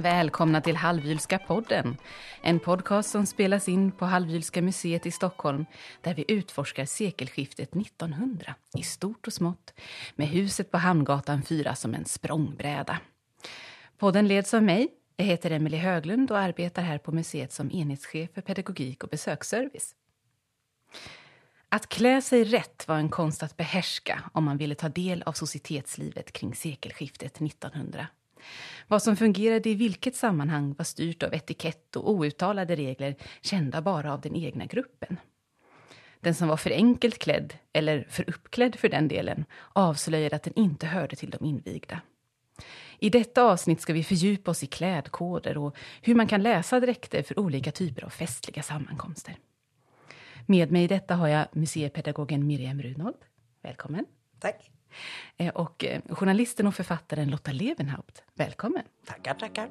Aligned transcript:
Välkomna 0.00 0.60
till 0.60 0.76
Halvjylska 0.76 1.38
podden. 1.38 1.96
En 2.42 2.60
podcast 2.60 3.10
som 3.10 3.26
spelas 3.26 3.68
in 3.68 3.92
på 3.92 4.04
Halvjylska 4.04 4.62
museet 4.62 5.06
i 5.06 5.10
Stockholm 5.10 5.66
där 6.00 6.14
vi 6.14 6.24
utforskar 6.28 6.84
sekelskiftet 6.84 7.76
1900 7.76 8.54
i 8.78 8.82
stort 8.82 9.26
och 9.26 9.32
smått 9.32 9.74
med 10.16 10.28
huset 10.28 10.70
på 10.70 10.78
Hamngatan 10.78 11.42
4 11.42 11.74
som 11.74 11.94
en 11.94 12.04
språngbräda. 12.04 12.98
Podden 13.98 14.28
leds 14.28 14.54
av 14.54 14.62
mig. 14.62 14.88
Jag 15.16 15.24
heter 15.24 15.50
Emelie 15.50 15.80
Höglund 15.80 16.30
och 16.30 16.38
arbetar 16.38 16.82
här 16.82 16.98
på 16.98 17.12
museet 17.12 17.52
som 17.52 17.70
enhetschef 17.70 18.30
för 18.34 18.40
pedagogik 18.40 19.04
och 19.04 19.10
besöksservice. 19.10 19.94
Att 21.68 21.88
klä 21.88 22.22
sig 22.22 22.44
rätt 22.44 22.88
var 22.88 22.96
en 22.96 23.08
konst 23.08 23.42
att 23.42 23.56
behärska 23.56 24.22
om 24.32 24.44
man 24.44 24.56
ville 24.56 24.74
ta 24.74 24.88
del 24.88 25.22
av 25.22 25.32
societetslivet 25.32 26.32
kring 26.32 26.54
sekelskiftet 26.54 27.40
1900. 27.40 28.06
Vad 28.88 29.02
som 29.02 29.16
fungerade 29.16 29.68
i 29.70 29.74
vilket 29.74 30.16
sammanhang 30.16 30.74
var 30.78 30.84
styrt 30.84 31.22
av 31.22 31.34
etikett 31.34 31.96
och 31.96 32.10
outtalade 32.10 32.76
regler 32.76 33.14
kända 33.40 33.82
bara 33.82 34.12
av 34.12 34.20
den 34.20 34.36
egna 34.36 34.66
gruppen. 34.66 35.16
Den 36.20 36.34
som 36.34 36.48
var 36.48 36.56
för 36.56 36.70
enkelt 36.70 37.18
klädd, 37.18 37.54
eller 37.72 38.06
för 38.10 38.30
uppklädd 38.30 38.76
för 38.76 38.88
den 38.88 39.08
delen, 39.08 39.44
avslöjade 39.72 40.36
att 40.36 40.42
den 40.42 40.58
inte 40.58 40.86
hörde 40.86 41.16
till 41.16 41.30
de 41.30 41.44
invigda. 41.44 42.00
I 42.98 43.10
detta 43.10 43.42
avsnitt 43.42 43.80
ska 43.80 43.92
vi 43.92 44.04
fördjupa 44.04 44.50
oss 44.50 44.62
i 44.62 44.66
klädkoder 44.66 45.58
och 45.58 45.76
hur 46.02 46.14
man 46.14 46.26
kan 46.26 46.42
läsa 46.42 46.80
dräkter 46.80 47.22
för 47.22 47.38
olika 47.38 47.72
typer 47.72 48.04
av 48.04 48.08
festliga 48.08 48.62
sammankomster. 48.62 49.36
Med 50.46 50.72
mig 50.72 50.84
i 50.84 50.86
detta 50.86 51.14
har 51.14 51.28
jag 51.28 51.46
museipedagogen 51.52 52.46
Miriam 52.46 52.82
Runold. 52.82 53.16
Välkommen. 53.62 54.06
Tack. 54.40 54.79
Eh, 55.36 55.54
och 55.54 55.84
eh, 55.84 56.00
journalisten 56.10 56.66
och 56.66 56.74
författaren 56.74 57.30
Lotta 57.30 57.52
Levenhaupt. 57.52 58.22
Välkommen. 58.34 58.84
Tackar, 59.06 59.34
tackar. 59.34 59.68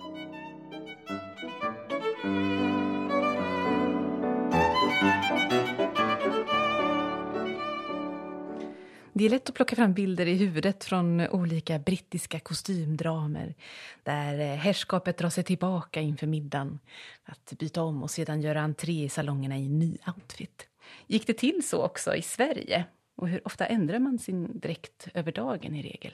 Det 9.19 9.25
är 9.25 9.29
lätt 9.29 9.49
att 9.49 9.55
plocka 9.55 9.75
fram 9.75 9.93
bilder 9.93 10.25
i 10.25 10.33
huvudet 10.33 10.83
från 10.83 11.27
olika 11.27 11.79
brittiska 11.79 12.39
kostymdramer 12.39 13.55
där 14.03 14.39
eh, 14.39 14.55
herrskapet 14.55 15.17
drar 15.17 15.29
sig 15.29 15.43
tillbaka 15.43 16.01
inför 16.01 16.27
middagen 16.27 16.79
att 17.23 17.53
byta 17.59 17.81
om 17.81 18.03
och 18.03 18.11
sedan 18.11 18.41
göra 18.41 18.61
entré 18.61 19.03
i 19.03 19.09
salongerna 19.09 19.57
i 19.57 19.69
ny 19.69 19.97
outfit. 20.15 20.67
Gick 21.07 21.27
det 21.27 21.33
till 21.33 21.67
så 21.67 21.83
också 21.83 22.15
i 22.15 22.21
Sverige? 22.21 22.85
Och 23.19 23.27
hur 23.27 23.47
ofta 23.47 23.65
ändrar 23.65 23.99
man 23.99 24.19
sin 24.19 24.59
dräkt 24.59 25.07
över 25.13 25.31
dagen 25.31 25.75
i 25.75 25.81
regel? 25.81 26.13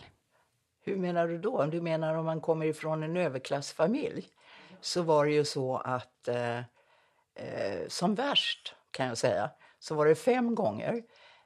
Hur 0.83 0.95
menar 0.95 1.27
du 1.27 1.37
då? 1.37 1.65
Du 1.65 1.81
menar 1.81 2.15
om 2.15 2.25
man 2.25 2.41
kommer 2.41 2.65
ifrån 2.65 3.03
en 3.03 3.17
överklassfamilj? 3.17 4.27
Så 4.81 5.01
var 5.01 5.25
det 5.25 5.31
ju 5.31 5.45
så 5.45 5.77
att 5.77 6.27
eh, 6.27 6.57
eh, 7.35 7.87
som 7.87 8.15
värst 8.15 8.75
kan 8.91 9.07
jag 9.07 9.17
säga 9.17 9.49
så 9.79 9.95
var 9.95 10.05
det 10.05 10.15
fem 10.15 10.55
gånger. 10.55 11.03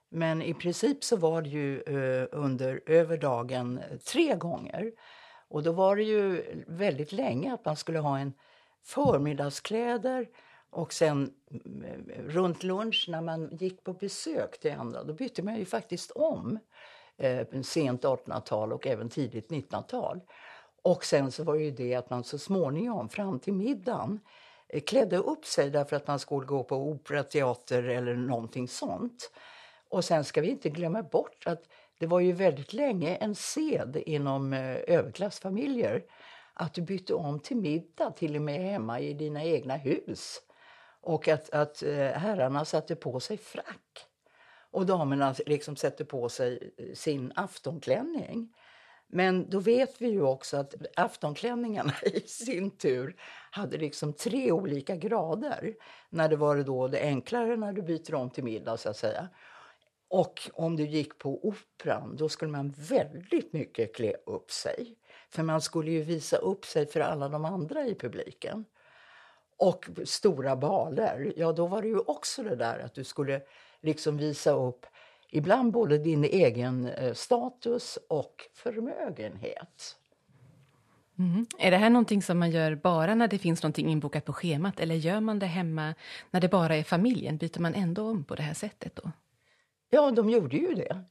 Men 0.10 0.42
i 0.42 0.54
princip 0.54 1.04
så 1.04 1.18
var 1.18 1.42
det 1.42 1.50
ju 1.50 1.82
eh, 1.82 2.28
under 2.32 2.82
över 2.86 3.18
dagen 3.18 3.78
eh, 3.78 3.98
tre 3.98 4.36
gånger. 4.36 4.92
Och 5.50 5.64
då 5.64 5.72
var 5.72 5.96
det 5.96 6.04
ju 6.04 6.46
väldigt 6.68 7.12
länge 7.12 7.54
att 7.54 7.66
man 7.66 7.76
skulle 7.76 8.00
ha 8.00 8.20
en 8.20 8.34
förmiddagskläder 8.84 10.28
och 10.72 10.94
sen 10.94 11.34
eh, 11.86 12.23
runt 12.23 12.64
lunch 12.64 13.06
när 13.09 13.22
man 13.22 13.58
gick 13.58 13.84
på 13.84 13.94
besök 13.94 14.59
till 14.59 14.72
andra, 14.72 15.03
då 15.03 15.14
bytte 15.14 15.44
man 15.44 15.56
ju 15.56 15.66
faktiskt 15.66 16.11
om. 16.11 16.59
Eh, 17.17 17.61
sent 17.61 18.03
1800-tal 18.03 18.73
och 18.73 18.88
även 18.88 19.09
tidigt 19.09 19.50
1900-tal. 19.50 20.22
Och 20.81 21.06
sen 21.06 21.31
så 21.31 21.44
var 21.44 21.54
det 21.54 21.64
ju 21.64 21.71
det 21.71 21.95
att 21.95 22.10
man 22.10 22.23
så 22.23 22.38
småningom, 22.38 23.10
fram 23.10 23.39
till 23.39 23.54
middagen, 23.54 24.20
eh, 24.67 24.82
klädde 24.82 25.17
upp 25.17 25.45
sig 25.45 25.70
därför 25.70 25.95
att 25.95 26.08
man 26.08 26.20
skulle 26.20 26.45
gå 26.45 26.64
på 26.64 26.76
opera, 26.76 27.23
teater 27.23 27.83
eller 27.83 28.15
någonting 28.15 28.67
sånt. 28.67 29.32
Och 29.89 30.05
sen 30.05 30.23
ska 30.23 30.42
vi 30.42 30.49
inte 30.49 30.70
glömma 30.70 31.04
bort 31.04 31.44
att 31.45 31.64
det 31.98 32.08
var 32.08 32.20
ju 32.20 32.32
väldigt 32.32 32.73
länge 32.73 33.15
en 33.15 33.36
sed 33.36 34.04
inom 34.05 34.54
eh, 34.54 34.77
överklassfamiljer 34.88 36.04
att 36.54 36.73
du 36.73 36.82
bytte 36.82 37.14
om 37.14 37.39
till 37.39 37.58
middag, 37.58 38.11
till 38.11 38.36
och 38.36 38.42
med 38.42 38.61
hemma 38.61 38.99
i 38.99 39.14
dina 39.14 39.44
egna 39.44 39.76
hus. 39.76 40.42
Och 41.09 41.27
att, 41.27 41.49
att 41.49 41.83
eh, 41.83 41.97
herrarna 41.97 42.65
satte 42.65 42.95
på 42.95 43.20
sig 43.20 43.37
frack. 43.37 44.05
Och 44.71 44.86
damerna 44.86 45.36
liksom 45.45 45.75
sätter 45.75 46.05
på 46.05 46.30
sig 46.30 46.73
eh, 46.77 46.93
sin 46.93 47.31
aftonklänning. 47.36 48.55
Men 49.08 49.49
då 49.49 49.59
vet 49.59 50.02
vi 50.02 50.09
ju 50.09 50.21
också 50.21 50.58
att 50.58 50.75
aftonklänningarna 50.95 51.93
i 52.03 52.20
sin 52.20 52.71
tur 52.71 53.15
hade 53.52 53.77
liksom 53.77 54.14
tre 54.14 54.52
olika 54.52 54.95
grader. 54.95 55.75
När 56.09 56.30
det 56.30 56.36
var 56.36 56.55
det 56.55 56.64
då 56.64 56.87
det 56.87 57.02
enklare 57.02 57.55
när 57.55 57.73
du 57.73 57.81
byter 57.81 58.15
om 58.15 58.30
till 58.30 58.43
middag 58.43 58.77
så 58.77 58.89
att 58.89 58.97
säga. 58.97 59.30
Och 60.08 60.49
om 60.53 60.76
du 60.76 60.87
gick 60.87 61.17
på 61.17 61.47
operan 61.47 62.15
då 62.15 62.30
skulle 62.30 62.52
man 62.52 62.73
väldigt 62.77 63.53
mycket 63.53 63.95
klä 63.95 64.14
upp 64.26 64.52
sig. 64.52 64.95
För 65.30 65.43
man 65.43 65.61
skulle 65.61 65.91
ju 65.91 66.02
visa 66.02 66.37
upp 66.37 66.65
sig 66.65 66.86
för 66.86 66.99
alla 66.99 67.30
de 67.30 67.45
andra 67.45 67.86
i 67.86 67.95
publiken 67.95 68.65
och 69.59 69.89
stora 70.05 70.55
baler, 70.55 71.33
ja 71.36 71.52
då 71.52 71.67
var 71.67 71.81
det 71.81 71.87
ju 71.87 71.99
också 71.99 72.43
det 72.43 72.55
där 72.55 72.80
att 72.80 72.93
du 72.93 73.03
skulle 73.03 73.42
liksom 73.81 74.17
visa 74.17 74.52
upp 74.52 74.86
ibland 75.31 75.71
både 75.71 75.97
din 75.97 76.23
egen 76.23 76.87
eh, 76.87 77.14
status 77.14 77.99
och 78.08 78.36
förmögenhet. 78.53 79.95
Mm. 81.20 81.45
Är 81.59 81.71
det 81.71 81.77
här 81.77 81.89
någonting 81.89 82.21
som 82.21 82.39
man 82.39 82.52
gör 82.52 82.75
bara 82.75 83.15
när 83.15 83.27
det 83.27 83.37
finns 83.37 83.64
någonting 83.64 83.89
inbokat 83.89 84.25
på 84.25 84.33
schemat 84.33 84.80
eller 84.80 84.95
gör 84.95 85.20
man 85.20 85.39
det 85.39 85.45
hemma 85.45 85.95
när 86.31 86.41
det 86.41 86.49
bara 86.49 86.76
är 86.76 86.83
familjen? 86.83 87.37
Byter 87.37 87.59
man 87.59 87.76
ändå 87.76 88.09
om 88.09 88.23
på 88.23 88.36
det 88.36 88.43
här 88.43 88.53
sättet 88.53 88.95
då? 88.95 89.11
Ja, 89.89 90.11
de 90.11 90.30
gjorde 90.30 90.58
ju 90.58 90.73
det. 90.73 91.03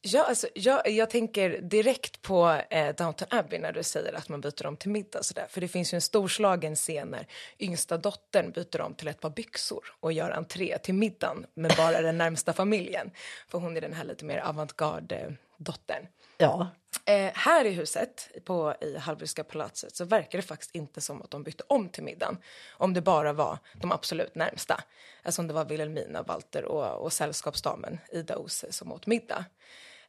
Ja, 0.00 0.24
alltså, 0.24 0.46
jag, 0.54 0.88
jag 0.88 1.10
tänker 1.10 1.60
direkt 1.60 2.22
på 2.22 2.60
eh, 2.70 2.94
Downton 2.94 3.28
Abbey 3.30 3.58
när 3.58 3.72
du 3.72 3.82
säger 3.82 4.12
att 4.12 4.28
man 4.28 4.40
byter 4.40 4.66
om 4.66 4.76
till 4.76 4.90
middag. 4.90 5.22
Så 5.22 5.34
där. 5.34 5.46
För 5.48 5.60
det 5.60 5.68
finns 5.68 5.94
ju 5.94 5.96
en 5.96 6.02
storslagen 6.02 6.76
scen 6.76 7.08
när 7.08 7.26
yngsta 7.58 7.96
dottern 7.96 8.50
byter 8.50 8.80
om 8.80 8.94
till 8.94 9.08
ett 9.08 9.20
par 9.20 9.30
byxor 9.30 9.84
och 10.00 10.12
gör 10.12 10.30
entré 10.30 10.78
till 10.78 10.94
middagen 10.94 11.46
med 11.54 11.74
bara 11.76 12.02
den 12.02 12.18
närmsta 12.18 12.52
familjen. 12.52 13.10
För 13.48 13.58
hon 13.58 13.76
är 13.76 13.80
den 13.80 13.92
här 13.92 14.04
lite 14.04 14.24
mer 14.24 14.38
avantgarde-dottern. 14.38 16.06
Ja. 16.38 16.68
Eh, 17.04 17.30
här 17.34 17.64
i 17.64 17.70
huset, 17.70 18.28
på, 18.44 18.74
i 18.80 18.96
Hallwylska 18.96 19.44
palatset, 19.44 19.96
så 19.96 20.04
verkar 20.04 20.38
det 20.38 20.42
faktiskt 20.42 20.74
inte 20.74 21.00
som 21.00 21.22
att 21.22 21.30
de 21.30 21.42
bytte 21.42 21.64
om 21.66 21.88
till 21.88 22.02
middagen. 22.02 22.38
Om 22.70 22.94
det 22.94 23.00
bara 23.00 23.32
var 23.32 23.58
de 23.72 23.92
absolut 23.92 24.34
närmsta. 24.34 24.80
Alltså 25.22 25.42
om 25.42 25.48
det 25.48 25.54
var 25.54 25.64
Wilhelmina, 25.64 26.22
Walter 26.22 26.64
och, 26.64 27.04
och 27.04 27.12
sällskapsdamen 27.12 27.98
Ida 28.12 28.36
Ose 28.36 28.72
som 28.72 28.92
åt 28.92 29.06
middag. 29.06 29.44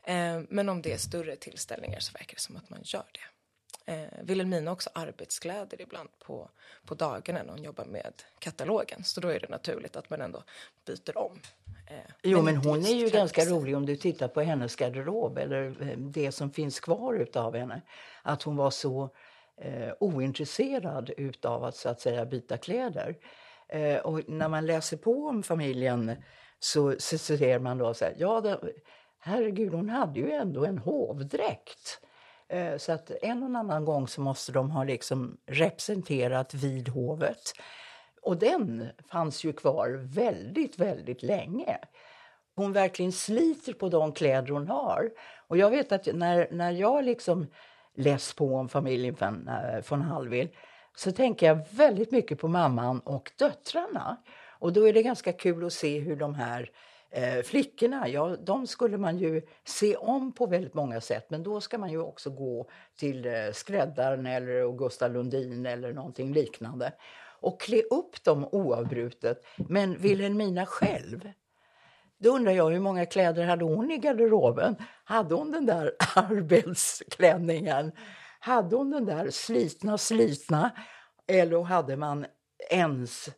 Eh, 0.04 0.42
men 0.50 0.70
om 0.70 0.82
det 0.82 0.94
är 0.94 0.98
större 0.98 1.36
tillställningar 1.36 2.00
så 2.00 2.12
verkar 2.12 2.36
det 2.36 2.42
som 2.42 2.58
att 2.58 2.70
man 2.70 2.80
gör 2.84 3.06
det. 3.12 3.20
Eh, 3.94 4.24
Wilhelmina 4.24 4.70
har 4.70 4.76
också 4.76 4.90
arbetskläder 4.94 5.82
ibland 5.82 6.10
på, 6.20 6.50
på 6.86 6.96
dagarna 6.96 7.44
när 7.44 7.54
hon 7.54 7.64
jobbar 7.64 7.86
med 7.86 8.14
katalogen. 8.40 9.04
Så 9.04 9.22
då 9.22 9.28
är 9.28 9.40
det 9.40 9.50
naturligt 9.50 9.96
att 9.96 10.09
man 10.09 10.22
ändå 10.22 10.44
byter 10.86 11.18
om. 11.18 11.40
Eh, 11.88 11.98
jo, 12.24 12.42
men, 12.42 12.46
men 12.46 12.66
hon 12.66 12.86
är 12.86 12.96
ju 12.96 13.09
ganska 13.09 13.46
rolig 13.46 13.78
om 13.78 13.86
du 13.86 13.96
tittar 13.96 14.28
på 14.28 14.42
hennes 14.42 14.76
garderob 14.76 15.38
eller 15.38 15.90
eh, 15.90 15.98
det 15.98 16.32
som 16.32 16.52
finns 16.52 16.80
kvar 16.80 17.14
utav 17.14 17.56
henne. 17.56 17.82
Att 18.24 18.44
hon 18.44 18.56
var 18.56 18.72
så 18.72 19.09
eh, 19.62 19.94
ointresserad 20.00 21.12
utav 21.18 21.64
att 21.64 21.76
så 21.76 21.90
att 21.90 22.02
säga 22.02 22.26
byta 22.26 22.58
kläder. 22.58 23.18
Eh, 23.68 23.98
och 23.98 24.30
när 24.30 24.50
man 24.50 24.66
läser 24.66 24.98
på 24.98 25.28
om 25.28 25.44
familjen 25.44 26.24
så, 26.59 26.96
så 27.00 27.18
ser 27.18 27.59
man 27.59 27.78
då 27.78 27.94
så 27.94 28.06
här, 28.06 28.16
ja, 28.18 28.41
det, 28.41 28.59
herregud, 29.20 29.74
hon 29.74 29.90
hade 29.90 30.20
ju 30.20 30.32
ändå 30.32 30.66
en 30.66 30.78
hovdräkt. 30.78 32.02
Eh, 32.48 32.78
så 32.78 32.92
att 32.92 33.12
en 33.22 33.44
och 33.44 33.60
annan 33.60 33.86
gång 33.86 34.08
så 34.08 34.22
måste 34.22 34.52
de 34.52 34.72
ha 34.72 34.84
liksom 34.84 35.38
representerat 35.46 36.54
vid 36.54 36.90
hovet. 36.90 37.54
Och 38.22 38.38
den 38.38 38.90
fanns 39.12 39.44
ju 39.44 39.54
kvar 39.54 39.90
väldigt, 40.14 40.80
väldigt 40.80 41.24
länge. 41.24 41.78
Hon 42.56 42.74
verkligen 42.74 43.12
sliter 43.12 43.74
på 43.74 43.90
de 43.90 44.12
kläder 44.12 44.54
hon 44.54 44.68
har. 44.68 45.12
Och 45.48 45.58
jag 45.58 45.70
vet 45.70 45.92
att 45.92 46.08
när, 46.14 46.48
när 46.52 46.72
jag 46.72 47.04
liksom 47.04 47.48
läst 47.96 48.36
på 48.36 48.56
om 48.56 48.70
familjen 48.70 49.16
von, 49.20 49.50
von 49.90 50.02
eh, 50.02 50.08
Hallwyl 50.08 50.50
så 50.96 51.12
tänker 51.12 51.48
jag 51.48 51.60
väldigt 51.72 52.12
mycket 52.12 52.40
på 52.40 52.48
mamman 52.48 53.00
och 53.00 53.32
döttrarna. 53.36 54.18
Och 54.60 54.74
då 54.74 54.88
är 54.88 54.94
det 54.94 55.04
ganska 55.04 55.34
kul 55.34 55.66
att 55.66 55.74
se 55.74 56.00
hur 56.00 56.16
de 56.16 56.36
här 56.36 56.72
Eh, 57.11 57.44
flickorna, 57.44 58.08
ja, 58.08 58.35
de 58.35 58.67
skulle 58.67 58.97
man 58.97 59.17
ju 59.17 59.41
se 59.64 59.96
om 59.96 60.32
på 60.32 60.46
väldigt 60.46 60.73
många 60.73 61.02
sätt 61.02 61.29
men 61.29 61.44
då 61.44 61.61
ska 61.61 61.78
man 61.78 61.91
ju 61.91 62.00
också 62.02 62.29
gå 62.29 62.70
till 63.00 63.26
eh, 63.26 63.34
skräddaren 63.53 64.26
eller 64.26 64.61
Augusta 64.61 65.08
Lundin 65.08 65.66
eller 65.66 65.94
någonting 65.94 66.34
liknande 66.34 66.94
och 67.41 67.61
klä 67.61 67.82
upp 67.82 68.23
dem 68.23 68.47
oavbrutet. 68.52 69.46
Men 69.58 69.97
Wilhelmina 69.97 70.66
själv, 70.66 71.32
då 72.17 72.29
undrar 72.29 72.52
jag 72.52 72.70
hur 72.70 72.79
många 72.79 73.06
kläder 73.06 73.46
hade 73.46 73.66
hon 73.66 73.91
i 73.91 73.97
garderoben? 73.97 74.76
Hade 75.03 75.35
hon 75.35 75.52
den 75.52 75.66
där 75.66 75.96
arbetsklänningen? 76.16 77.91
hade 78.40 78.76
hon 78.76 78.90
den 78.90 79.06
där 79.06 79.29
slitna, 79.29 79.97
slitna 79.97 80.72
eller 81.28 81.64
hade 81.64 81.97
man 81.97 82.26
ens 82.70 83.29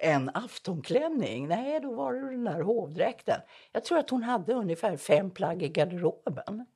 en 0.00 0.30
aftonklänning? 0.34 1.48
Nej, 1.48 1.80
då 1.80 1.94
var 1.94 2.12
det 2.14 2.20
den 2.30 2.44
där 2.44 2.60
hovdräkten. 2.60 3.40
Jag 3.72 3.84
tror 3.84 3.98
att 3.98 4.10
hon 4.10 4.22
hade 4.22 4.52
ungefär 4.52 4.96
fem 4.96 5.30
plagg 5.30 5.62
i 5.62 5.68
garderoben. 5.68 6.66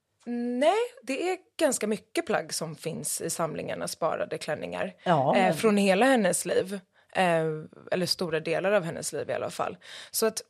Nej, 0.61 0.79
det 1.03 1.31
är 1.31 1.39
ganska 1.59 1.87
mycket 1.87 2.27
plagg 2.27 2.55
som 2.55 2.77
finns 2.77 3.21
i 3.21 3.31
samlingarna 3.31 3.89
sparade 3.89 4.39
klänningar. 4.39 4.93
Ja, 5.05 5.37
eh, 5.37 5.43
men- 5.43 5.55
från 5.55 5.77
hela 5.77 6.07
hennes 6.07 6.45
liv. 6.47 6.81
Eh, 7.17 7.45
eller 7.93 8.07
stora 8.07 8.41
delar 8.41 8.73
av 8.73 8.83
hennes 8.85 9.13
liv 9.13 9.31
i 9.31 9.33
alla 9.33 9.51
fall. 9.51 9.77
Så 10.11 10.27
att 10.27 10.43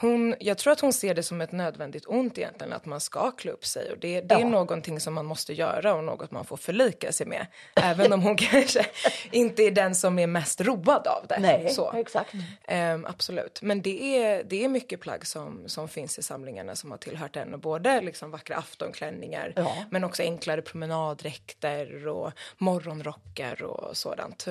hon, 0.00 0.34
jag 0.40 0.58
tror 0.58 0.72
att 0.72 0.80
hon 0.80 0.92
ser 0.92 1.14
det 1.14 1.22
som 1.22 1.40
ett 1.40 1.52
nödvändigt 1.52 2.04
ont 2.06 2.38
egentligen 2.38 2.72
att 2.72 2.86
man 2.86 3.00
ska 3.00 3.30
klä 3.30 3.50
upp 3.52 3.66
sig 3.66 3.90
och 3.92 3.98
det, 3.98 4.20
det 4.20 4.34
är 4.34 4.38
Ja. 4.40 4.48
någonting 4.48 5.00
som 5.00 5.14
man 5.14 5.26
måste 5.26 5.52
göra 5.52 5.94
och 5.94 6.04
något 6.04 6.30
man 6.30 6.44
får 6.44 6.56
förlika 6.56 7.12
sig 7.12 7.26
med. 7.26 7.46
Även 7.82 8.12
om 8.12 8.22
hon 8.22 8.36
kanske 8.36 8.86
inte 9.30 9.62
är 9.62 9.70
den 9.70 9.94
som 9.94 10.18
är 10.18 10.26
mest 10.26 10.60
road 10.60 11.06
av 11.06 11.26
det. 11.28 11.38
Nej, 11.40 11.68
så. 11.70 11.92
exakt. 11.92 12.32
Ehm, 12.68 13.04
absolut. 13.06 13.62
Men 13.62 13.82
det 13.82 14.18
är, 14.24 14.44
det 14.44 14.64
är 14.64 14.68
mycket 14.68 15.00
plagg 15.00 15.26
som, 15.26 15.62
som 15.66 15.88
finns 15.88 16.18
i 16.18 16.22
samlingarna 16.22 16.76
som 16.76 16.90
har 16.90 16.98
tillhört 16.98 17.36
henne. 17.36 17.56
Både 17.56 18.00
liksom 18.00 18.30
vackra 18.30 18.56
aftonklänningar 18.56 19.52
Ja. 19.56 19.76
men 19.90 20.04
också 20.04 20.22
enklare 20.22 20.62
promenaddräkter 20.62 22.06
och 22.08 22.32
morgonrockar 22.58 23.62
och 23.62 23.96
sådant. 23.96 24.46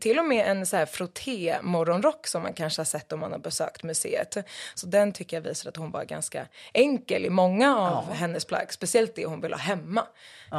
Till 0.00 0.18
och 0.18 0.24
med 0.24 0.50
en 0.50 0.66
så 0.66 0.76
här 0.76 0.86
frotté-morgonrock 0.86 2.26
som 2.26 2.42
man 2.42 2.52
kanske 2.52 2.80
har 2.80 2.84
sett 2.84 3.12
om 3.12 3.20
man 3.20 3.32
har 3.32 3.38
besökt 3.38 3.82
museet. 3.82 4.36
Så 4.74 4.86
den 4.86 5.12
tycker 5.12 5.36
jag 5.36 5.42
visar 5.42 5.68
att 5.68 5.76
hon 5.76 5.90
var 5.90 6.04
ganska 6.04 6.46
enkel 6.72 7.24
i 7.24 7.30
många 7.30 7.78
av 7.78 8.12
hennes 8.12 8.44
plagg. 8.44 8.72
Speciellt 8.72 9.14
det 9.14 9.26
hon 9.26 9.40
vill 9.40 9.52
ha 9.52 9.60
hemma. 9.60 10.06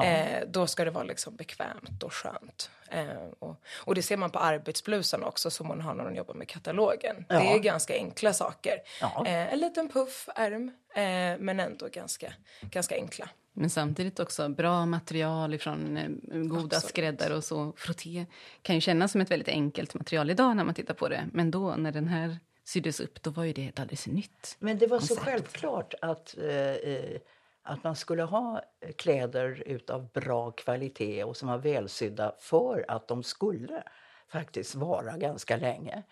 Eh, 0.04 0.48
då 0.48 0.68
ska 0.68 0.86
det 0.86 0.92
vara 0.92 1.04
liksom 1.04 1.36
bekvämt 1.36 2.04
och 2.04 2.14
skönt. 2.14 2.70
Eh, 2.92 3.08
och, 3.40 3.56
och 3.76 3.96
det 3.96 4.02
ser 4.02 4.18
man 4.18 4.32
på 4.32 4.40
arbetsblusen 4.40 5.24
också 5.24 5.52
som 5.52 5.68
hon 5.68 5.82
har 5.82 5.94
när 5.94 6.04
hon 6.04 6.16
jobbar 6.16 6.34
med 6.34 6.48
katalogen. 6.48 7.26
Det 7.30 7.36
är 7.36 7.60
ganska 7.60 7.94
enkla 7.94 8.34
saker. 8.34 8.82
Ja. 9.02 9.24
Eh, 9.26 9.54
en 9.54 9.60
liten 9.60 9.90
puff, 9.90 10.30
ärm, 10.36 10.72
eh, 10.96 11.40
men 11.40 11.60
ändå 11.60 11.88
ganska, 11.88 12.34
ganska 12.62 12.96
enkla. 12.96 13.30
Men 13.60 13.70
samtidigt 13.70 14.20
också 14.20 14.50
bra 14.50 14.86
material 14.86 15.54
ifrån 15.54 15.98
eh, 15.98 16.10
goda 16.30 16.64
Absolut. 16.64 16.84
skräddare 16.84 17.36
och 17.36 17.44
så. 17.44 17.74
Frotté 17.78 18.26
kan 18.62 18.76
ju 18.76 18.82
kännas 18.82 19.12
som 19.12 19.22
ett 19.22 19.32
väldigt 19.32 19.48
enkelt 19.48 19.94
material 19.94 20.30
idag 20.30 20.56
när 20.56 20.64
man 20.64 20.74
tittar 20.74 20.94
på 20.94 21.10
det. 21.10 21.28
Men 21.34 21.52
då 21.52 21.76
när 21.76 21.92
den 21.92 22.08
här 22.08 22.38
syddes 22.64 23.00
upp, 23.00 23.22
då 23.22 23.30
var 23.30 23.44
ju 23.44 23.54
det 23.54 23.68
ett 23.68 23.80
alldeles 23.80 24.08
nytt. 24.08 24.58
Men 24.60 24.78
det 24.78 24.88
var 24.88 25.00
så 25.00 25.08
koncept. 25.08 25.26
självklart 25.26 25.94
att, 26.02 26.38
eh, 26.38 27.22
att 27.64 27.84
man 27.84 27.96
skulle 27.96 28.24
ha 28.24 28.62
kläder 28.98 29.64
utav 29.66 30.12
bra 30.12 30.52
kvalitet 30.52 31.24
och 31.24 31.38
som 31.38 31.50
var 31.50 31.58
välsydda 31.58 32.36
för 32.40 32.86
att 32.88 33.08
de 33.08 33.24
skulle 33.24 33.84
faktiskt 34.32 34.76
vara 34.76 35.18
ganska 35.18 35.58
länge. 35.58 36.04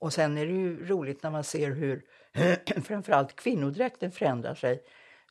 Och 0.00 0.12
sen 0.12 0.38
är 0.38 0.46
det 0.46 0.52
ju 0.52 0.86
roligt 0.86 1.22
när 1.22 1.30
man 1.30 1.44
ser 1.44 1.70
hur 1.70 2.04
framförallt 2.84 3.36
kvinnodräkten 3.36 4.12
förändrar 4.12 4.54
sig 4.54 4.82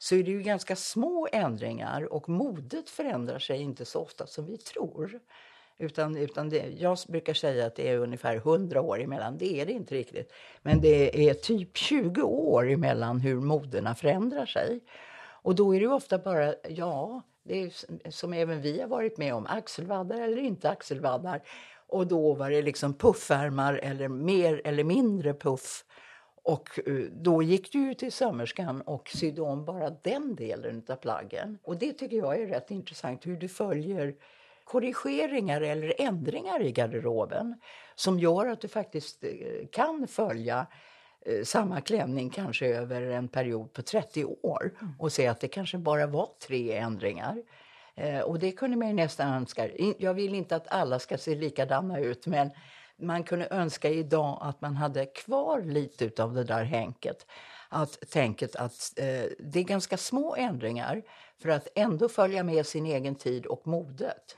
så 0.03 0.15
är 0.15 0.23
det 0.23 0.31
ju 0.31 0.41
ganska 0.41 0.75
små 0.75 1.27
ändringar 1.31 2.13
och 2.13 2.29
modet 2.29 2.89
förändrar 2.89 3.39
sig 3.39 3.61
inte 3.61 3.85
så 3.85 4.01
ofta 4.01 4.27
som 4.27 4.45
vi 4.45 4.57
tror. 4.57 5.19
Utan, 5.77 6.17
utan 6.17 6.50
det, 6.50 6.67
jag 6.77 6.97
brukar 7.07 7.33
säga 7.33 7.65
att 7.65 7.75
det 7.75 7.89
är 7.89 7.97
ungefär 7.97 8.35
100 8.35 8.81
år 8.81 9.01
emellan. 9.01 9.38
Det 9.38 9.61
är 9.61 9.65
det 9.65 9.71
inte 9.71 9.95
riktigt. 9.95 10.33
Men 10.61 10.81
det 10.81 11.29
är 11.29 11.33
typ 11.33 11.77
20 11.77 12.21
år 12.21 12.69
emellan 12.71 13.19
hur 13.19 13.35
moderna 13.35 13.95
förändrar 13.95 14.45
sig. 14.45 14.79
Och 15.41 15.55
då 15.55 15.75
är 15.75 15.79
det 15.79 15.85
ju 15.85 15.94
ofta 15.94 16.17
bara, 16.17 16.53
ja, 16.69 17.21
det 17.44 17.63
är 17.63 17.71
som 18.11 18.33
även 18.33 18.61
vi 18.61 18.81
har 18.81 18.88
varit 18.88 19.17
med 19.17 19.33
om, 19.33 19.45
axelvaddar 19.45 20.21
eller 20.21 20.38
inte 20.38 20.69
axelvaddar. 20.69 21.41
Och 21.88 22.07
då 22.07 22.33
var 22.33 22.49
det 22.49 22.61
liksom 22.61 22.94
puffärmar 22.94 23.73
eller 23.73 24.07
mer 24.07 24.61
eller 24.63 24.83
mindre 24.83 25.33
puff. 25.33 25.85
Och 26.44 26.80
eh, 26.88 26.94
då 27.12 27.44
gick 27.44 27.72
du 27.72 27.80
ju 27.80 27.94
till 27.94 28.12
sömmerskan 28.12 28.81
och 28.81 29.10
sydde 29.10 29.42
om 29.42 29.66
bara 29.66 29.90
den 29.90 30.36
delen 30.36 30.84
av 30.90 30.95
plaggen. 30.95 31.57
Och 31.63 31.78
det 31.78 31.94
tycker 31.94 32.18
jag 32.18 32.42
är 32.42 32.48
rätt 32.48 32.72
intressant, 32.72 33.25
hur 33.25 33.38
du 33.38 33.48
följer 33.48 34.16
korrigeringar 34.63 35.62
eller 35.62 36.01
ändringar 36.01 36.62
i 36.62 36.72
garderoben 36.72 37.56
som 37.95 38.19
gör 38.19 38.48
att 38.48 38.62
du 38.62 38.68
faktiskt 38.68 39.24
eh, 39.24 39.30
kan 39.72 40.07
följa 40.07 40.68
eh, 41.25 41.44
samma 41.44 41.81
klänning 41.81 42.30
kanske 42.30 42.68
över 42.68 43.01
en 43.01 43.28
period 43.28 43.74
på 43.74 43.81
30 43.81 44.25
år 44.25 44.74
och 45.00 45.12
se 45.12 45.28
att 45.28 45.40
det 45.40 45.48
kanske 45.48 45.78
bara 45.78 46.07
var 46.07 46.30
tre 46.48 46.78
ändringar. 46.78 47.44
Och 48.25 48.40
det 48.40 48.51
kunde 48.51 48.78
man 48.78 48.95
nästan 48.95 49.34
önska. 49.34 49.69
Jag 49.98 50.13
vill 50.13 50.34
inte 50.34 50.56
att 50.56 50.68
alla 50.68 51.00
ska 51.00 51.18
se 51.18 51.36
likadana 51.36 52.00
ut 52.00 52.28
men 52.28 52.50
man 53.00 53.24
kunde 53.24 53.48
önska 53.51 53.90
idag 53.90 54.38
att 54.42 54.62
man 54.62 54.75
hade 54.75 55.06
kvar 55.06 55.62
lite 55.62 56.24
av 56.24 56.34
det 56.34 56.44
där 56.44 56.63
hänket. 56.63 57.25
Att 57.69 58.10
tänket 58.10 58.56
att 58.56 58.94
eh, 58.98 59.24
det 59.40 59.60
är 59.60 59.63
ganska 59.63 59.98
små 59.98 60.36
ändringar 60.36 61.01
för 61.42 61.50
att 61.50 61.68
ändå 61.75 62.10
följa 62.10 62.44
med 62.44 62.66
sin 62.66 62.86
egen 62.86 63.16
tid 63.16 63.45
och 63.45 63.68
modet. 63.68 64.36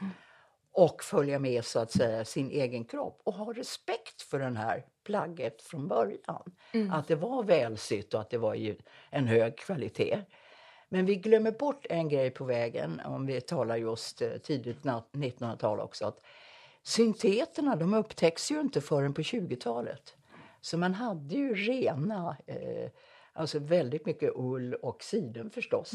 Och 0.72 1.04
följa 1.04 1.40
med 1.40 1.66
så 1.66 1.80
att 1.80 1.92
säga 1.92 2.26
sin 2.26 2.52
egen 2.52 2.86
kropp 2.86 3.22
och 3.24 3.34
ha 3.34 3.54
respekt 3.54 4.22
för 4.22 4.40
den 4.40 4.58
här 4.58 4.86
plagget 5.06 5.62
från 5.62 5.88
början. 5.88 6.56
Att 6.92 7.08
det 7.08 7.16
var 7.16 7.44
välsytt 7.44 8.14
och 8.14 8.22
att 8.22 8.30
det 8.30 8.38
var 8.38 8.76
en 9.10 9.28
hög 9.28 9.58
kvalitet. 9.58 10.22
Men 10.90 11.06
vi 11.06 11.16
glömmer 11.16 11.52
bort 11.52 11.86
en 11.90 12.10
grej 12.10 12.32
på 12.32 12.44
vägen 12.46 13.02
om 13.06 13.26
vi 13.26 13.42
talar 13.42 13.76
just 13.76 14.22
eh, 14.22 14.30
tidigt 14.30 14.82
na- 14.84 15.04
1900-tal 15.12 15.80
också. 15.80 16.06
Att 16.06 16.22
synteterna 16.86 17.76
de 17.76 17.94
upptäcks 17.94 18.52
ju 18.52 18.62
inte 18.62 18.82
förrän 18.82 19.14
på 19.14 19.22
20-talet. 19.22 20.16
Så 20.62 20.78
man 20.78 20.94
hade 20.94 21.36
ju 21.36 21.56
rena, 21.56 22.38
eh, 22.46 22.90
alltså 23.34 23.60
väldigt 23.60 24.06
mycket 24.06 24.32
ull 24.36 24.74
och 24.74 25.04
siden 25.04 25.50
förstås. 25.50 25.92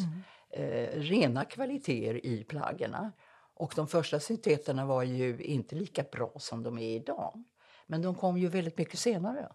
Eh, 0.51 1.01
rena 1.01 1.45
kvaliteter 1.45 2.27
i 2.27 2.45
plaggerna. 2.45 3.13
Och 3.55 3.73
de 3.77 3.89
första 3.89 4.21
synteterna 4.21 4.87
var 4.87 5.03
ju 5.03 5.43
inte 5.43 5.77
lika 5.77 6.05
bra 6.13 6.33
som 6.39 6.63
de 6.63 6.79
är 6.79 6.97
idag. 6.97 7.45
Men 7.87 8.03
de 8.03 8.15
kom 8.15 8.39
ju 8.39 8.49
väldigt 8.49 8.79
mycket 8.79 8.99
senare. 8.99 9.49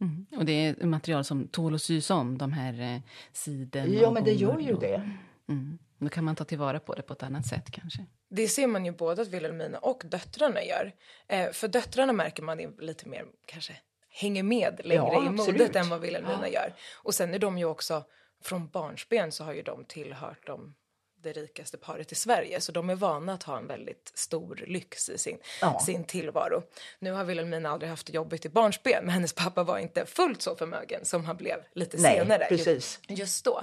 Mm. 0.00 0.26
Och 0.36 0.44
det 0.44 0.52
är 0.52 0.86
material 0.86 1.24
som 1.24 1.48
tål 1.48 1.74
att 1.74 1.82
sys 1.82 2.10
om, 2.10 2.38
de 2.38 2.52
här 2.52 2.94
eh, 2.94 3.00
siden 3.32 3.92
Ja, 3.92 4.10
men 4.10 4.24
det 4.24 4.32
gör 4.32 4.58
ju 4.58 4.76
det. 4.76 5.10
Mm. 5.48 5.78
Då 5.98 6.08
kan 6.08 6.24
man 6.24 6.36
ta 6.36 6.44
tillvara 6.44 6.80
på 6.80 6.94
det 6.94 7.02
på 7.02 7.12
ett 7.12 7.22
annat 7.22 7.46
sätt 7.46 7.70
kanske. 7.70 8.06
Det 8.32 8.48
ser 8.48 8.66
man 8.66 8.84
ju 8.84 8.92
både 8.92 9.22
att 9.22 9.28
Wilhelmina 9.28 9.78
och 9.78 10.02
döttrarna 10.04 10.64
gör. 10.64 10.92
Eh, 11.28 11.50
för 11.52 11.68
döttrarna 11.68 12.12
märker 12.12 12.42
man 12.42 12.60
är 12.60 12.70
lite 12.82 13.08
mer 13.08 13.24
kanske 13.46 13.76
hänger 14.12 14.42
med 14.42 14.80
längre 14.84 15.02
Ja, 15.12 15.26
i 15.26 15.30
modet 15.30 15.40
absolut. 15.40 15.76
än 15.76 15.88
vad 15.88 16.00
Wilhelmina 16.00 16.48
gör. 16.48 16.74
Och 16.94 17.14
sen 17.14 17.34
är 17.34 17.38
de 17.38 17.58
ju 17.58 17.64
också, 17.64 18.04
från 18.44 18.68
barnsben 18.68 19.32
så 19.32 19.44
har 19.44 19.52
ju 19.52 19.62
de 19.62 19.84
tillhört 19.84 20.46
de, 20.46 20.74
det 21.22 21.32
rikaste 21.32 21.76
paret 21.78 22.12
i 22.12 22.14
Sverige. 22.14 22.60
Så 22.60 22.72
de 22.72 22.90
är 22.90 22.94
vana 22.94 23.32
att 23.32 23.42
ha 23.42 23.58
en 23.58 23.66
väldigt 23.66 24.12
stor 24.14 24.64
lyx 24.66 25.08
i 25.08 25.18
sin, 25.18 25.38
Ja. 25.60 25.80
sin 25.80 26.04
tillvaro. 26.04 26.62
Nu 26.98 27.12
har 27.12 27.24
Wilhelmina 27.24 27.70
aldrig 27.70 27.90
haft 27.90 28.06
det 28.06 28.12
jobbigt 28.12 28.44
i 28.44 28.48
barnsben 28.48 29.04
men 29.04 29.10
hennes 29.14 29.32
pappa 29.32 29.62
var 29.62 29.78
inte 29.78 30.06
fullt 30.06 30.42
så 30.42 30.56
förmögen 30.56 31.04
som 31.04 31.24
han 31.24 31.36
blev 31.36 31.56
lite 31.72 31.96
Nej, 32.00 32.18
senare. 32.18 32.44
precis. 32.48 33.00
Just 33.08 33.44
då. 33.44 33.62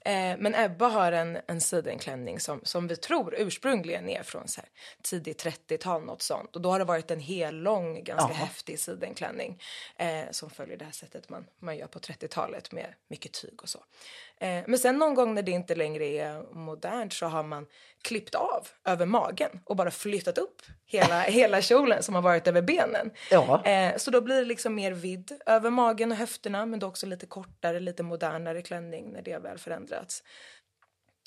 Eh, 0.00 0.36
men 0.38 0.54
Ebba 0.54 0.88
har 0.88 1.12
en, 1.12 1.38
en 1.46 1.60
sidenklänning 1.60 2.40
som, 2.40 2.60
som 2.62 2.88
vi 2.88 2.96
tror 2.96 3.34
ursprungligen 3.38 4.08
är 4.08 4.22
från 4.22 4.48
så 4.48 4.60
här, 4.60 4.70
tidigt 5.02 5.44
30-tal, 5.44 6.02
något 6.04 6.22
sånt. 6.22 6.56
Och 6.56 6.62
då 6.62 6.70
har 6.70 6.78
det 6.78 6.84
varit 6.84 7.10
en 7.10 7.20
hel 7.20 7.54
lång, 7.56 8.04
ganska 8.04 8.28
Ja. 8.32 8.34
häftig 8.34 8.78
sidenklänning 8.80 9.60
eh, 9.96 10.24
som 10.30 10.50
följer 10.50 10.76
det 10.76 10.84
här 10.84 10.92
sättet 10.92 11.28
man, 11.28 11.46
man 11.60 11.76
gör 11.76 11.86
på 11.86 11.98
30-talet 11.98 12.72
med 12.72 12.94
mycket 13.08 13.32
tyg 13.32 13.62
och 13.62 13.68
så. 13.68 13.78
Eh, 14.38 14.62
men 14.66 14.78
sen 14.78 14.98
någon 14.98 15.14
gång 15.14 15.34
när 15.34 15.42
det 15.42 15.50
inte 15.50 15.74
längre 15.74 16.04
är 16.04 16.54
modernt 16.54 17.12
så 17.12 17.26
har 17.26 17.42
man 17.42 17.66
klippt 18.02 18.34
av 18.34 18.68
över 18.84 19.06
magen 19.06 19.60
och 19.64 19.76
bara 19.76 19.90
flyttat 19.90 20.38
upp 20.38 20.62
hela, 20.86 21.20
hela 21.20 21.60
kjolen 21.62 22.02
som 22.02 22.14
har 22.14 22.22
varit 22.22 22.46
över 22.46 22.62
benen. 22.62 23.10
Ja. 23.30 23.64
Eh, 23.64 23.96
så 23.96 24.10
då 24.10 24.20
blir 24.20 24.36
det 24.36 24.44
liksom 24.44 24.74
mer 24.74 24.92
vidd 24.92 25.32
över 25.46 25.70
magen 25.70 26.12
och 26.12 26.18
höfterna 26.18 26.66
men 26.66 26.78
då 26.78 26.86
också 26.86 27.06
lite 27.06 27.26
kortare, 27.26 27.80
lite 27.80 28.02
modernare 28.02 28.62
klänning 28.62 29.12
när 29.12 29.22
det 29.22 29.38
väl 29.38 29.58
förändrats. 29.84 30.22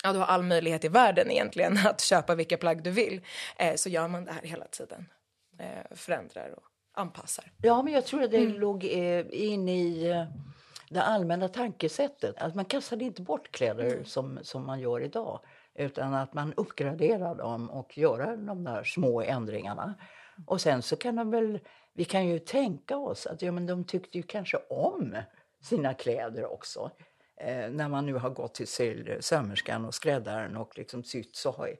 Ja, 0.04 0.12
du 0.12 0.18
har 0.18 0.26
all 0.26 0.42
möjlighet 0.42 0.84
i 0.84 0.88
världen 0.88 1.30
egentligen 1.30 1.78
att 1.86 2.00
köpa 2.00 2.34
vilka 2.34 2.56
plagg 2.56 2.82
du 2.82 2.90
vill. 2.90 3.20
Eh, 3.58 3.74
så 3.74 3.88
gör 3.88 4.08
man 4.08 4.24
det 4.24 4.32
här 4.32 4.42
hela 4.42 4.66
tiden. 4.66 5.06
Eh, 5.58 5.96
förändrar 5.96 6.54
och 6.56 6.62
anpassar. 6.94 7.52
Ja, 7.62 7.82
men 7.82 7.92
jag 7.92 8.06
tror 8.06 8.22
att 8.22 8.30
det 8.30 8.46
låg 8.46 8.84
eh, 8.84 9.26
in 9.30 9.68
i 9.68 10.08
eh, 10.08 10.24
det 10.90 11.02
allmänna 11.02 11.48
tankesättet. 11.48 12.34
Att 12.38 12.54
man 12.54 12.64
kastade 12.64 13.04
inte 13.04 13.22
bort 13.22 13.50
kläder 13.50 14.04
som, 14.04 14.38
som 14.42 14.66
man 14.66 14.80
gör 14.80 15.00
idag. 15.00 15.40
Utan 15.74 16.14
att 16.14 16.34
man 16.34 16.54
uppgraderar 16.56 17.34
dem 17.34 17.70
och 17.70 17.98
gör 17.98 18.36
de 18.36 18.64
där 18.64 18.84
små 18.84 19.22
ändringarna. 19.22 19.94
Och 20.46 20.60
sen 20.60 20.82
så 20.82 20.96
kan 20.96 21.16
de 21.16 21.30
väl, 21.30 21.60
vi 21.94 22.04
kan 22.04 22.26
ju 22.26 22.38
tänka 22.38 22.96
oss 22.96 23.26
att 23.26 23.42
ja, 23.42 23.52
men 23.52 23.66
de 23.66 23.84
tyckte 23.84 24.18
ju 24.18 24.22
kanske 24.22 24.56
om 24.56 25.16
sina 25.62 25.94
kläder 25.94 26.52
också. 26.52 26.90
Eh, 27.40 27.70
när 27.70 27.88
man 27.88 28.06
nu 28.06 28.14
har 28.14 28.30
gått 28.30 28.54
till 28.54 28.68
sömmerskan 29.20 29.84
och 29.84 29.94
skräddaren 29.94 30.56
och 30.56 30.78
liksom 30.78 31.04
sytt 31.04 31.36
så 31.36 31.50
har 31.50 31.76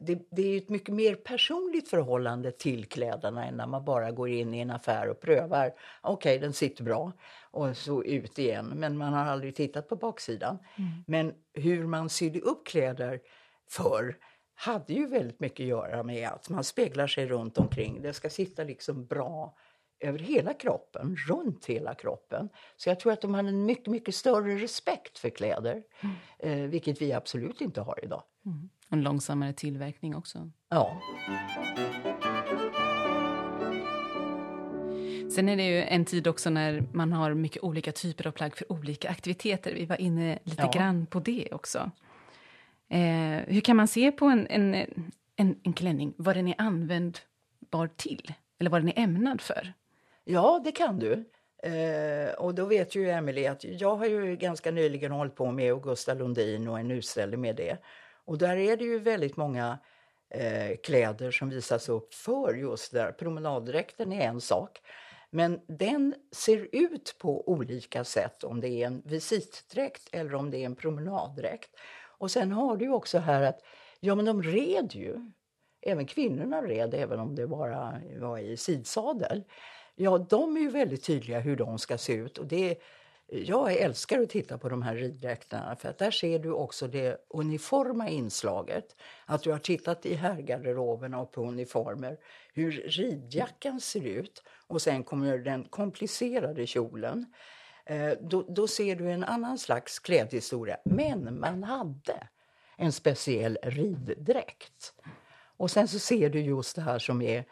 det, 0.00 0.18
det 0.30 0.42
är 0.42 0.58
ett 0.58 0.68
mycket 0.68 0.94
mer 0.94 1.14
personligt 1.14 1.88
förhållande 1.88 2.52
till 2.52 2.84
kläderna 2.84 3.46
än 3.46 3.54
när 3.54 3.66
man 3.66 3.84
bara 3.84 4.10
går 4.10 4.28
in 4.28 4.54
i 4.54 4.60
en 4.60 4.70
affär 4.70 5.08
och 5.08 5.20
prövar. 5.20 5.72
Okej, 6.00 6.36
okay, 6.36 6.38
den 6.38 6.52
sitter 6.52 6.84
bra 6.84 7.12
och 7.50 7.76
så 7.76 8.04
ut 8.04 8.38
igen. 8.38 8.72
Men 8.76 8.96
man 8.96 9.12
har 9.12 9.24
aldrig 9.24 9.56
tittat 9.56 9.88
på 9.88 9.96
baksidan. 9.96 10.58
Mm. 10.78 10.90
Men 11.06 11.32
hur 11.54 11.86
man 11.86 12.08
sydde 12.08 12.40
upp 12.40 12.66
kläder 12.66 13.20
förr 13.68 14.16
hade 14.54 14.92
ju 14.92 15.06
väldigt 15.06 15.40
mycket 15.40 15.64
att 15.64 15.68
göra 15.68 16.02
med 16.02 16.28
att 16.28 16.48
man 16.48 16.64
speglar 16.64 17.06
sig 17.06 17.26
runt 17.26 17.58
omkring. 17.58 18.02
Det 18.02 18.12
ska 18.12 18.30
sitta 18.30 18.64
liksom 18.64 19.06
bra 19.06 19.54
över 20.00 20.18
hela 20.18 20.54
kroppen, 20.54 21.16
runt 21.28 21.66
hela 21.66 21.94
kroppen. 21.94 22.48
Så 22.76 22.88
jag 22.88 23.00
tror 23.00 23.12
att 23.12 23.20
de 23.20 23.34
hade 23.34 23.48
en 23.48 23.64
mycket, 23.64 23.86
mycket 23.86 24.14
större 24.14 24.56
respekt 24.56 25.18
för 25.18 25.30
kläder, 25.30 25.82
mm. 26.00 26.16
eh, 26.38 26.70
vilket 26.70 27.02
vi 27.02 27.12
absolut 27.12 27.60
inte 27.60 27.80
har 27.80 28.04
idag. 28.04 28.22
Mm. 28.46 28.70
En 28.90 29.02
långsammare 29.02 29.52
tillverkning 29.52 30.16
också. 30.16 30.50
Ja. 30.68 31.00
Sen 35.34 35.48
är 35.48 35.56
det 35.56 35.66
ju 35.66 35.82
en 35.82 36.04
tid 36.04 36.26
också 36.26 36.50
när 36.50 36.84
man 36.92 37.12
har 37.12 37.34
mycket 37.34 37.62
olika 37.62 37.92
typer 37.92 38.26
av 38.26 38.32
plagg 38.32 38.56
för 38.56 38.72
olika 38.72 39.10
aktiviteter. 39.10 39.74
Vi 39.74 39.86
var 39.86 40.00
inne 40.00 40.38
lite 40.44 40.62
ja. 40.62 40.70
grann 40.70 41.06
på 41.06 41.20
det 41.20 41.48
också. 41.52 41.90
Eh, 42.88 43.00
hur 43.46 43.60
kan 43.60 43.76
man 43.76 43.88
se 43.88 44.12
på 44.12 44.26
en, 44.26 44.46
en, 44.46 44.74
en, 45.36 45.60
en 45.62 45.72
klänning, 45.72 46.14
vad 46.16 46.36
den 46.36 46.48
är 46.48 46.54
användbar 46.58 47.88
till? 47.96 48.34
Eller 48.58 48.70
vad 48.70 48.80
den 48.80 48.88
är 48.88 48.98
ämnad 48.98 49.40
för? 49.40 49.72
Ja, 50.24 50.60
det 50.64 50.72
kan 50.72 50.98
du. 50.98 51.30
Eh, 51.62 52.32
och 52.34 52.54
då 52.54 52.64
vet 52.64 52.94
ju 52.94 53.10
Emelie 53.10 53.50
att 53.50 53.64
jag 53.64 53.96
har 53.96 54.06
ju 54.06 54.36
ganska 54.36 54.70
nyligen 54.70 55.12
hållit 55.12 55.34
på 55.34 55.50
med 55.50 55.72
Augusta 55.72 56.14
Lundin 56.14 56.68
och 56.68 56.80
en 56.80 56.90
utställning 56.90 57.40
med 57.40 57.56
det. 57.56 57.78
Och 58.24 58.38
där 58.38 58.56
är 58.56 58.76
det 58.76 58.84
ju 58.84 58.98
väldigt 58.98 59.36
många 59.36 59.78
eh, 60.34 60.76
kläder 60.82 61.30
som 61.30 61.48
visas 61.50 61.88
upp 61.88 62.14
för 62.14 62.54
just 62.54 62.92
där. 62.92 63.12
Promenaddräkten 63.12 64.12
är 64.12 64.28
en 64.28 64.40
sak. 64.40 64.80
Men 65.30 65.60
den 65.66 66.14
ser 66.32 66.68
ut 66.72 67.16
på 67.18 67.48
olika 67.48 68.04
sätt 68.04 68.44
om 68.44 68.60
det 68.60 68.68
är 68.68 68.86
en 68.86 69.02
visitdräkt 69.04 70.08
eller 70.12 70.34
om 70.34 70.50
det 70.50 70.58
är 70.58 70.66
en 70.66 70.76
promenaddräkt. 70.76 71.70
Och 72.18 72.30
sen 72.30 72.52
har 72.52 72.76
du 72.76 72.88
också 72.88 73.18
här 73.18 73.42
att 73.42 73.60
ja 74.00 74.14
men 74.14 74.24
de 74.24 74.42
red 74.42 74.94
ju. 74.94 75.30
Även 75.82 76.06
kvinnorna 76.06 76.62
red, 76.62 76.94
även 76.94 77.20
om 77.20 77.34
det 77.34 77.46
bara 77.46 78.00
var 78.18 78.38
i 78.38 78.56
sidsadel. 78.56 79.44
Ja, 80.02 80.18
de 80.18 80.56
är 80.56 80.60
ju 80.60 80.70
väldigt 80.70 81.04
tydliga 81.04 81.40
hur 81.40 81.56
de 81.56 81.78
ska 81.78 81.98
se 81.98 82.12
ut. 82.12 82.38
Och 82.38 82.46
det, 82.46 82.78
jag 83.26 83.72
älskar 83.72 84.20
att 84.20 84.30
titta 84.30 84.58
på 84.58 84.68
de 84.68 84.82
här 84.82 84.94
riddräkterna 84.94 85.76
för 85.76 85.88
att 85.88 85.98
där 85.98 86.10
ser 86.10 86.38
du 86.38 86.52
också 86.52 86.86
det 86.86 87.26
uniforma 87.28 88.08
inslaget. 88.08 88.96
Att 89.26 89.42
du 89.42 89.50
har 89.50 89.58
tittat 89.58 90.06
i 90.06 90.14
herrgarderoberna 90.14 91.20
och 91.20 91.32
på 91.32 91.42
uniformer, 91.46 92.18
hur 92.54 92.72
ridjackan 92.72 93.80
ser 93.80 94.06
ut 94.06 94.42
och 94.66 94.82
sen 94.82 95.04
kommer 95.04 95.38
den 95.38 95.64
komplicerade 95.64 96.66
kjolen. 96.66 97.26
Eh, 97.86 98.12
då, 98.20 98.44
då 98.48 98.68
ser 98.68 98.96
du 98.96 99.10
en 99.10 99.24
annan 99.24 99.58
slags 99.58 99.98
klädhistoria. 99.98 100.76
Men 100.84 101.40
man 101.40 101.62
hade 101.62 102.28
en 102.76 102.92
speciell 102.92 103.58
riddräkt. 103.62 104.92
Och 105.56 105.70
sen 105.70 105.88
så 105.88 105.98
ser 105.98 106.30
du 106.30 106.40
just 106.40 106.76
det 106.76 106.82
här 106.82 106.98
som 106.98 107.22
är 107.22 107.44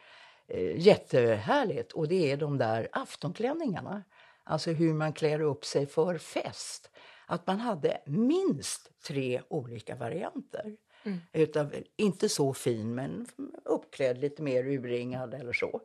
eh, 0.48 0.80
jättehärligt 0.80 1.92
och 1.92 2.08
det 2.08 2.32
är 2.32 2.36
de 2.36 2.58
där 2.58 2.88
aftonklänningarna. 2.92 4.02
Alltså 4.44 4.70
hur 4.70 4.94
man 4.94 5.12
klär 5.12 5.40
upp 5.40 5.64
sig 5.64 5.86
för 5.86 6.18
fest. 6.18 6.90
Att 7.26 7.46
man 7.46 7.58
hade 7.58 8.00
minst 8.06 8.90
tre 9.06 9.42
olika 9.48 9.94
varianter. 9.94 10.76
Mm. 11.02 11.18
Utav, 11.32 11.74
inte 11.96 12.28
så 12.28 12.54
fin, 12.54 12.94
men 12.94 13.26
uppklädd 13.64 14.18
lite 14.18 14.42
mer 14.42 14.66
urringad 14.66 15.34
eller 15.34 15.52
så. 15.52 15.80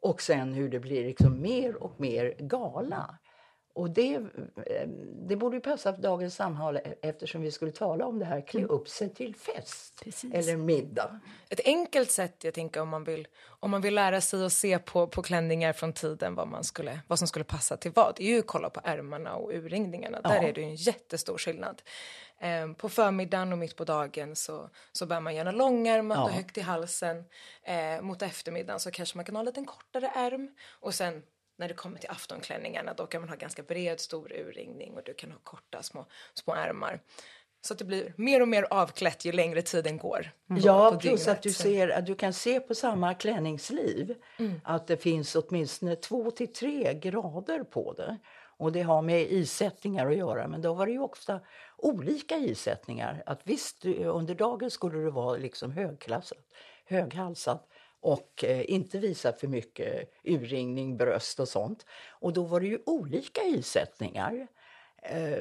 Och 0.00 0.22
sen 0.22 0.52
hur 0.52 0.68
det 0.68 0.80
blir 0.80 1.04
liksom 1.04 1.40
mer 1.40 1.82
och 1.82 2.00
mer 2.00 2.34
gala. 2.38 3.18
Och 3.78 3.90
det, 3.90 4.14
eh, 4.14 4.88
det 5.28 5.36
borde 5.36 5.56
ju 5.56 5.60
passa 5.60 5.94
för 5.94 6.02
dagens 6.02 6.34
samhälle 6.34 6.80
eftersom 7.02 7.42
vi 7.42 7.50
skulle 7.50 7.72
tala 7.72 8.06
om 8.06 8.18
det 8.18 8.24
här, 8.24 8.40
klä 8.40 8.60
mm. 8.60 8.70
upp 8.70 8.88
sig 8.88 9.14
till 9.14 9.34
fest 9.34 10.00
Precis. 10.04 10.34
eller 10.34 10.56
middag. 10.56 11.20
Ett 11.48 11.60
enkelt 11.64 12.10
sätt, 12.10 12.44
jag 12.44 12.54
tänker 12.54 12.80
om 12.80 12.88
man 12.88 13.04
vill, 13.04 13.28
om 13.60 13.70
man 13.70 13.80
vill 13.80 13.94
lära 13.94 14.20
sig 14.20 14.44
att 14.44 14.52
se 14.52 14.78
på, 14.78 15.06
på 15.06 15.22
klänningar 15.22 15.72
från 15.72 15.92
tiden, 15.92 16.34
vad, 16.34 16.48
man 16.48 16.64
skulle, 16.64 17.00
vad 17.06 17.18
som 17.18 17.28
skulle 17.28 17.44
passa 17.44 17.76
till 17.76 17.92
vad, 17.94 18.14
det 18.16 18.22
är 18.22 18.28
ju 18.28 18.38
att 18.38 18.46
kolla 18.46 18.70
på 18.70 18.80
ärmarna 18.84 19.34
och 19.34 19.50
urringningarna. 19.50 20.20
Ja. 20.22 20.28
Där 20.28 20.42
är 20.42 20.52
det 20.52 20.62
en 20.62 20.74
jättestor 20.74 21.38
skillnad. 21.38 21.82
Eh, 22.40 22.72
på 22.72 22.88
förmiddagen 22.88 23.52
och 23.52 23.58
mitt 23.58 23.76
på 23.76 23.84
dagen 23.84 24.36
så, 24.36 24.70
så 24.92 25.06
bär 25.06 25.20
man 25.20 25.34
gärna 25.34 25.50
långärmat 25.50 26.18
ja. 26.18 26.24
och 26.24 26.30
högt 26.30 26.58
i 26.58 26.60
halsen. 26.60 27.24
Eh, 27.62 28.00
mot 28.00 28.22
eftermiddagen 28.22 28.80
så 28.80 28.90
kanske 28.90 29.18
man 29.18 29.24
kan 29.24 29.36
ha 29.36 29.40
en 29.40 29.46
lite 29.46 29.64
kortare 29.64 30.12
ärm 30.14 30.54
och 30.80 30.94
sen 30.94 31.22
när 31.58 31.68
det 31.68 31.74
kommer 31.74 31.98
till 31.98 32.10
aftonklänningarna 32.10 32.94
då 32.94 33.06
kan 33.06 33.20
man 33.20 33.28
ha 33.28 33.36
ganska 33.36 33.62
bred 33.62 34.00
stor 34.00 34.32
urringning 34.32 34.94
och 34.94 35.02
du 35.04 35.14
kan 35.14 35.30
ha 35.30 35.38
korta 35.42 35.82
små, 35.82 36.06
små 36.34 36.54
ärmar. 36.54 37.00
Så 37.60 37.72
att 37.72 37.78
det 37.78 37.84
blir 37.84 38.12
mer 38.16 38.42
och 38.42 38.48
mer 38.48 38.66
avklätt 38.70 39.24
ju 39.24 39.32
längre 39.32 39.62
tiden 39.62 39.98
går. 39.98 40.30
Mm. 40.50 40.62
Ja, 40.62 40.98
plus 41.00 41.28
att 41.28 41.42
du, 41.42 41.52
ser, 41.52 41.88
att 41.88 42.06
du 42.06 42.14
kan 42.14 42.32
se 42.32 42.60
på 42.60 42.74
samma 42.74 43.14
klänningsliv 43.14 44.14
mm. 44.38 44.60
att 44.64 44.86
det 44.86 44.96
finns 44.96 45.36
åtminstone 45.36 45.96
två 45.96 46.30
till 46.30 46.52
tre 46.52 46.94
grader 46.94 47.64
på 47.64 47.92
det. 47.92 48.18
Och 48.58 48.72
det 48.72 48.82
har 48.82 49.02
med 49.02 49.32
isättningar 49.32 50.06
att 50.06 50.16
göra, 50.16 50.48
men 50.48 50.62
då 50.62 50.74
var 50.74 50.86
det 50.86 50.92
ju 50.92 50.98
ofta 50.98 51.40
olika 51.76 52.36
isättningar. 52.36 53.22
Att 53.26 53.40
visst, 53.44 53.84
under 53.84 54.34
dagen 54.34 54.70
skulle 54.70 54.98
det 54.98 55.10
vara 55.10 55.36
liksom 55.36 55.70
högklassat, 55.70 56.38
höghalsat 56.84 57.68
och 58.00 58.44
eh, 58.44 58.70
inte 58.70 58.98
visa 58.98 59.32
för 59.32 59.46
mycket 59.46 60.14
urringning, 60.24 60.96
bröst 60.96 61.40
och 61.40 61.48
sånt. 61.48 61.86
Och 62.08 62.32
då 62.32 62.42
var 62.42 62.60
det 62.60 62.66
ju 62.66 62.78
olika 62.86 63.42
isättningar 63.42 64.46
eh, 65.02 65.38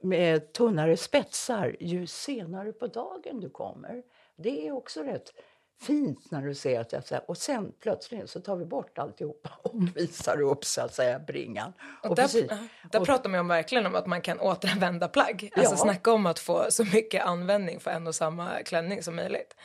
med 0.00 0.52
tunnare 0.52 0.96
spetsar 0.96 1.76
ju 1.80 2.06
senare 2.06 2.72
på 2.72 2.86
dagen 2.86 3.40
du 3.40 3.50
kommer. 3.50 4.02
Det 4.36 4.66
är 4.68 4.72
också 4.72 5.02
rätt 5.02 5.32
fint 5.80 6.30
när 6.30 6.42
du 6.42 6.54
ser 6.54 6.80
att 6.80 6.92
jag 6.92 7.04
säger, 7.04 7.30
och 7.30 7.36
sen 7.36 7.72
plötsligt 7.80 8.30
så 8.30 8.40
tar 8.40 8.56
vi 8.56 8.64
bort 8.64 8.98
alltihopa 8.98 9.50
och 9.62 9.74
mm. 9.74 9.92
visar 9.94 10.40
upp 10.40 10.64
så 10.64 10.80
att 10.80 10.94
säga 10.94 11.18
bringan. 11.18 11.72
Och, 12.02 12.10
och 12.10 12.16
där, 12.16 12.22
precis, 12.22 12.48
där 12.90 13.00
och, 13.00 13.06
pratar 13.06 13.30
man 13.30 13.48
verkligen 13.48 13.86
om 13.86 13.94
att 13.94 14.06
man 14.06 14.20
kan 14.20 14.40
återanvända 14.40 15.08
plagg. 15.08 15.50
Alltså 15.56 15.72
ja. 15.72 15.76
snacka 15.76 16.12
om 16.12 16.26
att 16.26 16.38
få 16.38 16.66
så 16.70 16.84
mycket 16.84 17.24
användning 17.24 17.80
för 17.80 17.90
en 17.90 18.06
och 18.06 18.14
samma 18.14 18.62
klänning 18.62 19.02
som 19.02 19.16
möjligt. 19.16 19.56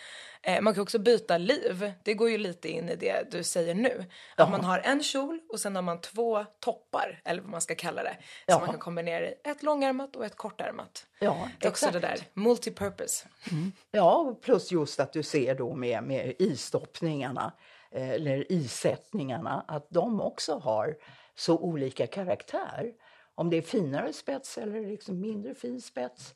Eh, 0.45 0.61
man 0.61 0.73
kan 0.73 0.83
också 0.83 0.99
byta 0.99 1.37
liv. 1.37 1.93
Det 2.03 2.13
går 2.13 2.29
ju 2.29 2.37
lite 2.37 2.69
in 2.69 2.89
i 2.89 2.95
det 2.95 3.31
du 3.31 3.43
säger 3.43 3.75
nu. 3.75 4.05
Att 4.35 4.51
man 4.51 4.63
har 4.63 4.79
en 4.79 5.03
kjol 5.03 5.39
och 5.49 5.59
sen 5.59 5.75
har 5.75 5.81
man 5.81 6.01
två 6.01 6.45
toppar, 6.59 7.21
eller 7.25 7.41
vad 7.41 7.51
man 7.51 7.61
ska 7.61 7.75
kalla 7.75 8.03
det. 8.03 8.17
Som 8.47 8.61
man 8.61 8.69
kan 8.69 8.79
kombinera 8.79 9.27
i 9.29 9.35
ett 9.43 9.63
långärmat 9.63 10.15
och 10.15 10.25
ett 10.25 10.35
kortärmat. 10.35 11.05
Ja, 11.19 11.49
det 11.59 11.65
är 11.65 11.69
också 11.69 11.91
det 11.91 11.99
där, 11.99 12.19
multipurpose. 12.33 13.27
Mm. 13.51 13.71
Ja, 13.91 14.35
plus 14.41 14.71
just 14.71 14.99
att 14.99 15.13
du 15.13 15.23
ser 15.23 15.55
då 15.55 15.75
med, 15.75 16.03
med 16.03 16.33
istoppningarna 16.39 17.53
eh, 17.91 18.09
eller 18.09 18.51
isättningarna 18.51 19.65
att 19.67 19.87
de 19.89 20.21
också 20.21 20.59
har 20.59 20.95
så 21.35 21.57
olika 21.57 22.07
karaktär. 22.07 22.91
Om 23.35 23.49
det 23.49 23.57
är 23.57 23.61
finare 23.61 24.13
spets 24.13 24.57
eller 24.57 24.87
liksom 24.87 25.19
mindre 25.21 25.55
fin 25.55 25.81
spets. 25.81 26.35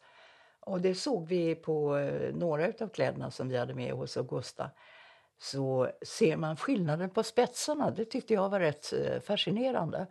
Och 0.67 0.81
det 0.81 0.95
såg 0.95 1.27
vi 1.27 1.55
på 1.55 1.97
eh, 1.97 2.36
några 2.36 2.65
av 2.65 2.89
kläderna 2.89 3.31
som 3.31 3.50
vi 3.50 3.57
hade 3.57 3.74
med 3.74 3.93
hos 3.93 4.17
Augusta. 4.17 4.69
Så 5.39 5.89
ser 6.01 6.38
man 6.38 6.57
skillnaden 6.57 7.09
på 7.09 7.24
spetsarna, 7.24 7.91
det 7.91 8.05
tyckte 8.05 8.33
jag 8.33 8.50
var 8.50 8.59
rätt 8.59 8.93
eh, 8.93 9.19
fascinerande. 9.19 10.07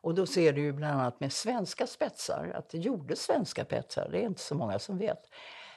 Och 0.00 0.14
då 0.14 0.26
ser 0.26 0.52
du 0.52 0.72
bland 0.72 1.00
annat 1.00 1.20
med 1.20 1.32
svenska 1.32 1.86
spetsar, 1.86 2.52
att 2.54 2.68
det 2.68 2.78
gjordes 2.78 3.22
svenska 3.22 3.64
spetsar, 3.64 4.08
det 4.12 4.18
är 4.18 4.26
inte 4.26 4.40
så 4.40 4.54
många 4.54 4.78
som 4.78 4.98
vet. 4.98 5.22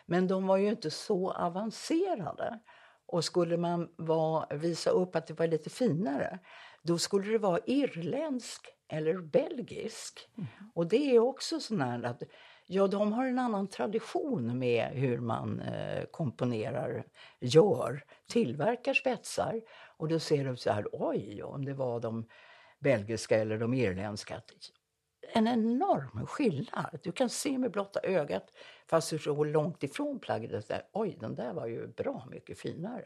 Men 0.06 0.28
de 0.28 0.48
var 0.48 0.58
ju 0.58 0.70
inte 0.70 0.92
så 0.92 1.32
avancerade. 1.32 2.60
Och 3.06 3.26
skulle 3.26 3.58
man 3.58 3.90
vara, 3.96 4.58
visa 4.58 4.90
upp 4.90 5.16
att 5.16 5.28
det 5.28 5.34
var 5.34 5.48
lite 5.48 5.70
finare, 5.70 6.40
då 6.82 6.98
skulle 6.98 7.32
det 7.32 7.38
vara 7.38 7.60
irländsk 7.66 8.68
eller 8.88 9.18
belgisk. 9.18 10.30
Mm. 10.38 10.50
Och 10.76 10.88
det 10.88 11.16
är 11.16 11.20
också 11.20 11.60
sån 11.60 11.82
här 11.82 12.04
att 12.04 12.24
Ja, 12.74 12.88
de 12.88 13.14
har 13.14 13.28
en 13.28 13.40
annan 13.40 13.68
tradition 13.68 14.60
med 14.60 14.88
hur 14.88 15.20
man 15.20 15.60
eh, 15.60 16.04
komponerar, 16.12 17.06
gör, 17.40 18.04
tillverkar 18.28 18.94
spetsar. 18.94 19.62
Och 19.98 20.08
då 20.08 20.20
ser 20.20 20.46
de 20.46 20.58
så 20.58 20.72
här, 20.72 20.88
oj, 20.92 21.44
om 21.44 21.66
det 21.66 21.74
var 21.74 22.00
de 22.00 22.26
belgiska 22.80 23.38
eller 23.38 23.58
de 23.58 23.74
irländska. 23.74 24.42
En 25.34 25.48
enorm 25.48 26.28
skillnad. 26.28 27.00
Du 27.04 27.12
kan 27.12 27.30
se 27.30 27.58
med 27.58 27.72
blotta 27.72 28.00
ögat, 28.04 28.52
fast 28.90 29.10
du 29.10 29.20
står 29.20 29.46
långt 29.46 29.84
ifrån 29.84 30.20
plagget, 30.20 30.72
oj, 30.94 31.18
den 31.20 31.36
där 31.36 31.54
var 31.54 31.68
ju 31.68 31.88
bra 31.88 32.28
mycket 32.32 32.60
finare 32.60 33.06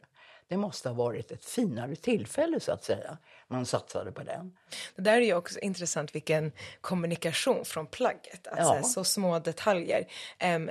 det 0.49 0.57
måste 0.57 0.89
ha 0.89 0.93
varit 0.93 1.31
ett 1.31 1.45
finare 1.45 1.95
tillfälle 1.95 2.59
så 2.59 2.71
att 2.71 2.83
säga. 2.83 3.17
Man 3.47 3.65
satsade 3.65 4.11
på 4.11 4.23
den. 4.23 4.57
Det 4.95 5.01
där 5.01 5.13
är 5.13 5.25
ju 5.25 5.33
också 5.33 5.59
intressant 5.59 6.15
vilken 6.15 6.51
kommunikation 6.81 7.65
från 7.65 7.87
plagget. 7.87 8.47
Alltså 8.47 8.75
ja. 8.75 8.83
så 8.83 9.03
små 9.03 9.39
detaljer. 9.39 10.07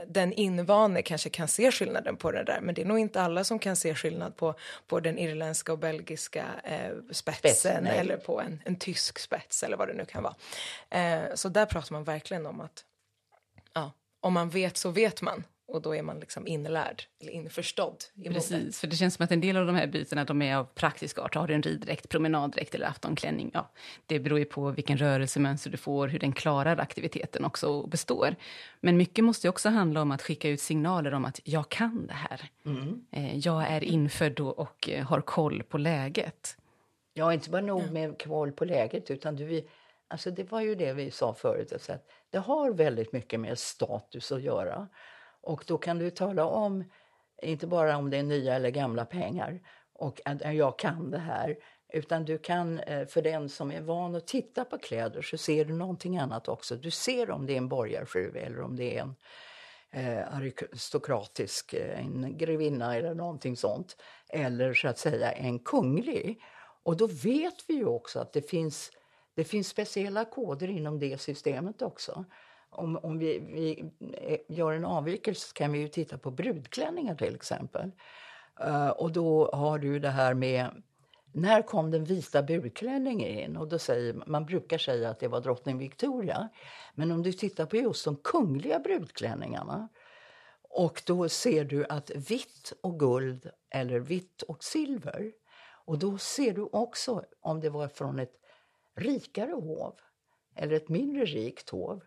Den 0.06 0.32
invane 0.32 1.02
kanske 1.02 1.28
kan 1.28 1.48
se 1.48 1.72
skillnaden 1.72 2.16
på 2.16 2.32
det 2.32 2.44
där 2.44 2.60
men 2.60 2.74
det 2.74 2.82
är 2.82 2.86
nog 2.86 2.98
inte 2.98 3.22
alla 3.22 3.44
som 3.44 3.58
kan 3.58 3.76
se 3.76 3.94
skillnad 3.94 4.36
på, 4.36 4.54
på 4.86 5.00
den 5.00 5.18
irländska 5.18 5.72
och 5.72 5.78
belgiska 5.78 6.44
uh, 6.44 7.12
spetsen 7.12 7.54
Spets, 7.54 7.98
eller 7.98 8.16
på 8.16 8.40
en, 8.40 8.62
en 8.64 8.76
tysk 8.76 9.18
spets 9.18 9.62
eller 9.62 9.76
vad 9.76 9.88
det 9.88 9.94
nu 9.94 10.04
kan 10.04 10.22
vara. 10.22 10.34
Uh, 11.24 11.34
så 11.34 11.48
där 11.48 11.66
pratar 11.66 11.92
man 11.92 12.04
verkligen 12.04 12.46
om 12.46 12.60
att 12.60 12.84
ja, 13.72 13.92
om 14.20 14.32
man 14.32 14.50
vet 14.50 14.76
så 14.76 14.90
vet 14.90 15.22
man 15.22 15.44
och 15.68 15.82
då 15.82 15.94
är 15.94 16.02
man 16.02 16.20
liksom 16.20 16.46
inlärd 16.46 17.02
eller 17.20 17.32
införstådd. 17.32 18.04
I 18.14 18.28
Precis, 18.28 18.50
modet. 18.50 18.76
för 18.76 18.86
det 18.86 18.96
känns 18.96 19.14
som 19.14 19.24
att 19.24 19.30
en 19.30 19.40
del 19.40 19.56
av 19.56 19.66
de 19.66 19.76
här 19.76 19.86
bytena 19.86 20.24
de 20.24 20.42
är 20.42 20.56
av 20.56 20.64
praktisk 20.64 21.18
art. 21.18 21.34
Har 21.34 21.46
du 21.48 21.54
en 21.54 21.62
riddräkt, 21.62 22.08
promenaddräkt 22.08 22.74
eller 22.74 22.86
aftonklänning? 22.86 23.50
Ja, 23.54 23.70
det 24.06 24.20
beror 24.20 24.38
ju 24.38 24.44
på 24.44 24.70
vilken 24.70 24.96
rörelsemönster 24.98 25.70
du 25.70 25.76
får, 25.76 26.08
hur 26.08 26.18
den 26.18 26.32
klarar 26.32 26.78
aktiviteten 26.78 27.44
också 27.44 27.68
och 27.68 27.88
består. 27.88 28.34
Men 28.80 28.96
mycket 28.96 29.24
måste 29.24 29.48
också 29.48 29.68
handla 29.68 30.02
om 30.02 30.10
att 30.10 30.22
skicka 30.22 30.48
ut 30.48 30.60
signaler 30.60 31.14
om 31.14 31.24
att 31.24 31.40
jag 31.44 31.68
kan 31.68 32.06
det 32.06 32.14
här. 32.14 32.50
Mm. 32.66 33.04
Eh, 33.10 33.38
jag 33.38 33.66
är 33.68 33.84
infödd 33.84 34.40
och 34.40 34.88
eh, 34.88 35.04
har 35.06 35.20
koll 35.20 35.62
på 35.62 35.78
läget. 35.78 36.56
Ja, 37.14 37.32
inte 37.32 37.50
bara 37.50 37.62
nog 37.62 37.92
med 37.92 38.22
koll 38.22 38.52
på 38.52 38.64
läget 38.64 39.10
utan 39.10 39.36
du 39.36 39.62
Alltså 40.08 40.30
det 40.30 40.50
var 40.52 40.60
ju 40.60 40.74
det 40.74 40.92
vi 40.92 41.10
sa 41.10 41.34
förut, 41.34 41.72
att 41.72 42.08
det 42.30 42.38
har 42.38 42.72
väldigt 42.72 43.12
mycket 43.12 43.40
med 43.40 43.58
status 43.58 44.32
att 44.32 44.42
göra. 44.42 44.88
Och 45.46 45.64
då 45.66 45.78
kan 45.78 45.98
du 45.98 46.10
tala 46.10 46.44
om, 46.44 46.84
inte 47.42 47.66
bara 47.66 47.96
om 47.96 48.10
det 48.10 48.16
är 48.16 48.22
nya 48.22 48.54
eller 48.54 48.70
gamla 48.70 49.04
pengar 49.04 49.60
och 49.92 50.20
att 50.24 50.54
jag 50.54 50.78
kan 50.78 51.10
det 51.10 51.18
här, 51.18 51.56
utan 51.92 52.24
du 52.24 52.38
kan, 52.38 52.80
eh, 52.80 53.06
för 53.06 53.22
den 53.22 53.48
som 53.48 53.72
är 53.72 53.80
van 53.80 54.14
att 54.14 54.26
titta 54.26 54.64
på 54.64 54.78
kläder 54.78 55.22
så 55.22 55.38
ser 55.38 55.64
du 55.64 55.72
någonting 55.72 56.18
annat 56.18 56.48
också. 56.48 56.76
Du 56.76 56.90
ser 56.90 57.30
om 57.30 57.46
det 57.46 57.52
är 57.52 57.56
en 57.56 57.68
borgarfru 57.68 58.38
eller 58.38 58.60
om 58.60 58.76
det 58.76 58.98
är 58.98 59.02
en 59.02 59.14
eh, 59.90 60.36
aristokratisk, 60.36 61.74
eh, 61.74 62.00
en 62.00 62.38
grevinna 62.38 62.96
eller 62.96 63.14
någonting 63.14 63.56
sånt. 63.56 63.96
Eller 64.28 64.74
så 64.74 64.88
att 64.88 64.98
säga 64.98 65.32
en 65.32 65.58
kunglig. 65.58 66.40
Och 66.82 66.96
då 66.96 67.06
vet 67.06 67.64
vi 67.68 67.74
ju 67.74 67.86
också 67.86 68.20
att 68.20 68.32
det 68.32 68.50
finns, 68.50 68.90
det 69.34 69.44
finns 69.44 69.68
speciella 69.68 70.24
koder 70.24 70.68
inom 70.68 70.98
det 70.98 71.20
systemet 71.20 71.82
också 71.82 72.24
om, 72.76 72.96
om 72.96 73.18
vi, 73.18 73.38
vi, 73.38 73.84
eh, 74.12 74.56
gör 74.56 74.72
en 74.72 74.84
avvikelse 74.84 75.52
kan 75.54 75.72
vi 75.72 75.78
ju 75.78 75.88
titta 75.88 76.18
på 76.18 76.30
brudklänningar 76.30 77.14
till 77.14 77.34
exempel. 77.34 77.90
Uh, 78.64 78.88
och 78.88 79.12
då 79.12 79.50
har 79.52 79.78
du 79.78 79.98
det 79.98 80.10
här 80.10 80.34
med 80.34 80.82
när 81.32 81.62
kom 81.62 81.90
den 81.90 82.04
vita 82.04 82.42
brudklänningen 82.42 83.28
in? 83.28 83.56
Och 83.56 83.68
då 83.68 83.78
säger, 83.78 84.22
man 84.26 84.46
brukar 84.46 84.78
säga 84.78 85.10
att 85.10 85.20
det 85.20 85.28
var 85.28 85.40
drottning 85.40 85.78
Victoria. 85.78 86.48
Men 86.94 87.12
om 87.12 87.22
du 87.22 87.32
tittar 87.32 87.66
på 87.66 87.76
just 87.76 88.04
de 88.04 88.16
kungliga 88.16 88.78
brudklänningarna 88.78 89.88
och 90.62 91.02
då 91.06 91.28
ser 91.28 91.64
du 91.64 91.86
att 91.88 92.10
vitt 92.10 92.72
och 92.80 92.98
guld 92.98 93.50
eller 93.70 94.00
vitt 94.00 94.42
och 94.42 94.64
silver. 94.64 95.32
Och 95.84 95.98
då 95.98 96.18
ser 96.18 96.52
du 96.52 96.62
också 96.62 97.24
om 97.40 97.60
det 97.60 97.70
var 97.70 97.88
från 97.88 98.18
ett 98.18 98.34
rikare 98.96 99.52
hov 99.52 99.94
eller 100.54 100.76
ett 100.76 100.88
mindre 100.88 101.24
rikt 101.24 101.70
hov 101.70 102.02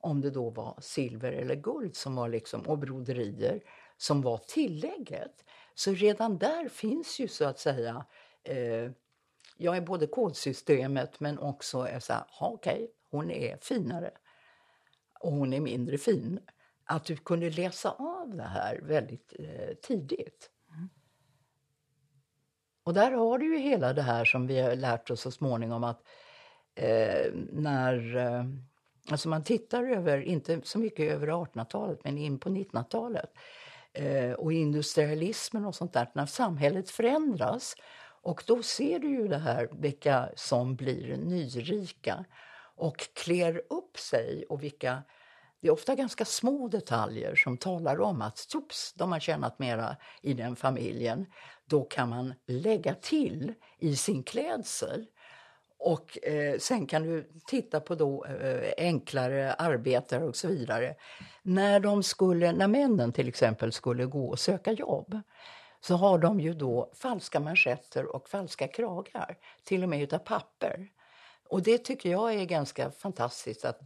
om 0.00 0.20
det 0.20 0.30
då 0.30 0.50
var 0.50 0.78
silver 0.80 1.32
eller 1.32 1.54
guld 1.54 1.96
som 1.96 2.16
var 2.16 2.28
liksom, 2.28 2.60
och 2.60 2.78
broderier 2.78 3.62
som 3.96 4.22
var 4.22 4.38
tillägget. 4.38 5.44
Så 5.74 5.92
redan 5.92 6.38
där 6.38 6.68
finns 6.68 7.20
ju 7.20 7.28
så 7.28 7.44
att 7.44 7.58
säga 7.58 8.06
eh, 8.44 8.90
jag 9.56 9.76
är 9.76 9.80
både 9.80 10.06
kodsystemet 10.06 11.20
men 11.20 11.38
också 11.38 11.78
är 11.78 12.00
så 12.00 12.12
här, 12.12 12.24
okej, 12.40 12.90
hon 13.10 13.30
är 13.30 13.56
finare 13.56 14.10
och 15.20 15.32
hon 15.32 15.52
är 15.52 15.60
mindre 15.60 15.98
fin. 15.98 16.40
Att 16.84 17.04
du 17.04 17.16
kunde 17.16 17.50
läsa 17.50 17.90
av 17.90 18.36
det 18.36 18.42
här 18.42 18.80
väldigt 18.82 19.32
eh, 19.38 19.74
tidigt. 19.82 20.50
Mm. 20.68 20.88
Och 22.82 22.94
där 22.94 23.12
har 23.12 23.38
du 23.38 23.54
ju 23.54 23.58
hela 23.58 23.92
det 23.92 24.02
här 24.02 24.24
som 24.24 24.46
vi 24.46 24.60
har 24.60 24.76
lärt 24.76 25.10
oss 25.10 25.20
så 25.20 25.30
småningom 25.30 25.84
att 25.84 26.02
eh, 26.74 27.32
när 27.52 28.16
eh, 28.16 28.44
Alltså 29.10 29.28
man 29.28 29.44
tittar 29.44 29.84
över, 29.84 30.20
inte 30.20 30.60
så 30.64 30.78
mycket 30.78 31.12
över 31.12 31.26
1800-talet, 31.26 32.00
men 32.04 32.18
in 32.18 32.38
på 32.38 32.48
1900-talet. 32.48 33.30
Eh, 33.92 34.32
och 34.32 34.52
industrialismen 34.52 35.64
och 35.64 35.74
sånt 35.74 35.92
där, 35.92 36.10
när 36.12 36.26
samhället 36.26 36.90
förändras. 36.90 37.76
Och 38.22 38.42
då 38.46 38.62
ser 38.62 38.98
du 38.98 39.08
ju 39.08 39.28
det 39.28 39.38
här, 39.38 39.68
vilka 39.72 40.28
som 40.34 40.76
blir 40.76 41.16
nyrika 41.16 42.24
och 42.76 43.08
klär 43.14 43.62
upp 43.70 43.98
sig 43.98 44.44
och 44.48 44.62
vilka 44.62 45.02
det 45.60 45.68
är 45.68 45.72
ofta 45.72 45.94
ganska 45.94 46.24
små 46.24 46.68
detaljer 46.68 47.34
som 47.34 47.56
talar 47.56 48.00
om 48.00 48.22
att 48.22 48.48
tops, 48.48 48.92
de 48.96 49.12
har 49.12 49.20
tjänat 49.20 49.58
mera 49.58 49.96
i 50.22 50.34
den 50.34 50.56
familjen. 50.56 51.26
Då 51.64 51.84
kan 51.84 52.08
man 52.08 52.34
lägga 52.46 52.94
till 52.94 53.54
i 53.78 53.96
sin 53.96 54.22
klädsel 54.22 55.06
och 55.86 56.18
eh, 56.22 56.58
sen 56.58 56.86
kan 56.86 57.02
du 57.02 57.30
titta 57.46 57.80
på 57.80 57.94
då 57.94 58.24
eh, 58.24 58.72
enklare 58.76 59.52
arbetare 59.52 60.24
och 60.24 60.36
så 60.36 60.48
vidare. 60.48 60.94
När, 61.42 61.80
de 61.80 62.02
skulle, 62.02 62.52
när 62.52 62.68
männen 62.68 63.12
till 63.12 63.28
exempel 63.28 63.72
skulle 63.72 64.04
gå 64.04 64.28
och 64.28 64.38
söka 64.38 64.72
jobb 64.72 65.20
så 65.80 65.94
har 65.94 66.18
de 66.18 66.40
ju 66.40 66.54
då 66.54 66.92
falska 66.94 67.40
manschetter 67.40 68.16
och 68.16 68.28
falska 68.28 68.68
kragar, 68.68 69.38
till 69.64 69.82
och 69.82 69.88
med 69.88 70.02
utav 70.02 70.18
papper. 70.18 70.88
Och 71.48 71.62
det 71.62 71.78
tycker 71.78 72.10
jag 72.10 72.34
är 72.34 72.44
ganska 72.44 72.90
fantastiskt 72.90 73.64
att 73.64 73.80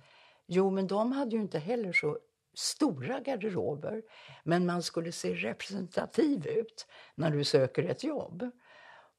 jo, 0.47 0.71
men 0.71 0.87
de 0.87 1.13
hade 1.13 1.37
ju 1.37 1.43
inte 1.43 1.59
heller 1.59 1.93
så 1.93 2.19
stora 2.55 3.21
garderober, 3.21 4.03
men 4.45 4.67
man 4.67 4.83
skulle 4.83 5.13
se 5.13 5.35
representativ 5.35 6.47
ut 6.47 6.87
när 7.15 7.31
du 7.31 7.45
söker 7.45 7.83
ett 7.83 8.05
jobb. 8.05 8.51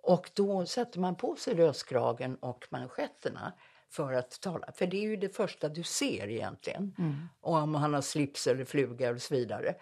Och 0.04 0.32
då 0.34 0.66
sätter 0.66 1.00
man 1.00 1.16
på 1.16 1.36
sig 1.36 1.56
löskragen 1.56 2.36
och 2.36 2.68
manschetterna 2.70 3.54
för 3.90 4.14
att 4.14 4.42
tala. 4.42 4.72
För 4.76 4.88
det 4.88 4.98
är 4.98 5.02
ju 5.02 5.16
det 5.16 5.36
första 5.36 5.70
du 5.70 5.84
ser 5.84 6.30
egentligen. 6.30 6.96
Mm. 6.98 7.30
Och 7.42 7.56
om 7.56 7.76
han 7.76 7.94
har 7.94 8.02
slips 8.02 8.48
eller 8.48 8.66
fluga 8.66 9.12
och 9.12 9.22
så 9.22 9.34
vidare. 9.34 9.76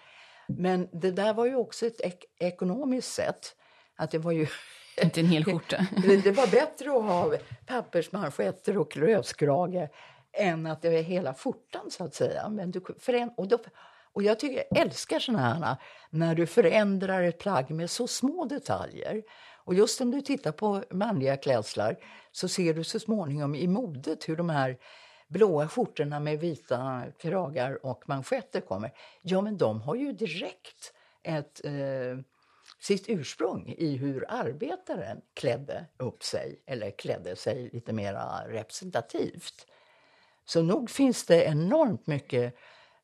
Men 0.47 0.87
det 0.91 1.11
där 1.11 1.33
var 1.33 1.45
ju 1.45 1.55
också 1.55 1.85
ett 1.85 2.01
ek 2.01 2.25
ekonomiskt 2.39 3.13
sätt. 3.13 3.55
Att 3.95 4.11
det 4.11 4.17
var 4.17 4.31
ju... 4.31 4.47
Inte 5.03 5.19
en 5.19 5.27
hel 5.27 5.45
skjorta. 5.45 5.87
det, 6.03 6.17
det 6.23 6.31
var 6.31 6.47
bättre 6.47 6.89
att 6.89 7.03
ha 7.03 7.33
pappersmanschetter 7.65 8.77
och 8.77 8.97
löskrage 8.97 9.89
än 10.33 10.65
att 10.65 10.81
det 10.81 10.89
var 10.89 10.97
hela 10.97 11.33
skjortan 11.33 11.91
så 11.91 12.03
att 12.03 12.15
säga. 12.15 12.49
Men 12.49 12.71
du, 12.71 12.81
och, 13.37 13.47
då, 13.47 13.57
och 14.13 14.23
jag 14.23 14.39
tycker, 14.39 14.63
jag 14.69 14.81
älskar 14.81 15.19
såna 15.19 15.39
här 15.39 15.75
när 16.09 16.35
du 16.35 16.45
förändrar 16.45 17.23
ett 17.23 17.39
plagg 17.39 17.71
med 17.71 17.89
så 17.89 18.07
små 18.07 18.45
detaljer. 18.45 19.23
Och 19.69 19.75
just 19.75 20.01
om 20.01 20.11
du 20.11 20.21
tittar 20.21 20.51
på 20.51 20.83
manliga 20.89 21.37
klädslar 21.37 21.97
så 22.31 22.47
ser 22.47 22.73
du 22.73 22.83
så 22.83 22.99
småningom 22.99 23.55
i 23.55 23.67
modet 23.67 24.29
hur 24.29 24.35
de 24.35 24.49
här 24.49 24.77
blåa 25.27 25.67
skjortorna 25.67 26.19
med 26.19 26.39
vita 26.39 27.03
kragar 27.17 27.85
och 27.85 28.03
manschetter 28.07 28.61
kommer. 28.61 28.93
Ja, 29.21 29.41
men 29.41 29.57
de 29.57 29.81
har 29.81 29.95
ju 29.95 30.13
direkt 30.13 30.93
ett, 31.23 31.65
eh, 31.65 32.17
sitt 32.79 33.09
ursprung 33.09 33.75
i 33.77 33.95
hur 33.95 34.25
arbetaren 34.29 35.21
klädde 35.33 35.85
upp 35.97 36.23
sig 36.23 36.63
eller 36.65 36.91
klädde 36.91 37.35
sig 37.35 37.69
lite 37.73 37.93
mer 37.93 38.13
representativt. 38.47 39.65
Så 40.45 40.61
nog 40.61 40.89
finns 40.89 41.25
det 41.25 41.43
enormt 41.43 42.07
mycket 42.07 42.55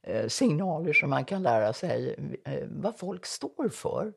eh, 0.04 0.28
signaler 0.28 0.93
som 0.93 1.10
man 1.10 1.25
kan 1.25 1.43
lära 1.43 1.73
sig 1.73 2.15
eh, 2.45 2.63
vad 2.67 2.99
folk 2.99 3.25
står 3.25 3.69
för 3.69 4.13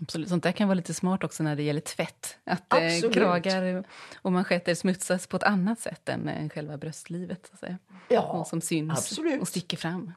Absolut. 0.00 0.28
Sånt 0.28 0.42
där 0.42 0.52
kan 0.52 0.68
vara 0.68 0.74
lite 0.74 0.94
smart 0.94 1.24
också 1.24 1.42
när 1.42 1.56
det 1.56 1.62
gäller 1.62 1.80
tvätt. 1.80 2.38
Att 2.44 2.72
eh, 2.72 3.10
kragar 3.12 3.84
och 4.16 4.32
manschetter 4.32 4.74
smutsas 4.74 5.26
på 5.26 5.36
ett 5.36 5.42
annat 5.42 5.80
sätt 5.80 6.08
än 6.08 6.28
eh, 6.28 6.48
själva 6.48 6.76
bröstlivet. 6.76 7.46
Så 7.46 7.54
att 7.54 7.60
säga. 7.60 7.78
Ja, 8.08 8.22
och 8.22 8.46
som 8.46 8.60
syns 8.60 8.98
absolut. 8.98 9.40
och 9.40 9.48
sticker 9.48 9.76
fram. 9.76 10.12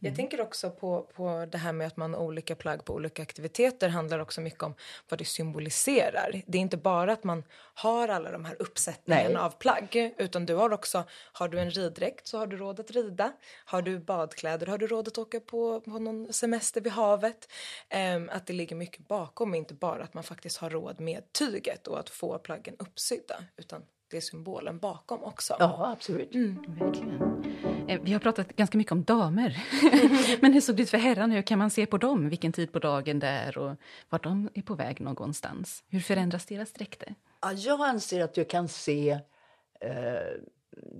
Jag 0.00 0.16
tänker 0.16 0.40
också 0.40 0.70
på, 0.70 1.02
på 1.02 1.46
det 1.52 1.58
här 1.58 1.72
med 1.72 1.86
att 1.86 1.96
man 1.96 2.14
har 2.14 2.20
olika 2.20 2.54
plagg 2.54 2.84
på 2.84 2.94
olika 2.94 3.22
aktiviteter 3.22 3.88
handlar 3.88 4.18
också 4.18 4.40
mycket 4.40 4.62
om 4.62 4.74
vad 5.08 5.18
det 5.18 5.24
symboliserar. 5.24 6.42
Det 6.46 6.58
är 6.58 6.62
inte 6.62 6.76
bara 6.76 7.12
att 7.12 7.24
man 7.24 7.44
har 7.74 8.08
alla 8.08 8.30
de 8.30 8.44
här 8.44 8.56
uppsättningarna 8.58 9.44
av 9.44 9.50
plagg 9.50 10.14
utan 10.16 10.46
du 10.46 10.54
har 10.54 10.72
också, 10.72 11.04
har 11.32 11.48
du 11.48 11.60
en 11.60 11.70
riddräkt 11.70 12.26
så 12.26 12.38
har 12.38 12.46
du 12.46 12.56
råd 12.56 12.80
att 12.80 12.90
rida. 12.90 13.32
Har 13.64 13.82
du 13.82 13.98
badkläder 13.98 14.66
har 14.66 14.78
du 14.78 14.86
råd 14.86 15.08
att 15.08 15.18
åka 15.18 15.40
på, 15.40 15.80
på 15.80 15.90
någon 15.90 16.32
semester 16.32 16.80
vid 16.80 16.92
havet. 16.92 17.48
Um, 18.16 18.30
att 18.32 18.46
det 18.46 18.52
ligger 18.52 18.76
mycket 18.76 19.08
bakom, 19.08 19.54
inte 19.54 19.74
bara 19.74 20.02
att 20.02 20.14
man 20.14 20.24
faktiskt 20.24 20.58
har 20.58 20.70
råd 20.70 21.00
med 21.00 21.32
tyget 21.32 21.86
och 21.86 21.98
att 21.98 22.10
få 22.10 22.38
plaggen 22.38 22.76
uppsydda 22.78 23.44
utan 23.56 23.82
det 24.10 24.16
är 24.16 24.20
symbolen 24.20 24.78
bakom 24.78 25.24
också. 25.24 25.56
Ja, 25.58 25.92
absolut. 25.92 26.34
Mm. 26.34 26.64
Verkligen. 26.68 27.38
Eh, 27.88 28.00
vi 28.02 28.12
har 28.12 28.20
pratat 28.20 28.56
ganska 28.56 28.78
mycket 28.78 28.92
om 28.92 29.04
damer. 29.04 29.64
Men 30.40 30.52
hur 30.52 30.60
såg 30.60 30.76
det 30.76 30.82
ut 30.82 30.90
för 30.90 30.98
herrarna? 30.98 31.34
Hur 31.34 31.42
kan 31.42 31.58
man 31.58 31.70
se 31.70 31.86
på 31.86 31.98
dem? 31.98 32.28
Vilken 32.28 32.52
tid 32.52 32.72
på 32.72 32.78
dagen 32.78 33.18
det 33.18 33.26
är 33.26 33.58
och 33.58 33.76
vart 34.08 34.24
de 34.24 34.48
är 34.54 34.62
på 34.62 34.74
väg 34.74 35.00
någonstans? 35.00 35.84
Hur 35.88 36.00
förändras 36.00 36.46
deras 36.46 36.72
dräkter? 36.72 37.14
Ja, 37.40 37.52
jag 37.52 37.80
anser 37.80 38.24
att 38.24 38.34
du 38.34 38.44
kan 38.44 38.68
se... 38.68 39.10
Eh, 39.80 39.90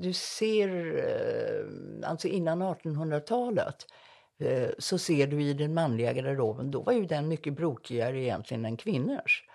du 0.01 0.12
ser... 0.12 0.97
Eh, 0.97 2.09
alltså 2.11 2.29
innan 2.29 2.62
1800-talet 2.62 3.87
eh, 4.38 4.68
så 4.79 4.99
ser 4.99 5.27
du 5.27 5.42
i 5.42 5.53
den 5.53 5.75
manliga 5.75 6.12
garderoben, 6.12 6.71
då 6.71 6.83
var 6.83 6.92
ju 6.92 7.07
den 7.07 7.29
mycket 7.29 7.57
brokigare 7.57 8.21
egentligen 8.21 8.64
än 8.64 8.77
kvinnors. 8.77 9.48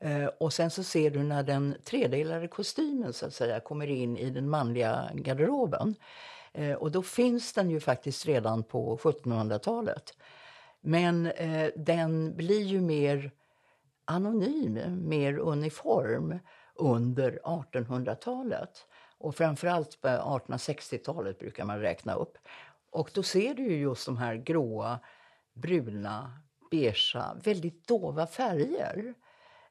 Eh, 0.00 0.26
och 0.26 0.52
sen 0.52 0.70
så 0.70 0.82
ser 0.82 1.10
du 1.10 1.22
när 1.22 1.42
den 1.42 1.76
tredelade 1.84 2.48
kostymen 2.48 3.12
så 3.12 3.26
att 3.26 3.34
säga 3.34 3.60
kommer 3.60 3.86
in 3.86 4.16
i 4.16 4.30
den 4.30 4.48
manliga 4.48 5.10
garderoben. 5.14 5.94
Eh, 6.52 6.72
och 6.72 6.90
då 6.90 7.02
finns 7.02 7.52
den 7.52 7.70
ju 7.70 7.80
faktiskt 7.80 8.26
redan 8.26 8.62
på 8.62 8.96
1700-talet. 8.96 10.14
Men 10.80 11.26
eh, 11.26 11.70
den 11.76 12.36
blir 12.36 12.62
ju 12.62 12.80
mer 12.80 13.30
anonym, 14.04 15.08
mer 15.08 15.38
uniform 15.38 16.38
under 16.74 17.40
1800-talet. 17.44 18.86
Och 19.18 19.34
framförallt 19.34 20.00
på 20.00 20.08
1860-talet 20.08 21.38
brukar 21.38 21.64
man 21.64 21.80
räkna 21.80 22.14
upp. 22.14 22.38
Och 22.90 23.10
då 23.14 23.22
ser 23.22 23.54
du 23.54 23.62
ju 23.62 23.76
just 23.76 24.06
de 24.06 24.16
här 24.16 24.34
gråa, 24.34 24.98
bruna, 25.54 26.32
beigea, 26.70 27.36
väldigt 27.44 27.88
dova 27.88 28.26
färger. 28.26 29.14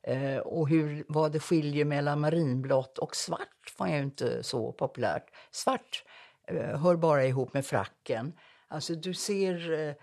Eh, 0.07 0.37
och 0.37 0.69
hur, 0.69 1.05
vad 1.07 1.31
det 1.31 1.39
skiljer 1.39 1.85
mellan 1.85 2.19
marinblått 2.19 2.97
och 2.97 3.15
svart 3.15 3.73
var 3.77 3.87
ju 3.87 3.97
inte 3.97 4.43
så 4.43 4.71
populärt. 4.71 5.31
Svart 5.51 6.03
eh, 6.47 6.79
hör 6.79 6.95
bara 6.95 7.25
ihop 7.25 7.53
med 7.53 7.65
fracken. 7.65 8.33
Alltså 8.67 8.95
du 8.95 9.13
ser 9.13 9.73
eh, 9.73 9.93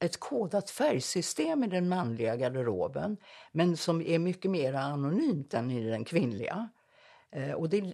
ett 0.00 0.20
kodat 0.20 0.70
färgsystem 0.70 1.64
i 1.64 1.66
den 1.66 1.88
manliga 1.88 2.36
garderoben 2.36 3.16
men 3.52 3.76
som 3.76 4.02
är 4.02 4.18
mycket 4.18 4.50
mer 4.50 4.74
anonymt 4.74 5.54
än 5.54 5.70
i 5.70 5.90
den 5.90 6.04
kvinnliga. 6.04 6.68
Eh, 7.30 7.52
och 7.52 7.68
det, 7.68 7.78
eh, 7.78 7.92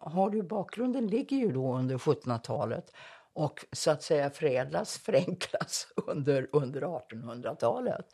har 0.00 0.30
du 0.30 0.42
bakgrunden 0.42 1.06
ligger 1.06 1.36
ju 1.36 1.52
då 1.52 1.74
under 1.76 1.98
1700-talet 1.98 2.92
och 3.32 3.66
så 3.72 3.90
att 3.90 4.02
säga 4.02 4.30
förädlas, 4.30 4.98
förenklas 4.98 5.86
under, 6.06 6.48
under 6.52 6.82
1800-talet. 6.82 8.06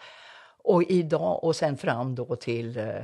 Och 0.67 0.83
idag 0.83 1.45
och 1.45 1.57
sen 1.57 1.77
fram 1.77 2.15
då 2.15 2.37
till 2.37 2.79
eh, 2.79 3.03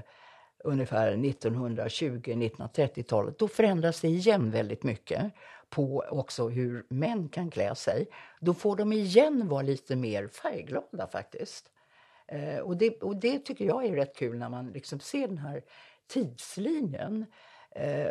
ungefär 0.64 1.12
1920-1930-talet, 1.12 3.38
då 3.38 3.48
förändras 3.48 4.00
det 4.00 4.08
igen 4.08 4.50
väldigt 4.50 4.82
mycket 4.82 5.32
på 5.70 6.04
också 6.10 6.48
hur 6.48 6.86
män 6.88 7.28
kan 7.28 7.50
klä 7.50 7.74
sig. 7.74 8.06
Då 8.40 8.54
får 8.54 8.76
de 8.76 8.92
igen 8.92 9.48
vara 9.48 9.62
lite 9.62 9.96
mer 9.96 10.28
färgglada 10.28 11.06
faktiskt. 11.06 11.66
Eh, 12.28 12.58
och, 12.58 12.76
det, 12.76 13.02
och 13.02 13.16
det 13.16 13.38
tycker 13.38 13.64
jag 13.64 13.84
är 13.84 13.96
rätt 13.96 14.16
kul 14.16 14.38
när 14.38 14.48
man 14.48 14.70
liksom 14.70 15.00
ser 15.00 15.28
den 15.28 15.38
här 15.38 15.62
tidslinjen. 16.12 17.26
Eh, 17.70 18.10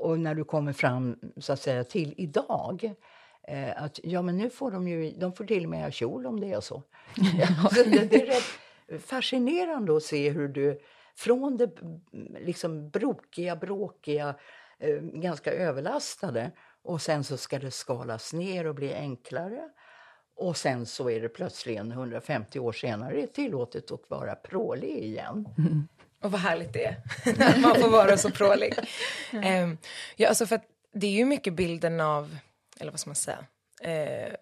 och 0.00 0.18
när 0.18 0.34
du 0.34 0.44
kommer 0.44 0.72
fram 0.72 1.18
så 1.36 1.52
att 1.52 1.60
säga 1.60 1.84
till 1.84 2.14
idag. 2.16 2.94
Eh, 3.48 3.82
att 3.82 4.00
ja 4.02 4.22
men 4.22 4.36
nu 4.36 4.50
får 4.50 4.70
de 4.70 4.88
ju, 4.88 5.10
de 5.10 5.32
får 5.32 5.44
till 5.44 5.64
och 5.64 5.70
med 5.70 5.82
ha 5.82 5.90
kjol 5.90 6.26
om 6.26 6.40
det 6.40 6.52
är 6.52 6.60
så. 6.60 6.82
alltså, 7.64 7.84
det, 7.84 8.10
det 8.10 8.22
är 8.22 8.26
rätt, 8.26 8.44
fascinerande 8.98 9.96
att 9.96 10.02
se 10.02 10.30
hur 10.30 10.48
du 10.48 10.80
från 11.14 11.56
det 11.56 11.70
liksom 12.40 12.90
brokiga, 12.90 13.56
bråkiga, 13.56 14.34
eh, 14.78 14.96
ganska 15.00 15.52
överlastade 15.52 16.50
och 16.82 17.02
sen 17.02 17.24
så 17.24 17.36
ska 17.36 17.58
det 17.58 17.70
skalas 17.70 18.32
ner 18.32 18.66
och 18.66 18.74
bli 18.74 18.94
enklare. 18.94 19.68
Och 20.36 20.56
sen 20.56 20.86
så 20.86 21.10
är 21.10 21.20
det 21.20 21.28
plötsligen 21.28 21.92
150 21.92 22.58
år 22.58 22.72
senare 22.72 23.26
tillåtet 23.26 23.90
att 23.90 24.10
vara 24.10 24.34
prålig 24.34 24.98
igen. 24.98 25.48
Mm. 25.58 25.88
Och 26.22 26.32
vad 26.32 26.40
härligt 26.40 26.72
det 26.72 26.84
är 26.84 26.96
att 27.48 27.60
man 27.60 27.74
får 27.74 27.90
vara 27.90 28.16
så 28.16 28.30
prålig. 28.30 28.74
um, 29.32 29.78
ja, 30.16 30.28
alltså 30.28 30.46
för 30.46 30.60
det 30.92 31.06
är 31.06 31.10
ju 31.10 31.24
mycket 31.24 31.54
bilden 31.54 32.00
av, 32.00 32.36
eller 32.80 32.90
vad 32.90 33.00
ska 33.00 33.10
man 33.10 33.16
säga, 33.16 33.46
uh, 33.84 34.34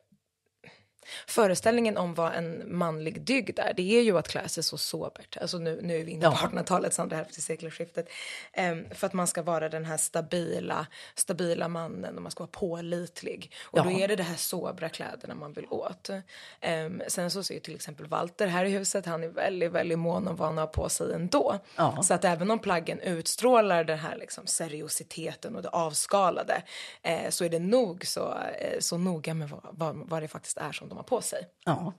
föreställningen 1.26 1.96
om 1.96 2.14
vad 2.14 2.34
en 2.34 2.78
manlig 2.78 3.22
dygd 3.22 3.58
är, 3.58 3.74
det 3.74 3.98
är 3.98 4.02
ju 4.02 4.18
att 4.18 4.28
klä 4.28 4.48
sig 4.48 4.62
så 4.62 4.78
sobert. 4.78 5.36
Alltså 5.40 5.58
nu, 5.58 5.80
nu 5.82 6.00
är 6.00 6.04
vi 6.04 6.12
inne 6.12 6.26
på 6.26 6.36
ja. 6.42 6.48
1800-talets 6.48 6.98
andra 6.98 7.16
hälft 7.16 7.38
i 7.38 7.40
sekelskiftet. 7.40 8.08
Um, 8.56 8.86
för 8.94 9.06
att 9.06 9.12
man 9.12 9.26
ska 9.26 9.42
vara 9.42 9.68
den 9.68 9.84
här 9.84 9.96
stabila, 9.96 10.86
stabila 11.14 11.68
mannen 11.68 12.16
och 12.16 12.22
man 12.22 12.30
ska 12.30 12.42
vara 12.42 12.50
pålitlig. 12.52 13.52
Och 13.62 13.78
ja. 13.78 13.82
då 13.82 13.90
är 13.90 14.08
det 14.08 14.16
de 14.16 14.22
här 14.22 14.36
sobra 14.36 14.88
kläderna 14.88 15.34
man 15.34 15.52
vill 15.52 15.66
åt. 15.70 16.10
Um, 16.10 17.02
sen 17.08 17.30
så 17.30 17.42
ser 17.42 17.54
ju 17.54 17.60
till 17.60 17.74
exempel 17.74 18.06
Walter 18.06 18.46
här 18.46 18.64
i 18.64 18.70
huset, 18.70 19.06
han 19.06 19.24
är 19.24 19.28
väldigt, 19.28 19.72
väldigt 19.72 19.98
mån 19.98 20.28
om 20.28 20.36
vad 20.36 20.48
han 20.48 20.58
har 20.58 20.66
på 20.66 20.88
sig 20.88 21.12
ändå. 21.14 21.58
Ja. 21.76 22.02
Så 22.02 22.14
att 22.14 22.24
även 22.24 22.50
om 22.50 22.58
plaggen 22.58 23.00
utstrålar 23.00 23.84
den 23.84 23.98
här 23.98 24.16
liksom 24.16 24.46
seriositeten 24.46 25.56
och 25.56 25.62
det 25.62 25.68
avskalade 25.68 26.62
eh, 27.02 27.30
så 27.30 27.44
är 27.44 27.48
det 27.48 27.58
nog 27.58 28.06
så, 28.06 28.34
eh, 28.58 28.78
så 28.78 28.98
noga 28.98 29.34
med 29.34 29.48
vad, 29.48 29.62
vad, 29.70 29.96
vad 29.96 30.22
det 30.22 30.28
faktiskt 30.28 30.56
är 30.56 30.72
som 30.72 30.88
de 30.90 30.96
har 30.96 31.04
på 31.04 31.20
sig. 31.20 31.48
Ja. 31.64 31.92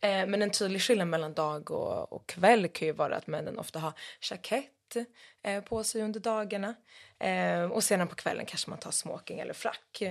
Eh, 0.00 0.26
men 0.26 0.42
en 0.42 0.50
tydlig 0.50 0.82
skillnad 0.82 1.08
mellan 1.08 1.34
dag 1.34 1.70
och, 1.70 2.12
och 2.12 2.26
kväll 2.26 2.68
kan 2.68 2.86
ju 2.86 2.92
vara 2.92 3.16
att 3.16 3.26
männen 3.26 3.58
ofta 3.58 3.78
har 3.78 3.92
jackett 4.30 4.96
eh, 5.42 5.64
på 5.64 5.84
sig 5.84 6.02
under 6.02 6.20
dagarna. 6.20 6.74
Eh, 7.18 7.62
och 7.62 7.84
sedan 7.84 8.08
på 8.08 8.14
kvällen 8.14 8.46
kanske 8.46 8.70
man 8.70 8.78
tar 8.78 8.90
smoking 8.90 9.38
eller 9.38 9.54
frack. 9.54 10.02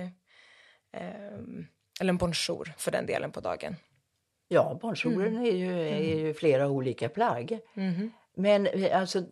Eh, 0.92 1.38
eller 2.00 2.10
en 2.10 2.16
bonjour 2.16 2.74
för 2.78 2.90
den 2.90 3.06
delen 3.06 3.30
på 3.32 3.40
dagen. 3.40 3.76
Ja, 4.48 4.78
bonjouren 4.82 5.36
mm. 5.36 5.44
är, 5.44 5.50
ju, 5.50 5.88
är 5.88 5.96
mm. 5.96 6.18
ju 6.18 6.34
flera 6.34 6.68
olika 6.68 7.08
plagg. 7.08 7.58
Mm. 7.76 8.12
Men 8.36 8.66
eh, 8.66 9.00
alltså, 9.00 9.22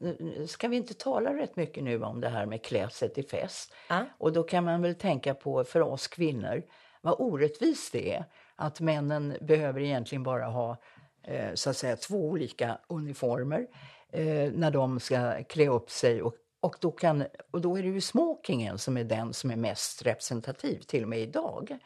ska 0.47 0.69
vi 0.69 0.77
inte 0.77 0.95
tala 0.95 1.35
rätt 1.35 1.57
mycket 1.57 1.85
nu 1.85 2.03
om 2.03 2.21
det 2.21 2.29
här 2.29 2.47
med 2.47 2.65
klädseln 2.65 3.15
till 3.15 3.29
fest? 3.29 3.75
Ah. 3.89 4.03
Och 4.19 4.33
då 4.33 4.43
kan 4.43 4.65
man 4.65 4.83
väl 4.83 4.95
tänka 4.95 5.35
på 5.35 5.65
för 5.65 5.81
oss 5.81 6.09
kvinnor 6.09 6.63
vad 7.01 7.15
orättvist 7.19 7.93
det 7.93 8.15
är 8.15 8.25
att 8.57 8.81
männen 8.81 9.37
behöver 9.41 9.81
egentligen 9.81 10.23
bara 10.23 10.47
ha 10.47 10.77
eh, 11.23 11.55
så 11.55 11.71
att 11.71 11.77
säga 11.77 11.97
två 11.97 12.29
olika 12.29 12.79
uniformer 12.89 13.67
eh, 14.13 14.53
när 14.53 14.71
de 14.71 15.01
ska 15.01 15.45
klä 15.45 15.69
upp 15.69 15.91
sig 15.91 16.23
och 16.23 16.35
och 16.65 16.77
då, 16.81 16.91
kan, 16.91 17.25
och 17.51 17.61
då 17.61 17.79
är 17.79 17.83
det 17.83 17.89
ju 17.89 18.01
smokingen 18.01 18.79
som 18.79 18.97
är 18.97 19.05
den 19.05 19.33
som 19.33 19.51
är 19.51 19.57
mest 19.57 20.03
representativ, 20.03 20.81
till 20.81 21.03
och 21.03 21.09
med 21.09 21.21
idag. 21.21 21.79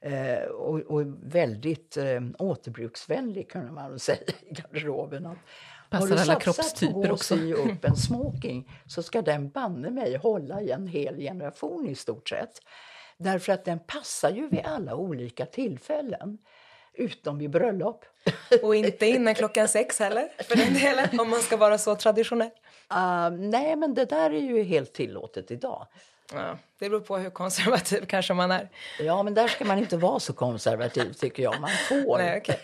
Eh, 0.00 0.44
och, 0.44 0.80
och, 0.80 1.02
väldigt 1.22 1.96
eh, 1.96 2.20
återbruksvänlig 2.38 3.50
kan 3.50 3.74
man 3.74 3.98
säga 3.98 4.18
i 4.50 4.54
garderoben. 4.54 5.26
Att, 5.26 5.38
Passar 5.90 6.08
har 6.08 6.16
du 6.16 6.22
alla 6.22 6.40
kroppstyper 6.40 7.08
på 7.08 7.14
att 7.14 7.22
sy 7.22 7.52
upp 7.52 7.84
en 7.84 7.96
smoking 7.96 8.70
så 8.86 9.02
ska 9.02 9.22
den 9.22 9.50
banne 9.50 9.90
mig 9.90 10.16
hålla 10.16 10.60
i 10.60 10.70
en 10.70 10.86
hel 10.86 11.16
generation 11.16 11.88
i 11.88 11.94
stort 11.94 12.28
sett. 12.28 12.60
Därför 13.16 13.52
att 13.52 13.64
den 13.64 13.78
passar 13.78 14.30
ju 14.30 14.48
vid 14.48 14.60
alla 14.64 14.94
olika 14.94 15.46
tillfällen. 15.46 16.38
Utom 16.92 17.38
vid 17.38 17.50
bröllop. 17.50 18.04
Och 18.62 18.76
inte 18.76 19.06
innan 19.06 19.34
klockan 19.34 19.68
sex 19.68 19.98
heller, 19.98 20.28
för 20.38 20.56
den 20.56 20.74
delen, 20.74 21.20
om 21.20 21.30
man 21.30 21.40
ska 21.40 21.56
vara 21.56 21.78
så 21.78 21.94
traditionell. 21.94 22.50
Uh, 22.92 23.30
nej, 23.30 23.76
men 23.76 23.94
det 23.94 24.04
där 24.04 24.30
är 24.30 24.40
ju 24.40 24.62
helt 24.62 24.92
tillåtet 24.92 25.50
idag. 25.50 25.86
Ja, 26.32 26.58
det 26.78 26.90
beror 26.90 27.00
på 27.00 27.16
hur 27.16 27.30
konservativ 27.30 28.06
kanske 28.06 28.34
man 28.34 28.50
är. 28.50 28.68
Ja, 29.00 29.22
men 29.22 29.34
där 29.34 29.48
ska 29.48 29.64
man 29.64 29.78
inte 29.78 29.96
vara 29.96 30.20
så 30.20 30.32
konservativ 30.32 31.12
tycker 31.12 31.42
jag. 31.42 31.60
Man 31.60 31.70
får. 31.88 32.18
Nej, 32.18 32.40
okay. 32.40 32.56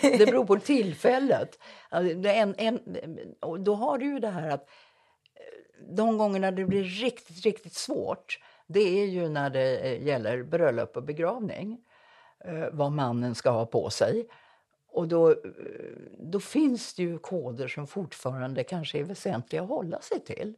det 0.18 0.26
beror 0.26 0.44
på 0.44 0.58
tillfället. 0.58 1.58
Alltså, 1.88 2.28
en, 2.28 2.54
en, 2.58 2.80
då 3.64 3.74
har 3.74 3.98
du 3.98 4.06
ju 4.06 4.18
det 4.18 4.28
här 4.28 4.50
att 4.50 4.62
eh, 4.62 5.94
de 5.96 6.18
gångerna 6.18 6.50
det 6.50 6.64
blir 6.64 6.84
riktigt, 6.84 7.44
riktigt 7.44 7.74
svårt 7.74 8.38
det 8.72 9.02
är 9.02 9.06
ju 9.06 9.28
när 9.28 9.50
det 9.50 9.78
eh, 9.78 10.06
gäller 10.06 10.42
bröllop 10.42 10.96
och 10.96 11.02
begravning. 11.02 11.80
Eh, 12.44 12.68
vad 12.72 12.92
mannen 12.92 13.34
ska 13.34 13.50
ha 13.50 13.66
på 13.66 13.90
sig. 13.90 14.28
Och 14.88 15.08
då, 15.08 15.30
eh, 15.30 15.36
då 16.18 16.40
finns 16.40 16.94
det 16.94 17.02
ju 17.02 17.18
koder 17.18 17.68
som 17.68 17.86
fortfarande 17.86 18.64
kanske 18.64 18.98
är 18.98 19.04
väsentliga 19.04 19.62
att 19.62 19.68
hålla 19.68 20.00
sig 20.00 20.20
till. 20.20 20.54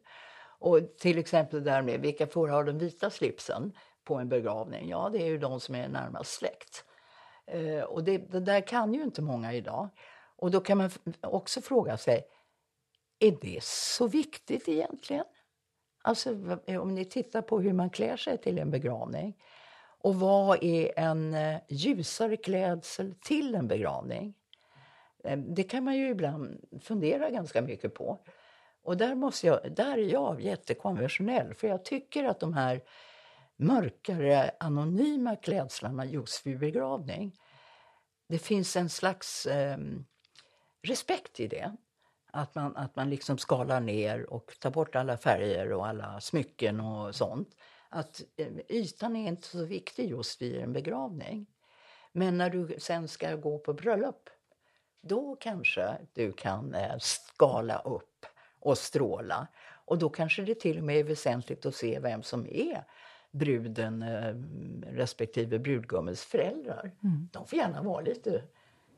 Och 0.59 0.79
till 0.99 1.19
exempel 1.19 1.65
där 1.65 1.83
med 1.83 2.01
vilka 2.01 2.27
får 2.27 2.49
ha 2.49 2.63
den 2.63 2.79
vita 2.79 3.11
slipsen 3.11 3.73
på 4.05 4.15
en 4.15 4.29
begravning? 4.29 4.89
Ja, 4.89 5.11
det 5.13 5.23
är 5.23 5.27
ju 5.27 5.39
de 5.39 5.61
som 5.61 5.75
är 5.75 5.89
närmast 5.89 6.33
släkt. 6.33 6.85
och 7.87 8.05
det, 8.05 8.19
det 8.19 8.41
där 8.41 8.61
kan 8.61 8.95
ju 8.95 9.03
inte 9.03 9.23
många 9.23 9.53
idag. 9.53 9.89
Och 10.37 10.51
då 10.51 10.61
kan 10.61 10.79
man 10.79 10.91
också 11.21 11.61
fråga 11.61 11.97
sig, 11.97 12.25
är 13.19 13.37
det 13.41 13.63
så 13.63 14.07
viktigt 14.07 14.69
egentligen? 14.69 15.25
Alltså 16.03 16.59
eh, 16.67 16.81
om 16.81 16.95
ni 16.95 17.05
tittar 17.05 17.43
på 17.43 17.61
hur 17.61 17.73
man 17.73 17.91
klär 17.91 18.17
sig 18.17 18.39
till 18.39 18.59
en 18.59 18.71
begravning. 18.71 19.37
Och 19.99 20.15
vad 20.15 20.65
är 20.65 20.99
en 20.99 21.35
eh, 21.35 21.59
ljusare 21.69 22.37
klädsel 22.37 23.15
till 23.21 23.55
en 23.55 23.69
begravning? 23.69 24.35
Eh, 25.25 25.39
det 25.39 25.63
kan 25.63 25.85
man 25.85 25.97
ju 25.97 26.09
ibland 26.09 26.61
fundera 26.83 27.31
ganska 27.31 27.63
mycket 27.63 27.95
på. 27.95 28.19
Och 28.83 28.97
där, 28.97 29.15
måste 29.15 29.47
jag, 29.47 29.73
där 29.73 29.99
är 29.99 30.13
jag 30.13 30.41
jättekonventionell, 30.41 31.55
för 31.55 31.69
jag 31.69 31.85
tycker 31.85 32.25
att 32.25 32.41
de 32.41 32.55
här 32.55 32.83
mörkare, 33.57 34.51
anonyma 34.61 35.37
klädslarna 35.37 36.05
just 36.05 36.47
vid 36.47 36.59
begravning. 36.59 37.39
Det 38.29 38.39
finns 38.39 38.77
en 38.77 38.89
slags 38.89 39.47
eh, 39.47 39.79
respekt 40.83 41.41
i 41.41 41.49
det. 41.49 41.77
Att 42.35 42.55
man, 42.55 42.77
att 42.77 42.97
man 42.97 43.11
liksom 43.11 43.39
skalar 43.39 43.81
ner 43.81 44.33
och 44.33 44.53
tar 44.61 44.71
bort 44.71 44.97
alla 44.97 45.17
färger 45.17 45.73
och 45.73 45.87
alla 45.87 46.21
smycken 46.21 46.81
och 46.81 47.15
sånt. 47.15 47.49
Att 47.89 48.23
eh, 48.37 48.47
ytan 48.69 49.17
är 49.17 49.29
inte 49.29 49.49
så 49.49 49.65
viktig 49.65 50.11
just 50.11 50.43
vid 50.43 50.57
en 50.57 50.73
begravning. 50.73 51.47
Men 52.13 52.39
när 52.39 52.51
du 52.51 52.77
sen 52.79 53.09
ska 53.09 53.37
gå 53.37 53.59
på 53.59 53.73
bröllop, 53.73 54.31
då 55.01 55.37
kanske 55.41 55.99
du 56.13 56.33
kan 56.33 56.75
eh, 56.75 56.99
skala 56.99 57.79
upp 57.79 58.27
och 58.61 58.79
stråla. 58.79 59.49
Och 59.85 59.99
då 59.99 60.09
kanske 60.09 60.43
det 60.43 60.55
till 60.55 60.79
och 60.79 60.85
med 60.85 60.97
är 60.97 61.05
väsentligt 61.05 61.67
att 61.67 61.75
se 61.75 61.99
vem 62.01 62.23
som 62.23 62.47
är 62.47 62.85
bruden 63.31 64.03
eh, 64.03 64.35
respektive 64.97 65.59
brudgummens 65.59 66.25
föräldrar. 66.25 66.93
Mm. 67.03 67.29
De 67.33 67.47
får 67.47 67.59
gärna 67.59 67.83
vara 67.83 68.01
lite 68.01 68.43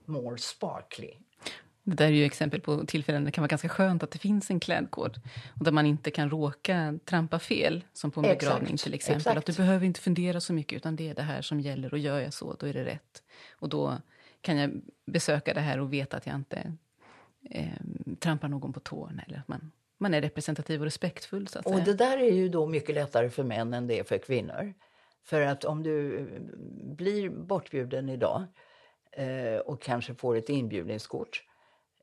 more 0.04 0.38
sparkly. 0.38 1.14
Det 1.86 1.94
där 1.94 2.06
är 2.06 2.10
ju 2.10 2.24
exempel 2.24 2.60
på 2.60 2.86
tillfällen 2.86 3.22
där 3.22 3.26
det 3.26 3.32
kan 3.32 3.42
vara 3.42 3.48
ganska 3.48 3.68
skönt 3.68 4.02
att 4.02 4.10
det 4.10 4.18
finns 4.18 4.50
en 4.50 4.60
klädkod. 4.60 5.20
Och 5.58 5.64
där 5.64 5.72
man 5.72 5.86
inte 5.86 6.10
kan 6.10 6.30
råka 6.30 6.98
trampa 7.04 7.38
fel, 7.38 7.84
som 7.92 8.10
på 8.10 8.20
en 8.20 8.24
exakt, 8.24 8.40
begravning 8.40 8.76
till 8.76 8.94
exempel. 8.94 9.20
Exakt. 9.20 9.36
Att 9.38 9.46
du 9.46 9.52
behöver 9.52 9.86
inte 9.86 10.00
fundera 10.00 10.40
så 10.40 10.52
mycket, 10.52 10.76
utan 10.76 10.96
det 10.96 11.08
är 11.08 11.14
det 11.14 11.22
här 11.22 11.42
som 11.42 11.60
gäller. 11.60 11.92
Och 11.92 11.98
gör 11.98 12.20
jag 12.20 12.32
så, 12.32 12.56
då 12.58 12.66
är 12.66 12.72
det 12.72 12.84
rätt. 12.84 13.22
Och 13.52 13.68
då 13.68 13.98
kan 14.40 14.56
jag 14.56 14.70
besöka 15.06 15.54
det 15.54 15.60
här 15.60 15.80
och 15.80 15.92
veta 15.92 16.16
att 16.16 16.26
jag 16.26 16.36
inte 16.36 16.72
eh, 17.50 17.66
trampar 18.18 18.48
någon 18.48 18.72
på 18.72 18.80
tårna. 18.80 19.22
Eller 19.22 19.38
att 19.38 19.48
man, 19.48 19.72
man 19.98 20.14
är 20.14 20.20
representativ 20.20 20.80
och 20.80 20.84
respektfull. 20.84 21.48
Så 21.48 21.58
att 21.58 21.66
och 21.66 21.72
säga. 21.72 21.84
det 21.84 21.94
där 21.94 22.18
är 22.18 22.32
ju 22.32 22.48
då 22.48 22.66
mycket 22.66 22.94
lättare 22.94 23.30
för 23.30 23.44
män 23.44 23.74
än 23.74 23.86
det 23.86 23.98
är 23.98 24.04
för 24.04 24.18
kvinnor. 24.18 24.74
För 25.24 25.40
att 25.40 25.64
om 25.64 25.82
du 25.82 26.26
blir 26.82 27.30
bortbjuden 27.30 28.08
idag 28.08 28.44
eh, 29.12 29.56
och 29.56 29.82
kanske 29.82 30.14
får 30.14 30.36
ett 30.36 30.48
inbjudningskort 30.48 31.44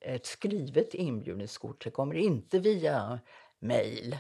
ett 0.02 0.26
skrivet 0.26 0.94
inbjudningskort. 0.94 1.84
Det 1.84 1.92
kommer 1.92 2.16
inte 2.16 2.60
via 2.60 3.20
mejl. 3.60 4.18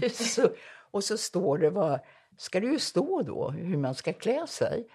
och 0.90 1.04
så 1.04 1.18
står 1.18 1.58
det 1.58 1.70
vad 1.70 2.00
ska 2.36 2.60
det 2.60 2.66
ju 2.66 2.78
stå 2.78 3.22
då, 3.22 3.50
hur 3.50 3.76
man 3.76 3.94
ska 3.94 4.12
klä 4.12 4.46
sig. 4.46 4.88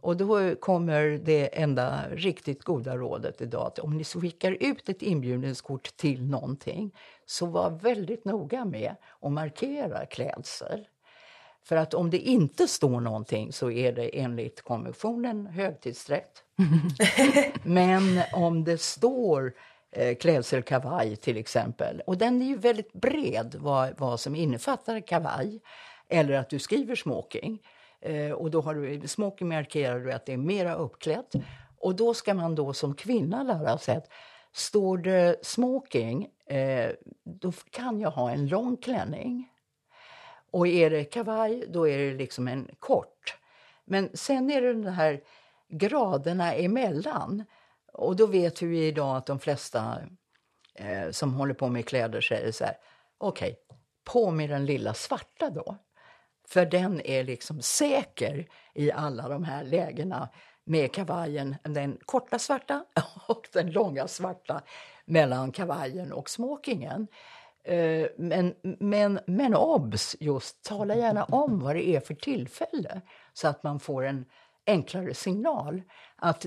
Och 0.00 0.16
då 0.16 0.54
kommer 0.54 1.20
det 1.24 1.60
enda 1.60 2.08
riktigt 2.10 2.62
goda 2.62 2.96
rådet 2.96 3.40
idag 3.40 3.66
att 3.66 3.78
om 3.78 3.96
ni 3.96 4.04
skickar 4.04 4.56
ut 4.60 4.88
ett 4.88 5.02
inbjudningskort 5.02 5.96
till 5.96 6.22
någonting 6.22 6.94
så 7.26 7.46
var 7.46 7.70
väldigt 7.70 8.24
noga 8.24 8.64
med 8.64 8.94
att 9.20 9.32
markera 9.32 10.06
klädsel. 10.06 10.86
För 11.64 11.76
att 11.76 11.94
om 11.94 12.10
det 12.10 12.18
inte 12.18 12.68
står 12.68 13.00
någonting 13.00 13.52
så 13.52 13.70
är 13.70 13.92
det 13.92 14.18
enligt 14.18 14.62
konventionen 14.62 15.46
högtidsrätt. 15.46 16.42
Men 17.62 18.02
om 18.32 18.64
det 18.64 18.78
står 18.78 19.54
eh, 19.92 20.16
klädselkavaj 20.16 21.16
till 21.16 21.36
exempel. 21.36 22.02
Och 22.06 22.18
den 22.18 22.42
är 22.42 22.46
ju 22.46 22.56
väldigt 22.56 22.92
bred 22.92 23.56
vad, 23.58 23.98
vad 23.98 24.20
som 24.20 24.34
innefattar 24.34 25.00
kavaj. 25.00 25.60
Eller 26.08 26.34
att 26.34 26.50
du 26.50 26.58
skriver 26.58 26.94
smoking. 26.94 27.62
Eh, 28.00 28.30
och 28.30 28.50
då 28.50 28.60
har 28.60 28.74
du, 28.74 29.08
smoking 29.08 29.48
markerar 29.48 30.00
du 30.00 30.12
att 30.12 30.26
det 30.26 30.32
är 30.32 30.36
mera 30.36 30.74
uppklätt. 30.74 31.32
Och 31.78 31.96
då 31.96 32.14
ska 32.14 32.34
man 32.34 32.54
då 32.54 32.72
som 32.72 32.94
kvinna 32.94 33.42
lära 33.42 33.78
sig 33.78 33.96
att 33.96 34.08
står 34.52 34.98
det 34.98 35.36
smoking, 35.42 36.28
eh, 36.46 36.90
då 37.24 37.52
kan 37.70 38.00
jag 38.00 38.10
ha 38.10 38.30
en 38.30 38.48
lång 38.48 38.76
klänning. 38.76 39.48
Och 40.50 40.66
är 40.66 40.90
det 40.90 41.04
kavaj, 41.04 41.64
då 41.68 41.88
är 41.88 41.98
det 41.98 42.14
liksom 42.14 42.48
en 42.48 42.68
kort. 42.78 43.36
Men 43.84 44.10
sen 44.14 44.50
är 44.50 44.62
det 44.62 44.72
de 44.72 44.86
här 44.86 45.20
graderna 45.68 46.54
emellan. 46.54 47.44
Och 47.92 48.16
då 48.16 48.26
vet 48.26 48.62
vi 48.62 48.86
idag 48.86 49.16
att 49.16 49.26
de 49.26 49.38
flesta 49.38 49.98
eh, 50.74 51.10
som 51.10 51.34
håller 51.34 51.54
på 51.54 51.68
med 51.68 51.86
kläder 51.86 52.20
säger 52.20 52.52
så 52.52 52.64
här, 52.64 52.76
okej, 53.18 53.50
okay, 53.50 53.78
på 54.04 54.30
med 54.30 54.50
den 54.50 54.66
lilla 54.66 54.94
svarta 54.94 55.50
då. 55.50 55.76
För 56.48 56.66
den 56.66 57.00
är 57.00 57.24
liksom 57.24 57.62
säker 57.62 58.48
i 58.74 58.92
alla 58.92 59.28
de 59.28 59.44
här 59.44 59.64
lägena 59.64 60.28
med 60.64 60.92
kavajen, 60.92 61.56
den 61.62 61.98
korta 62.04 62.38
svarta 62.38 62.84
och 63.28 63.48
den 63.52 63.70
långa 63.70 64.08
svarta 64.08 64.62
mellan 65.04 65.52
kavajen 65.52 66.12
och 66.12 66.30
smokingen. 66.30 67.06
Eh, 67.64 68.06
men, 68.16 68.54
men, 68.62 69.20
men 69.26 69.54
obs, 69.54 70.16
just 70.20 70.64
tala 70.64 70.94
gärna 70.94 71.24
om 71.24 71.60
vad 71.60 71.76
det 71.76 71.88
är 71.88 72.00
för 72.00 72.14
tillfälle 72.14 73.00
så 73.32 73.48
att 73.48 73.62
man 73.62 73.80
får 73.80 74.04
en 74.04 74.24
enklare 74.66 75.14
signal. 75.14 75.82
Att, 76.24 76.46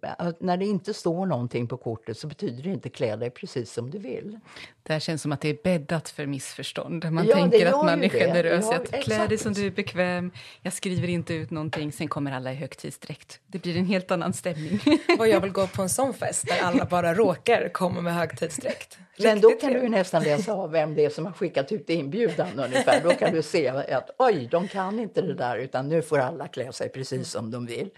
att, 0.00 0.40
när 0.40 0.56
det 0.56 0.64
inte 0.64 0.94
står 0.94 1.26
någonting 1.26 1.66
på 1.66 1.76
kortet 1.76 2.18
så 2.18 2.26
betyder 2.26 2.62
det 2.62 2.70
inte 2.70 2.88
klä 2.88 3.16
dig 3.16 3.30
precis 3.30 3.72
som 3.72 3.90
du 3.90 3.98
vill. 3.98 4.38
Det 4.82 4.92
här 4.92 5.00
känns 5.00 5.22
som 5.22 5.32
att 5.32 5.40
det 5.40 5.48
är 5.48 5.58
bäddat 5.64 6.08
för 6.08 6.26
missförstånd. 6.26 7.12
Man 7.12 7.26
ja, 7.26 7.34
tänker 7.34 7.66
att 7.66 7.84
man 7.84 8.04
är 8.04 8.08
generös, 8.08 8.64
ja, 8.70 8.76
att 8.76 9.04
klä 9.04 9.26
dig 9.26 9.38
som 9.38 9.52
du 9.52 9.66
är 9.66 9.70
bekväm, 9.70 10.32
jag 10.62 10.72
skriver 10.72 11.08
inte 11.08 11.34
ut 11.34 11.50
någonting, 11.50 11.92
sen 11.92 12.08
kommer 12.08 12.32
alla 12.32 12.52
i 12.52 12.54
högtidsdräkt. 12.54 13.40
Det 13.46 13.58
blir 13.58 13.76
en 13.76 13.86
helt 13.86 14.10
annan 14.10 14.32
stämning. 14.32 14.80
Och 15.18 15.28
jag 15.28 15.40
vill 15.40 15.52
gå 15.52 15.66
på 15.66 15.82
en 15.82 15.88
sån 15.88 16.14
fest 16.14 16.46
där 16.46 16.62
alla 16.62 16.84
bara 16.84 17.14
råkar 17.14 17.68
komma 17.68 18.00
med 18.00 18.14
högtidsdräkt. 18.14 18.98
Men 19.18 19.40
då 19.40 19.50
kan 19.50 19.72
du 19.72 19.88
nästan 19.88 20.22
läsa 20.22 20.52
av 20.52 20.70
vem 20.70 20.94
det 20.94 21.04
är 21.04 21.10
som 21.10 21.26
har 21.26 21.32
skickat 21.32 21.72
ut 21.72 21.90
inbjudan 21.90 22.58
ungefär. 22.58 23.00
Då 23.02 23.10
kan 23.10 23.32
du 23.32 23.42
se 23.42 23.68
att 23.68 24.10
oj, 24.18 24.48
de 24.50 24.68
kan 24.68 25.00
inte 25.00 25.22
det 25.22 25.34
där 25.34 25.56
utan 25.56 25.88
nu 25.88 26.02
får 26.02 26.18
alla 26.18 26.48
klä 26.48 26.72
sig 26.72 26.88
precis 26.88 27.30
som 27.30 27.50
de 27.50 27.66
vill. 27.66 27.90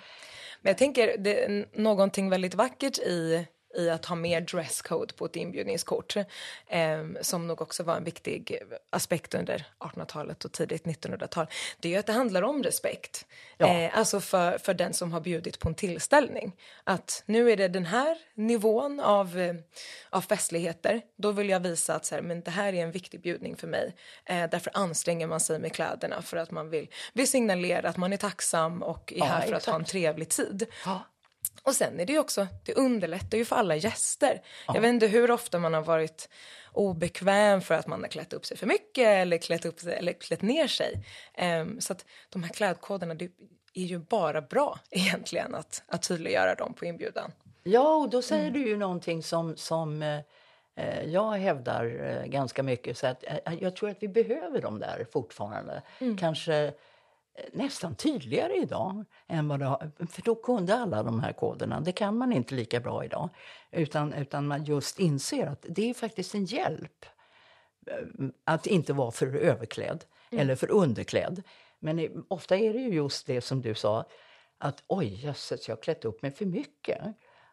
Men 0.67 0.71
jag 0.71 0.79
tänker 0.79 1.19
det 1.19 1.45
är 1.45 1.67
någonting 1.73 2.31
väldigt 2.31 2.55
vackert 2.55 2.99
i 2.99 3.47
i 3.77 3.91
att 3.91 4.05
ha 4.05 4.17
mer 4.17 4.41
dresscode 4.41 5.15
på 5.15 5.25
ett 5.25 5.37
inbjudningskort. 5.37 6.17
Eh, 6.67 7.05
som 7.21 7.47
nog 7.47 7.63
också 7.63 7.83
var 7.83 7.97
en 7.97 8.05
viktig 8.05 8.59
aspekt 8.91 9.35
under 9.35 9.67
1800-talet 9.79 10.45
och 10.45 10.53
tidigt 10.53 10.85
1900-tal. 10.85 11.47
Det 11.81 11.89
är 11.89 11.93
ju 11.93 11.99
att 11.99 12.07
det 12.07 12.13
handlar 12.13 12.43
om 12.43 12.63
respekt. 12.63 13.27
Ja. 13.59 13.67
Eh, 13.67 13.99
alltså 13.99 14.21
för, 14.21 14.59
för 14.59 14.75
den 14.75 14.95
som 14.95 15.13
har 15.13 15.21
bjudit 15.21 15.59
på 15.59 15.69
en 15.69 15.75
tillställning. 15.75 16.57
Att 16.85 17.23
nu 17.27 17.51
är 17.51 17.57
det 17.57 17.69
den 17.69 17.87
här 17.87 18.19
nivån 18.35 19.01
av, 19.01 19.39
eh, 19.39 19.55
av 20.11 20.21
festligheter. 20.21 21.03
Då 21.17 21.33
vill 21.33 21.49
jag 21.49 21.61
visa 21.61 21.95
att 21.95 22.07
så 22.07 22.15
här, 22.15 22.23
men 22.23 22.41
det 22.41 22.51
här 22.51 22.73
är 22.73 22.83
en 22.83 22.93
viktig 22.93 23.21
bjudning 23.21 23.57
för 23.57 23.67
mig. 23.67 23.95
Eh, 24.25 24.51
därför 24.51 24.71
anstränger 24.75 25.27
man 25.27 25.41
sig 25.41 25.59
med 25.59 25.73
kläderna 25.73 26.23
för 26.23 26.37
att 26.37 26.51
man 26.51 26.71
vill, 26.71 26.89
vill 27.13 27.31
signalera 27.31 27.89
att 27.89 27.97
man 27.97 28.13
är 28.13 28.17
tacksam 28.17 28.83
och 28.83 29.13
är 29.13 29.19
ja, 29.19 29.25
här 29.25 29.41
för 29.41 29.49
exakt. 29.49 29.69
att 29.69 29.73
ha 29.73 29.79
en 29.79 29.85
trevlig 29.85 30.29
tid. 30.29 30.67
Ja. 30.85 31.01
Och 31.63 31.75
sen 31.75 32.01
är 32.01 32.07
det 32.07 32.13
ju 32.13 32.19
också, 32.19 32.47
det 32.65 32.75
underlättar 32.75 33.39
ju 33.39 33.45
för 33.45 33.57
alla 33.57 33.77
gäster. 33.77 34.43
Ja. 34.67 34.75
Jag 34.75 34.81
vet 34.81 34.89
inte 34.89 35.07
hur 35.07 35.31
ofta 35.31 35.59
man 35.59 35.75
har 35.75 35.83
varit 35.83 36.29
obekväm 36.73 37.61
för 37.61 37.75
att 37.75 37.87
man 37.87 38.01
har 38.01 38.09
klätt 38.09 38.33
upp 38.33 38.47
sig 38.47 38.57
för 38.57 38.67
mycket 38.67 39.07
eller 39.07 39.39
klätt, 39.39 39.65
upp 39.65 39.81
sig, 39.81 39.95
eller 39.95 40.13
klätt 40.13 40.43
ner 40.43 40.67
sig. 40.67 41.05
Um, 41.61 41.81
så 41.81 41.93
att 41.93 42.05
de 42.31 42.43
här 42.43 42.51
klädkoderna, 42.51 43.15
det 43.15 43.31
är 43.75 43.85
ju 43.85 43.99
bara 43.99 44.43
bra 44.43 44.79
egentligen 44.91 45.55
att, 45.55 45.83
att 45.87 46.09
tydliggöra 46.09 46.55
dem 46.55 46.75
på 46.75 46.85
inbjudan. 46.85 47.33
Ja, 47.63 47.97
och 47.97 48.11
då 48.11 48.23
säger 48.23 48.49
mm. 48.49 48.53
du 48.53 48.69
ju 48.69 48.77
någonting 48.77 49.23
som, 49.23 49.57
som 49.57 50.03
eh, 50.03 50.21
eh 50.77 51.03
jag 51.05 51.33
hävdar 51.33 51.85
eh, 51.85 52.27
ganska 52.27 52.63
mycket. 52.63 52.99
Så 52.99 53.07
att, 53.07 53.25
eh, 53.25 53.55
jag 53.61 53.77
tror 53.77 53.91
att 53.91 53.99
vi 54.01 54.09
behöver 54.09 54.63
dem 54.63 54.79
där 54.79 55.07
fortfarande. 55.13 55.83
Mm. 55.99 56.17
Kanske 56.17 56.73
nästan 57.53 57.95
tydligare 57.95 58.57
idag. 58.57 59.05
än 59.27 59.49
vad 59.49 59.61
det 59.61 59.67
har, 59.67 59.91
För 60.11 60.23
då 60.23 60.35
kunde 60.35 60.75
alla 60.75 61.03
de 61.03 61.21
här 61.21 61.33
koderna. 61.33 61.81
Det 61.81 61.93
kan 61.93 62.17
man 62.17 62.33
inte 62.33 62.55
lika 62.55 62.81
bra 62.81 63.05
idag. 63.05 63.29
Utan, 63.71 64.13
utan 64.13 64.47
man 64.47 64.65
just 64.65 64.99
inser 64.99 65.47
att 65.47 65.67
det 65.69 65.91
är 65.91 65.95
faktiskt 65.95 66.35
en 66.35 66.45
hjälp 66.45 67.07
eh, 67.87 68.29
att 68.45 68.67
inte 68.67 68.93
vara 68.93 69.11
för 69.11 69.37
överklädd 69.37 70.05
mm. 70.31 70.43
eller 70.43 70.57
för 70.57 70.71
underklädd. 70.71 71.43
Men 71.79 72.25
ofta 72.29 72.57
är 72.57 72.73
det 72.73 72.79
ju 72.79 72.95
just 72.95 73.27
det 73.27 73.41
som 73.41 73.63
du 73.63 73.75
sa, 73.75 74.05
att 74.59 74.83
oj 74.87 75.25
jösses, 75.25 75.69
jag 75.69 75.77
har 75.77 75.83
klätt 75.83 76.05
upp 76.05 76.23
mig 76.23 76.31
för 76.31 76.47
mycket. 76.47 77.03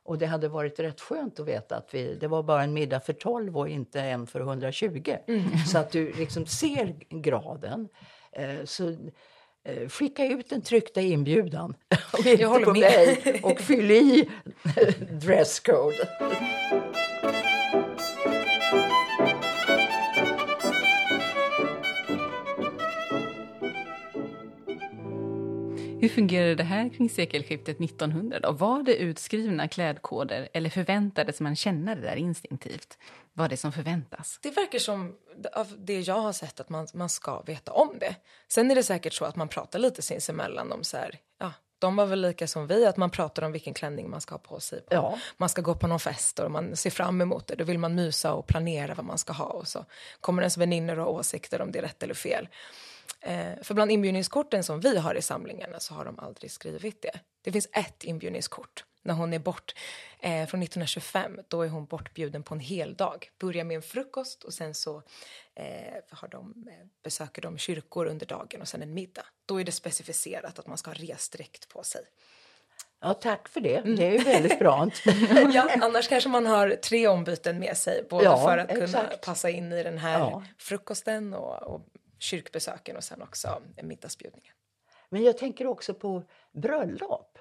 Och 0.06 0.18
det 0.18 0.26
hade 0.26 0.48
varit 0.48 0.80
rätt 0.80 1.02
skönt 1.02 1.40
att 1.40 1.48
veta 1.48 1.76
att 1.76 1.94
vi, 1.94 2.16
det 2.16 2.28
var 2.28 2.44
bara 2.44 2.64
en 2.64 2.74
middag 2.74 3.00
för 3.00 3.14
12 3.14 3.58
och 3.58 3.70
inte 3.70 4.02
en 4.02 4.28
för 4.28 4.40
120. 4.40 5.16
Mm. 5.28 5.58
Så 5.68 5.78
att 5.78 5.92
du 5.92 6.14
liksom 6.14 6.46
ser 6.46 6.96
graden. 7.10 7.90
Eh, 8.32 8.66
så 8.66 8.96
skicka 9.90 10.26
ut 10.26 10.50
den 10.50 10.62
tryckta 10.62 11.02
inbjudan 11.02 11.76
och 12.14 12.26
inte 12.26 12.46
på 12.48 12.72
med. 12.72 12.80
mig 12.80 13.40
och 13.44 13.60
fyll 13.60 13.92
i 13.92 14.30
dresscode. 15.12 16.08
Hur 26.04 26.10
fungerade 26.10 26.56
det 26.56 26.64
här 26.64 26.90
kring 26.90 27.10
sekelskiftet 27.10 27.82
1900 27.82 28.40
då? 28.40 28.52
Var 28.52 28.84
det 28.84 28.96
utskrivna 28.96 29.68
klädkoder 29.68 30.50
eller 30.54 30.70
förväntades 30.70 31.42
man 31.42 31.56
känna 31.56 31.96
det 31.96 32.02
där 32.02 32.16
instinktivt? 32.16 32.98
Vad 33.34 33.50
det 33.50 33.58
som 33.58 33.72
förväntas? 33.72 34.40
Det 34.42 34.52
verkar 34.52 34.80
som, 34.80 35.16
av 35.54 35.76
det 35.78 36.00
jag 36.00 36.20
har 36.20 36.34
sett, 36.34 36.60
att 36.60 36.70
man, 36.70 36.88
man 36.94 37.10
ska 37.10 37.42
veta 37.42 37.72
om 37.72 38.00
det. 38.00 38.16
Sen 38.48 38.72
är 38.72 38.76
det 38.76 38.84
säkert 38.84 39.14
så 39.14 39.26
att 39.26 39.36
man 39.36 39.48
pratar 39.48 39.80
lite 39.80 40.02
sinsemellan 40.02 40.72
om 40.72 40.84
så 40.84 40.98
här, 40.98 41.20
ja, 41.40 41.54
de 41.80 41.96
var 41.96 42.06
väl 42.06 42.22
lika 42.22 42.48
som 42.48 42.68
vi, 42.68 42.86
att 42.86 42.98
man 42.98 43.10
pratar 43.10 43.44
om 43.44 43.52
vilken 43.52 43.74
klänning 43.74 44.10
man 44.10 44.22
ska 44.22 44.34
ha 44.34 44.40
på 44.40 44.60
sig. 44.60 44.82
På. 44.82 44.94
Ja. 44.94 45.20
Man 45.38 45.50
ska 45.50 45.62
gå 45.62 45.76
på 45.76 45.88
någon 45.88 46.00
fest 46.00 46.40
och 46.40 46.52
man 46.52 46.76
ser 46.76 46.90
fram 46.90 47.22
emot 47.22 47.48
det. 47.48 47.56
Då 47.56 47.64
vill 47.64 47.80
man 47.80 47.96
mysa 47.96 48.34
och 48.34 48.48
planera 48.48 48.94
vad 48.94 49.06
man 49.06 49.18
ska 49.18 49.34
ha 49.34 49.46
och 49.46 49.68
så 49.68 49.86
kommer 50.22 50.42
ens 50.42 50.58
vänner 50.58 51.00
och 51.00 51.14
åsikter 51.14 51.62
om 51.62 51.72
det 51.72 51.80
är 51.80 51.84
rätt 51.84 52.04
eller 52.04 52.14
fel. 52.14 52.48
Eh, 53.22 53.52
för 53.62 53.74
bland 53.74 53.92
inbjudningskorten 53.92 54.64
som 54.64 54.80
vi 54.80 54.98
har 54.98 55.16
i 55.16 55.22
samlingarna 55.22 55.80
så 55.80 55.94
har 55.94 56.06
de 56.06 56.20
aldrig 56.20 56.52
skrivit 56.52 57.02
det. 57.02 57.20
Det 57.42 57.52
finns 57.52 57.68
ett 57.72 58.04
inbjudningskort 58.04 58.84
när 59.04 59.14
hon 59.14 59.34
är 59.34 59.40
bort 59.40 59.76
eh, 60.20 60.32
från 60.48 60.62
1925. 60.64 61.40
Då 61.48 61.62
är 61.62 61.70
hon 61.70 61.86
bortbjuden 61.86 62.44
på 62.44 62.54
en 62.54 62.60
hel 62.60 62.96
dag. 62.96 63.32
Börjar 63.40 63.64
med 63.64 63.76
en 63.76 63.82
frukost 63.82 64.44
och 64.44 64.54
sen 64.54 64.74
så 64.74 65.04
eh, 65.56 65.94
har 66.10 66.28
de, 66.28 66.68
eh, 66.70 66.88
besöker 67.04 67.42
de 67.42 67.58
kyrkor 67.58 68.06
under 68.06 68.26
dagen 68.26 68.62
och 68.62 68.68
sen 68.68 68.82
en 68.82 68.94
middag. 68.94 69.26
Då 69.46 69.62
är 69.62 69.64
det 69.64 69.72
specificerat 69.72 70.60
att 70.60 70.68
man 70.68 70.78
ska 70.78 70.90
ha 70.92 70.96
resdräkt 70.96 71.70
på 71.70 71.84
sig. 71.84 72.02
Ja, 73.02 73.14
tack 73.14 73.50
för 73.50 73.62
det. 73.62 73.82
Det 73.82 74.06
är 74.08 74.12
ju 74.12 74.18
väldigt 74.18 74.60
bra. 74.60 74.90
ja, 75.54 75.70
annars 75.82 76.08
kanske 76.10 76.30
man 76.30 76.46
har 76.46 76.70
tre 76.70 77.08
ombyten 77.08 77.60
med 77.60 77.78
sig, 77.78 78.06
både 78.10 78.24
Ja, 78.26 78.46
för 78.46 78.58
att 78.58 78.70
kunna 78.70 78.84
exakt. 78.84 79.22
passa 79.26 79.50
in 79.50 79.72
i 79.74 79.84
den 79.84 79.98
här 79.98 80.20
Ja. 80.20 80.44
frukosten 80.58 81.34
och, 81.34 81.62
och 81.64 81.82
kyrkbesöken 82.20 82.98
och 82.98 83.04
sen 83.04 83.22
också 83.22 83.62
middagsbjudningen. 83.82 84.54
Men 85.10 85.24
jag 85.24 85.38
tänker 85.38 85.68
också 85.68 85.94
på 85.94 86.24
bröllop. 86.52 87.33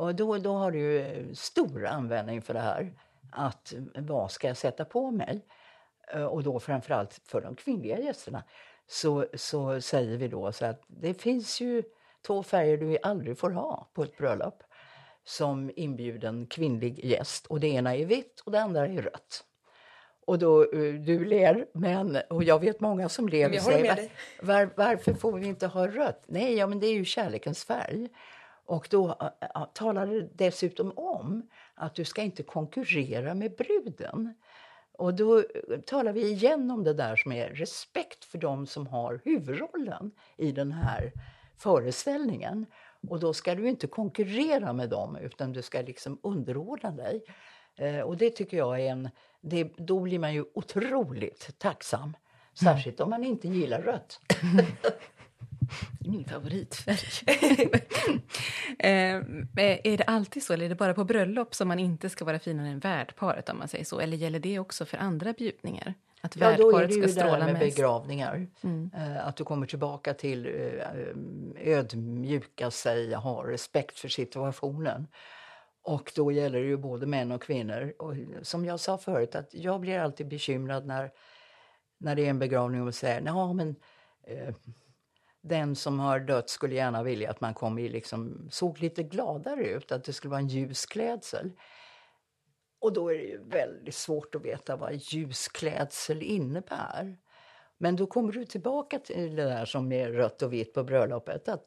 Och 0.00 0.14
då, 0.14 0.38
då 0.38 0.52
har 0.52 0.70
du 0.70 1.00
eh, 1.00 1.32
stor 1.32 1.86
användning 1.86 2.42
för 2.42 2.54
det 2.54 2.60
här. 2.60 2.92
Att 3.32 3.72
eh, 3.72 4.02
vad 4.02 4.30
ska 4.30 4.48
jag 4.48 4.56
sätta 4.56 4.84
på 4.84 5.10
mig? 5.10 5.46
Eh, 6.12 6.24
Och 6.24 6.42
då 6.42 6.60
framförallt 6.60 7.20
för 7.24 7.40
de 7.40 7.56
kvinnliga 7.56 7.98
gästerna. 7.98 8.44
Så, 8.86 9.26
så 9.34 9.80
säger 9.80 10.16
vi 10.16 10.28
då 10.28 10.52
så 10.52 10.66
att 10.66 10.82
det 10.86 11.14
finns 11.14 11.60
ju 11.60 11.82
två 12.26 12.42
färger 12.42 12.76
du 12.76 12.98
aldrig 13.02 13.38
får 13.38 13.50
ha 13.50 13.90
på 13.94 14.02
ett 14.02 14.16
bröllop 14.16 14.62
som 15.24 15.70
inbjuden 15.76 16.46
kvinnlig 16.46 17.04
gäst. 17.04 17.46
Och 17.46 17.60
det 17.60 17.68
ena 17.68 17.96
är 17.96 18.04
vitt 18.04 18.40
och 18.44 18.52
det 18.52 18.60
andra 18.60 18.86
är 18.86 19.02
rött. 19.02 19.44
Och 20.26 20.38
då, 20.38 20.64
du 21.04 21.24
ler, 21.24 21.66
men, 21.74 22.18
och 22.30 22.44
jag 22.44 22.60
vet 22.60 22.80
många 22.80 23.08
som 23.08 23.28
ler 23.28 23.48
och 23.54 23.62
säger 23.62 23.96
dig. 23.96 24.12
var, 24.42 24.70
varför 24.76 25.14
får 25.14 25.38
vi 25.38 25.46
inte 25.46 25.66
ha 25.66 25.86
rött? 25.86 26.24
Nej, 26.26 26.54
ja, 26.54 26.66
men 26.66 26.80
det 26.80 26.86
är 26.86 26.94
ju 26.94 27.04
kärlekens 27.04 27.64
färg. 27.64 28.08
Och 28.70 28.88
då 28.90 29.08
äh, 29.54 29.64
talar 29.72 30.06
det 30.06 30.28
dessutom 30.34 30.92
om 30.96 31.48
att 31.74 31.94
du 31.94 32.04
ska 32.04 32.22
inte 32.22 32.42
konkurrera 32.42 33.34
med 33.34 33.56
bruden. 33.56 34.34
Och 34.92 35.14
då 35.14 35.38
eh, 35.38 35.80
talar 35.86 36.12
vi 36.12 36.30
igen 36.30 36.70
om 36.70 36.84
det 36.84 36.94
där 36.94 37.16
som 37.16 37.32
är 37.32 37.48
respekt 37.48 38.24
för 38.24 38.38
dem 38.38 38.66
som 38.66 38.86
har 38.86 39.20
huvudrollen 39.24 40.12
i 40.36 40.52
den 40.52 40.72
här 40.72 41.12
föreställningen. 41.56 42.66
Och 43.08 43.20
då 43.20 43.34
ska 43.34 43.54
du 43.54 43.68
inte 43.68 43.86
konkurrera 43.86 44.72
med 44.72 44.88
dem 44.88 45.16
utan 45.16 45.52
du 45.52 45.62
ska 45.62 45.80
liksom 45.80 46.18
underordna 46.22 46.90
dig. 46.90 47.24
Eh, 47.76 48.00
och 48.00 48.16
det 48.16 48.30
tycker 48.30 48.56
jag 48.56 48.80
är 48.80 48.90
en... 48.90 49.08
Det, 49.40 49.64
då 49.76 50.00
blir 50.00 50.18
man 50.18 50.34
ju 50.34 50.44
otroligt 50.54 51.58
tacksam. 51.58 52.16
Särskilt 52.54 53.00
om 53.00 53.10
man 53.10 53.24
inte 53.24 53.48
gillar 53.48 53.82
rött. 53.82 54.20
Min 56.00 56.24
favoritfärg. 56.24 56.98
eh, 58.78 59.16
är 59.56 59.96
det 59.96 60.04
alltid 60.04 60.42
så, 60.42 60.52
eller 60.52 60.64
är 60.64 60.68
det 60.68 60.74
bara 60.74 60.94
på 60.94 61.04
bröllop 61.04 61.54
som 61.54 61.68
man 61.68 61.78
inte 61.78 62.08
ska 62.08 62.24
vara 62.24 62.38
finare 62.38 62.68
än 62.68 62.78
värdparet 62.78 63.48
om 63.48 63.58
man 63.58 63.68
säger 63.68 63.84
så? 63.84 64.00
Eller 64.00 64.16
gäller 64.16 64.38
det 64.40 64.58
också 64.58 64.84
för 64.84 64.98
andra 64.98 65.32
bjudningar? 65.32 65.94
Att 66.20 66.36
Ja, 66.36 66.56
då 66.56 66.76
är 66.76 66.86
det 66.86 66.94
ju 66.94 67.02
ska 67.02 67.06
det 67.06 67.12
stråla 67.12 67.44
med 67.44 67.52
mest? 67.52 67.76
begravningar. 67.76 68.46
Eh, 68.94 69.26
Att 69.26 69.36
du 69.36 69.44
kommer 69.44 69.66
tillbaka 69.66 70.14
till 70.14 70.46
eh, 70.46 71.72
ödmjuka 71.76 72.70
sig, 72.70 73.14
ha 73.14 73.46
respekt 73.46 73.98
för 73.98 74.08
situationen. 74.08 75.06
Och 75.82 76.12
då 76.16 76.32
gäller 76.32 76.60
det 76.60 76.66
ju 76.66 76.76
både 76.76 77.06
män 77.06 77.32
och 77.32 77.42
kvinnor. 77.42 77.92
Och 77.98 78.14
som 78.42 78.64
jag 78.64 78.80
sa 78.80 78.98
förut, 78.98 79.34
att 79.34 79.54
jag 79.54 79.80
blir 79.80 79.98
alltid 79.98 80.28
bekymrad 80.28 80.86
när, 80.86 81.10
när 81.98 82.14
det 82.16 82.26
är 82.26 82.30
en 82.30 82.38
begravning 82.38 82.82
och 82.82 82.94
säger 82.94 83.22
ja 83.26 83.52
men 83.52 83.76
eh, 84.26 84.54
den 85.42 85.76
som 85.76 85.98
har 85.98 86.20
dött 86.20 86.50
skulle 86.50 86.74
gärna 86.74 87.02
vilja 87.02 87.30
att 87.30 87.40
man 87.40 87.54
kom 87.54 87.78
i 87.78 87.88
liksom, 87.88 88.48
såg 88.50 88.80
lite 88.80 89.02
gladare 89.02 89.64
ut, 89.64 89.92
att 89.92 90.04
det 90.04 90.12
skulle 90.12 90.30
vara 90.30 90.40
en 90.40 90.48
ljus 90.48 90.86
klädsel. 90.86 91.52
Och 92.80 92.92
då 92.92 93.12
är 93.12 93.18
det 93.18 93.24
ju 93.24 93.44
väldigt 93.44 93.94
svårt 93.94 94.34
att 94.34 94.44
veta 94.44 94.76
vad 94.76 94.94
ljusklädsel 94.94 96.22
innebär. 96.22 97.16
Men 97.78 97.96
då 97.96 98.06
kommer 98.06 98.32
du 98.32 98.44
tillbaka 98.44 98.98
till 98.98 99.36
det 99.36 99.44
där 99.44 99.64
som 99.64 99.92
är 99.92 100.10
rött 100.10 100.42
och 100.42 100.52
vitt 100.52 100.74
på 100.74 100.84
bröllopet. 100.84 101.48
Att, 101.48 101.66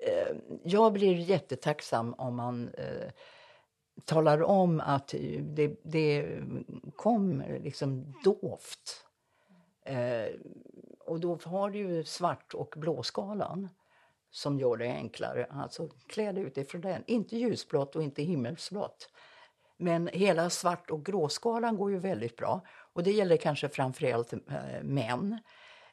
eh, 0.00 0.36
jag 0.64 0.92
blir 0.92 1.14
jättetacksam 1.14 2.14
om 2.14 2.36
man 2.36 2.68
eh, 2.68 3.10
talar 4.04 4.42
om 4.42 4.80
att 4.80 5.14
eh, 5.14 5.42
det, 5.42 5.80
det 5.84 6.38
kom 6.96 7.42
liksom 7.62 8.14
dovt. 8.24 9.06
Eh, 9.84 10.34
och 11.10 11.20
då 11.20 11.38
har 11.44 11.70
du 11.70 11.78
ju 11.78 12.04
svart 12.04 12.54
och 12.54 12.74
blåskalan 12.76 13.68
som 14.30 14.58
gör 14.58 14.76
det 14.76 14.92
enklare. 14.92 15.46
Alltså 15.50 15.88
klä 16.06 16.32
dig 16.32 16.44
utifrån 16.44 16.80
den. 16.80 17.04
Inte 17.06 17.36
ljusblått 17.36 17.96
och 17.96 18.02
inte 18.02 18.22
himmelsblått. 18.22 19.08
Men 19.76 20.06
hela 20.12 20.50
svart 20.50 20.90
och 20.90 21.04
gråskalan 21.04 21.76
går 21.76 21.90
ju 21.90 21.98
väldigt 21.98 22.36
bra. 22.36 22.60
Och 22.92 23.02
det 23.02 23.10
gäller 23.10 23.36
kanske 23.36 23.68
framförallt 23.68 24.32
eh, 24.32 24.82
män. 24.82 25.38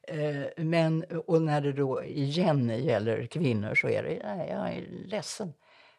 Eh, 0.03 0.63
men, 0.63 1.03
och 1.25 1.41
när 1.41 1.61
det 1.61 1.73
då 1.73 2.03
igen 2.03 2.69
gäller 2.69 3.25
kvinnor 3.25 3.75
så 3.75 3.89
är 3.89 4.03
det, 4.03 4.21
nej 4.23 4.49
jag 4.49 4.73
är 4.73 4.87
ledsen. 5.05 5.53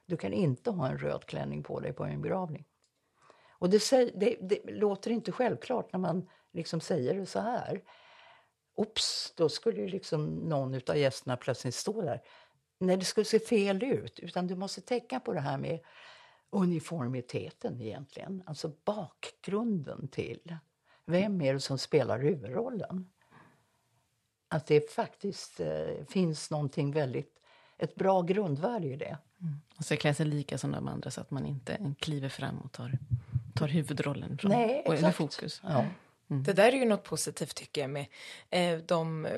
Du 0.06 0.16
kan 0.16 0.32
inte 0.32 0.70
ha 0.70 0.88
en 0.88 0.98
röd 0.98 1.24
klänning 1.24 1.62
på 1.62 1.80
dig 1.80 1.92
på 1.92 2.04
en 2.04 2.22
begravning. 2.22 2.64
Och 3.50 3.70
det, 3.70 3.80
säger, 3.80 4.12
det, 4.14 4.36
det 4.40 4.70
låter 4.70 5.10
inte 5.10 5.32
självklart 5.32 5.92
när 5.92 6.00
man 6.00 6.28
liksom 6.52 6.80
säger 6.80 7.14
det 7.14 7.26
så 7.26 7.40
här. 7.40 7.82
Oops, 8.78 9.32
då 9.36 9.48
skulle 9.48 9.80
ju 9.80 9.88
liksom 9.88 10.26
någon 10.34 10.74
av 10.88 10.96
gästerna 10.96 11.36
plötsligt 11.36 11.74
stå 11.74 12.02
där. 12.02 12.20
Nej, 12.80 12.96
det 12.96 13.04
skulle 13.04 13.24
se 13.24 13.38
fel 13.38 13.82
ut. 13.84 14.18
Utan 14.18 14.46
du 14.46 14.56
måste 14.56 14.80
tänka 14.80 15.20
på 15.20 15.32
det 15.32 15.40
här 15.40 15.58
med 15.58 15.80
uniformiteten 16.50 17.80
egentligen. 17.82 18.42
Alltså 18.46 18.72
bakgrunden 18.84 20.08
till. 20.08 20.56
Vem 21.06 21.40
är 21.40 21.54
det 21.54 21.60
som 21.60 21.78
spelar 21.78 22.18
huvudrollen? 22.18 23.10
Att 24.48 24.66
det 24.66 24.92
faktiskt 24.92 25.60
eh, 25.60 26.04
finns 26.08 26.50
någonting 26.50 26.92
väldigt, 26.92 27.34
ett 27.78 27.94
bra 27.94 28.22
grundvärde 28.22 28.86
i 28.86 28.96
det. 28.96 29.18
Och 29.78 29.84
så 29.84 29.96
klä 29.96 30.14
sig 30.14 30.26
lika 30.26 30.58
som 30.58 30.72
de 30.72 30.88
andra 30.88 31.10
så 31.10 31.20
att 31.20 31.30
man 31.30 31.46
inte 31.46 31.94
kliver 32.00 32.28
fram 32.28 32.58
och 32.58 32.72
tar, 32.72 32.98
tar 33.54 33.68
huvudrollen 33.68 34.38
från, 34.38 34.50
Nej, 34.50 34.82
och- 34.86 34.94
exakt. 34.94 35.16
fokus. 35.16 35.60
Ja. 35.64 35.84
Mm. 36.30 36.42
Det 36.42 36.52
där 36.52 36.72
är 36.72 36.76
ju 36.76 36.84
något 36.84 37.04
positivt 37.04 37.54
tycker 37.54 37.80
jag 37.80 37.90
med 37.90 38.06
eh, 38.50 38.78
de 38.78 39.28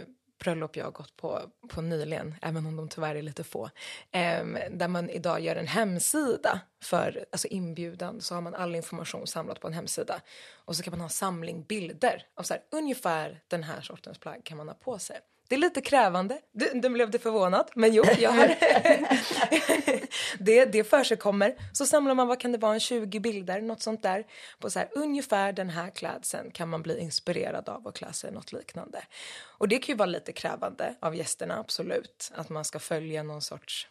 bröllop 0.40 0.76
jag 0.76 0.84
har 0.84 0.92
gått 0.92 1.16
på, 1.16 1.40
på 1.68 1.80
nyligen, 1.80 2.34
även 2.42 2.66
om 2.66 2.76
de 2.76 2.88
tyvärr 2.88 3.14
är 3.14 3.22
lite 3.22 3.44
få, 3.44 3.70
eh, 4.10 4.44
där 4.70 4.88
man 4.88 5.10
idag 5.10 5.40
gör 5.40 5.56
en 5.56 5.66
hemsida 5.66 6.60
för 6.82 7.24
alltså 7.32 7.48
inbjudan, 7.48 8.20
så 8.20 8.34
har 8.34 8.42
man 8.42 8.54
all 8.54 8.76
information 8.76 9.26
samlat 9.26 9.60
på 9.60 9.68
en 9.68 9.74
hemsida 9.74 10.20
och 10.54 10.76
så 10.76 10.82
kan 10.82 10.90
man 10.90 11.00
ha 11.00 11.08
samling 11.08 11.62
bilder 11.62 12.26
av 12.34 12.42
så 12.42 12.54
här, 12.54 12.62
ungefär 12.70 13.42
den 13.48 13.62
här 13.62 13.80
sortens 13.80 14.18
plagg 14.18 14.44
kan 14.44 14.56
man 14.56 14.68
ha 14.68 14.74
på 14.74 14.98
sig. 14.98 15.20
Det 15.50 15.56
är 15.56 15.58
lite 15.58 15.80
krävande, 15.80 16.40
du, 16.52 16.70
du 16.74 16.88
blev 16.88 17.10
du 17.10 17.18
förvånad, 17.18 17.70
men 17.74 17.94
jo, 17.94 18.04
jag 18.18 18.30
har 18.30 18.46
det, 20.38 20.64
det 20.64 20.84
för 20.84 21.04
sig 21.04 21.16
kommer. 21.16 21.54
Så 21.72 21.86
samlar 21.86 22.14
man, 22.14 22.28
vad 22.28 22.40
kan 22.40 22.52
det 22.52 22.58
vara, 22.58 22.74
en 22.74 22.80
20 22.80 23.20
bilder, 23.20 23.60
något 23.60 23.82
sånt 23.82 24.02
där. 24.02 24.26
På 24.58 24.70
så 24.70 24.78
här, 24.78 24.88
ungefär 24.92 25.52
den 25.52 25.70
här 25.70 25.90
klädseln 25.90 26.50
kan 26.50 26.68
man 26.68 26.82
bli 26.82 27.00
inspirerad 27.00 27.68
av 27.68 27.86
och 27.86 27.94
klä 27.96 28.12
sig 28.12 28.32
något 28.32 28.52
liknande. 28.52 29.02
Och 29.58 29.68
det 29.68 29.78
kan 29.78 29.92
ju 29.92 29.96
vara 29.96 30.06
lite 30.06 30.32
krävande 30.32 30.94
av 31.00 31.16
gästerna, 31.16 31.58
absolut. 31.58 32.32
Att 32.34 32.48
man 32.48 32.64
ska 32.64 32.78
följa 32.78 33.22
någon 33.22 33.42
sorts 33.42 33.88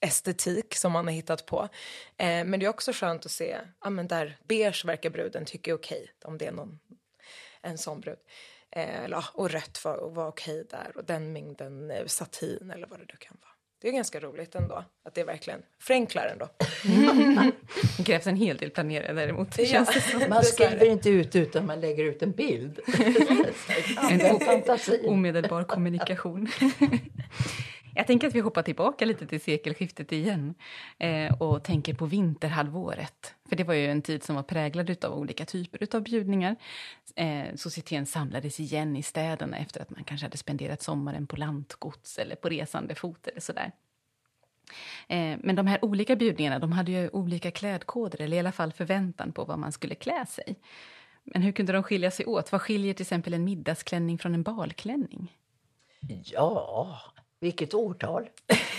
estetik 0.00 0.74
som 0.74 0.92
man 0.92 1.06
har 1.06 1.14
hittat 1.14 1.46
på. 1.46 1.68
Eh, 2.16 2.44
men 2.44 2.60
det 2.60 2.66
är 2.66 2.70
också 2.70 2.92
skönt 2.94 3.26
att 3.26 3.32
se, 3.32 3.58
ja 3.80 3.90
men 3.90 4.08
där 4.08 4.38
beige 4.48 4.84
verkar 4.84 5.10
bruden 5.10 5.44
tycka 5.44 5.70
är 5.70 5.74
okej, 5.74 6.10
om 6.24 6.38
det 6.38 6.46
är 6.46 6.52
någon, 6.52 6.78
en 7.62 7.78
sån 7.78 8.00
brud. 8.00 8.18
Eh, 8.76 9.24
och 9.34 9.50
rött 9.50 9.84
var, 9.84 10.10
var 10.10 10.28
okej 10.28 10.66
där 10.70 10.92
och 10.94 11.04
den 11.04 11.32
mängden 11.32 11.90
eh, 11.90 12.06
satin 12.06 12.70
eller 12.74 12.86
vad 12.86 12.98
det 12.98 13.04
nu 13.08 13.16
kan 13.18 13.36
vara. 13.40 13.52
Det 13.82 13.88
är 13.88 13.92
ganska 13.92 14.20
roligt 14.20 14.54
ändå, 14.54 14.84
att 15.04 15.14
det 15.14 15.24
verkligen 15.24 15.62
förenklar 15.80 16.26
ändå. 16.26 16.48
Det 17.96 18.04
krävs 18.04 18.26
en 18.26 18.36
hel 18.36 18.56
del 18.56 18.70
planering 18.70 19.16
däremot. 19.16 19.58
Ja. 19.58 19.64
känns 19.64 19.94
det 19.94 20.00
som. 20.00 20.22
Man 20.28 20.44
skriver 20.44 20.86
inte 20.86 21.10
ut 21.10 21.36
utan 21.36 21.66
man 21.66 21.80
lägger 21.80 22.04
ut 22.04 22.22
en 22.22 22.32
bild. 22.32 22.80
En 24.10 24.20
omedelbar 25.04 25.64
kommunikation. 25.64 26.48
Jag 27.94 28.06
tänker 28.06 28.26
att 28.26 28.34
vi 28.34 28.40
hoppar 28.40 28.62
tillbaka 28.62 29.04
lite 29.04 29.26
till 29.26 29.40
sekelskiftet 29.40 30.12
igen 30.12 30.54
eh, 30.98 31.42
och 31.42 31.64
tänker 31.64 31.94
på 31.94 32.06
vinterhalvåret. 32.06 33.34
För 33.48 33.56
det 33.56 33.64
var 33.64 33.74
ju 33.74 33.86
en 33.86 34.02
tid 34.02 34.22
som 34.22 34.36
var 34.36 34.42
präglad 34.42 35.04
av 35.04 35.18
olika 35.18 35.44
typer 35.44 35.96
av 35.96 36.02
bjudningar. 36.02 36.56
Eh, 37.16 37.44
societeten 37.54 38.06
samlades 38.06 38.60
igen 38.60 38.96
i 38.96 39.02
städerna 39.02 39.56
efter 39.56 39.82
att 39.82 39.90
man 39.90 40.04
kanske 40.04 40.26
hade 40.26 40.36
spenderat 40.36 40.82
sommaren 40.82 41.26
på 41.26 41.36
lantgods 41.36 42.18
eller 42.18 42.36
på 42.36 42.48
resande 42.48 42.94
fot 42.94 43.26
eller 43.26 43.40
sådär. 43.40 43.72
Eh, 45.08 45.38
men 45.40 45.56
de 45.56 45.66
här 45.66 45.84
olika 45.84 46.16
bjudningarna 46.16 46.58
de 46.58 46.72
hade 46.72 46.92
ju 46.92 47.08
olika 47.08 47.50
klädkoder, 47.50 48.20
eller 48.20 48.36
i 48.36 48.40
alla 48.40 48.52
fall 48.52 48.72
förväntan 48.72 49.32
på 49.32 49.44
vad 49.44 49.58
man 49.58 49.72
skulle 49.72 49.94
klä 49.94 50.26
sig. 50.26 50.56
Men 51.24 51.42
hur 51.42 51.52
kunde 51.52 51.72
de 51.72 51.82
skilja 51.82 52.10
sig 52.10 52.26
åt? 52.26 52.52
Vad 52.52 52.62
skiljer 52.62 52.94
till 52.94 53.04
exempel 53.04 53.34
en 53.34 53.44
middagsklänning 53.44 54.18
från 54.18 54.34
en 54.34 54.42
balklänning? 54.42 55.38
Ja, 56.24 57.00
vilket 57.42 57.74
årtal? 57.74 58.28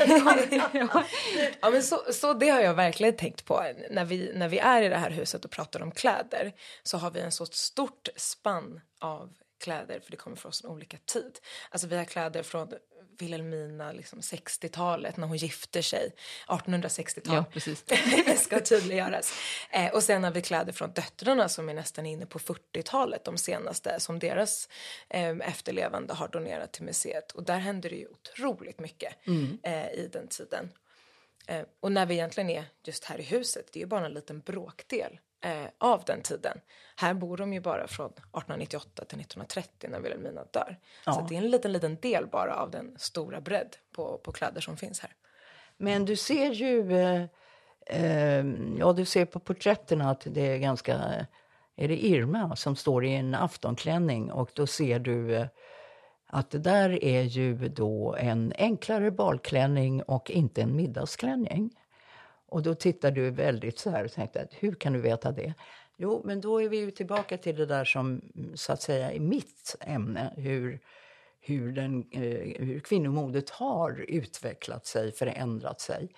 ja, 1.61 1.70
men 1.72 1.84
så, 1.84 2.01
så 2.14 2.34
det 2.34 2.49
har 2.49 2.61
jag 2.61 2.74
verkligen 2.74 3.16
tänkt 3.16 3.45
på. 3.45 3.66
När 3.91 4.05
vi, 4.05 4.32
när 4.34 4.47
vi 4.47 4.59
är 4.59 4.82
i 4.82 4.89
det 4.89 4.97
här 4.97 5.09
huset 5.09 5.45
och 5.45 5.51
pratar 5.51 5.82
om 5.82 5.91
kläder 5.91 6.53
så 6.84 6.97
har 6.97 7.11
vi 7.11 7.20
en 7.20 7.32
så 7.32 7.45
stort 7.45 8.09
spann 8.16 8.82
av 8.99 9.34
kläder 9.64 9.99
för 9.99 10.11
det 10.11 10.18
kommer 10.18 10.38
från 10.38 10.51
olika 10.64 10.97
tid. 10.97 11.39
Alltså 11.70 11.88
vi 11.88 11.97
har 11.97 12.05
kläder 12.05 12.43
från 12.43 12.74
Wilhelmina, 13.20 13.91
liksom 13.91 14.20
60-talet 14.20 15.18
när 15.18 15.28
hon 15.28 15.38
gifter 15.38 15.82
sig. 15.82 16.11
1860-tal. 16.47 17.36
Ja, 17.36 17.45
precis. 17.53 17.86
ska 18.43 18.59
tydliggöras. 18.59 19.34
Eh, 19.72 19.93
och 19.93 20.03
sen 20.03 20.24
har 20.24 20.32
vi 20.32 20.41
kläder 20.41 20.74
från 20.74 20.91
döttrarna 20.91 21.49
som 21.49 21.70
är 21.70 21.74
nästan 21.74 22.05
inne 22.05 22.26
på 22.26 22.39
40-talet, 22.39 23.24
de 23.24 23.38
senaste 23.38 23.99
som 23.99 24.20
deras 24.20 24.70
eh, 25.09 25.30
efterlevande 25.30 26.14
har 26.14 26.28
donerat 26.28 26.74
till 26.74 26.84
museet. 26.84 27.32
Och 27.32 27.43
där 27.43 27.59
händer 27.59 27.89
det 27.89 27.95
ju 27.95 28.07
otroligt 28.07 28.80
mycket 28.80 29.28
mm. 29.28 29.57
eh, 29.64 29.91
i 29.91 30.09
den 30.14 30.28
tiden. 30.28 30.70
Eh, 31.47 31.61
och 31.80 31.91
när 31.91 32.05
vi 32.05 32.14
egentligen 32.14 32.49
är 32.49 32.66
just 32.84 33.03
här 33.03 33.20
i 33.20 33.24
huset, 33.24 33.70
det 33.74 33.80
är 33.80 33.82
ju 33.82 33.88
bara 33.88 34.05
en 34.05 34.14
liten 34.14 34.39
bråkdel 34.39 35.20
eh, 35.44 35.66
av 35.78 36.04
den 36.06 36.22
tiden. 36.22 36.58
Här 36.96 37.14
bor 37.14 37.38
de 37.38 37.54
ju 37.54 37.60
bara 37.60 37.88
från 37.88 38.06
1898 38.06 39.06
till 39.06 39.20
1930 39.20 39.89
när 39.89 40.00
Wilhelmina 40.00 40.44
dör. 40.52 40.78
Ja. 41.06 41.14
Så 41.14 41.22
det 41.22 41.36
är 41.36 41.38
en 41.38 41.52
liten, 41.52 41.72
liten 41.72 41.98
del 42.02 42.28
bara 42.28 42.56
av 42.56 42.72
den 42.72 42.96
stora 42.98 43.41
bredd 43.41 43.76
på, 43.96 44.18
på 44.18 44.32
kläder 44.32 44.62
som 44.62 44.78
finns 44.78 45.00
här. 45.00 45.12
Men 45.78 46.06
du 46.06 46.16
ser 46.16 46.52
ju, 46.52 46.98
eh, 46.98 47.24
eh, 47.86 48.46
ja 48.78 48.94
du 48.94 49.06
ser 49.06 49.26
på 49.26 49.39
porträtten 49.39 50.02
att 50.02 50.28
det 50.30 50.41
är 50.41 50.58
ganska, 50.58 50.94
är 51.76 51.88
det 51.88 52.06
Irma 52.06 52.56
som 52.56 52.76
står 52.76 53.06
i 53.06 53.16
en 53.16 53.36
aftonklänning 53.36 54.32
och 54.32 54.50
då 54.54 54.68
ser 54.68 55.00
du 55.00 55.36
eh, 55.36 55.48
att 56.28 56.52
det 56.52 56.60
där 56.60 57.04
är 57.04 57.22
ju 57.22 57.56
då 57.70 58.16
en 58.16 58.54
enklare 58.58 59.12
balklänning 59.12 60.04
och 60.04 60.32
inte 60.32 60.62
en 60.62 60.76
middagsklänning. 60.76 61.72
Och 62.54 62.64
då 62.64 62.76
tittar 62.76 63.12
du 63.12 63.30
väldigt 63.30 63.80
så 63.80 63.89
här 63.89 64.06
och 64.06 64.12
tänkte, 64.12 64.47
hur 64.51 64.76
kan 64.76 64.93
du 64.93 65.01
veta 65.01 65.32
det? 65.32 65.54
Jo, 65.97 66.22
men 66.26 66.41
då 66.41 66.62
är 66.62 66.70
vi 66.70 66.78
ju 66.78 66.91
tillbaka 66.91 67.38
till 67.38 67.56
det 67.56 67.66
där 67.66 67.86
som 67.86 68.22
mm, 68.36 68.58
så 68.58 68.74
att 68.74 68.82
säga 68.82 69.12
är 69.12 69.20
mitt 69.20 69.76
ämne. 69.80 70.34
Hur, 70.38 70.80
hur, 71.41 71.72
den, 71.72 72.06
eh, 72.12 72.66
hur 72.66 72.80
kvinnomodet 72.80 73.49
har 73.49 74.06
utvecklat 74.08 74.86
sig, 74.86 75.12
förändrat 75.12 75.82
sig. 75.82 76.10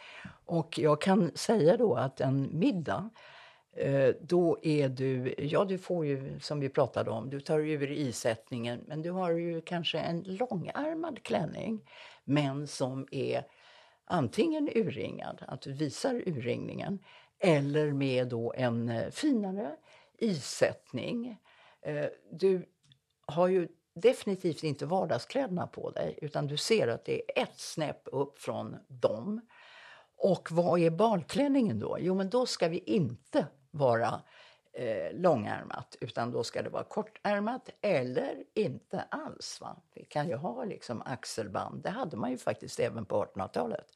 Och 0.45 0.79
jag 0.79 1.01
kan 1.01 1.31
säga 1.35 1.77
då 1.77 1.95
att 1.95 2.21
en 2.21 2.59
middag 2.59 3.09
eh, 3.75 4.09
då 4.21 4.59
är 4.61 4.89
du, 4.89 5.35
ja 5.37 5.65
du 5.65 5.77
får 5.77 6.05
ju 6.05 6.39
som 6.39 6.59
vi 6.59 6.69
pratade 6.69 7.11
om, 7.11 7.29
du 7.29 7.39
tar 7.39 7.59
ur 7.59 7.91
isättningen 7.91 8.83
men 8.87 9.01
du 9.01 9.11
har 9.11 9.31
ju 9.31 9.61
kanske 9.61 9.99
en 9.99 10.23
långärmad 10.23 11.23
klänning 11.23 11.81
men 12.23 12.67
som 12.67 13.07
är 13.11 13.43
antingen 14.05 14.69
urringad, 14.75 15.43
att 15.47 15.61
du 15.61 15.73
visar 15.73 16.15
urringningen, 16.15 16.99
eller 17.39 17.91
med 17.91 18.27
då 18.27 18.53
en 18.57 18.89
eh, 18.89 19.09
finare 19.09 19.75
isättning. 20.17 21.37
Eh, 21.81 22.05
du 22.31 22.65
har 23.25 23.47
ju 23.47 23.67
definitivt 23.95 24.63
inte 24.63 24.85
vardagskläderna 24.85 25.67
på 25.67 25.89
dig 25.89 26.19
utan 26.21 26.47
du 26.47 26.57
ser 26.57 26.87
att 26.87 27.05
det 27.05 27.21
är 27.21 27.43
ett 27.43 27.59
snäpp 27.59 28.01
upp 28.05 28.39
från 28.39 28.77
dem. 28.87 29.41
Och 30.17 30.51
vad 30.51 30.79
är 30.79 30.89
balklänningen 30.89 31.79
då? 31.79 31.97
Jo, 31.99 32.15
men 32.15 32.29
då 32.29 32.45
ska 32.45 32.67
vi 32.67 32.77
inte 32.77 33.47
vara 33.71 34.21
eh, 34.75 35.13
långärmat 35.13 35.95
utan 35.99 36.31
då 36.31 36.43
ska 36.43 36.61
det 36.61 36.69
vara 36.69 36.83
kortärmat 36.83 37.69
eller 37.81 38.43
inte 38.53 39.01
alls. 39.01 39.61
Va? 39.61 39.81
Vi 39.93 40.05
kan 40.05 40.27
ju 40.27 40.35
ha 40.35 40.63
liksom 40.63 41.01
axelband, 41.05 41.83
det 41.83 41.89
hade 41.89 42.17
man 42.17 42.31
ju 42.31 42.37
faktiskt 42.37 42.79
även 42.79 43.05
på 43.05 43.25
1800-talet. 43.25 43.87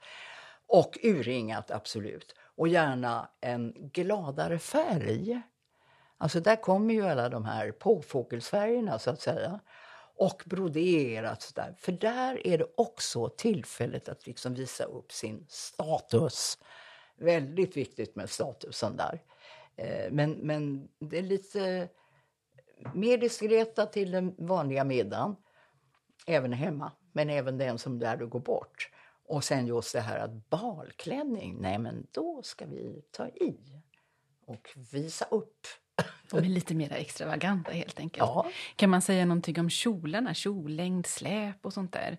Och 0.68 0.98
urringat, 1.04 1.72
absolut. 1.72 2.36
Och 2.56 2.68
gärna 2.68 3.30
en 3.42 3.74
gladare 3.94 4.60
färg. 4.60 5.42
Alltså 6.18 6.40
där 6.40 6.56
kommer 6.56 6.94
ju 6.94 7.06
alla 7.06 7.30
de 7.30 7.46
här 7.46 7.72
påfågelsfärgerna 7.72 9.00
så 9.00 9.10
att 9.10 9.22
säga. 9.22 9.60
Och 10.16 10.44
broderat 10.46 11.42
sådär. 11.42 11.76
För 11.78 11.92
där 11.92 12.48
är 12.48 12.58
det 12.58 12.68
också 12.78 13.30
tillfället 13.30 14.10
att 14.10 14.28
liksom 14.28 14.54
visa 14.54 14.84
upp 14.84 15.12
sin 15.12 15.46
status. 15.50 16.58
Väldigt 17.18 17.78
viktigt 17.78 18.16
med 18.16 18.30
statusen 18.30 18.98
där. 18.98 19.22
Eh, 19.80 20.12
men, 20.12 20.32
men 20.32 20.88
det 21.00 21.18
är 21.18 21.24
lite 21.24 21.90
mer 22.94 23.18
diskreta 23.18 23.86
till 23.86 24.12
den 24.12 24.36
vanliga 24.38 24.84
middagen. 24.84 25.36
Även 26.28 26.54
hemma, 26.54 26.92
men 27.12 27.30
även 27.30 27.58
den 27.58 27.78
som 27.78 28.00
där 28.00 28.18
du 28.18 28.28
går 28.28 28.40
bort. 28.40 28.90
Och 29.26 29.44
sen 29.44 29.68
just 29.68 29.94
det 29.94 30.02
här 30.02 30.20
att 30.20 30.50
balklänning, 30.50 31.58
nej 31.60 31.80
men 31.80 32.08
då 32.12 32.42
ska 32.44 32.66
vi 32.66 33.02
ta 33.12 33.28
i 33.28 33.56
och 34.46 34.70
visa 34.92 35.26
upp. 35.26 35.68
De 36.30 36.38
är 36.38 36.42
lite 36.44 36.76
mer 36.76 36.92
extravaganta 36.94 37.72
helt 37.72 38.00
enkelt. 38.00 38.20
Ja. 38.20 38.48
Kan 38.76 38.90
man 38.90 39.02
säga 39.02 39.26
någonting 39.26 39.60
om 39.60 39.70
kjolarna, 39.70 40.34
kjollängd, 40.34 41.06
släp 41.06 41.66
och 41.66 41.74
sånt 41.74 41.94
där? 41.94 42.18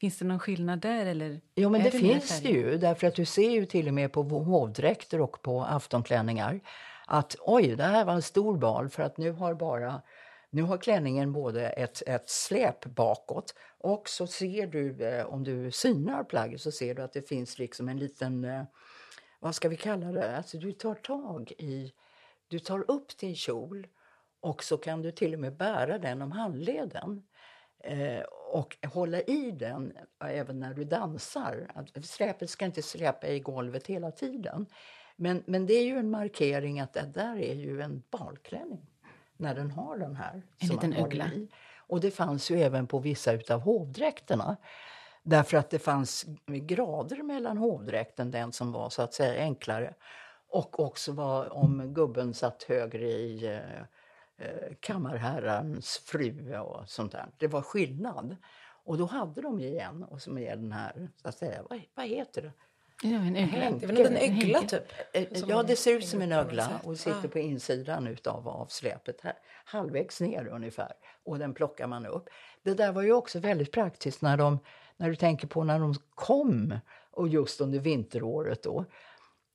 Finns 0.00 0.18
det 0.18 0.24
någon 0.24 0.38
skillnad 0.38 0.80
där? 0.80 1.06
Eller 1.06 1.40
jo, 1.54 1.70
men 1.70 1.82
det, 1.82 1.90
det 1.90 1.98
finns 1.98 2.40
det 2.40 2.48
ju. 2.48 2.78
Därför 2.78 3.06
att 3.06 3.14
du 3.14 3.24
ser 3.24 3.50
ju 3.50 3.66
till 3.66 3.88
och 3.88 3.94
med 3.94 4.12
på 4.12 4.22
hovdräkter 4.22 5.20
och 5.20 5.42
på 5.42 5.64
aftonklänningar 5.64 6.60
att 7.06 7.36
oj, 7.40 7.76
det 7.76 7.84
här 7.84 8.04
var 8.04 8.14
en 8.14 8.22
stor 8.22 8.56
bal 8.56 8.88
för 8.88 9.02
att 9.02 9.16
nu 9.16 9.32
har 9.32 9.54
bara 9.54 10.02
nu 10.50 10.62
har 10.62 10.78
klänningen 10.78 11.32
både 11.32 11.68
ett, 11.68 12.02
ett 12.06 12.30
släp 12.30 12.84
bakåt 12.84 13.54
och 13.78 14.08
så 14.08 14.26
ser 14.26 14.66
du, 14.66 15.06
eh, 15.06 15.26
om 15.26 15.44
du 15.44 15.70
synar 15.70 16.24
plagget 16.24 16.60
så 16.60 16.72
ser 16.72 16.94
du 16.94 17.02
att 17.02 17.12
det 17.12 17.28
finns 17.28 17.58
liksom 17.58 17.88
en 17.88 17.98
liten, 17.98 18.44
eh, 18.44 18.64
vad 19.40 19.54
ska 19.54 19.68
vi 19.68 19.76
kalla 19.76 20.12
det, 20.12 20.36
alltså 20.36 20.58
du 20.58 20.72
tar 20.72 20.94
tag 20.94 21.52
i, 21.58 21.92
du 22.48 22.58
tar 22.58 22.90
upp 22.90 23.18
din 23.18 23.36
kjol 23.36 23.86
och 24.40 24.64
så 24.64 24.76
kan 24.76 25.02
du 25.02 25.12
till 25.12 25.34
och 25.34 25.40
med 25.40 25.56
bära 25.56 25.98
den 25.98 26.22
om 26.22 26.32
handleden. 26.32 27.22
Eh, 27.84 28.22
och 28.52 28.76
hålla 28.86 29.20
i 29.20 29.50
den 29.50 29.96
eh, 29.96 30.30
även 30.30 30.60
när 30.60 30.74
du 30.74 30.84
dansar. 30.84 31.84
Släpet 32.02 32.50
ska 32.50 32.64
inte 32.64 32.82
släpa 32.82 33.28
i 33.28 33.40
golvet 33.40 33.86
hela 33.86 34.10
tiden. 34.10 34.66
Men, 35.22 35.42
men 35.46 35.66
det 35.66 35.74
är 35.74 35.84
ju 35.84 35.98
en 35.98 36.10
markering 36.10 36.80
att 36.80 36.92
det 36.92 37.10
där 37.14 37.36
är 37.36 37.54
ju 37.54 37.80
en 37.80 38.02
balklänning 38.10 38.86
när 39.36 39.54
den 39.54 39.70
har 39.70 39.96
den 39.96 40.16
här. 40.16 40.42
En 40.58 40.68
liten 40.68 40.92
ögla. 40.92 41.30
Och 41.76 42.00
det 42.00 42.10
fanns 42.10 42.50
ju 42.50 42.62
även 42.62 42.86
på 42.86 42.98
vissa 42.98 43.32
utav 43.32 43.60
hovdräkterna. 43.60 44.56
Därför 45.22 45.56
att 45.56 45.70
det 45.70 45.78
fanns 45.78 46.26
grader 46.46 47.22
mellan 47.22 47.58
hovdräkten, 47.58 48.30
den 48.30 48.52
som 48.52 48.72
var 48.72 48.90
så 48.90 49.02
att 49.02 49.14
säga 49.14 49.42
enklare 49.42 49.94
och 50.48 50.80
också 50.80 51.12
var 51.12 51.52
om 51.52 51.94
gubben 51.94 52.34
satt 52.34 52.62
högre 52.62 53.10
i 53.10 53.46
eh, 53.46 53.80
eh 54.46 54.74
kammarherrans 54.80 55.98
fru 56.04 56.58
och 56.58 56.88
sånt 56.88 57.12
där. 57.12 57.26
Det 57.38 57.46
var 57.46 57.62
skillnad. 57.62 58.36
Och 58.84 58.98
då 58.98 59.04
hade 59.04 59.40
de 59.40 59.60
ju 59.60 59.78
en, 59.78 60.04
och 60.04 60.22
som 60.22 60.38
är 60.38 60.56
den 60.56 60.72
här, 60.72 61.08
så 61.22 61.28
att 61.28 61.38
säga, 61.38 61.62
vad, 61.70 61.80
vad 61.94 62.06
heter 62.06 62.42
det? 62.42 62.52
Ja, 63.04 63.16
en 63.16 63.36
ögla. 63.36 63.70
Det 63.70 63.84
är 63.84 63.86
väl 63.86 64.06
en 64.06 64.16
ögla 64.16 64.60
typ? 64.62 64.92
Eh, 65.12 65.26
ja, 65.48 65.62
det 65.62 65.76
ser 65.76 65.94
ut 65.94 66.06
som 66.06 66.22
en 66.22 66.32
ögla 66.32 66.80
och 66.84 66.98
sitter 66.98 67.28
på 67.28 67.38
insidan 67.38 68.06
utav 68.06 68.48
avsläpet, 68.48 69.20
här, 69.22 69.34
halvvägs 69.64 70.20
ner 70.20 70.46
ungefär. 70.46 70.92
Och 71.24 71.38
den 71.38 71.54
plockar 71.54 71.86
man 71.86 72.06
upp. 72.06 72.28
Det 72.62 72.74
där 72.74 72.92
var 72.92 73.02
ju 73.02 73.12
också 73.12 73.38
väldigt 73.38 73.72
praktiskt 73.72 74.22
när, 74.22 74.36
de, 74.36 74.58
när 74.96 75.08
du 75.08 75.16
tänker 75.16 75.46
på 75.46 75.64
när 75.64 75.78
de 75.78 75.94
kom, 76.14 76.78
och 77.10 77.28
just 77.28 77.60
under 77.60 77.78
vinteråret 77.78 78.62
då. 78.62 78.84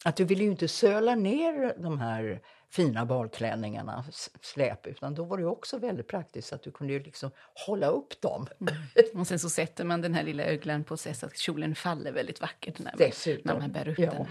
Att 0.05 0.15
du 0.15 0.23
ville 0.23 0.43
ju 0.43 0.49
inte 0.49 0.67
söla 0.67 1.15
ner 1.15 1.75
de 1.77 1.99
här 1.99 2.41
fina 2.69 3.05
balklänningarna 3.05 4.05
släp 4.41 4.87
utan 4.87 5.15
då 5.15 5.23
var 5.23 5.37
det 5.37 5.45
också 5.45 5.77
väldigt 5.77 6.07
praktiskt 6.07 6.53
att 6.53 6.63
du 6.63 6.71
kunde 6.71 6.99
liksom 6.99 7.31
hålla 7.67 7.87
upp 7.87 8.21
dem. 8.21 8.47
Mm. 8.61 9.19
Och 9.19 9.27
sen 9.27 9.39
så 9.39 9.49
sätter 9.49 9.85
man 9.85 10.01
den 10.01 10.13
här 10.13 10.23
lilla 10.23 10.43
öglan 10.43 10.83
på 10.83 10.97
så 10.97 11.09
att 11.09 11.37
kjolen 11.37 11.75
faller 11.75 12.11
väldigt 12.11 12.41
vackert 12.41 12.79
när, 12.79 12.95
Dessutom. 12.97 13.41
när 13.45 13.59
man 13.59 13.71
bär 13.71 13.87
upp 13.87 13.99
ja. 13.99 14.11
den. 14.11 14.27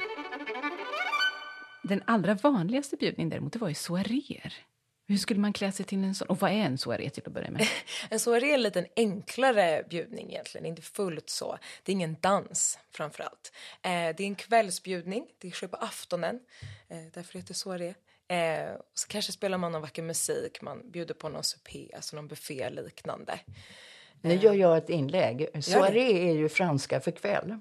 Den 1.82 2.02
allra 2.04 2.34
vanligaste 2.34 2.96
bjudningen 2.96 3.30
däremot 3.30 3.52
det 3.52 3.58
var 3.58 3.68
ju 3.68 3.74
soaréer. 3.74 4.54
Hur 5.08 5.16
skulle 5.16 5.40
man 5.40 5.52
klä 5.52 5.72
sig 5.72 5.86
till 5.86 6.04
en 6.04 6.14
sån? 6.14 6.28
Och 6.28 6.38
vad 6.38 6.50
är 6.50 6.54
en 6.54 6.78
soaré 6.78 7.10
till 7.10 7.22
att 7.26 7.32
börja 7.32 7.50
med? 7.50 7.66
en 8.10 8.20
soaré 8.20 8.50
är 8.50 8.54
en 8.54 8.62
lite 8.62 8.86
enklare 8.96 9.84
bjudning 9.90 10.30
egentligen, 10.30 10.66
inte 10.66 10.82
fullt 10.82 11.30
så. 11.30 11.58
Det 11.82 11.92
är 11.92 11.94
ingen 11.94 12.16
dans 12.20 12.78
framför 12.90 13.22
allt. 13.22 13.52
Eh, 13.82 13.90
det 13.90 14.20
är 14.20 14.26
en 14.26 14.34
kvällsbjudning, 14.34 15.26
det 15.38 15.50
sker 15.50 15.66
på 15.66 15.76
aftonen, 15.76 16.40
eh, 16.88 16.98
därför 17.12 17.38
heter 17.38 17.48
det 17.48 17.54
soaré. 17.54 17.94
Eh, 18.28 18.76
så 18.94 19.08
kanske 19.08 19.32
spelar 19.32 19.58
man 19.58 19.72
någon 19.72 19.82
vacker 19.82 20.02
musik, 20.02 20.62
man 20.62 20.90
bjuder 20.90 21.14
på 21.14 21.28
någon 21.28 21.44
supé, 21.44 21.90
alltså 21.94 22.16
någon 22.16 22.28
buffé 22.28 22.70
liknande. 22.70 23.40
Nu 24.20 24.34
gör 24.34 24.54
jag 24.54 24.76
ett 24.76 24.90
inlägg. 24.90 25.64
Soaré 25.64 26.28
är 26.28 26.32
ju 26.34 26.48
franska 26.48 27.00
för 27.00 27.10
kväll. 27.10 27.60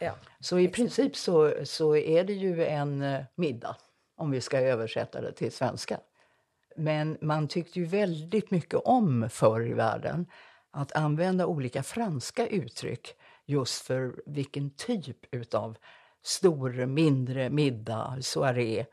Ja, 0.00 0.14
så 0.40 0.58
i 0.58 0.68
princip 0.68 1.16
så, 1.16 1.64
så 1.64 1.96
är 1.96 2.24
det 2.24 2.32
ju 2.32 2.64
en 2.64 3.02
eh, 3.02 3.24
middag, 3.34 3.76
om 4.16 4.30
vi 4.30 4.40
ska 4.40 4.60
översätta 4.60 5.20
det 5.20 5.32
till 5.32 5.52
svenska. 5.52 6.00
Men 6.76 7.18
man 7.20 7.48
tyckte 7.48 7.78
ju 7.78 7.84
väldigt 7.84 8.50
mycket 8.50 8.80
om 8.84 9.30
förr 9.30 9.66
i 9.66 9.72
världen 9.72 10.26
att 10.70 10.92
använda 10.92 11.46
olika 11.46 11.82
franska 11.82 12.46
uttryck 12.46 13.14
just 13.46 13.82
för 13.82 14.22
vilken 14.26 14.70
typ 14.70 15.54
av 15.54 15.76
stor, 16.22 16.86
mindre 16.86 17.50
middag, 17.50 18.18
soaré. 18.20 18.86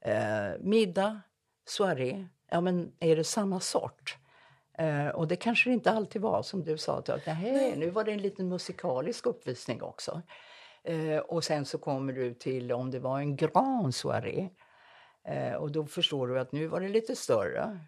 Eh, 0.00 0.60
middag, 0.60 1.20
soaré, 1.64 2.26
ja 2.50 2.60
men 2.60 2.92
är 3.00 3.16
det 3.16 3.24
samma 3.24 3.60
sort? 3.60 4.16
Eh, 4.78 5.08
och 5.08 5.28
det 5.28 5.36
kanske 5.36 5.70
det 5.70 5.74
inte 5.74 5.90
alltid 5.90 6.22
var 6.22 6.42
som 6.42 6.64
du 6.64 6.78
sa, 6.78 6.98
att 6.98 7.26
nej, 7.26 7.74
nu 7.76 7.90
var 7.90 8.04
det 8.04 8.12
en 8.12 8.22
liten 8.22 8.48
musikalisk 8.48 9.26
uppvisning 9.26 9.82
också. 9.82 10.22
Eh, 10.84 11.18
och 11.18 11.44
sen 11.44 11.64
så 11.64 11.78
kommer 11.78 12.12
du 12.12 12.34
till 12.34 12.72
om 12.72 12.90
det 12.90 12.98
var 12.98 13.18
en 13.18 13.36
grand 13.36 13.94
soirée. 13.94 14.50
Eh, 15.24 15.54
och 15.54 15.72
då 15.72 15.86
förstår 15.86 16.28
du 16.28 16.40
att 16.40 16.52
nu 16.52 16.66
var 16.66 16.80
det 16.80 16.88
lite 16.88 17.16
större. 17.16 17.78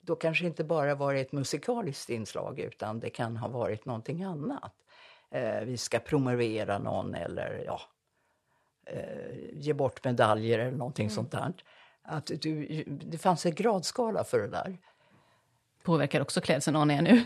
Då 0.00 0.16
kanske 0.16 0.46
inte 0.46 0.64
bara 0.64 0.94
var 0.94 1.14
ett 1.14 1.32
musikaliskt 1.32 2.10
inslag 2.10 2.58
utan 2.58 3.00
det 3.00 3.10
kan 3.10 3.36
ha 3.36 3.48
varit 3.48 3.84
någonting 3.84 4.22
annat. 4.22 4.74
Eh, 5.30 5.60
vi 5.60 5.76
ska 5.76 5.98
promovera 5.98 6.78
någon 6.78 7.14
eller 7.14 7.62
ja, 7.66 7.80
ge 9.52 9.72
bort 9.72 10.04
medaljer 10.04 10.58
eller 10.58 10.76
någonting 10.76 11.06
mm. 11.06 11.14
sånt 11.14 11.30
där. 11.30 11.54
Att 12.02 12.30
du, 12.40 12.84
det 12.86 13.18
fanns 13.18 13.46
en 13.46 13.54
gradskala 13.54 14.24
för 14.24 14.38
det 14.38 14.48
där 14.48 14.78
påverkar 15.86 16.20
också 16.20 16.40
klädseln 16.40 16.76
anar 16.76 16.94
jag 16.94 17.04
nu. 17.04 17.10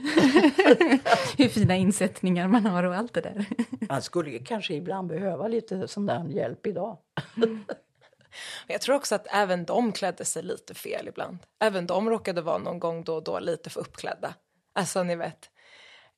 Hur 1.38 1.48
fina 1.48 1.76
insättningar 1.76 2.48
man 2.48 2.66
har 2.66 2.84
och 2.84 2.94
allt 2.94 3.14
det 3.14 3.20
där. 3.20 3.46
man 3.88 4.02
skulle 4.02 4.38
kanske 4.38 4.74
ibland 4.74 5.08
behöva 5.08 5.48
lite 5.48 5.88
sån 5.88 6.06
där 6.06 6.24
hjälp 6.24 6.66
idag. 6.66 6.98
Jag 8.66 8.80
tror 8.80 8.96
också 8.96 9.14
att 9.14 9.26
även 9.30 9.64
de 9.64 9.92
klädde 9.92 10.24
sig 10.24 10.42
lite 10.42 10.74
fel 10.74 11.08
ibland. 11.08 11.38
Även 11.60 11.86
de 11.86 12.10
råkade 12.10 12.42
vara 12.42 12.58
någon 12.58 12.78
gång 12.78 13.04
då 13.04 13.14
och 13.14 13.22
då 13.22 13.38
lite 13.38 13.70
för 13.70 13.80
uppklädda. 13.80 14.34
Alltså 14.72 15.02
ni 15.02 15.16
vet. 15.16 15.50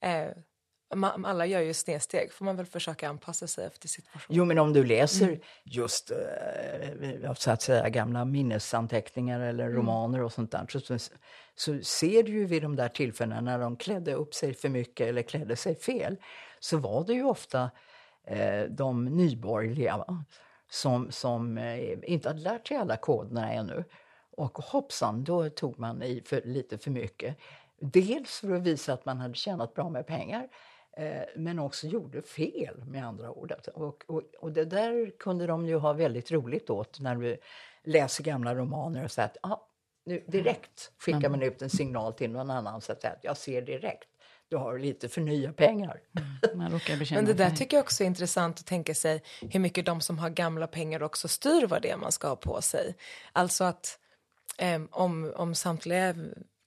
Eh, 0.01 0.29
alla 1.01 1.47
gör 1.47 1.61
ju 1.61 1.75
snedsteg, 1.75 2.33
får 2.33 2.45
man 2.45 2.57
väl 2.57 2.67
försöka 2.67 3.09
anpassa 3.09 3.47
sig 3.47 3.67
efter 3.67 3.89
situationen. 3.89 4.39
Jo, 4.39 4.45
men 4.45 4.59
om 4.59 4.73
du 4.73 4.85
läser 4.85 5.29
mm. 5.29 5.41
just 5.65 6.11
eh, 6.11 7.35
så 7.35 7.51
att 7.51 7.63
säga 7.63 7.89
gamla 7.89 8.25
minnesanteckningar 8.25 9.41
eller 9.41 9.65
mm. 9.65 9.77
romaner 9.77 10.23
och 10.23 10.33
sånt 10.33 10.51
där 10.51 10.67
så, 10.69 10.99
så 11.55 11.81
ser 11.83 12.23
du 12.23 12.33
ju 12.33 12.45
vid 12.45 12.63
de 12.63 12.77
där 12.77 12.89
tillfällena 12.89 13.41
när 13.41 13.59
de 13.59 13.77
klädde 13.77 14.15
upp 14.15 14.35
sig 14.35 14.55
för 14.55 14.69
mycket 14.69 15.07
eller 15.07 15.23
klädde 15.23 15.57
sig 15.57 15.75
fel 15.75 16.17
så 16.61 16.77
var 16.77 17.05
det 17.05 17.13
ju 17.13 17.25
ofta 17.25 17.71
eh, 18.27 18.63
de 18.63 19.05
nyborgerliga 19.05 19.97
va? 19.97 20.25
som, 20.71 21.11
som 21.11 21.59
eh, 21.59 21.99
inte 22.03 22.29
hade 22.29 22.41
lärt 22.41 22.69
sig 22.69 22.77
alla 22.77 22.97
koderna 22.97 23.53
ännu. 23.53 23.85
Och 24.37 24.59
hoppsan, 24.59 25.25
då 25.25 25.51
tog 25.51 25.79
man 25.79 26.03
i 26.03 26.23
för, 26.27 26.43
lite 26.45 26.79
för 26.79 26.91
mycket. 26.91 27.37
Dels 27.81 28.41
för 28.41 28.53
att 28.53 28.63
visa 28.63 28.93
att 28.93 29.05
man 29.05 29.19
hade 29.19 29.35
tjänat 29.35 29.75
bra 29.75 29.89
med 29.89 30.07
pengar 30.07 30.49
men 31.37 31.59
också 31.59 31.87
gjorde 31.87 32.23
fel 32.23 32.85
med 32.85 33.07
andra 33.07 33.31
ord. 33.31 33.53
Och, 33.75 34.05
och, 34.07 34.23
och, 34.41 34.53
det 34.53 34.65
där 34.65 35.19
kunde 35.19 35.47
de 35.47 35.67
ju 35.67 35.77
ha 35.77 35.93
väldigt 35.93 36.33
roligt 36.33 36.71
åt 36.71 37.01
när 37.01 37.17
vi 37.17 37.37
läser 37.85 38.25
gamla 38.25 38.55
romaner 38.55 39.05
och 39.05 39.11
säger 39.11 39.29
att 39.29 39.37
ah, 39.43 39.69
nu, 40.05 40.25
direkt 40.27 40.93
skickar 40.99 41.19
mm. 41.19 41.33
man 41.33 41.43
ut 41.43 41.63
en 41.63 41.71
signal 41.71 42.13
till 42.13 42.31
någon 42.31 42.51
annan 42.51 42.81
så 42.81 42.93
att 42.93 43.05
jag 43.23 43.37
ser 43.37 43.63
direkt 43.63 44.09
du 44.53 44.57
har 44.57 44.79
lite 44.79 45.09
för 45.09 45.21
nya 45.21 45.53
pengar. 45.53 46.01
Mm, 46.53 46.81
Men 47.11 47.25
det 47.25 47.35
där 47.35 47.51
tycker 47.51 47.77
jag 47.77 47.85
också 47.85 48.03
är 48.03 48.07
intressant 48.07 48.61
att 48.61 48.67
tänka 48.67 48.95
sig 48.95 49.23
hur 49.41 49.61
mycket 49.61 49.87
de 49.87 50.01
som 50.01 50.19
har 50.19 50.31
gamla 50.31 50.67
pengar 50.67 51.03
också 51.03 51.29
styr 51.29 51.67
vad 51.67 51.83
det 51.83 51.91
är 51.91 51.97
man 51.97 52.13
ska 52.13 52.29
ha 52.29 52.37
på 52.37 52.63
sig. 52.63 52.95
Alltså 53.33 53.65
att 53.65 53.99
eh, 54.59 54.83
om, 54.91 55.33
om 55.37 55.55
samtliga 55.55 56.15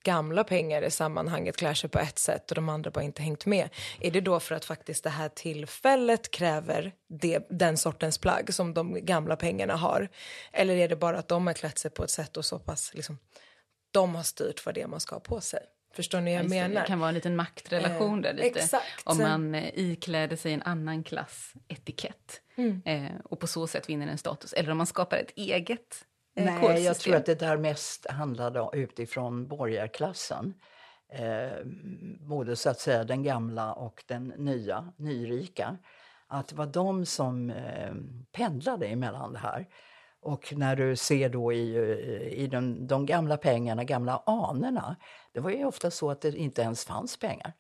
gamla 0.06 0.44
pengar 0.44 0.82
i 0.82 0.92
sammanhanget 0.92 1.58
klär 1.58 1.74
sig 1.74 1.90
på 1.90 2.00
ett 2.00 2.20
sätt 2.20 2.52
och 2.52 2.56
de 2.56 2.70
andra 2.70 2.92
bara 2.92 3.04
inte 3.04 3.22
hängt 3.22 3.46
med. 3.46 3.70
Är 4.00 4.12
det 4.12 4.22
då 4.22 4.40
för 4.40 4.56
att 4.56 4.66
faktiskt 4.66 5.04
det 5.04 5.10
här 5.10 5.30
tillfället 5.30 6.32
kräver 6.32 6.92
det, 7.08 7.48
den 7.50 7.78
sortens 7.78 8.18
plagg 8.18 8.54
som 8.54 8.74
de 8.74 9.06
gamla 9.06 9.36
pengarna 9.36 9.76
har? 9.76 10.10
Eller 10.52 10.76
är 10.76 10.90
det 10.90 10.96
bara 10.96 11.18
att 11.18 11.28
de 11.28 11.48
har 11.48 11.54
klätt 11.54 11.78
sig 11.78 11.92
på 11.92 12.04
ett 12.04 12.10
sätt 12.10 12.38
och 12.38 12.46
så 12.46 12.60
pass 12.60 12.92
liksom, 12.94 13.18
de 13.92 14.16
har 14.16 14.24
styrt 14.24 14.66
vad 14.66 14.76
det 14.76 14.82
är 14.82 14.88
man 14.88 15.00
ska 15.00 15.16
ha 15.16 15.20
på 15.20 15.42
sig? 15.42 15.60
Förstår 15.94 16.22
ni 16.22 16.36
vad 16.36 16.44
jag 16.44 16.50
menar? 16.50 16.82
Det 16.82 16.88
kan 16.88 17.00
vara 17.00 17.10
en 17.10 17.16
liten 17.16 17.36
maktrelation 17.36 18.22
där 18.22 18.34
lite. 18.34 18.60
Exakt. 18.60 19.02
Om 19.04 19.18
man 19.18 19.56
eh, 19.56 19.70
ikläder 19.74 20.36
sig 20.36 20.54
en 20.54 20.62
annan 20.62 21.04
klass 21.04 21.54
etikett 21.68 22.42
mm. 22.56 22.82
eh, 22.86 23.12
och 23.24 23.40
på 23.40 23.48
så 23.48 23.68
sätt 23.68 23.90
vinner 23.90 24.08
en 24.08 24.18
status. 24.18 24.54
Eller 24.54 24.72
om 24.72 24.78
man 24.78 24.88
skapar 24.88 25.18
ett 25.18 25.32
eget 25.36 26.06
Eh, 26.06 26.15
Nej, 26.36 26.84
jag 26.84 26.98
tror 26.98 27.16
att 27.16 27.26
det 27.26 27.40
där 27.40 27.58
mest 27.58 28.10
handlade 28.10 28.70
utifrån 28.74 29.48
borgarklassen. 29.48 30.54
Eh, 31.10 31.66
både 32.20 32.56
så 32.56 32.70
att 32.70 32.80
säga 32.80 33.04
den 33.04 33.24
gamla 33.24 33.74
och 33.74 34.04
den 34.08 34.28
nya, 34.28 34.94
nyrika. 34.98 35.78
Att 36.28 36.48
det 36.48 36.56
var 36.56 36.66
de 36.66 37.06
som 37.06 37.50
eh, 37.50 37.94
pendlade 38.32 38.86
emellan 38.86 39.34
det 39.34 39.40
här. 39.40 39.68
Och 40.22 40.54
när 40.58 40.76
du 40.76 40.96
ser 40.96 41.30
då 41.30 41.54
i, 41.54 41.78
i 42.32 42.48
de, 42.48 42.88
de 42.88 43.06
gamla 43.06 43.38
pengarna, 43.38 43.84
gamla 43.84 44.24
anerna, 44.26 44.96
det 45.32 45.40
var 45.40 45.50
ju 45.50 45.66
ofta 45.66 45.92
så 45.92 46.12
att 46.12 46.22
det 46.22 46.36
inte 46.36 46.62
ens 46.62 46.86
fanns 46.86 47.20
pengar. 47.20 47.54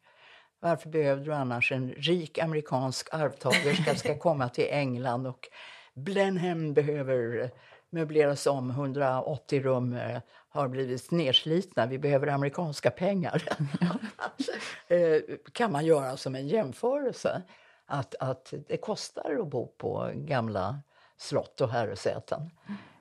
Varför 0.59 0.89
behövde 0.89 1.25
du 1.25 1.33
annars 1.33 1.71
en 1.71 1.91
rik 1.91 2.39
amerikansk 2.39 3.13
arvtagerska 3.13 3.95
ska 3.95 4.17
komma 4.19 4.49
till 4.49 4.67
England 4.69 5.27
och 5.27 5.49
Blenheim 5.93 6.73
behöver 6.73 7.51
möbleras 7.95 8.47
om, 8.47 8.69
180 8.69 9.61
rum 9.61 9.93
eh, 9.93 10.21
har 10.49 10.67
blivit 10.67 11.11
nedslitna, 11.11 11.85
vi 11.85 11.97
behöver 11.97 12.27
amerikanska 12.27 12.91
pengar. 12.91 13.43
eh, 14.87 15.21
kan 15.51 15.71
man 15.71 15.85
göra 15.85 16.17
som 16.17 16.35
en 16.35 16.47
jämförelse. 16.47 17.41
Att, 17.85 18.15
att 18.19 18.53
det 18.67 18.77
kostar 18.77 19.39
att 19.41 19.47
bo 19.47 19.67
på 19.67 20.11
gamla 20.15 20.79
slott 21.17 21.61
och 21.61 21.69
herresäten 21.69 22.49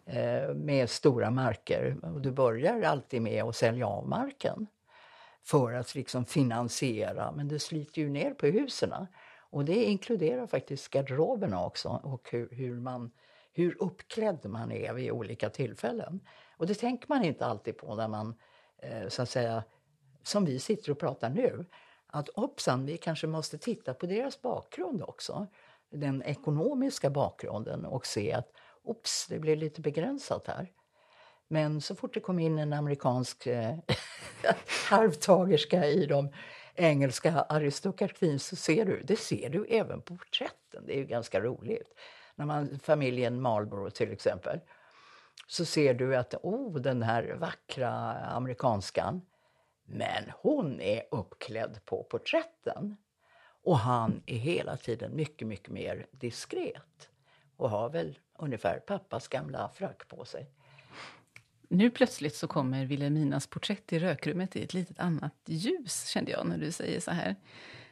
eh, 0.07 0.55
med 0.55 0.91
stora 0.91 1.31
marker. 1.31 1.97
Och 2.03 2.21
du 2.21 2.31
börjar 2.31 2.83
alltid 2.83 3.23
med 3.23 3.45
att 3.45 3.57
sälja 3.57 3.87
av 3.87 4.09
marken 4.09 4.67
för 5.45 5.73
att 5.73 5.95
liksom 5.95 6.25
finansiera, 6.25 7.33
men 7.33 7.49
det 7.49 7.59
sliter 7.59 8.03
ju 8.03 8.09
ner 8.09 8.35
på 8.35 8.47
husen. 8.47 8.95
Och 9.39 9.65
det 9.65 9.85
inkluderar 9.85 10.47
faktiskt 10.47 10.91
garderoberna 10.91 11.67
också 11.67 11.89
och 11.89 12.29
hur, 12.31 12.49
hur 12.51 12.81
man 12.81 13.11
hur 13.55 13.83
uppklädd 13.83 14.47
man 14.47 14.73
är 14.73 14.93
vid 14.93 15.11
olika 15.11 15.51
tillfällen. 15.51 16.21
Och 16.57 16.67
det 16.67 16.75
tänker 16.75 17.09
man 17.09 17.25
inte 17.25 17.47
alltid 17.47 17.79
på 17.79 17.95
när 17.95 18.09
man, 18.09 18.35
eh, 18.83 19.09
så 19.09 19.23
att 19.23 19.31
säga, 19.31 19.65
som 20.23 20.45
vi 20.45 20.59
sitter 20.59 20.93
och 20.93 20.99
pratar 20.99 21.31
nu. 21.31 21.67
Att 22.07 22.29
hoppsan, 22.35 22.87
vi 22.87 22.97
kanske 22.97 23.27
måste 23.27 23.59
titta 23.59 23.95
på 23.95 24.07
deras 24.07 24.43
bakgrund 24.43 25.03
också. 25.03 25.47
Den 25.91 26.23
ekonomiska 26.23 27.11
bakgrunden 27.11 27.85
och 27.85 28.07
se 28.07 28.33
att 28.33 28.49
ops, 28.83 29.27
det 29.29 29.39
blir 29.39 29.57
lite 29.57 29.81
begränsat 29.81 30.47
här. 30.47 30.73
Men 31.49 31.81
så 31.81 31.95
fort 31.95 32.15
det 32.15 32.21
kom 32.21 32.39
in 32.39 32.59
en 32.59 32.73
amerikansk 32.73 33.47
eh, 33.47 33.77
halvtagerska 34.89 35.87
i 35.87 36.07
de 36.07 36.29
engelska 36.75 37.41
aristokratin 37.41 38.41
så 38.41 38.57
ser 38.57 38.85
du, 38.85 39.03
det 39.03 39.17
ser 39.17 39.51
du 39.51 39.67
även 39.67 40.03
på 40.03 40.17
porträtten. 40.17 40.87
Det 40.87 40.95
är 40.95 40.99
ju 40.99 41.07
ganska 41.07 41.41
roligt 41.41 41.95
när 42.35 42.47
man, 42.47 42.79
familjen 42.79 43.41
Marlboro, 43.41 43.91
till 43.91 44.13
exempel, 44.13 44.61
så 45.47 45.65
ser 45.65 45.95
du 45.95 46.17
att 46.17 46.35
oh, 46.35 46.81
den 46.81 47.03
här 47.03 47.37
vackra 47.39 47.93
amerikanskan, 48.15 49.23
men 49.85 50.25
hon 50.43 50.81
är 50.81 51.03
uppklädd 51.11 51.81
på 51.85 52.03
porträtten. 52.03 52.97
Och 53.63 53.79
han 53.79 54.23
är 54.27 54.37
hela 54.37 54.77
tiden 54.77 55.17
mycket, 55.17 55.49
mycket 55.49 55.69
mer 55.69 56.07
diskret 56.11 57.09
och 57.57 57.71
har 57.71 57.91
väl 57.91 58.19
ungefär 58.39 58.79
pappas 58.79 59.29
gamla 59.29 59.69
frack 59.69 60.09
på 60.09 60.25
sig. 60.25 60.51
Nu 61.69 61.91
plötsligt 61.91 62.35
så 62.35 62.49
kommer 62.49 62.87
Wilhelminas 62.87 63.47
porträtt 63.47 63.93
i 63.93 63.99
rökrummet 63.99 64.57
i 64.57 64.65
ett 64.65 64.75
litet 64.75 65.01
annat 65.01 65.35
ljus, 65.47 66.07
kände 66.07 66.31
jag 66.31 66.47
när 66.47 66.59
du 66.59 66.73
säger 66.73 67.01
så 67.01 67.11
här. 67.11 67.37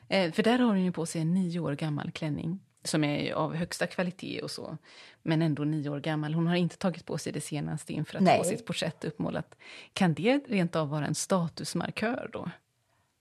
Eh, 0.08 0.32
för 0.32 0.42
där 0.42 0.58
har 0.58 0.66
hon 0.66 0.84
ju 0.84 0.92
på 0.92 1.06
sig 1.06 1.20
en 1.20 1.34
nio 1.34 1.60
år 1.60 1.74
gammal 1.74 2.10
klänning 2.10 2.60
som 2.84 3.04
är 3.04 3.32
av 3.32 3.54
högsta 3.54 3.86
kvalitet 3.86 4.40
och 4.42 4.50
så, 4.50 4.76
men 5.22 5.42
ändå 5.42 5.64
nio 5.64 5.90
år 5.90 6.00
gammal. 6.00 6.34
Hon 6.34 6.46
har 6.46 6.56
inte 6.56 6.76
tagit 6.76 7.06
på 7.06 7.18
sig 7.18 7.32
det 7.32 7.40
senaste 7.40 7.92
inför 7.92 8.16
att 8.16 8.22
Nej. 8.22 8.38
få 8.38 8.44
sitt 8.44 8.66
porträtt 8.66 9.04
uppmålat. 9.04 9.54
Kan 9.92 10.14
det 10.14 10.40
rent 10.48 10.76
av 10.76 10.88
vara 10.88 11.06
en 11.06 11.14
statusmarkör 11.14 12.30
då? 12.32 12.50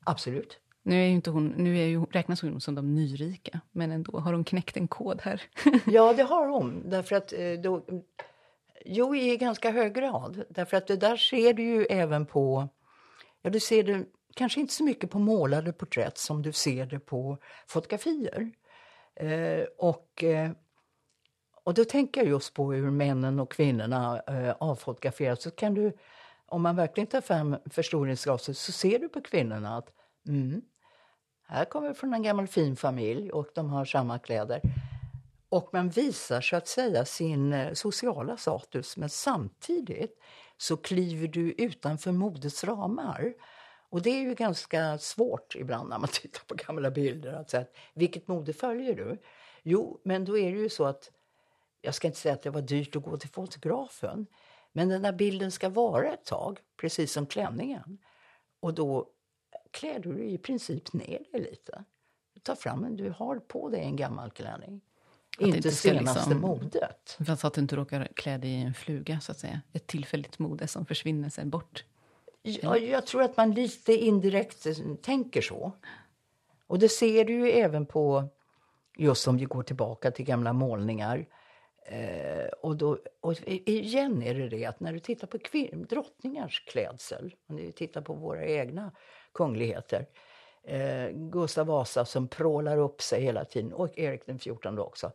Absolut. 0.04 0.60
Nu, 0.84 1.02
är 1.04 1.06
ju 1.06 1.14
inte 1.14 1.30
hon, 1.30 1.48
nu 1.48 1.80
är 1.80 1.86
ju, 1.86 2.06
räknas 2.06 2.42
hon 2.42 2.62
som 2.62 2.76
de 2.76 2.96
nyrika, 2.96 3.60
men 3.72 3.92
ändå 3.92 4.20
har 4.20 4.34
hon 4.34 4.44
knäckt 4.44 4.78
en 4.78 4.88
kod 4.88 5.22
här. 5.22 5.42
Ja, 5.86 6.14
det 6.14 6.24
har 6.24 6.48
hon. 6.48 6.90
Därför 6.90 7.16
att 7.16 7.34
eh, 7.34 7.52
då, 7.64 7.86
jo, 8.86 9.16
i 9.16 9.38
ganska 9.38 9.72
hög 9.72 9.94
grad. 9.94 10.44
Därför 10.50 10.78
att 10.78 10.88
det 10.88 10.96
där 10.96 11.18
ser 11.18 11.54
du 11.54 11.64
ju 11.64 11.86
även 11.86 12.26
på... 12.26 12.70
Ja, 13.42 13.50
du 13.50 13.60
ser 13.60 13.84
det 13.84 14.06
kanske 14.36 14.60
inte 14.60 14.74
så 14.74 14.84
mycket 14.84 15.12
på 15.12 15.20
målade 15.20 15.74
porträtt 15.74 16.18
som 16.18 16.42
du 16.42 16.52
ser 16.52 16.86
det 16.86 17.00
på 17.00 17.38
fotografier. 17.68 18.52
Eh, 19.16 19.66
och, 19.78 20.24
eh, 20.24 20.52
och 21.64 21.74
då 21.74 21.86
tänker 21.86 22.22
jag 22.22 22.30
just 22.30 22.54
på 22.54 22.72
hur 22.72 22.92
männen 22.92 23.40
och 23.40 23.52
kvinnorna 23.52 24.22
eh, 24.28 24.56
avfotograferas. 24.60 25.42
Så 25.42 25.52
kan 25.52 25.74
du, 25.74 25.98
om 26.46 26.62
man 26.62 26.76
verkligen 26.76 27.08
tar 27.08 27.22
fram 27.22 27.58
förstoringsglaset 27.66 28.58
så 28.58 28.72
ser 28.72 29.00
du 29.00 29.10
på 29.10 29.22
kvinnorna 29.22 29.78
att 29.78 29.90
mm, 30.28 30.62
här 31.48 31.66
kommer 31.66 31.88
vi 31.88 31.94
från 31.94 32.14
en 32.14 32.24
gammal 32.24 32.48
fin 32.48 32.76
familj 32.76 33.32
och 33.32 33.48
de 33.56 33.70
har 33.70 33.86
samma 33.86 34.20
kläder. 34.20 34.62
Och 35.50 35.70
man 35.74 35.90
visar 35.90 36.42
så 36.42 36.56
att 36.56 36.68
säga 36.68 37.06
sin 37.06 37.54
eh, 37.54 37.74
sociala 37.74 38.38
status 38.38 38.98
men 38.98 39.10
samtidigt 39.10 40.22
så 40.58 40.78
kliver 40.78 41.28
du 41.28 41.52
utanför 41.52 42.12
modets 42.12 42.64
ramar. 42.64 43.34
Och 43.92 44.02
det 44.02 44.10
är 44.10 44.22
ju 44.22 44.34
ganska 44.34 44.98
svårt 44.98 45.56
ibland 45.56 45.90
när 45.90 46.00
man 46.00 46.10
tittar 46.14 46.42
på 46.48 46.56
gamla 46.56 46.92
bilder 46.92 47.34
att 47.34 47.50
säga 47.50 47.62
att 47.62 47.76
vilket 47.94 48.28
mode 48.28 48.54
följer 48.54 48.96
du? 48.96 49.18
Jo, 49.64 50.02
men 50.04 50.26
då 50.26 50.38
är 50.38 50.52
det 50.52 50.60
ju 50.60 50.70
så 50.70 50.86
att 50.86 51.12
jag 51.82 51.96
ska 51.96 52.08
inte 52.08 52.20
säga 52.20 52.34
att 52.34 52.42
det 52.42 52.50
var 52.50 52.62
dyrt 52.62 52.96
att 52.96 53.04
gå 53.04 53.18
till 53.18 53.30
fotografen, 53.30 54.28
men 54.72 54.90
den 54.90 55.02
där 55.02 55.12
bilden 55.12 55.52
ska 55.52 55.70
vara 55.70 56.14
ett 56.14 56.26
tag, 56.26 56.60
precis 56.78 57.14
som 57.14 57.26
klänningen. 57.26 57.98
Och 58.60 58.74
då 58.74 59.10
klär 59.72 60.00
du 60.00 60.14
dig 60.14 60.34
i 60.34 60.38
princip 60.38 60.94
ner 60.94 61.20
dig 61.32 61.42
lite. 61.42 61.84
Du 62.34 62.40
tar 62.40 62.56
fram 62.56 62.84
en, 62.84 62.96
du 62.96 63.10
har 63.10 63.40
på 63.40 63.70
dig 63.70 63.82
en 63.82 63.96
gammal 63.96 64.32
klänning. 64.32 64.82
det 65.40 65.46
inte 65.46 65.72
senaste 65.72 66.20
liksom- 66.20 66.42
modet. 66.42 67.18
Fast 67.28 67.46
att 67.46 67.54
du 67.54 67.62
inte 67.62 67.76
råkar 67.76 68.08
klä 68.16 68.38
dig 68.38 68.50
i 68.50 68.62
en 68.62 68.74
fluga, 68.74 69.20
så 69.20 69.32
att 69.32 69.40
säga. 69.40 69.62
Ett 69.74 69.88
tillfälligt 69.88 70.40
mode 70.40 70.68
som 70.68 70.86
försvinner 70.86 71.30
sen 71.30 71.50
bort. 71.50 71.86
Ja, 72.44 72.78
jag 72.78 73.08
tror 73.08 73.24
att 73.24 73.38
man 73.38 73.52
lite 73.52 73.94
indirekt 73.94 74.66
eh, 74.66 74.76
tänker 75.02 75.42
så. 75.42 75.72
Och 76.68 76.80
det 76.80 76.90
ser 76.90 77.26
du 77.26 77.34
ju 77.34 77.52
även 77.52 77.86
på, 77.86 78.30
just 78.98 79.28
om 79.28 79.38
vi 79.38 79.46
går 79.46 79.64
tillbaka 79.64 80.12
till 80.12 80.26
gamla 80.26 80.54
målningar. 80.54 81.26
Eh, 81.86 82.46
och, 82.62 82.78
då, 82.78 82.98
och 83.22 83.34
igen 83.48 84.22
är 84.22 84.34
det 84.34 84.50
det 84.50 84.66
att 84.66 84.80
när 84.80 84.94
du 84.94 85.00
tittar 85.00 85.28
på 85.28 85.38
kvin- 85.38 85.86
drottningars 85.90 86.66
klädsel, 86.66 87.36
om 87.48 87.56
du 87.56 87.72
tittar 87.72 88.02
på 88.02 88.14
våra 88.14 88.46
egna 88.46 88.92
kungligheter, 89.34 90.06
eh, 90.64 91.10
Gustav 91.10 91.68
Vasa 91.68 92.06
som 92.06 92.28
prålar 92.28 92.78
upp 92.78 93.02
sig 93.02 93.22
hela 93.22 93.46
tiden, 93.46 93.74
och 93.74 93.98
Erik 94.00 94.26
den 94.26 94.40
XIV 94.40 94.80
också. 94.80 95.12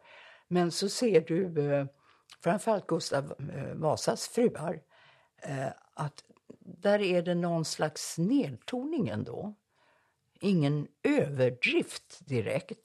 Men 0.49 0.70
så 0.70 0.89
ser 0.89 1.20
du 1.20 1.72
eh, 1.72 1.87
framförallt 2.43 2.87
Gustav 2.87 3.35
eh, 3.55 3.74
Vasas 3.74 4.29
fruar, 4.29 4.81
eh, 5.43 5.68
att 5.95 6.24
där 6.81 7.03
är 7.03 7.22
det 7.22 7.35
någon 7.35 7.64
slags 7.64 8.18
nedtoning 8.18 9.09
ändå. 9.09 9.55
Ingen 10.41 10.89
överdrift 11.03 12.18
direkt. 12.27 12.79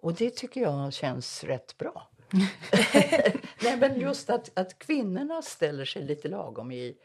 Och 0.00 0.14
det 0.14 0.30
tycker 0.30 0.60
jag 0.60 0.92
känns 0.92 1.44
rätt 1.44 1.78
bra. 1.78 2.08
Nej, 3.62 3.76
men 3.76 4.00
just 4.00 4.30
att, 4.30 4.58
att 4.58 4.78
kvinnorna 4.78 5.42
ställer 5.42 5.84
sig 5.84 6.02
lite 6.02 6.28
lagom 6.28 6.72
i... 6.72 6.96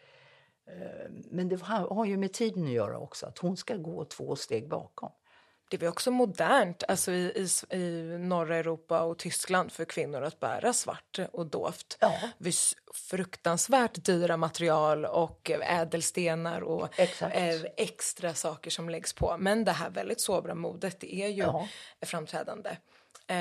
Eh, 0.67 1.11
men 1.31 1.49
det 1.49 1.61
har, 1.61 1.95
har 1.95 2.05
ju 2.05 2.17
med 2.17 2.33
tiden 2.33 2.63
att 2.63 2.71
göra 2.71 2.99
också, 2.99 3.25
att 3.25 3.37
hon 3.37 3.57
ska 3.57 3.75
gå 3.75 4.05
två 4.05 4.35
steg 4.35 4.69
bakom. 4.69 5.11
Det 5.71 5.77
var 5.81 5.87
också 5.87 6.11
modernt 6.11 6.83
alltså 6.87 7.11
i, 7.11 7.47
i, 7.71 7.75
i 7.77 8.17
norra 8.19 8.55
Europa 8.57 9.01
och 9.01 9.17
Tyskland 9.19 9.71
för 9.71 9.85
kvinnor 9.85 10.21
att 10.21 10.39
bära 10.39 10.73
svart 10.73 11.19
och 11.31 11.45
dovt. 11.45 11.97
Ja. 11.99 12.13
Fruktansvärt 12.93 14.05
dyra 14.05 14.37
material 14.37 15.05
och 15.05 15.51
ädelstenar 15.51 16.61
och 16.61 16.99
Exakt. 16.99 17.35
eh, 17.37 17.61
extra 17.77 18.33
saker 18.33 18.71
som 18.71 18.89
läggs 18.89 19.13
på. 19.13 19.35
Men 19.39 19.63
det 19.65 19.71
här 19.71 19.89
väldigt 19.89 20.21
sobra 20.21 20.55
modet 20.55 20.99
det 20.99 21.15
är 21.15 21.27
ju 21.27 21.41
Ja. 21.43 21.67
framträdande. 22.05 22.69
Eh, 23.27 23.35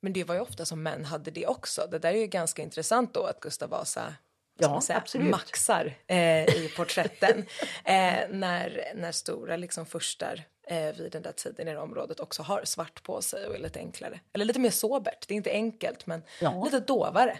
men 0.00 0.12
det 0.12 0.24
var 0.24 0.34
ju 0.34 0.40
ofta 0.40 0.64
som 0.64 0.82
män 0.82 1.04
hade 1.04 1.30
det 1.30 1.46
också. 1.46 1.86
Det 1.90 1.98
där 1.98 2.12
är 2.12 2.18
ju 2.18 2.26
ganska 2.26 2.62
intressant 2.62 3.14
då 3.14 3.24
att 3.24 3.40
Gustav 3.40 3.68
Vasa 3.70 4.14
Ja, 4.58 4.80
säga, 4.80 4.98
absolut. 4.98 5.30
maxar 5.30 5.94
eh, 6.06 6.44
i 6.44 6.72
porträtten. 6.76 7.38
eh, 7.84 8.28
när, 8.30 8.92
när 8.94 9.12
stora 9.12 9.56
liksom 9.56 9.86
furstar 9.86 10.34
eh, 10.34 10.42
vid 10.68 11.12
den 11.12 11.22
där 11.22 11.32
tiden 11.32 11.68
i 11.68 11.72
det 11.72 11.78
området 11.80 12.20
också 12.20 12.42
har 12.42 12.64
svart 12.64 13.02
på 13.02 13.22
sig 13.22 13.46
och 13.46 13.54
är 13.54 13.58
lite 13.58 13.78
enklare. 13.78 14.20
Eller 14.32 14.44
lite 14.44 14.60
mer 14.60 14.70
sobert. 14.70 15.28
Det 15.28 15.34
är 15.34 15.36
inte 15.36 15.50
enkelt 15.50 16.06
men 16.06 16.22
Ja. 16.40 16.62
lite 16.64 16.80
dovare. 16.80 17.38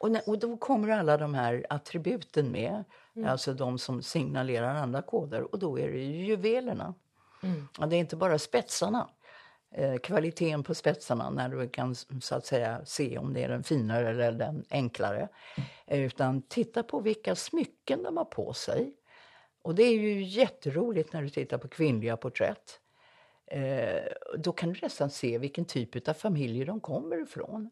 Och, 0.00 0.10
när, 0.10 0.28
och 0.28 0.38
då 0.38 0.56
kommer 0.56 0.88
alla 0.88 1.16
de 1.16 1.34
här 1.34 1.66
attributen 1.70 2.50
med, 2.52 2.84
alltså 3.26 3.54
de 3.54 3.78
som 3.78 4.02
signalerar 4.02 4.74
andra 4.74 5.02
koder. 5.02 5.42
Och 5.52 5.58
då 5.58 5.78
är 5.78 5.90
det 5.90 5.98
ju 5.98 6.24
juvelerna. 6.26 6.94
Ja, 7.78 7.86
det 7.86 7.96
är 7.96 8.00
inte 8.00 8.16
bara 8.16 8.38
spetsarna. 8.38 9.08
Eh, 9.74 9.96
kvaliteten 9.96 10.62
på 10.62 10.74
spetsarna 10.74 11.30
när 11.30 11.48
du 11.48 11.68
kan 11.68 11.94
så 11.94 12.34
att 12.34 12.46
säga 12.46 12.80
se 12.84 13.18
om 13.18 13.32
det 13.34 13.44
är 13.44 13.48
den 13.48 13.62
finare 13.62 14.10
eller 14.10 14.32
den 14.32 14.64
enklare. 14.70 15.28
Eh, 15.86 16.00
utan 16.00 16.42
titta 16.42 16.82
på 16.82 17.00
vilka 17.00 17.34
smycken 17.36 18.02
de 18.02 18.16
har 18.16 18.24
på 18.24 18.52
sig. 18.52 18.92
Och 19.66 19.74
det 19.74 19.82
är 19.82 19.92
ju 19.92 20.22
jätteroligt 20.22 21.12
när 21.12 21.22
du 21.22 21.28
tittar 21.28 21.58
på 21.58 21.68
kvinnliga 21.68 22.16
porträtt. 22.16 22.80
Eh, 23.46 24.02
då 24.38 24.52
kan 24.52 24.72
du 24.72 24.80
nästan 24.82 25.10
se 25.10 25.38
vilken 25.38 25.64
typ 25.64 26.08
av 26.08 26.14
familjer 26.14 26.66
de 26.66 26.80
kommer 26.80 27.22
ifrån. 27.22 27.70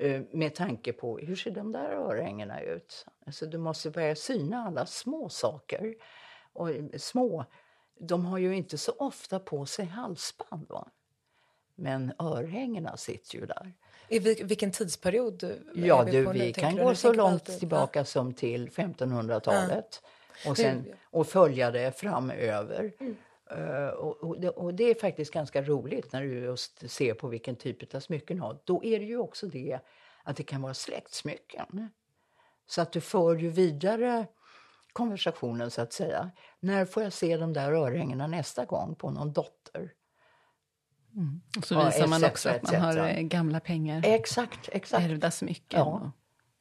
Eh, 0.00 0.22
med 0.32 0.54
tanke 0.54 0.92
på 0.92 1.18
hur 1.18 1.36
ser 1.36 1.50
de 1.50 1.72
där 1.72 1.90
örhängena 1.90 2.60
ut. 2.60 3.06
Alltså, 3.26 3.46
du 3.46 3.58
måste 3.58 3.90
börja 3.90 4.14
syna 4.16 4.64
alla 4.66 4.86
små 4.86 5.28
saker. 5.28 5.94
Och 6.52 6.70
eh, 6.70 6.84
små, 6.96 7.44
de 8.00 8.26
har 8.26 8.38
ju 8.38 8.56
inte 8.56 8.78
så 8.78 8.92
ofta 8.98 9.38
på 9.38 9.66
sig 9.66 9.84
halsband. 9.84 10.66
Va? 10.68 10.88
Men 11.74 12.12
örhängena 12.18 12.96
sitter 12.96 13.38
ju 13.38 13.46
där. 13.46 13.72
I 14.08 14.18
vil- 14.18 14.44
vilken 14.46 14.70
tidsperiod 14.72 15.42
är 15.42 15.58
Ja, 15.74 16.02
vi 16.02 16.12
du, 16.12 16.32
vi 16.32 16.52
kan 16.52 16.76
gå 16.76 16.94
så 16.94 17.12
långt 17.12 17.32
alltid- 17.32 17.58
tillbaka 17.58 18.04
som 18.04 18.34
till 18.34 18.68
1500-talet 18.70 20.02
och, 20.46 20.56
sen, 20.56 20.86
och 21.04 21.26
följa 21.26 21.70
det 21.70 21.98
framöver. 21.98 22.92
Mm. 23.00 23.16
Och, 23.94 24.24
och, 24.24 24.40
det, 24.40 24.48
och 24.48 24.74
det 24.74 24.84
är 24.84 24.94
faktiskt 24.94 25.32
ganska 25.32 25.62
roligt 25.62 26.12
när 26.12 26.22
du 26.22 26.38
just 26.38 26.90
ser 26.90 27.14
på 27.14 27.28
vilken 27.28 27.56
typ 27.56 27.94
av 27.94 28.00
smycken 28.00 28.36
du 28.36 28.42
har. 28.42 28.58
Då 28.64 28.84
är 28.84 28.98
det 28.98 29.04
ju 29.04 29.18
också 29.18 29.46
det 29.46 29.78
att 30.22 30.36
det 30.36 30.42
kan 30.42 30.62
vara 30.62 30.74
släktsmycken. 30.74 31.90
Så 32.66 32.82
att 32.82 32.92
du 32.92 33.00
för 33.00 33.36
ju 33.36 33.50
vidare 33.50 34.26
konversationen 34.92 35.70
så 35.70 35.82
att 35.82 35.92
säga. 35.92 36.30
När 36.60 36.84
får 36.84 37.02
jag 37.02 37.12
se 37.12 37.36
de 37.36 37.52
där 37.52 37.72
örhängena 37.72 38.26
nästa 38.26 38.64
gång 38.64 38.94
på 38.94 39.10
någon 39.10 39.32
dotter? 39.32 39.92
Och 41.58 41.64
så 41.64 41.84
visar 41.84 42.06
man 42.06 42.24
också 42.24 42.48
att 42.48 42.62
man 42.62 42.80
har 42.80 42.96
eh, 42.96 43.20
gamla 43.20 43.60
pengar, 43.60 44.02
Exakt, 44.06 44.68
exakt. 44.72 45.04
ärvda 45.04 45.30
smycken 45.30 45.80
Ja. 45.80 46.12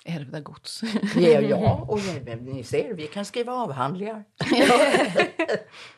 Ärvda 0.06 0.40
gods. 0.40 0.82
Ja, 1.16 1.42
ja, 1.42 1.86
och 1.88 2.00
ni 2.42 2.64
ser, 2.64 2.94
vi 2.94 3.08
kan 3.08 3.26
skriva 3.26 3.54
avhandlingar. 3.54 4.24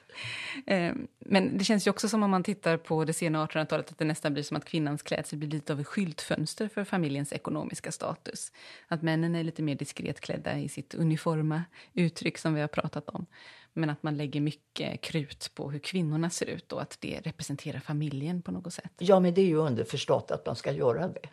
Eh, 0.66 0.93
men 1.20 1.58
det 1.58 1.64
känns 1.64 1.88
ju 1.88 1.91
också 1.91 2.10
som 2.10 2.24
om 2.24 2.32
man 2.32 2.43
tittar 2.43 2.78
på 2.78 3.05
det 3.05 3.14
sena 3.14 3.45
1800-talet 3.45 3.91
att 3.91 3.97
det 3.97 4.05
nästan 4.05 4.34
blir 4.34 4.43
som 4.43 4.58
att 4.58 4.66
kvinnans 4.66 5.01
klädsel 5.01 5.39
blir 5.39 5.49
lite 5.49 5.74
av 5.74 5.80
ett 5.80 5.88
skyltfönster 5.88 6.68
för 6.68 6.84
familjens 6.84 7.34
ekonomiska 7.34 7.91
status. 7.91 8.51
Att 8.88 9.01
männen 9.01 9.36
är 9.36 9.43
lite 9.43 9.62
mer 9.62 9.76
diskret 9.76 10.20
klädda 10.20 10.58
i 10.58 10.70
sitt 10.70 10.93
uniforma 10.93 11.64
uttryck 11.93 12.38
som 12.38 12.53
vi 12.53 12.62
har 12.62 12.68
pratat 12.68 13.10
om. 13.10 13.26
Men 13.74 13.89
att 13.89 14.03
man 14.03 14.18
lägger 14.18 14.41
mycket 14.41 15.01
krut 15.01 15.51
på 15.55 15.72
hur 15.72 15.80
kvinnorna 15.80 16.30
ser 16.30 16.45
ut 16.45 16.74
och 16.74 16.82
att 16.82 16.97
det 16.99 17.20
representerar 17.24 17.80
familjen 17.80 18.41
på 18.41 18.51
något 18.51 18.74
sätt. 18.74 18.91
Ja, 18.97 19.20
men 19.20 19.34
det 19.34 19.41
är 19.41 19.45
ju 19.45 19.58
underförstått 19.58 20.32
att 20.32 20.45
man 20.45 20.55
ska 20.55 20.72
göra 20.72 21.08
det. 21.08 21.30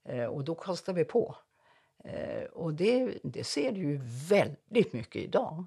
Eh, 0.05 0.25
och 0.25 0.43
då 0.43 0.55
kostar 0.55 0.93
vi 0.93 1.05
på. 1.05 1.35
Eh, 2.03 2.43
och 2.43 2.73
det, 2.73 3.17
det 3.23 3.43
ser 3.43 3.71
du 3.71 3.81
ju 3.81 4.01
väldigt 4.29 4.93
mycket 4.93 5.21
idag. 5.21 5.65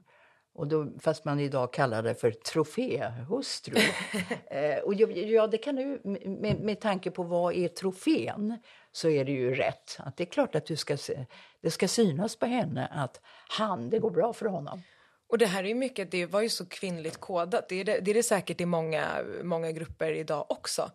Och 0.58 0.66
då, 0.66 0.86
fast 1.00 1.24
man 1.24 1.40
idag 1.40 1.72
kallar 1.72 2.02
det 2.02 2.14
för 2.14 2.30
troféhustru. 2.30 3.76
eh, 4.50 4.78
och 4.78 4.94
ja, 4.94 5.46
det 5.46 5.58
kan 5.58 5.76
du, 5.76 6.00
med, 6.24 6.60
med 6.60 6.80
tanke 6.80 7.10
på 7.10 7.22
vad 7.22 7.54
är 7.54 7.68
trofén 7.68 8.58
så 8.92 9.08
är 9.08 9.24
det 9.24 9.32
ju 9.32 9.54
rätt. 9.54 9.96
Att 9.98 10.16
det 10.16 10.24
är 10.24 10.30
klart 10.30 10.54
att 10.54 10.66
du 10.66 10.76
ska 10.76 10.96
se, 10.96 11.26
det 11.62 11.70
ska 11.70 11.88
synas 11.88 12.36
på 12.36 12.46
henne 12.46 12.86
att 12.86 13.20
han, 13.48 13.90
det 13.90 13.98
går 13.98 14.10
bra 14.10 14.32
för 14.32 14.46
honom. 14.46 14.82
Och 15.28 15.38
det 15.38 15.46
här 15.46 15.64
är 15.64 15.74
mycket, 15.74 16.10
det 16.10 16.26
var 16.26 16.40
ju 16.40 16.48
så 16.48 16.66
kvinnligt 16.66 17.16
kodat. 17.16 17.68
Det 17.68 17.80
är 17.80 17.84
det, 17.84 18.00
det, 18.00 18.10
är 18.10 18.14
det 18.14 18.22
säkert 18.22 18.60
i 18.60 18.66
många, 18.66 19.24
många 19.42 19.72
grupper 19.72 20.12
idag 20.12 20.46
också. 20.48 20.90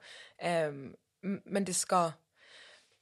Um, 0.68 0.96
men 1.44 1.66
det 1.66 1.74
ska, 1.74 2.12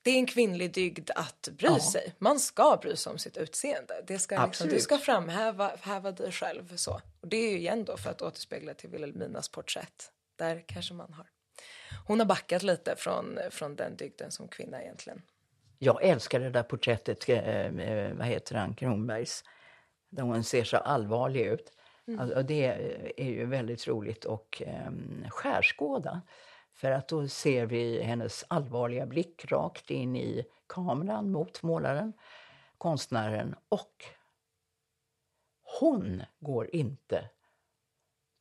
det 0.01 0.11
är 0.11 0.15
en 0.15 0.25
kvinnlig 0.25 0.73
dygd 0.73 1.09
att 1.15 1.49
bry 1.51 1.67
ja. 1.67 1.79
sig. 1.79 2.13
Man 2.17 2.39
ska 2.39 2.77
bry 2.81 2.95
sig 2.95 3.11
om 3.11 3.17
sitt 3.17 3.37
utseende. 3.37 4.03
Det 4.07 4.19
ska, 4.19 4.45
liksom, 4.45 4.69
du 4.69 4.79
ska 4.79 4.97
framhäva 4.97 5.71
häva 5.81 6.11
dig 6.11 6.31
själv. 6.31 6.75
Så. 6.75 7.01
Och 7.21 7.27
det 7.27 7.37
är 7.37 7.51
ju 7.51 7.57
igen 7.57 7.85
då 7.85 7.97
för 7.97 8.09
att 8.09 8.21
återspegla 8.21 8.73
till 8.73 8.89
Wilhelminas 8.89 9.49
porträtt. 9.49 10.11
Där 10.35 10.63
kanske 10.67 10.93
man 10.93 11.13
har. 11.13 11.27
Hon 12.07 12.19
har 12.19 12.25
backat 12.25 12.63
lite 12.63 12.95
från, 12.95 13.39
från 13.49 13.75
den 13.75 13.95
dygden 13.95 14.31
som 14.31 14.47
kvinna 14.47 14.81
egentligen. 14.81 15.21
Jag 15.79 16.03
älskar 16.03 16.39
det 16.39 16.49
där 16.49 16.63
porträttet, 16.63 17.29
eh, 17.29 18.17
vad 18.17 18.27
heter 18.27 18.55
han, 18.55 18.75
Kronbergs, 18.75 19.43
där 20.09 20.23
hon 20.23 20.43
ser 20.43 20.63
så 20.63 20.77
allvarlig 20.77 21.41
ut. 21.41 21.71
Mm. 22.07 22.19
Alltså, 22.19 22.43
det 22.43 22.65
är 23.17 23.25
ju 23.25 23.45
väldigt 23.45 23.87
roligt 23.87 24.25
och 24.25 24.61
eh, 24.65 24.91
skärskåda. 25.29 26.21
För 26.73 26.91
att 26.91 27.07
då 27.07 27.27
ser 27.27 27.65
vi 27.65 28.03
hennes 28.03 28.45
allvarliga 28.47 29.05
blick 29.05 29.51
rakt 29.51 29.91
in 29.91 30.15
i 30.15 30.45
kameran 30.67 31.31
mot 31.31 31.63
målaren, 31.63 32.13
konstnären 32.77 33.55
och 33.69 34.05
hon 35.79 36.23
går 36.39 36.75
inte 36.75 37.29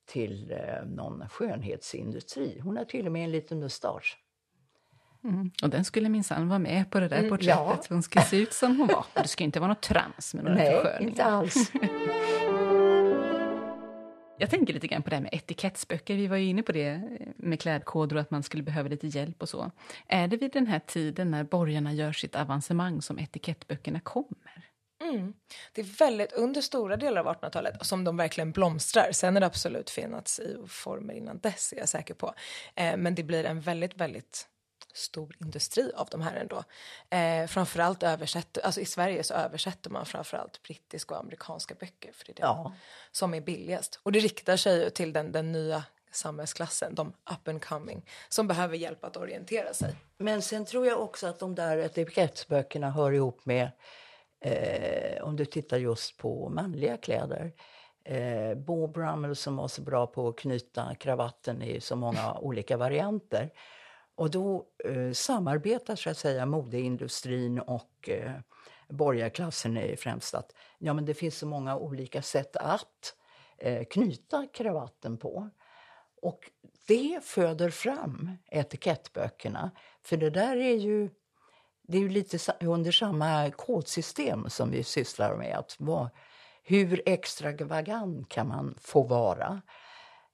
till 0.06 0.52
eh, 0.52 0.86
någon 0.86 1.28
skönhetsindustri. 1.28 2.60
Hon 2.64 2.76
har 2.76 2.84
till 2.84 3.06
och 3.06 3.12
med 3.12 3.24
en 3.24 3.30
liten 3.30 3.58
mustasch. 3.60 4.18
Mm. 5.24 5.50
Och 5.62 5.70
den 5.70 5.84
skulle 5.84 6.08
minsann 6.08 6.48
vara 6.48 6.58
med 6.58 6.90
på 6.90 7.00
det 7.00 7.08
där 7.08 7.18
mm, 7.18 7.30
porträttet. 7.30 7.56
Ja. 7.56 7.82
Hon 7.88 8.02
ska 8.02 8.20
se 8.20 8.36
ut 8.36 8.52
som 8.52 8.76
hon 8.76 8.88
var. 8.88 9.06
Det 9.14 9.28
ska 9.28 9.44
inte 9.44 9.60
vara 9.60 9.68
något 9.68 9.82
trams 9.82 10.34
med 10.34 10.44
några 10.44 10.56
Nej, 10.56 10.96
inte 11.00 11.24
alls. 11.24 11.72
Jag 14.40 14.50
tänker 14.50 14.74
lite 14.74 14.86
grann 14.86 15.02
på 15.02 15.10
det 15.10 15.16
här 15.16 15.22
med 15.22 15.34
etikettsböcker. 15.34 16.16
Vi 16.16 16.26
var 16.26 16.36
ju 16.36 16.46
inne 16.46 16.62
på 16.62 16.72
det 16.72 16.88
eh, 16.88 17.00
med 17.36 17.60
klädkoder 17.60 18.16
och 18.16 18.22
att 18.22 18.30
man 18.30 18.42
skulle 18.42 18.62
behöva 18.62 18.88
lite 18.88 19.06
hjälp 19.06 19.42
och 19.42 19.48
så. 19.48 19.70
Är 20.06 20.28
det 20.28 20.36
vid 20.36 20.52
den 20.52 20.66
här 20.66 20.78
tiden 20.78 21.30
när 21.30 21.44
borgarna 21.44 21.92
gör 21.92 22.12
sitt 22.12 22.36
avancemang 22.36 23.02
som 23.02 23.18
etikettböckerna 23.18 24.00
kommer? 24.00 24.70
Mm. 25.02 25.34
Det 25.72 25.80
är 25.80 25.98
väldigt 25.98 26.32
under 26.32 26.60
stora 26.60 26.96
delar 26.96 27.20
av 27.20 27.36
1800-talet 27.36 27.86
som 27.86 28.04
de 28.04 28.16
verkligen 28.16 28.52
blomstrar. 28.52 29.12
Sen 29.12 29.34
har 29.34 29.40
det 29.40 29.46
absolut 29.46 29.90
funnits 29.90 30.40
i 30.40 30.56
former 30.68 31.14
innan 31.14 31.38
dess 31.38 31.72
är 31.72 31.78
jag 31.78 31.88
säker 31.88 32.14
på. 32.14 32.34
Eh, 32.74 32.96
men 32.96 33.14
det 33.14 33.22
blir 33.22 33.44
en 33.44 33.60
väldigt, 33.60 33.96
väldigt 33.96 34.46
stor 34.94 35.36
industri 35.40 35.92
av 35.96 36.08
de 36.10 36.20
här 36.20 36.36
ändå. 36.36 36.64
Eh, 37.10 37.46
framförallt 37.46 38.02
översätter, 38.02 38.62
alltså 38.62 38.80
i 38.80 38.84
Sverige 38.84 39.22
så 39.22 39.34
översätter 39.34 39.90
man 39.90 40.06
framförallt 40.06 40.62
brittiska 40.62 41.14
och 41.14 41.20
amerikanska 41.20 41.74
böcker 41.74 42.12
för 42.12 42.26
det 42.26 42.32
är 42.32 42.34
det 42.34 42.42
ja. 42.42 42.72
som 43.12 43.34
är 43.34 43.40
billigast. 43.40 44.00
Och 44.02 44.12
det 44.12 44.18
riktar 44.18 44.56
sig 44.56 44.90
till 44.90 45.12
den, 45.12 45.32
den 45.32 45.52
nya 45.52 45.84
samhällsklassen, 46.10 46.94
de 46.94 47.08
up 47.08 47.48
and 47.48 47.64
coming, 47.64 48.02
som 48.28 48.48
behöver 48.48 48.76
hjälp 48.76 49.04
att 49.04 49.16
orientera 49.16 49.74
sig. 49.74 49.94
Men 50.18 50.42
sen 50.42 50.64
tror 50.64 50.86
jag 50.86 51.00
också 51.00 51.26
att 51.26 51.38
de 51.38 51.54
där 51.54 51.78
etikettsböckerna 51.78 52.90
hör 52.90 53.12
ihop 53.12 53.46
med, 53.46 53.70
eh, 54.40 55.22
om 55.22 55.36
du 55.36 55.44
tittar 55.44 55.76
just 55.76 56.16
på 56.16 56.48
manliga 56.48 56.96
kläder, 56.96 57.52
eh, 58.04 58.54
Bo 58.54 58.86
Brummel 58.86 59.36
som 59.36 59.56
var 59.56 59.68
så 59.68 59.82
bra 59.82 60.06
på 60.06 60.28
att 60.28 60.38
knyta 60.38 60.94
kravatten 60.94 61.62
i 61.62 61.80
så 61.80 61.96
många 61.96 62.34
olika 62.34 62.76
varianter. 62.76 63.50
Och 64.20 64.30
då 64.30 64.66
eh, 64.84 65.12
samarbetar 65.12 65.96
så 65.96 66.10
att 66.10 66.18
säga 66.18 66.46
modeindustrin 66.46 67.60
och 67.60 68.08
eh, 68.08 68.32
borgarklassen 68.88 69.76
är 69.76 69.96
främst 69.96 70.34
att 70.34 70.54
ja, 70.78 70.92
men 70.92 71.04
det 71.04 71.14
finns 71.14 71.38
så 71.38 71.46
många 71.46 71.76
olika 71.76 72.22
sätt 72.22 72.56
att 72.56 73.14
eh, 73.58 73.84
knyta 73.84 74.46
kravatten 74.46 75.18
på. 75.18 75.50
Och 76.22 76.50
det 76.86 77.24
föder 77.24 77.70
fram 77.70 78.30
etikettböckerna. 78.50 79.70
För 80.02 80.16
det 80.16 80.30
där 80.30 80.56
är 80.56 80.76
ju, 80.76 81.10
det 81.82 81.98
är 81.98 82.02
ju 82.02 82.08
lite 82.08 82.38
under 82.60 82.92
samma 82.92 83.50
kodsystem 83.50 84.50
som 84.50 84.70
vi 84.70 84.84
sysslar 84.84 85.36
med. 85.36 85.58
Att 85.58 85.76
vad, 85.78 86.08
hur 86.62 87.02
extravagant 87.06 88.28
kan 88.28 88.48
man 88.48 88.74
få 88.80 89.02
vara? 89.02 89.62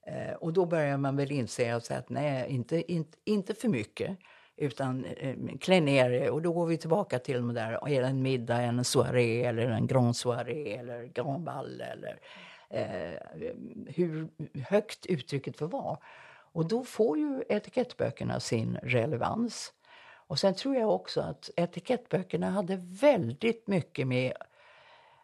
Eh, 0.07 0.33
och 0.33 0.53
då 0.53 0.65
börjar 0.65 0.97
man 0.97 1.15
väl 1.15 1.31
inse 1.31 1.75
att 1.75 2.09
nej, 2.09 2.49
inte, 2.49 2.91
inte, 2.91 3.17
inte 3.25 3.53
för 3.53 3.69
mycket 3.69 4.17
utan 4.57 5.05
eh, 5.05 5.35
klä 5.59 5.79
ner 5.79 6.09
det. 6.09 6.29
Och 6.29 6.41
då 6.41 6.53
går 6.53 6.65
vi 6.65 6.77
tillbaka 6.77 7.19
till 7.19 7.35
de 7.35 7.53
där, 7.53 7.89
är 7.89 8.01
det 8.01 8.07
en 8.07 8.21
middag, 8.21 8.61
en 8.61 8.83
soiré 8.83 9.43
eller 9.43 9.69
en 9.69 9.87
grand 9.87 10.15
soiré 10.15 10.73
eller 10.77 11.03
grand 11.03 11.43
ball 11.43 11.81
eller 11.81 12.19
eh, 12.69 13.19
hur 13.87 14.27
högt 14.69 15.05
uttrycket 15.05 15.57
får 15.57 15.67
vara. 15.67 15.97
Och 16.51 16.67
då 16.67 16.83
får 16.83 17.17
ju 17.17 17.43
etikettböckerna 17.49 18.39
sin 18.39 18.77
relevans. 18.83 19.73
Och 20.27 20.39
sen 20.39 20.53
tror 20.53 20.75
jag 20.75 20.89
också 20.89 21.21
att 21.21 21.49
etikettböckerna 21.55 22.49
hade 22.49 22.77
väldigt 22.81 23.67
mycket 23.67 24.07
med, 24.07 24.33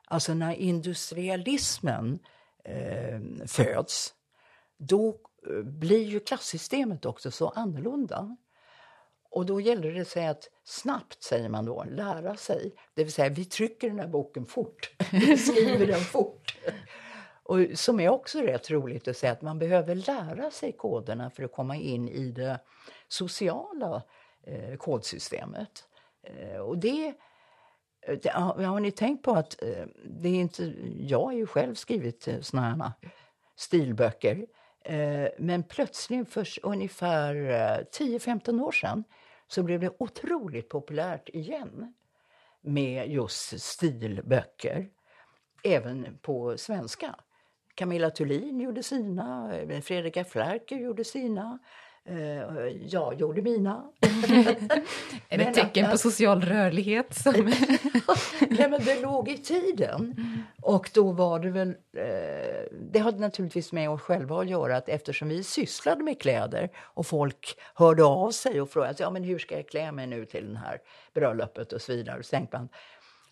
alltså 0.06 0.34
när 0.34 0.54
industrialismen 0.54 2.20
eh, 2.64 3.20
föds, 3.48 4.14
då 4.88 5.10
eh, 5.50 5.64
blir 5.64 6.04
ju 6.04 6.20
klassystemet 6.20 7.06
också 7.06 7.32
så 7.32 7.50
annorlunda. 7.50 8.38
Och 9.30 9.46
då 9.46 9.62
gäller 9.62 9.92
det 9.92 10.06
sig 10.06 10.28
att 10.28 10.50
snabbt, 10.64 11.24
säger 11.24 11.50
man 11.50 11.66
då, 11.66 11.84
lära 11.84 12.36
sig. 12.36 12.76
Det 12.94 13.04
vill 13.04 13.14
säga, 13.14 13.30
vi 13.30 13.46
trycker 13.46 13.90
den 13.90 14.00
här 14.00 14.08
boken 14.08 14.46
fort. 14.46 14.92
Vi 15.12 15.38
skriver 15.38 15.88
den 15.88 16.00
fort. 16.00 16.58
Och 17.44 17.60
som 17.74 18.00
är 18.00 18.10
också 18.10 18.42
rätt 18.42 18.72
roligt 18.72 19.08
att 19.08 19.18
säga 19.18 19.32
att 19.32 19.42
man 19.42 19.60
behöver 19.60 19.96
lära 19.96 20.52
sig 20.52 20.72
koderna 20.72 21.30
för 21.30 21.44
att 21.44 21.52
komma 21.52 21.76
in 21.76 22.10
i 22.10 22.32
det 22.32 22.60
sociala 23.08 24.04
eh, 24.44 24.78
kodsystemet. 24.78 25.88
Eh, 26.24 26.58
och 26.58 26.78
det, 26.78 27.14
det, 28.24 28.30
har 28.30 28.80
ni 28.80 28.92
tänkt 28.92 29.24
på 29.24 29.32
att 29.32 29.64
eh, 29.64 29.86
det 30.06 30.30
är 30.30 30.36
inte, 30.36 30.74
jag 31.00 31.24
har 31.24 31.34
ju 31.34 31.48
själv 31.48 31.76
skrivit 31.76 32.28
eh, 32.28 32.40
såna 32.40 32.62
här 32.62 32.92
stilböcker. 33.56 34.46
Eh, 34.84 35.28
men 35.38 35.64
plötsligt 35.64 36.30
för 36.30 36.48
ungefär 36.64 37.36
eh, 37.36 37.86
10-15 37.92 38.62
år 38.62 38.72
sedan 38.72 39.04
så 39.48 39.64
blev 39.64 39.80
det 39.80 39.96
otroligt 40.00 40.70
populärt 40.70 41.30
igen 41.30 41.94
med 42.62 43.12
just 43.12 43.62
stilböcker, 43.62 44.90
även 45.64 46.18
på 46.22 46.58
svenska. 46.58 47.16
Camilla 47.76 48.10
Thulin 48.10 48.60
gjorde 48.60 48.84
sina, 48.84 49.58
eh, 49.58 49.82
Fredrika 49.82 50.24
Flerker 50.26 50.78
gjorde 50.78 51.04
sina. 51.04 51.60
Uh, 52.10 52.68
jag 52.88 53.20
gjorde 53.20 53.42
mina. 53.42 53.84
är 55.30 55.38
det 55.38 55.44
ett 55.44 55.54
tecken 55.54 55.92
på 55.92 55.98
social 55.98 56.42
rörlighet? 56.42 57.14
Som... 57.14 57.34
Nej, 58.50 58.70
men 58.70 58.86
det 58.86 59.02
låg 59.02 59.30
i 59.30 59.38
tiden. 59.38 60.16
Och 60.62 60.90
då 60.94 61.12
var 61.12 61.40
det 61.40 61.50
väl... 61.50 61.68
Uh, 61.70 61.76
det 62.92 63.00
hade 63.00 63.20
naturligtvis 63.20 63.72
med 63.72 63.90
oss 63.90 64.02
själva 64.02 64.40
att 64.40 64.50
göra 64.50 64.78
att 64.78 64.90
eftersom 64.90 65.30
vi 65.30 65.44
sysslade 65.44 66.04
med 66.04 66.22
kläder 66.22 66.70
och 66.78 67.08
folk 67.08 67.58
hörde 67.74 68.04
av 68.04 68.32
sig 68.32 68.62
och 68.62 68.70
frågade 68.70 68.96
ja, 69.00 69.10
men 69.10 69.24
hur 69.24 69.40
ska 69.40 69.56
jag 69.56 69.68
klä 69.68 69.92
mig 69.92 70.08
nu 70.08 70.26
till 70.26 70.54
det 70.54 70.60
här 70.60 70.78
bröllopet 71.14 71.74
och 71.74 71.82
så 71.82 71.94
vidare. 71.94 72.24
Så 72.24 72.48
man, 72.52 72.70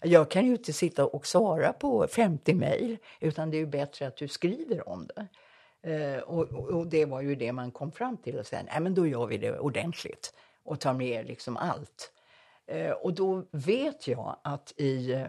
jag 0.03 0.31
kan 0.31 0.45
ju 0.45 0.51
inte 0.51 0.73
sitta 0.73 1.05
och 1.05 1.27
svara 1.27 1.73
på 1.73 2.07
50 2.07 2.53
mejl 2.53 2.97
utan 3.19 3.51
det 3.51 3.57
är 3.57 3.65
bättre 3.65 4.07
att 4.07 4.17
du 4.17 4.27
skriver 4.27 4.89
om 4.89 5.07
det. 5.15 5.27
Eh, 5.83 6.19
och, 6.19 6.51
och, 6.51 6.87
det 6.87 7.05
var 7.05 7.21
ju 7.21 7.35
det 7.35 7.51
man 7.51 7.71
kom 7.71 7.91
fram 7.91 8.17
till 8.17 8.39
och 8.39 8.45
sen, 8.45 8.65
nej 8.65 8.81
men 8.81 8.95
då 8.95 9.07
gör 9.07 9.27
vi 9.27 9.37
det 9.37 9.59
ordentligt 9.59 10.33
och 10.63 10.79
tar 10.79 10.93
med 10.93 11.25
liksom 11.25 11.57
allt. 11.57 12.11
Eh, 12.67 12.91
och 12.91 13.13
då 13.13 13.45
vet 13.51 14.07
jag 14.07 14.39
att 14.43 14.73
i, 14.77 15.25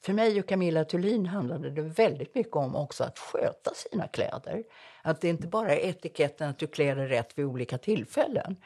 för 0.00 0.12
mig 0.12 0.40
och 0.40 0.48
Camilla 0.48 0.84
Thulin 0.84 1.26
handlade 1.26 1.70
det 1.70 1.82
väldigt 1.82 2.34
mycket 2.34 2.56
om 2.56 2.76
också 2.76 3.04
att 3.04 3.18
sköta 3.18 3.74
sina 3.74 4.08
kläder. 4.08 4.64
Att 5.02 5.20
det 5.20 5.28
inte 5.28 5.46
bara 5.46 5.76
är 5.76 5.88
etiketten 5.88 6.50
att 6.50 6.58
du 6.58 6.66
klär 6.66 6.96
dig 6.96 7.06
rätt 7.06 7.38
vid 7.38 7.44
olika 7.44 7.78
tillfällen. 7.78 8.56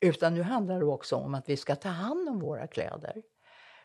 Utan 0.00 0.34
nu 0.34 0.42
handlar 0.42 0.78
det 0.78 0.86
också 0.86 1.16
om 1.16 1.34
att 1.34 1.48
vi 1.48 1.56
ska 1.56 1.76
ta 1.76 1.88
hand 1.88 2.28
om 2.28 2.40
våra 2.40 2.66
kläder. 2.66 3.22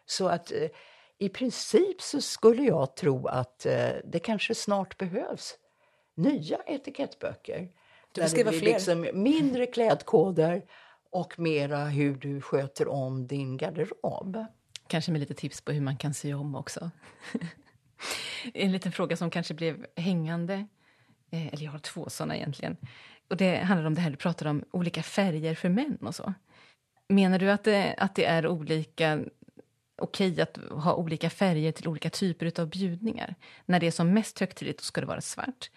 Så 0.05 0.27
att 0.27 0.51
eh, 0.51 0.69
i 1.17 1.29
princip 1.29 2.01
så 2.01 2.21
skulle 2.21 2.63
jag 2.63 2.95
tro 2.95 3.27
att 3.27 3.65
eh, 3.65 3.89
det 4.03 4.19
kanske 4.19 4.55
snart 4.55 4.97
behövs 4.97 5.57
nya 6.16 6.57
etikettböcker. 6.57 7.70
Du 8.11 8.22
där 8.22 8.30
det 8.36 8.43
blir 8.43 8.59
fler. 8.59 8.74
Liksom 8.74 9.07
mindre 9.13 9.66
klädkoder 9.66 10.66
och 11.09 11.39
mera 11.39 11.86
hur 11.86 12.16
du 12.16 12.41
sköter 12.41 12.88
om 12.88 13.28
din 13.28 13.57
garderob. 13.57 14.45
Kanske 14.88 15.11
med 15.11 15.20
lite 15.20 15.34
tips 15.34 15.61
på 15.61 15.72
hur 15.72 15.82
man 15.82 15.97
kan 15.97 16.13
sy 16.13 16.34
om 16.34 16.55
också. 16.55 16.91
en 18.53 18.72
liten 18.72 18.91
fråga 18.91 19.18
som 19.18 19.30
kanske 19.30 19.53
blev 19.53 19.86
hängande, 19.95 20.68
eh, 21.32 21.47
eller 21.47 21.63
jag 21.63 21.72
har 21.72 21.80
två 21.80 22.09
såna 22.09 22.36
egentligen. 22.36 22.78
Och 23.30 23.38
det 23.38 23.57
handlar 23.57 23.88
om 23.88 23.93
det 23.93 24.01
här 24.01 24.09
du 24.09 24.18
pratade 24.18 24.49
om, 24.49 24.63
olika 24.72 25.03
färger 25.03 25.55
för 25.55 25.70
män 25.70 25.97
och 26.01 26.16
så. 26.16 26.34
Menar 27.07 27.39
du 27.39 27.51
att 27.51 27.63
det, 27.63 27.95
att 27.97 28.16
det 28.16 28.26
är 28.26 28.47
olika 28.47 29.20
okej 29.97 30.41
att 30.41 30.57
ha 30.72 30.95
olika 30.95 31.30
färger 31.30 31.72
till 31.72 31.88
olika 31.88 32.09
typer 32.09 32.61
av 32.61 32.70
bjudningar? 32.70 33.36
När 33.66 33.80
det 33.80 33.88
är 33.88 33.91
som 33.91 34.13
mest 34.13 34.39
högtidligt 34.39 34.82
ska 34.82 35.01
det 35.01 35.07
vara 35.07 35.22
svart. 35.22 35.70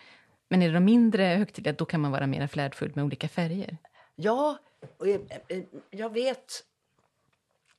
Men 0.49 0.63
är 0.63 0.67
det 0.69 0.75
de 0.75 0.85
mindre 0.85 1.23
högtidliga, 1.23 1.73
då 1.73 1.85
kan 1.85 2.01
man 2.01 2.13
vara 2.13 2.27
mer 2.27 2.47
flärdfull 2.47 2.93
med 2.95 3.05
olika 3.05 3.29
färger? 3.29 3.77
Ja, 4.17 4.59
och 4.99 5.09
jag, 5.09 5.21
jag 5.91 6.13
vet 6.13 6.65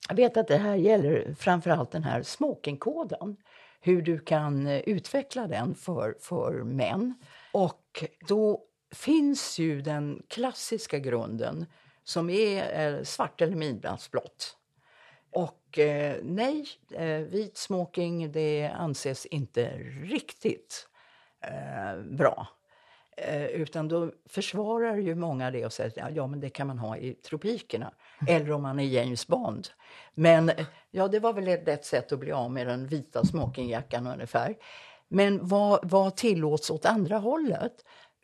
jag 0.10 0.16
vet 0.16 0.38
att 0.38 0.48
det 0.48 0.58
här 0.58 0.76
gäller 0.76 1.34
framför 1.34 1.70
allt 1.70 1.92
den 1.92 2.04
här 2.04 2.24
smokingkoden. 2.24 3.38
Hur 3.82 4.02
du 4.02 4.20
kan 4.20 4.68
eh, 4.68 4.80
utveckla 4.80 5.48
den 5.48 5.76
för, 5.76 6.16
för 6.20 6.64
män. 6.64 7.14
Och 7.52 8.06
då 8.28 8.64
finns 8.92 9.60
ju 9.60 9.82
den 9.82 10.24
klassiska 10.28 11.00
grunden 11.00 11.66
som 12.04 12.30
är 12.30 13.04
svart 13.04 13.42
eller 13.42 13.56
midnattsblått. 13.56 14.58
Och 15.32 15.80
eh, 15.80 16.18
nej, 16.24 16.66
vit 17.30 17.58
smoking 17.58 18.32
det 18.32 18.68
anses 18.68 19.26
inte 19.26 19.70
riktigt 20.04 20.88
eh, 21.42 22.02
bra. 22.02 22.48
Eh, 23.22 23.46
utan 23.46 23.88
då 23.88 24.12
försvarar 24.30 24.98
ju 24.98 25.16
många 25.16 25.52
det 25.52 25.66
och 25.66 25.74
säger 25.74 26.04
att 26.04 26.16
ja, 26.16 26.28
men 26.28 26.40
det 26.40 26.50
kan 26.50 26.68
man 26.68 26.80
ha 26.80 26.98
i 26.98 27.14
tropikerna. 27.14 27.92
Mm. 28.22 28.36
Eller 28.36 28.52
om 28.52 28.62
man 28.62 28.80
är 28.80 28.84
James 28.84 29.28
Bond. 29.28 29.68
Men 30.14 30.52
ja, 30.92 31.08
det 31.08 31.20
var 31.20 31.34
väl 31.34 31.48
ett 31.48 31.86
sätt 31.86 32.12
att 32.12 32.20
bli 32.20 32.32
av 32.32 32.52
med 32.52 32.68
den 32.68 32.88
vita 32.88 33.26
smokingjackan 33.26 34.08
ungefär. 34.08 34.56
Men 35.08 35.48
vad, 35.48 35.90
vad 35.92 36.16
tillåts 36.16 36.70
åt 36.70 36.86
andra 36.86 37.18
hållet? 37.18 37.74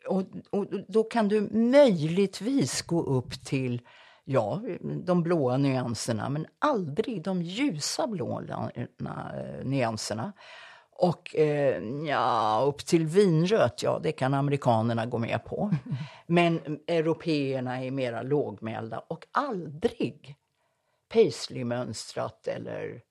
Och, 0.08 0.22
och, 0.50 0.66
då 0.88 1.02
kan 1.02 1.28
du 1.28 1.40
möjligtvis 1.52 2.82
gå 2.82 3.02
upp 3.02 3.44
till 3.44 3.80
ja, 4.24 4.62
de 5.04 5.22
blåa 5.22 5.56
nyanserna 5.56 6.28
men 6.28 6.46
aldrig 6.58 7.22
de 7.22 7.42
ljusa 7.42 8.06
blå 8.06 8.42
eh, 8.74 8.86
nyanserna. 9.64 10.32
Och 10.98 11.36
eh, 11.36 11.82
ja, 12.06 12.64
upp 12.68 12.86
till 12.86 13.06
vinrött, 13.06 13.82
ja 13.82 14.00
det 14.02 14.12
kan 14.12 14.34
amerikanerna 14.34 15.06
gå 15.06 15.18
med 15.18 15.44
på. 15.44 15.70
Men 16.26 16.80
européerna 16.86 17.84
är 17.84 17.90
mera 17.90 18.22
lågmälda 18.22 18.98
och 18.98 19.26
aldrig 19.32 20.36
paisley-mönstrat 21.08 22.48
eller 22.48 23.02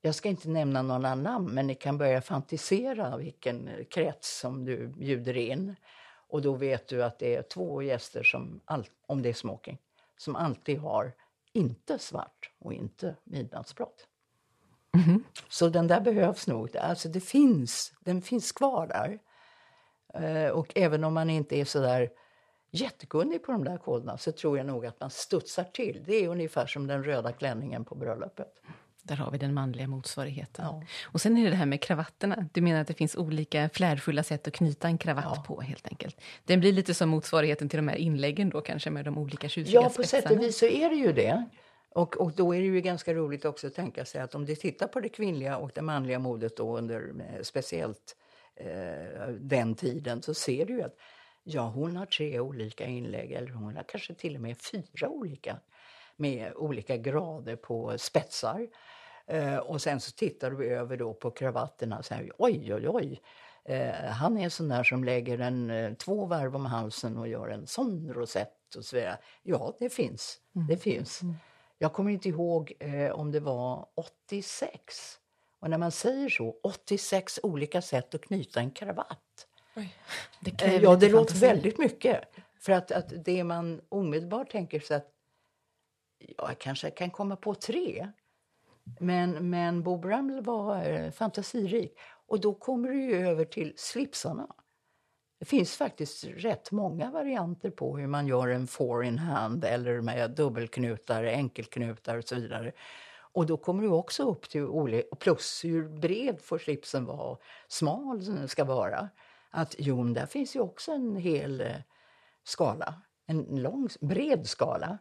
jag 0.00 0.14
ska 0.14 0.28
inte 0.28 0.48
nämna 0.48 0.82
några 0.82 1.14
namn, 1.14 1.54
men 1.54 1.66
ni 1.66 1.74
kan 1.74 1.98
börja 1.98 2.20
fantisera 2.20 3.16
vilken 3.16 3.70
krets 3.90 4.38
som 4.38 4.64
du 4.64 4.88
bjuder 4.88 5.36
in. 5.36 5.76
Och 6.28 6.42
då 6.42 6.52
vet 6.52 6.88
du 6.88 7.04
att 7.04 7.18
det 7.18 7.34
är 7.34 7.42
två 7.42 7.82
gäster, 7.82 8.22
som 8.22 8.60
all, 8.64 8.86
om 9.06 9.22
det 9.22 9.28
är 9.28 9.32
smoking, 9.32 9.78
som 10.16 10.36
alltid 10.36 10.78
har 10.78 11.12
inte 11.52 11.98
svart 11.98 12.50
och 12.58 12.72
inte 12.72 13.16
midnattsblått. 13.24 14.06
Mm. 14.94 15.24
Så 15.48 15.68
den 15.68 15.86
där 15.86 16.00
behövs 16.00 16.46
nog. 16.46 16.76
Alltså 16.76 17.08
det 17.08 17.20
finns, 17.20 17.92
den 18.00 18.22
finns 18.22 18.52
kvar 18.52 18.86
där. 18.86 19.18
Eh, 20.14 20.50
och 20.50 20.72
även 20.74 21.04
om 21.04 21.14
man 21.14 21.30
inte 21.30 21.56
är 21.56 21.64
så 21.64 21.80
där 21.80 22.10
jättekunnig 22.70 23.42
på 23.42 23.52
de 23.52 23.64
där 23.64 23.78
koderna 23.78 24.18
så 24.18 24.32
tror 24.32 24.58
jag 24.58 24.66
nog 24.66 24.86
att 24.86 25.00
man 25.00 25.10
studsar 25.10 25.64
till. 25.64 26.02
Det 26.06 26.24
är 26.24 26.28
ungefär 26.28 26.66
som 26.66 26.86
den 26.86 27.04
röda 27.04 27.32
klänningen 27.32 27.84
på 27.84 27.94
bröllopet. 27.94 28.52
Där 29.02 29.16
har 29.16 29.30
vi 29.30 29.38
den 29.38 29.54
manliga 29.54 29.88
motsvarigheten. 29.88 30.64
Ja. 30.64 30.82
Och 31.04 31.20
sen 31.20 31.36
är 31.36 31.44
det 31.44 31.50
det 31.50 31.56
här 31.56 31.66
med 31.66 31.82
kravatterna. 31.82 32.48
Du 32.52 32.60
menar 32.60 32.80
att 32.80 32.88
det 32.88 32.94
finns 32.94 33.16
olika 33.16 33.68
flärdfulla 33.68 34.22
sätt 34.22 34.48
att 34.48 34.54
knyta 34.54 34.88
en 34.88 34.98
kravatt 34.98 35.32
ja. 35.36 35.42
på 35.46 35.60
helt 35.60 35.88
enkelt. 35.88 36.20
Den 36.44 36.60
blir 36.60 36.72
lite 36.72 36.94
som 36.94 37.08
motsvarigheten 37.08 37.68
till 37.68 37.76
de 37.76 37.88
här 37.88 37.96
inläggen 37.96 38.50
då 38.50 38.60
kanske 38.60 38.90
med 38.90 39.04
de 39.04 39.18
olika 39.18 39.48
tjusiga 39.48 39.80
Ja, 39.80 39.88
på 39.96 40.02
sätt 40.02 40.30
och 40.30 40.40
vis 40.40 40.58
så 40.58 40.66
är 40.66 40.90
det 40.90 40.96
ju 40.96 41.12
det. 41.12 41.44
Och, 41.94 42.16
och 42.16 42.32
då 42.32 42.54
är 42.54 42.58
det 42.58 42.66
ju 42.66 42.80
ganska 42.80 43.14
roligt 43.14 43.44
också 43.44 43.66
att 43.66 43.74
tänka 43.74 44.04
sig 44.04 44.20
att 44.20 44.34
om 44.34 44.44
du 44.44 44.54
tittar 44.54 44.86
på 44.86 45.00
det 45.00 45.08
kvinnliga 45.08 45.56
och 45.56 45.70
det 45.74 45.82
manliga 45.82 46.18
modet 46.18 46.56
då 46.56 46.78
under 46.78 47.14
eh, 47.20 47.42
speciellt 47.42 48.16
eh, 48.56 49.28
den 49.28 49.74
tiden 49.74 50.22
så 50.22 50.34
ser 50.34 50.66
du 50.66 50.72
ju 50.72 50.82
att 50.82 50.96
ja, 51.44 51.62
hon 51.62 51.96
har 51.96 52.06
tre 52.06 52.40
olika 52.40 52.86
inlägg 52.86 53.32
eller 53.32 53.52
hon 53.52 53.76
har 53.76 53.82
kanske 53.82 54.14
till 54.14 54.34
och 54.34 54.40
med 54.40 54.56
fyra 54.58 55.08
olika 55.08 55.56
med 56.16 56.52
olika 56.54 56.96
grader 56.96 57.56
på 57.56 57.98
spetsar. 57.98 58.68
Eh, 59.26 59.56
och 59.56 59.82
sen 59.82 60.00
så 60.00 60.12
tittar 60.12 60.50
du 60.50 60.66
över 60.66 60.96
då 60.96 61.14
på 61.14 61.30
kravatterna 61.30 61.98
och 61.98 62.04
säger 62.04 62.32
oj, 62.38 62.74
oj, 62.74 62.88
oj. 62.88 63.22
Eh, 63.64 64.10
han 64.10 64.38
är 64.38 64.48
sån 64.48 64.68
där 64.68 64.82
som 64.82 65.04
lägger 65.04 65.38
en, 65.38 65.70
eh, 65.70 65.94
två 65.94 66.26
varv 66.26 66.56
om 66.56 66.66
halsen 66.66 67.16
och 67.16 67.28
gör 67.28 67.48
en 67.48 67.66
sån 67.66 68.12
rosett 68.12 68.74
och 68.76 68.84
så 68.84 68.96
vidare. 68.96 69.18
Ja, 69.42 69.76
det 69.78 69.90
finns. 69.90 70.40
Mm. 70.56 70.66
Det 70.66 70.76
finns. 70.76 71.22
Mm. 71.22 71.34
Jag 71.84 71.92
kommer 71.92 72.10
inte 72.10 72.28
ihåg 72.28 72.72
eh, 72.80 73.10
om 73.10 73.32
det 73.32 73.40
var 73.40 73.86
86. 73.94 75.18
Och 75.58 75.70
när 75.70 75.78
man 75.78 75.92
säger 75.92 76.28
så, 76.28 76.56
86 76.62 77.40
olika 77.42 77.82
sätt 77.82 78.14
att 78.14 78.20
knyta 78.20 78.60
en 78.60 78.70
kravatt. 78.70 79.46
Oj, 79.76 79.96
det 80.40 80.62
eh, 80.62 80.82
ja, 80.82 80.96
det 80.96 81.08
låter 81.08 81.34
väldigt 81.34 81.78
mycket. 81.78 82.20
För 82.60 82.72
att, 82.72 82.92
att 82.92 83.24
det 83.24 83.44
man 83.44 83.80
omedelbart 83.88 84.50
tänker 84.50 84.80
sig 84.80 84.96
att 84.96 85.10
ja, 86.18 86.48
jag 86.48 86.58
kanske 86.58 86.90
kan 86.90 87.10
komma 87.10 87.36
på 87.36 87.54
tre. 87.54 88.08
Men, 89.00 89.50
men 89.50 89.82
Bo 89.82 89.96
Bramble 89.96 90.40
var 90.40 90.84
eh, 90.84 91.10
fantasirik. 91.10 91.98
Och 92.26 92.40
då 92.40 92.54
kommer 92.54 92.88
du 92.88 93.16
över 93.16 93.44
till 93.44 93.72
slipsarna. 93.76 94.54
Det 95.38 95.44
finns 95.44 95.76
faktiskt 95.76 96.24
rätt 96.24 96.70
många 96.70 97.10
varianter 97.10 97.70
på 97.70 97.96
hur 97.96 98.06
man 98.06 98.26
gör 98.26 98.48
en 98.48 98.66
four 98.66 99.04
in 99.04 99.18
hand 99.18 99.64
eller 99.64 100.00
med 100.00 100.30
dubbelknutar, 100.30 101.24
enkelknutar 101.24 102.18
och 102.18 102.24
så 102.24 102.34
vidare. 102.34 102.72
Och 103.34 103.46
då 103.46 103.56
kommer 103.56 103.82
du 103.82 103.88
också 103.88 104.30
upp 104.30 104.48
till 104.48 104.62
olika, 104.62 105.16
plus 105.16 105.64
hur 105.64 105.88
bred 105.88 106.40
får 106.40 106.58
slipsen 106.58 107.04
vara, 107.04 107.38
smal 107.68 108.24
den 108.24 108.48
ska 108.48 108.64
vara. 108.64 109.08
Att 109.50 109.74
jo, 109.78 110.04
där 110.04 110.26
finns 110.26 110.56
ju 110.56 110.60
också 110.60 110.92
en 110.92 111.16
hel 111.16 111.60
eh, 111.60 111.76
skala, 112.44 112.94
en 113.26 113.42
lång, 113.42 113.88
bred 114.00 114.46
skala. 114.46 114.98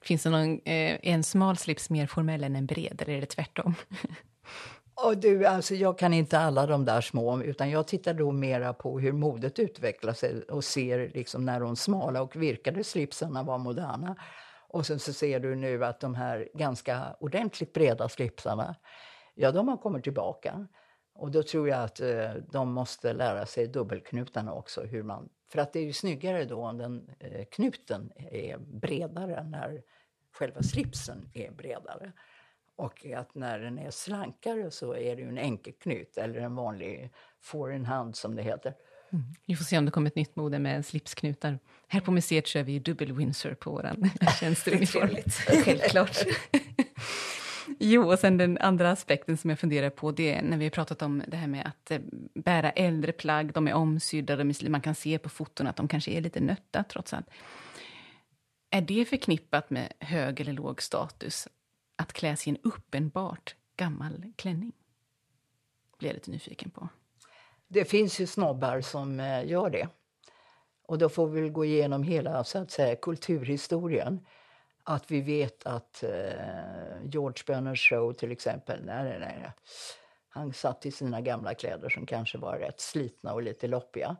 Finns 0.00 0.22
det 0.22 0.30
någon, 0.30 0.52
eh, 0.64 0.98
en 1.02 1.24
smal 1.24 1.56
slips 1.56 1.90
mer 1.90 2.06
formell 2.06 2.44
än 2.44 2.56
en 2.56 2.66
bred, 2.66 3.02
eller 3.02 3.14
är 3.14 3.20
det 3.20 3.26
tvärtom? 3.26 3.74
Och 4.96 5.18
du, 5.18 5.46
alltså 5.46 5.74
jag 5.74 5.98
kan 5.98 6.14
inte 6.14 6.38
alla 6.38 6.66
de 6.66 6.84
där 6.84 7.00
små, 7.00 7.42
utan 7.42 7.70
jag 7.70 7.86
tittar 7.86 8.14
då 8.14 8.32
mera 8.32 8.72
på 8.72 9.00
hur 9.00 9.12
modet 9.12 9.58
utvecklar 9.58 10.12
sig 10.12 10.44
eh, 10.48 10.54
och 10.54 10.64
ser 10.64 11.10
liksom 11.14 11.44
när 11.44 11.60
de 11.60 11.76
smala 11.76 12.22
och 12.22 12.36
virkade 12.36 12.84
slipsarna 12.84 13.42
var 13.42 13.58
moderna. 13.58 14.16
Och 14.68 14.86
sen 14.86 14.98
så 14.98 15.12
ser 15.12 15.40
du 15.40 15.54
nu 15.54 15.84
att 15.84 16.00
de 16.00 16.14
här 16.14 16.48
ganska 16.54 17.16
ordentligt 17.20 17.72
breda 17.72 18.08
slipsarna, 18.08 18.76
ja 19.34 19.52
de 19.52 19.68
har 19.68 19.76
kommit 19.76 20.04
tillbaka. 20.04 20.66
Och 21.14 21.30
då 21.30 21.42
tror 21.42 21.68
jag 21.68 21.82
att 21.82 22.00
eh, 22.00 22.34
de 22.52 22.72
måste 22.72 23.12
lära 23.12 23.46
sig 23.46 23.66
dubbelknutarna 23.66 24.52
också. 24.52 24.82
Hur 24.82 25.02
man, 25.02 25.28
för 25.48 25.58
att 25.58 25.72
det 25.72 25.78
är 25.78 25.84
ju 25.84 25.92
snyggare 25.92 26.44
då 26.44 26.66
om 26.66 26.78
den, 26.78 27.10
eh, 27.20 27.44
knuten 27.44 28.12
är 28.16 28.58
bredare 28.58 29.44
när 29.44 29.82
själva 30.32 30.62
slipsen 30.62 31.30
är 31.34 31.50
bredare. 31.50 32.12
Och 32.76 33.06
att 33.06 33.34
när 33.34 33.58
den 33.58 33.78
är 33.78 33.90
slankare 33.90 34.70
så 34.70 34.94
är 34.94 35.16
det 35.16 35.22
ju 35.22 35.28
en 35.28 35.38
enkelknut 35.38 36.16
eller 36.16 36.40
en 36.40 36.54
vanlig 36.54 37.10
hand 37.86 38.16
som 38.16 38.36
det 38.36 38.42
heter. 38.42 38.74
Mm. 39.12 39.24
Vi 39.46 39.56
får 39.56 39.64
se 39.64 39.78
om 39.78 39.84
det 39.84 39.90
kommer 39.90 40.10
ett 40.10 40.16
nytt 40.16 40.36
mode 40.36 40.58
med 40.58 40.86
slipsknutar. 40.86 41.58
Här 41.88 42.00
på 42.00 42.10
museet 42.12 42.46
kör 42.46 42.62
vi 42.62 42.78
dubbel 42.78 43.12
Windsor 43.12 43.54
på 43.54 43.70
vår 43.70 43.90
tjänsteuniform. 44.40 45.16
Självklart. 45.64 46.18
jo, 47.78 48.12
och 48.12 48.18
sen 48.18 48.36
den 48.36 48.58
andra 48.58 48.90
aspekten 48.90 49.36
som 49.36 49.50
jag 49.50 49.58
funderar 49.58 49.90
på 49.90 50.12
det 50.12 50.34
är 50.34 50.42
när 50.42 50.56
vi 50.56 50.64
har 50.64 50.70
pratat 50.70 51.02
om 51.02 51.22
det 51.28 51.36
här 51.36 51.46
med 51.46 51.66
att 51.66 51.90
eh, 51.90 51.98
bära 52.34 52.70
äldre 52.70 53.12
plagg, 53.12 53.52
de 53.52 53.68
är 53.68 53.74
omsydda, 53.74 54.36
de 54.36 54.50
är, 54.50 54.68
man 54.68 54.80
kan 54.80 54.94
se 54.94 55.18
på 55.18 55.28
foton 55.28 55.66
att 55.66 55.76
de 55.76 55.88
kanske 55.88 56.10
är 56.10 56.20
lite 56.20 56.40
nötta 56.40 56.84
trots 56.84 57.14
allt. 57.14 57.26
Är 58.70 58.80
det 58.80 59.04
förknippat 59.04 59.70
med 59.70 59.92
hög 59.98 60.40
eller 60.40 60.52
låg 60.52 60.82
status 60.82 61.48
att 61.96 62.12
klä 62.12 62.36
sig 62.36 62.52
i 62.52 62.56
en 62.56 62.62
uppenbart 62.72 63.56
gammal 63.76 64.32
klänning? 64.36 64.72
blir 65.98 66.08
jag 66.08 66.14
lite 66.14 66.30
nyfiken 66.30 66.70
på. 66.70 66.88
Det 67.68 67.84
finns 67.84 68.20
ju 68.20 68.26
snobbar 68.26 68.80
som 68.80 69.20
eh, 69.20 69.46
gör 69.46 69.70
det. 69.70 69.88
Och 70.86 70.98
då 70.98 71.08
får 71.08 71.26
vi 71.26 71.48
gå 71.48 71.64
igenom 71.64 72.02
hela 72.02 72.44
så 72.44 72.58
att 72.58 72.70
säga, 72.70 72.96
kulturhistorien. 72.96 74.26
Att 74.84 75.10
vi 75.10 75.20
vet 75.20 75.66
att 75.66 76.02
eh, 76.02 77.04
George 77.04 77.44
Bernard 77.46 77.78
show, 77.78 78.12
till 78.12 78.32
exempel, 78.32 78.84
nej, 78.84 79.04
nej, 79.04 79.18
nej, 79.20 79.50
han 80.28 80.52
satt 80.52 80.86
i 80.86 80.90
sina 80.90 81.20
gamla 81.20 81.54
kläder 81.54 81.88
som 81.88 82.06
kanske 82.06 82.38
var 82.38 82.58
rätt 82.58 82.80
slitna 82.80 83.32
och 83.32 83.42
lite 83.42 83.66
loppiga. 83.66 84.16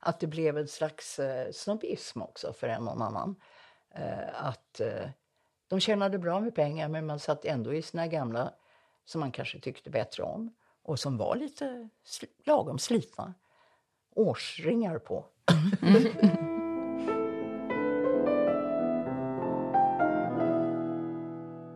Att 0.00 0.20
det 0.20 0.26
blev 0.26 0.58
en 0.58 0.68
slags 0.68 1.18
eh, 1.18 1.50
snobbism 1.52 2.22
också 2.22 2.52
för 2.52 2.68
en 2.68 2.88
och 2.88 3.06
annan. 3.06 3.36
Eh, 3.94 4.44
att 4.44 4.80
eh, 4.80 5.10
de 5.68 5.80
tjänade 5.80 6.18
bra 6.18 6.40
med 6.40 6.54
pengar 6.54 6.88
men 6.88 7.06
man 7.06 7.18
satt 7.18 7.44
ändå 7.44 7.74
i 7.74 7.82
sina 7.82 8.06
gamla 8.06 8.52
som 9.04 9.20
man 9.20 9.32
kanske 9.32 9.60
tyckte 9.60 9.90
bättre 9.90 10.22
om 10.22 10.54
och 10.82 10.98
som 10.98 11.16
var 11.16 11.36
lite 11.36 11.88
sl 12.04 12.24
lagom 12.44 12.78
slitna. 12.78 13.34
Årsringar 14.14 14.98
på. 14.98 15.26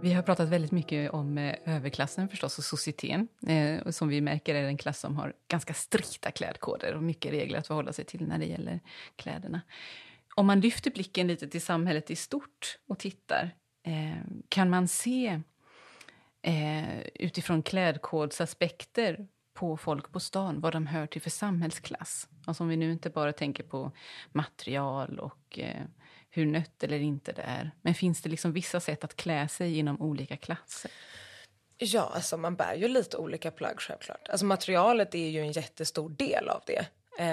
Vi 0.02 0.12
har 0.12 0.22
pratat 0.22 0.48
väldigt 0.48 0.72
mycket 0.72 1.10
om 1.10 1.38
eh, 1.38 1.54
överklassen 1.64 2.28
förstås 2.28 2.58
och 2.58 2.64
societeten. 2.64 3.28
Eh, 3.46 3.90
som 3.90 4.08
vi 4.08 4.20
märker 4.20 4.54
är 4.54 4.62
det 4.62 4.68
en 4.68 4.76
klass 4.76 5.00
som 5.00 5.16
har 5.16 5.32
ganska 5.48 5.74
strikta 5.74 6.30
klädkoder 6.30 6.94
och 6.94 7.02
mycket 7.02 7.32
regler 7.32 7.58
att 7.58 7.66
förhålla 7.66 7.92
sig 7.92 8.04
till 8.04 8.28
när 8.28 8.38
det 8.38 8.46
gäller 8.46 8.80
kläderna. 9.16 9.60
Om 10.34 10.46
man 10.46 10.60
lyfter 10.60 10.90
blicken 10.90 11.26
lite 11.26 11.48
till 11.48 11.62
samhället 11.62 12.10
i 12.10 12.16
stort 12.16 12.78
och 12.88 12.98
tittar, 12.98 13.54
Eh, 13.82 14.16
kan 14.48 14.70
man 14.70 14.88
se 14.88 15.40
eh, 16.42 17.00
utifrån 17.14 17.62
klädkodsaspekter 17.62 19.26
på 19.54 19.76
folk 19.76 20.12
på 20.12 20.20
stan, 20.20 20.60
vad 20.60 20.72
de 20.72 20.86
hör 20.86 21.06
till 21.06 21.22
för 21.22 21.30
samhällsklass. 21.30 22.28
Alltså 22.44 22.62
om 22.62 22.68
vi 22.68 22.76
nu 22.76 22.92
inte 22.92 23.10
bara 23.10 23.32
tänker 23.32 23.62
på 23.62 23.92
material 24.32 25.18
och 25.18 25.58
eh, 25.58 25.82
hur 26.30 26.46
nött 26.46 26.82
eller 26.82 27.00
inte 27.00 27.32
det 27.32 27.42
är. 27.42 27.70
Men 27.82 27.94
finns 27.94 28.22
det 28.22 28.28
liksom 28.28 28.52
vissa 28.52 28.80
sätt 28.80 29.04
att 29.04 29.16
klä 29.16 29.48
sig 29.48 29.78
inom 29.78 30.02
olika 30.02 30.36
klasser? 30.36 30.90
Ja, 31.78 32.10
alltså 32.14 32.36
man 32.36 32.56
bär 32.56 32.74
ju 32.74 32.88
lite 32.88 33.16
olika 33.16 33.50
plagg 33.50 33.80
självklart. 33.80 34.28
Alltså 34.28 34.46
materialet 34.46 35.14
är 35.14 35.28
ju 35.28 35.40
en 35.40 35.52
jättestor 35.52 36.10
del 36.10 36.48
av 36.48 36.62
det. 36.66 36.86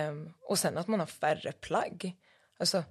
Um, 0.10 0.34
och 0.42 0.60
sen 0.60 0.78
att 0.78 0.88
man 0.88 1.00
har 1.00 1.08
färre 1.08 1.52
plagg. 1.52 2.16
Alltså, 2.60 2.84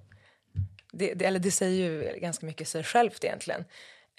det, 0.91 1.13
det, 1.13 1.25
eller 1.25 1.39
det 1.39 1.51
säger 1.51 1.89
ju 1.89 2.19
ganska 2.19 2.45
mycket 2.45 2.67
sig 2.67 2.83
självt 2.83 3.23
egentligen. 3.23 3.65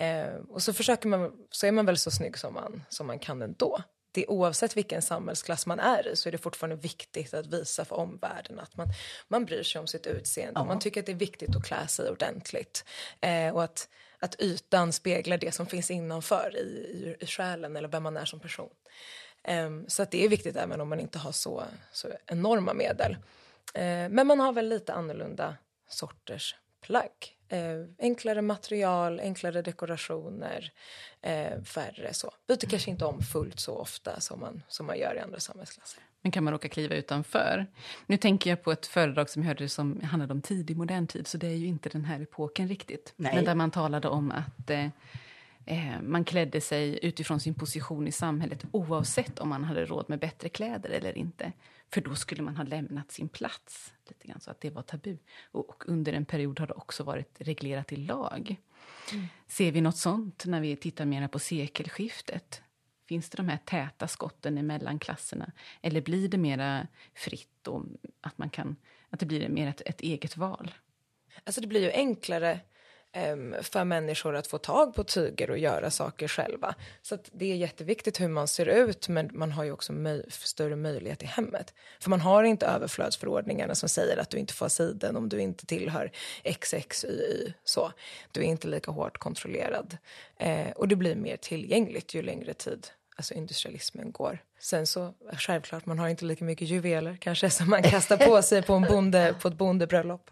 Um, 0.00 0.44
och 0.44 0.62
så 0.62 0.72
försöker 0.72 1.08
man, 1.08 1.32
så 1.50 1.66
är 1.66 1.72
man 1.72 1.86
väl 1.86 1.98
så 1.98 2.10
snygg 2.10 2.38
som 2.38 2.54
man, 2.54 2.82
som 2.88 3.06
man 3.06 3.18
kan 3.18 3.42
ändå 3.42 3.82
det, 4.12 4.26
oavsett 4.26 4.76
vilken 4.76 5.02
samhällsklass 5.02 5.66
man 5.66 5.80
är 5.80 6.08
i 6.08 6.16
så 6.16 6.28
är 6.28 6.32
det 6.32 6.38
fortfarande 6.38 6.76
viktigt 6.76 7.34
att 7.34 7.46
visa 7.46 7.84
för 7.84 7.96
omvärlden 7.96 8.58
att 8.58 8.76
man, 8.76 8.88
man 9.28 9.44
bryr 9.44 9.62
sig 9.62 9.78
om 9.78 9.86
sitt 9.86 10.06
utseende. 10.06 10.60
Ja. 10.60 10.64
Man 10.64 10.78
tycker 10.78 11.00
att 11.00 11.06
det 11.06 11.12
är 11.12 11.16
viktigt 11.16 11.56
att 11.56 11.64
klä 11.64 11.86
sig 11.88 12.10
ordentligt. 12.10 12.84
Eh, 13.20 13.54
och 13.54 13.64
att, 13.64 13.88
att 14.18 14.40
ytan 14.40 14.92
speglar 14.92 15.38
det 15.38 15.52
som 15.52 15.66
finns 15.66 15.90
innanför 15.90 16.56
i, 16.56 16.60
i, 16.60 17.16
i 17.20 17.26
själen 17.26 17.76
eller 17.76 17.88
vem 17.88 18.02
man 18.02 18.16
är 18.16 18.24
som 18.24 18.40
person. 18.40 18.70
Eh, 19.44 19.70
så 19.88 20.02
att 20.02 20.10
det 20.10 20.24
är 20.24 20.28
viktigt 20.28 20.56
även 20.56 20.80
om 20.80 20.88
man 20.88 21.00
inte 21.00 21.18
har 21.18 21.32
så, 21.32 21.64
så 21.92 22.08
enorma 22.26 22.74
medel. 22.74 23.16
Eh, 23.74 24.08
men 24.08 24.26
man 24.26 24.40
har 24.40 24.52
väl 24.52 24.68
lite 24.68 24.92
annorlunda 24.92 25.56
sorters 25.88 26.56
plagg. 26.80 27.36
Eh, 27.48 27.84
enklare 27.98 28.42
material, 28.42 29.20
enklare 29.20 29.62
dekorationer, 29.62 30.72
eh, 31.22 31.62
färre 31.62 32.14
så. 32.14 32.30
Byter 32.48 32.66
kanske 32.70 32.90
inte 32.90 33.04
om 33.04 33.20
fullt 33.22 33.60
så 33.60 33.74
ofta 33.74 34.20
som 34.20 34.40
man, 34.40 34.62
som 34.68 34.86
man 34.86 34.98
gör 34.98 35.14
i 35.14 35.18
andra 35.18 35.40
samhällsklasser. 35.40 36.02
Men 36.22 36.32
kan 36.32 36.44
man 36.44 36.52
råka 36.52 36.68
kliva 36.68 36.94
utanför? 36.94 37.66
Nu 38.06 38.16
tänker 38.16 38.50
jag 38.50 38.62
på 38.62 38.72
ett 38.72 38.86
föredrag 38.86 39.30
som 39.30 39.42
jag 39.42 39.46
hörde 39.46 39.68
som 39.68 40.00
handlade 40.00 40.32
om 40.32 40.42
tidig 40.42 40.76
modern 40.76 41.06
tid, 41.06 41.26
så 41.26 41.38
det 41.38 41.46
är 41.46 41.56
ju 41.56 41.66
inte 41.66 41.88
den 41.88 42.04
här 42.04 42.20
epoken 42.20 42.68
riktigt. 42.68 43.12
Nej. 43.16 43.34
Men 43.34 43.44
där 43.44 43.54
man 43.54 43.70
talade 43.70 44.08
om 44.08 44.30
att 44.32 44.70
eh, 44.70 44.86
eh, 45.70 46.02
man 46.02 46.24
klädde 46.24 46.60
sig 46.60 46.98
utifrån 47.02 47.40
sin 47.40 47.54
position 47.54 48.08
i 48.08 48.12
samhället 48.12 48.64
oavsett 48.72 49.38
om 49.38 49.48
man 49.48 49.64
hade 49.64 49.84
råd 49.84 50.04
med 50.08 50.18
bättre 50.18 50.48
kläder 50.48 50.90
eller 50.90 51.18
inte. 51.18 51.52
För 51.92 52.00
då 52.00 52.14
skulle 52.14 52.42
man 52.42 52.56
ha 52.56 52.64
lämnat 52.64 53.12
sin 53.12 53.28
plats. 53.28 53.92
lite 54.08 54.28
grann 54.28 54.40
Så 54.40 54.50
att 54.50 54.60
det 54.60 54.70
var 54.70 54.82
tabu. 54.82 55.16
Och, 55.42 55.68
och 55.68 55.84
under 55.88 56.12
en 56.12 56.24
period 56.24 56.60
har 56.60 56.66
det 56.66 56.74
också 56.74 57.04
varit 57.04 57.36
reglerat 57.38 57.92
i 57.92 57.96
lag. 57.96 58.56
Mm. 59.12 59.26
Ser 59.46 59.72
vi 59.72 59.80
nåt 59.80 59.96
sånt 59.96 60.44
när 60.46 60.60
vi 60.60 60.76
tittar 60.76 61.04
mer 61.04 61.28
på 61.28 61.38
sekelskiftet? 61.38 62.62
Finns 63.08 63.30
det 63.30 63.36
de 63.36 63.48
här 63.48 63.58
täta 63.64 64.08
skotten 64.08 64.58
emellan 64.58 64.98
klasserna? 64.98 65.52
Eller 65.82 66.00
blir 66.00 66.28
det 66.28 66.38
mera 66.38 66.86
fritt 67.14 67.66
och 67.66 67.84
att, 68.20 68.38
man 68.38 68.50
kan, 68.50 68.76
att 69.10 69.20
det 69.20 69.26
blir 69.26 69.48
mer 69.48 69.68
ett, 69.68 69.82
ett 69.86 70.00
eget 70.00 70.36
val? 70.36 70.74
Alltså 71.44 71.60
det 71.60 71.66
blir 71.66 71.80
ju 71.80 71.90
enklare 71.90 72.60
Ehm, 73.12 73.54
för 73.62 73.84
människor 73.84 74.36
att 74.36 74.46
få 74.46 74.58
tag 74.58 74.94
på 74.94 75.04
tyger 75.04 75.50
och 75.50 75.58
göra 75.58 75.90
saker 75.90 76.28
själva. 76.28 76.74
Så 77.02 77.18
det 77.32 77.52
är 77.52 77.56
jätteviktigt 77.56 78.20
hur 78.20 78.28
man 78.28 78.48
ser 78.48 78.66
ut, 78.66 79.08
men 79.08 79.30
man 79.32 79.52
har 79.52 79.64
ju 79.64 79.72
också 79.72 79.92
möj 79.92 80.24
större 80.30 80.76
möjlighet 80.76 81.22
i 81.22 81.26
hemmet. 81.26 81.74
För 82.00 82.10
man 82.10 82.20
har 82.20 82.44
inte 82.44 82.66
överflödsförordningarna 82.66 83.74
som 83.74 83.88
säger 83.88 84.16
att 84.16 84.30
du 84.30 84.38
inte 84.38 84.54
får 84.54 84.68
siden 84.68 85.16
om 85.16 85.28
du 85.28 85.40
inte 85.40 85.66
tillhör 85.66 86.12
XXYY. 86.44 87.52
Så. 87.64 87.92
Du 88.32 88.40
är 88.40 88.44
inte 88.44 88.68
lika 88.68 88.90
hårt 88.90 89.18
kontrollerad. 89.18 89.96
Eh, 90.36 90.70
och 90.70 90.88
det 90.88 90.96
blir 90.96 91.14
mer 91.14 91.36
tillgängligt 91.36 92.14
ju 92.14 92.22
längre 92.22 92.54
tid 92.54 92.86
alltså 93.16 93.34
industrialismen 93.34 94.12
går. 94.12 94.38
Sen 94.58 94.86
så 94.86 95.14
självklart, 95.32 95.86
man 95.86 95.98
har 95.98 96.08
inte 96.08 96.24
lika 96.24 96.44
mycket 96.44 96.68
juveler 96.68 97.16
kanske 97.20 97.50
som 97.58 97.70
man 97.70 97.82
kastar 97.82 98.16
på 98.16 98.42
sig 98.42 98.62
på, 98.62 98.72
en 98.74 98.82
bonde, 98.82 99.34
på 99.42 99.48
ett 99.48 99.54
bondebröllop. 99.54 100.30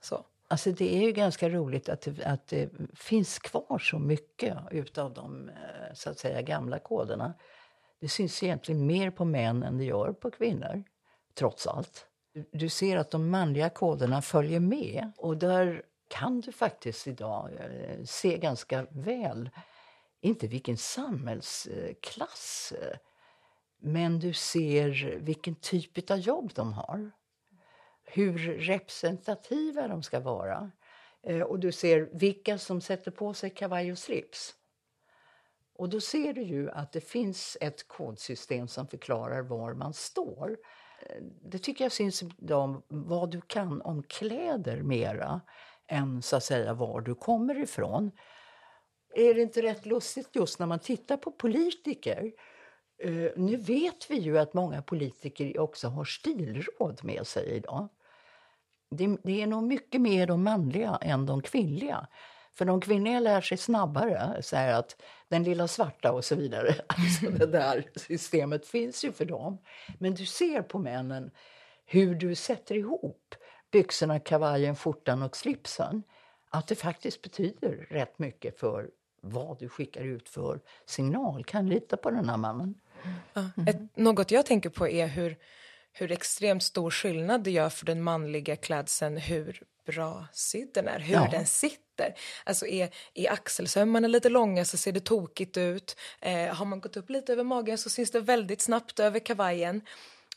Så. 0.00 0.24
Alltså 0.48 0.72
det 0.72 0.96
är 0.96 1.00
ju 1.00 1.12
ganska 1.12 1.48
roligt 1.48 1.88
att 1.88 2.00
det, 2.00 2.24
att 2.24 2.46
det 2.46 2.70
finns 2.94 3.38
kvar 3.38 3.78
så 3.78 3.98
mycket 3.98 4.58
utav 4.70 5.14
de 5.14 5.48
eh, 5.48 5.94
så 5.94 6.10
att 6.10 6.18
säga, 6.18 6.42
gamla 6.42 6.78
koderna. 6.78 7.34
Det 8.00 8.08
syns 8.08 8.42
egentligen 8.42 8.86
mer 8.86 9.10
på 9.10 9.24
män 9.24 9.62
än 9.62 9.78
det 9.78 9.84
gör 9.84 10.12
på 10.12 10.30
kvinnor, 10.30 10.84
trots 11.34 11.66
allt. 11.66 12.06
Du 12.52 12.68
ser 12.68 12.96
att 12.96 13.10
de 13.10 13.30
manliga 13.30 13.70
koderna 13.70 14.22
följer 14.22 14.60
med 14.60 15.12
och 15.16 15.36
där 15.36 15.82
kan 16.08 16.40
du 16.40 16.52
faktiskt 16.52 17.06
idag 17.06 17.50
eh, 17.52 18.04
se 18.04 18.38
ganska 18.38 18.86
väl, 18.90 19.50
inte 20.20 20.46
vilken 20.46 20.76
samhällsklass, 20.76 22.72
eh, 22.82 22.96
men 23.78 24.18
du 24.18 24.32
ser 24.32 25.18
vilken 25.18 25.54
typ 25.54 26.10
av 26.10 26.18
jobb 26.18 26.52
de 26.54 26.72
har 26.72 27.10
hur 28.06 28.38
representativa 28.58 29.88
de 29.88 30.02
ska 30.02 30.20
vara. 30.20 30.70
Eh, 31.22 31.40
och 31.40 31.60
du 31.60 31.72
ser 31.72 32.08
vilka 32.12 32.58
som 32.58 32.80
sätter 32.80 33.10
på 33.10 33.34
sig 33.34 33.50
kavaj 33.50 33.92
och 33.92 33.98
slips. 33.98 34.54
Och 35.74 35.88
då 35.88 36.00
ser 36.00 36.32
du 36.32 36.42
ju 36.42 36.70
att 36.70 36.92
det 36.92 37.00
finns 37.00 37.56
ett 37.60 37.88
kodsystem 37.88 38.68
som 38.68 38.86
förklarar 38.86 39.42
var 39.42 39.74
man 39.74 39.92
står. 39.92 40.56
Eh, 41.02 41.22
det 41.42 41.58
tycker 41.58 41.84
jag 41.84 41.92
syns 41.92 42.22
om 42.50 42.82
vad 42.88 43.30
du 43.30 43.40
kan 43.40 43.82
om 43.82 44.02
kläder 44.02 44.82
mera 44.82 45.40
än 45.88 46.22
så 46.22 46.36
att 46.36 46.44
säga 46.44 46.74
var 46.74 47.00
du 47.00 47.14
kommer 47.14 47.58
ifrån. 47.58 48.10
Är 49.14 49.34
det 49.34 49.42
inte 49.42 49.62
rätt 49.62 49.86
lustigt 49.86 50.28
just 50.32 50.58
när 50.58 50.66
man 50.66 50.78
tittar 50.78 51.16
på 51.16 51.32
politiker 51.32 52.32
eh, 53.02 53.30
nu 53.36 53.56
vet 53.56 54.10
vi 54.10 54.16
ju 54.16 54.38
att 54.38 54.54
många 54.54 54.82
politiker 54.82 55.60
också 55.60 55.88
har 55.88 56.04
stilråd 56.04 57.00
med 57.04 57.26
sig 57.26 57.46
idag 57.46 57.88
det, 58.90 59.16
det, 59.22 59.42
är 59.42 59.46
nog 59.46 59.62
mycket 59.62 60.00
mer 60.00 60.26
de 60.26 60.42
manliga 60.42 60.98
än 61.00 61.26
de 61.26 61.42
kvinnliga. 61.42 62.06
För 62.54 62.64
de 62.64 62.80
kvinnliga 62.80 63.20
lär 63.20 63.40
sig 63.40 63.58
snabbare, 63.58 64.42
så 64.42 64.56
att 64.56 65.02
den 65.28 65.44
lilla 65.44 65.68
svarta 65.68 66.12
och 66.12 66.24
så 66.24 66.34
vidare. 66.34 66.74
Alltså 66.86 67.30
det 67.30 67.46
där 67.46 67.84
systemet 67.96 68.66
finns 68.66 69.04
ju 69.04 69.12
för 69.12 69.24
dem. 69.24 69.58
Men 69.98 70.14
du 70.14 70.26
ser 70.26 70.62
på 70.62 70.78
männen 70.78 71.30
hur 71.86 72.14
du 72.14 72.34
sätter 72.34 72.74
ihop 72.74 73.34
byxorna, 73.70 74.20
kavajen, 74.20 74.76
skjortan 74.76 75.22
och 75.22 75.36
slipsen. 75.36 76.02
Att 76.50 76.66
det 76.66 76.74
faktiskt 76.74 77.22
betyder 77.22 77.86
rätt 77.90 78.18
mycket 78.18 78.60
för 78.60 78.90
vad 79.20 79.58
du 79.58 79.68
skickar 79.68 80.04
ut 80.04 80.28
för 80.28 80.60
signal. 80.86 81.44
Kan 81.44 81.68
lita 81.68 81.96
på 81.96 82.10
den 82.10 82.28
här 82.28 82.36
mannen. 82.36 82.74
Mm. 83.34 83.68
Ett, 83.68 83.96
något 83.96 84.30
jag 84.30 84.46
tänker 84.46 84.70
på 84.70 84.88
är 84.88 85.06
hur 85.06 85.36
hur 85.98 86.12
extremt 86.12 86.62
stor 86.62 86.90
skillnad 86.90 87.44
det 87.44 87.50
gör 87.50 87.68
för 87.68 87.86
den 87.86 88.02
manliga 88.02 88.56
klädseln 88.56 89.16
hur 89.16 89.62
bra 89.86 90.26
sydd 90.32 90.70
den 90.74 90.88
är, 90.88 90.98
hur 90.98 91.14
ja. 91.14 91.28
den 91.30 91.46
sitter. 91.46 92.14
Alltså 92.44 92.66
är, 92.66 92.94
är 93.14 93.32
axelsömmarna 93.32 94.08
lite 94.08 94.28
långa 94.28 94.64
så 94.64 94.76
ser 94.76 94.92
det 94.92 95.00
tokigt 95.00 95.56
ut. 95.56 95.96
Eh, 96.20 96.54
har 96.54 96.64
man 96.64 96.80
gått 96.80 96.96
upp 96.96 97.10
lite 97.10 97.32
över 97.32 97.44
magen 97.44 97.78
så 97.78 97.90
syns 97.90 98.10
det 98.10 98.20
väldigt 98.20 98.60
snabbt 98.60 99.00
över 99.00 99.18
kavajen. 99.18 99.80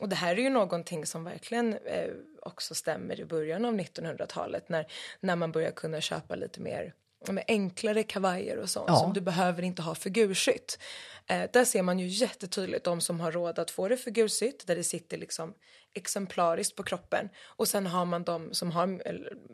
Och 0.00 0.08
det 0.08 0.16
här 0.16 0.36
är 0.36 0.42
ju 0.42 0.50
någonting 0.50 1.06
som 1.06 1.24
verkligen 1.24 1.72
eh, 1.74 2.10
också 2.42 2.74
stämmer 2.74 3.20
i 3.20 3.24
början 3.24 3.64
av 3.64 3.74
1900-talet 3.74 4.68
när, 4.68 4.86
när 5.20 5.36
man 5.36 5.52
börjar 5.52 5.70
kunna 5.70 6.00
köpa 6.00 6.34
lite 6.34 6.60
mer 6.60 6.94
med 7.28 7.44
enklare 7.48 8.02
kavajer 8.02 8.56
och 8.56 8.70
sånt 8.70 8.88
ja. 8.88 8.96
som 8.96 9.12
du 9.12 9.20
behöver 9.20 9.62
inte 9.62 9.82
ha 9.82 9.94
figursytt. 9.94 10.78
Eh, 11.26 11.50
där 11.52 11.64
ser 11.64 11.82
man 11.82 11.98
ju 11.98 12.06
jättetydligt 12.06 12.84
de 12.84 13.00
som 13.00 13.20
har 13.20 13.32
råd 13.32 13.58
att 13.58 13.70
få 13.70 13.88
det 13.88 13.96
figursytt 13.96 14.66
där 14.66 14.76
det 14.76 14.84
sitter 14.84 15.18
liksom 15.18 15.54
exemplariskt 15.94 16.76
på 16.76 16.82
kroppen 16.82 17.28
och 17.44 17.68
sen 17.68 17.86
har 17.86 18.04
man 18.04 18.24
de 18.24 18.54
som 18.54 18.70
har 18.70 19.02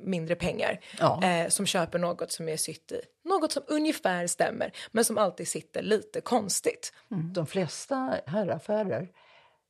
mindre 0.06 0.34
pengar 0.34 0.80
ja. 0.98 1.24
eh, 1.24 1.48
som 1.48 1.66
köper 1.66 1.98
något 1.98 2.32
som 2.32 2.48
är 2.48 2.56
sytt 2.56 2.92
i 2.92 3.00
något 3.24 3.52
som 3.52 3.62
ungefär 3.66 4.26
stämmer 4.26 4.72
men 4.92 5.04
som 5.04 5.18
alltid 5.18 5.48
sitter 5.48 5.82
lite 5.82 6.20
konstigt. 6.20 6.92
Mm. 7.10 7.32
De 7.32 7.46
flesta 7.46 8.20
herraffärer, 8.26 9.08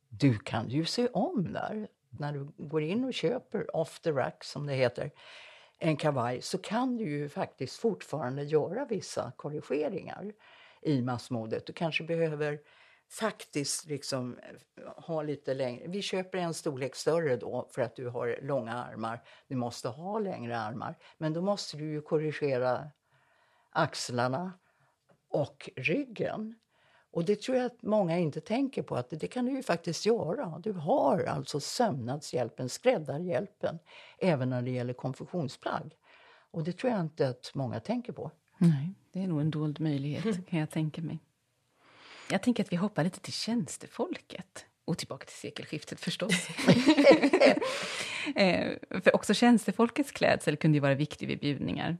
du 0.09 0.39
kan 0.39 0.69
ju 0.69 0.85
se 0.85 1.07
om 1.07 1.53
där 1.53 1.87
när 2.09 2.33
du 2.33 2.51
går 2.57 2.83
in 2.83 3.03
och 3.03 3.13
köper 3.13 3.75
off 3.75 3.99
the 3.99 4.11
rack 4.11 4.43
som 4.43 4.67
det 4.67 4.73
heter 4.73 5.11
en 5.79 5.97
kavaj 5.97 6.41
så 6.41 6.57
kan 6.57 6.97
du 6.97 7.03
ju 7.03 7.29
faktiskt 7.29 7.77
fortfarande 7.77 8.43
göra 8.43 8.85
vissa 8.85 9.31
korrigeringar 9.35 10.33
i 10.81 11.01
massmodet. 11.01 11.65
Du 11.65 11.73
kanske 11.73 12.03
behöver 12.03 12.59
faktiskt 13.09 13.85
liksom 13.85 14.37
eh, 14.37 15.03
ha 15.03 15.21
lite 15.21 15.53
längre. 15.53 15.87
Vi 15.87 16.01
köper 16.01 16.37
en 16.37 16.53
storlek 16.53 16.95
större 16.95 17.35
då 17.35 17.67
för 17.71 17.81
att 17.81 17.95
du 17.95 18.07
har 18.07 18.39
långa 18.41 18.73
armar. 18.73 19.23
Du 19.47 19.55
måste 19.55 19.87
ha 19.87 20.19
längre 20.19 20.59
armar. 20.59 20.95
Men 21.17 21.33
då 21.33 21.41
måste 21.41 21.77
du 21.77 21.85
ju 21.85 22.01
korrigera 22.01 22.91
axlarna 23.69 24.53
och 25.29 25.69
ryggen. 25.75 26.55
Och 27.17 27.25
det 27.25 27.41
tror 27.41 27.57
jag 27.57 27.65
att 27.65 27.81
många 27.81 28.17
inte 28.17 28.41
tänker 28.41 28.81
på 28.81 28.95
att 28.95 29.09
det 29.09 29.27
kan 29.27 29.45
du 29.45 29.51
ju 29.51 29.63
faktiskt 29.63 30.05
göra. 30.05 30.59
Du 30.59 30.71
har 30.71 31.23
alltså 31.23 31.59
sömnadshjälpen, 31.59 32.69
skräddarhjälpen, 32.69 33.79
även 34.19 34.49
när 34.49 34.61
det 34.61 34.71
gäller 34.71 34.93
konfektionsplagg. 34.93 35.91
Och 36.51 36.63
det 36.63 36.73
tror 36.73 36.91
jag 36.91 37.01
inte 37.01 37.29
att 37.29 37.51
många 37.53 37.79
tänker 37.79 38.13
på. 38.13 38.31
Nej, 38.57 38.93
det 39.11 39.23
är 39.23 39.27
nog 39.27 39.41
en 39.41 39.51
dold 39.51 39.79
möjlighet 39.79 40.47
kan 40.49 40.59
jag 40.59 40.69
tänka 40.69 41.01
mig. 41.01 41.19
Jag 42.31 42.43
tänker 42.43 42.63
att 42.63 42.71
vi 42.71 42.75
hoppar 42.75 43.03
lite 43.03 43.19
till 43.19 43.33
tjänstefolket. 43.33 44.65
Och 44.85 44.97
tillbaka 44.97 45.25
till 45.25 45.37
sekelskiftet 45.37 45.99
förstås. 45.99 46.47
eh, 48.35 48.71
för 48.89 49.15
också 49.15 49.33
tjänstefolkets 49.33 50.11
klädsel 50.11 50.57
kunde 50.57 50.75
ju 50.75 50.81
vara 50.81 50.95
viktig 50.95 51.27
vid 51.27 51.39
bjudningar. 51.39 51.97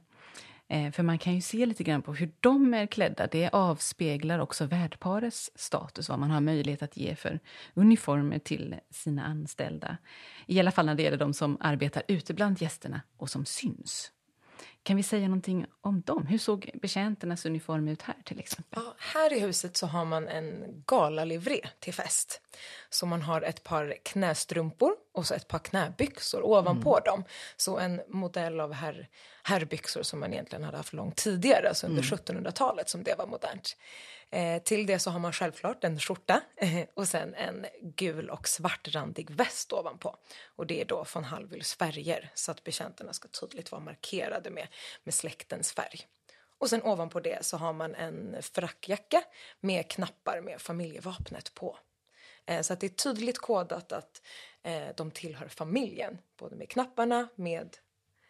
Eh, 0.68 0.92
för 0.92 1.02
man 1.02 1.18
kan 1.18 1.34
ju 1.34 1.40
se 1.40 1.66
lite 1.66 1.84
grann 1.84 2.02
på 2.02 2.14
hur 2.14 2.30
de 2.40 2.74
är 2.74 2.86
klädda. 2.86 3.26
Det 3.26 3.48
avspeglar 3.52 4.38
också 4.38 4.66
värdparets 4.66 5.50
status, 5.54 6.08
vad 6.08 6.18
man 6.18 6.30
har 6.30 6.40
möjlighet 6.40 6.82
att 6.82 6.96
ge 6.96 7.14
för 7.14 7.40
uniformer 7.74 8.38
till 8.38 8.74
sina 8.90 9.24
anställda. 9.24 9.96
I 10.46 10.60
alla 10.60 10.70
fall 10.70 10.86
när 10.86 10.94
det 10.94 11.02
gäller 11.02 11.16
de 11.16 11.34
som 11.34 11.56
arbetar 11.60 12.02
ute 12.08 12.34
bland 12.34 12.62
gästerna 12.62 13.00
och 13.16 13.30
som 13.30 13.44
syns. 13.44 14.12
Kan 14.88 14.96
vi 14.96 15.02
säga 15.02 15.28
någonting 15.28 15.66
om 15.80 16.00
dem? 16.00 16.26
Hur 16.26 16.38
såg 16.38 16.70
betjänternas 16.74 17.46
uniform 17.46 17.88
ut 17.88 18.02
här 18.02 18.16
till 18.24 18.38
exempel? 18.38 18.82
Ja, 18.84 18.94
här 18.98 19.32
i 19.32 19.40
huset 19.40 19.76
så 19.76 19.86
har 19.86 20.04
man 20.04 20.28
en 20.28 20.64
galalivre 20.86 21.60
till 21.80 21.94
fest. 21.94 22.40
Så 22.90 23.06
man 23.06 23.22
har 23.22 23.42
ett 23.42 23.62
par 23.62 23.94
knästrumpor 24.02 24.92
och 25.12 25.26
så 25.26 25.34
ett 25.34 25.48
par 25.48 25.58
knäbyxor 25.58 26.46
ovanpå 26.46 26.94
mm. 26.96 27.04
dem. 27.04 27.24
Så 27.56 27.78
en 27.78 28.00
modell 28.08 28.60
av 28.60 28.72
herr, 28.72 29.08
herrbyxor 29.42 30.02
som 30.02 30.20
man 30.20 30.32
egentligen 30.32 30.64
hade 30.64 30.76
haft 30.76 30.92
långt 30.92 31.16
tidigare, 31.16 31.68
alltså 31.68 31.86
under 31.86 32.02
mm. 32.02 32.18
1700-talet 32.18 32.88
som 32.88 33.02
det 33.02 33.18
var 33.18 33.26
modernt. 33.26 33.76
Eh, 34.30 34.62
till 34.62 34.86
det 34.86 34.98
så 34.98 35.10
har 35.10 35.18
man 35.18 35.32
självklart 35.32 35.84
en 35.84 36.00
skjorta 36.00 36.40
eh, 36.56 36.84
och 36.94 37.08
sen 37.08 37.34
en 37.34 37.66
gul 37.82 38.30
och 38.30 38.48
svartrandig 38.48 39.30
väst 39.30 39.72
ovanpå. 39.72 40.16
Och 40.56 40.66
det 40.66 40.80
är 40.80 40.84
då 40.84 41.06
von 41.14 41.24
Hallwyls 41.24 41.74
färger 41.74 42.30
så 42.34 42.50
att 42.50 42.64
betjänterna 42.64 43.12
ska 43.12 43.28
tydligt 43.28 43.72
vara 43.72 43.82
markerade 43.82 44.50
med, 44.50 44.68
med 45.04 45.14
släktens 45.14 45.72
färg. 45.72 46.00
Och 46.58 46.70
sen 46.70 46.82
ovanpå 46.82 47.20
det 47.20 47.44
så 47.44 47.56
har 47.56 47.72
man 47.72 47.94
en 47.94 48.36
frackjacka 48.42 49.22
med 49.60 49.90
knappar 49.90 50.40
med 50.40 50.60
familjevapnet 50.60 51.54
på. 51.54 51.78
Eh, 52.46 52.62
så 52.62 52.72
att 52.72 52.80
det 52.80 52.86
är 52.86 53.12
tydligt 53.12 53.38
kodat 53.38 53.92
att 53.92 54.22
eh, 54.62 54.88
de 54.96 55.10
tillhör 55.10 55.48
familjen, 55.48 56.18
både 56.36 56.56
med 56.56 56.68
knapparna, 56.68 57.28
med 57.34 57.76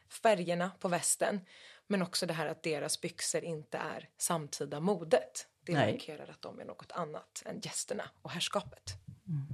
färgerna 0.09 0.71
på 0.79 0.89
västen, 0.89 1.41
men 1.87 2.03
också 2.03 2.27
det 2.27 2.35
här 2.35 2.47
att 2.47 2.63
deras 2.63 3.01
byxor 3.01 3.45
inte 3.45 3.79
är 3.79 4.09
samtida 4.19 4.81
modet. 4.81 5.47
Det 5.69 5.75
Nej. 5.75 5.93
markerar 5.93 6.31
att 6.31 6.43
de 6.43 6.61
är 6.61 6.65
något 6.65 6.93
annat 6.93 7.43
än 7.47 7.61
gästerna 7.61 8.05
och 8.23 8.31
herrskapet. 8.31 8.93
Mm. 9.27 9.47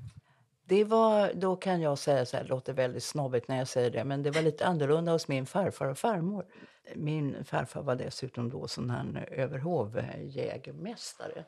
Det 0.65 0.85
var, 0.85 1.33
då 1.35 1.57
kan 1.57 1.81
jag 1.81 1.99
säga 1.99 2.27
så 2.27 2.37
här, 2.37 2.45
det 2.45 2.51
låter 2.51 2.73
väldigt 2.73 3.05
snobbigt 3.05 3.49
när 3.49 3.59
jag 3.59 3.69
säger 3.69 3.91
det, 3.91 4.05
men 4.05 4.23
det 4.23 4.31
var 4.31 4.43
lite 4.43 4.67
annorlunda 4.67 5.13
hos 5.13 5.29
min 5.29 5.47
farfar 5.47 5.87
och 5.87 5.99
farmor. 5.99 6.47
Min 6.95 7.45
farfar 7.45 7.83
var 7.83 7.97
dessutom 7.97 8.51
då 8.51 8.69
sån 8.69 8.91
här 8.91 9.29
överhovjägermästare. 9.31 11.45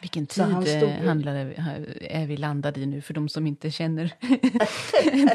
Vilken 0.00 0.26
tid 0.26 0.68
stod... 0.68 0.90
handlade, 0.90 1.54
är 2.00 2.26
vi 2.26 2.36
landade 2.36 2.80
i 2.80 2.86
nu 2.86 3.00
för 3.00 3.14
de 3.14 3.28
som 3.28 3.46
inte 3.46 3.70
känner 3.70 4.14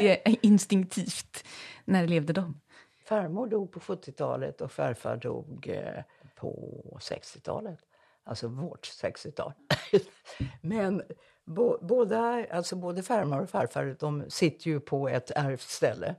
det 0.00 0.46
instinktivt? 0.46 1.44
När 1.84 2.06
levde 2.06 2.32
de? 2.32 2.60
Farmor 3.04 3.46
dog 3.46 3.72
på 3.72 3.80
70-talet 3.80 4.60
och 4.60 4.72
farfar 4.72 5.16
dog 5.16 5.68
eh, 5.68 6.02
på 6.34 6.98
60-talet. 7.00 7.89
Alltså 8.30 8.48
vårt 8.48 8.86
60-tal. 8.86 9.52
Men 10.60 11.02
bo, 11.44 11.78
båda, 11.80 12.46
alltså 12.50 12.76
både 12.76 13.02
farmor 13.02 13.40
och 13.40 13.50
farfar 13.50 13.96
de 14.00 14.24
sitter 14.28 14.70
ju 14.70 14.80
på 14.80 15.08
ett 15.08 15.30
ärvt 15.30 15.60
ställe. 15.60 16.14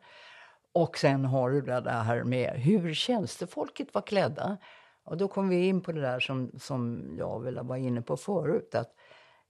Och 0.71 0.97
sen 0.97 1.25
har 1.25 1.49
du 1.49 1.61
det 1.61 1.91
här 1.91 2.23
med 2.23 2.53
hur 2.53 2.93
tjänstefolket 2.93 3.93
var 3.93 4.01
klädda. 4.01 4.57
Och 5.03 5.17
då 5.17 5.27
kom 5.27 5.49
vi 5.49 5.67
in 5.67 5.81
på 5.81 5.91
det 5.91 6.01
där 6.01 6.19
som, 6.19 6.51
som 6.59 7.09
jag 7.17 7.63
var 7.63 7.75
inne 7.75 8.01
på 8.01 8.17
förut. 8.17 8.75
Att 8.75 8.93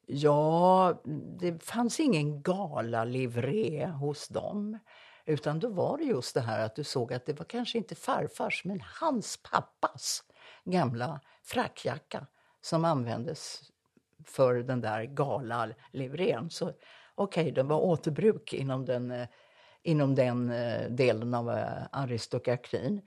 ja, 0.06 0.94
det 1.40 1.64
fanns 1.64 2.00
ingen 2.00 2.42
galalivré 2.42 3.88
hos 3.88 4.28
dem. 4.28 4.80
Utan 5.26 5.60
då 5.60 5.70
var 5.70 5.98
det 5.98 6.04
just 6.04 6.34
det 6.34 6.42
här 6.42 6.66
att 6.66 6.76
du 6.76 6.84
såg 6.84 7.14
att 7.14 7.26
det 7.26 7.34
var 7.34 7.46
kanske 7.46 7.78
inte 7.78 7.96
farfars, 7.96 8.66
men 8.66 8.84
hans 9.00 9.40
pappas 9.52 10.24
gamla 10.64 11.20
frackjacka 11.44 12.28
som 12.62 12.86
användes 12.86 13.62
för 14.26 14.56
den 14.56 14.82
där 14.82 15.04
galalivrén. 15.04 16.50
Så 16.50 16.66
okej, 17.16 17.42
okay, 17.42 17.52
det 17.52 17.64
var 17.64 17.80
återbruk 17.80 18.54
inom 18.54 18.86
den, 18.86 19.12
eh, 19.12 19.28
inom 19.84 20.16
den 20.16 20.52
eh, 20.52 20.90
delen 20.90 21.34
av 21.34 21.50
eh, 21.50 21.84
aristokratin. 21.92 23.02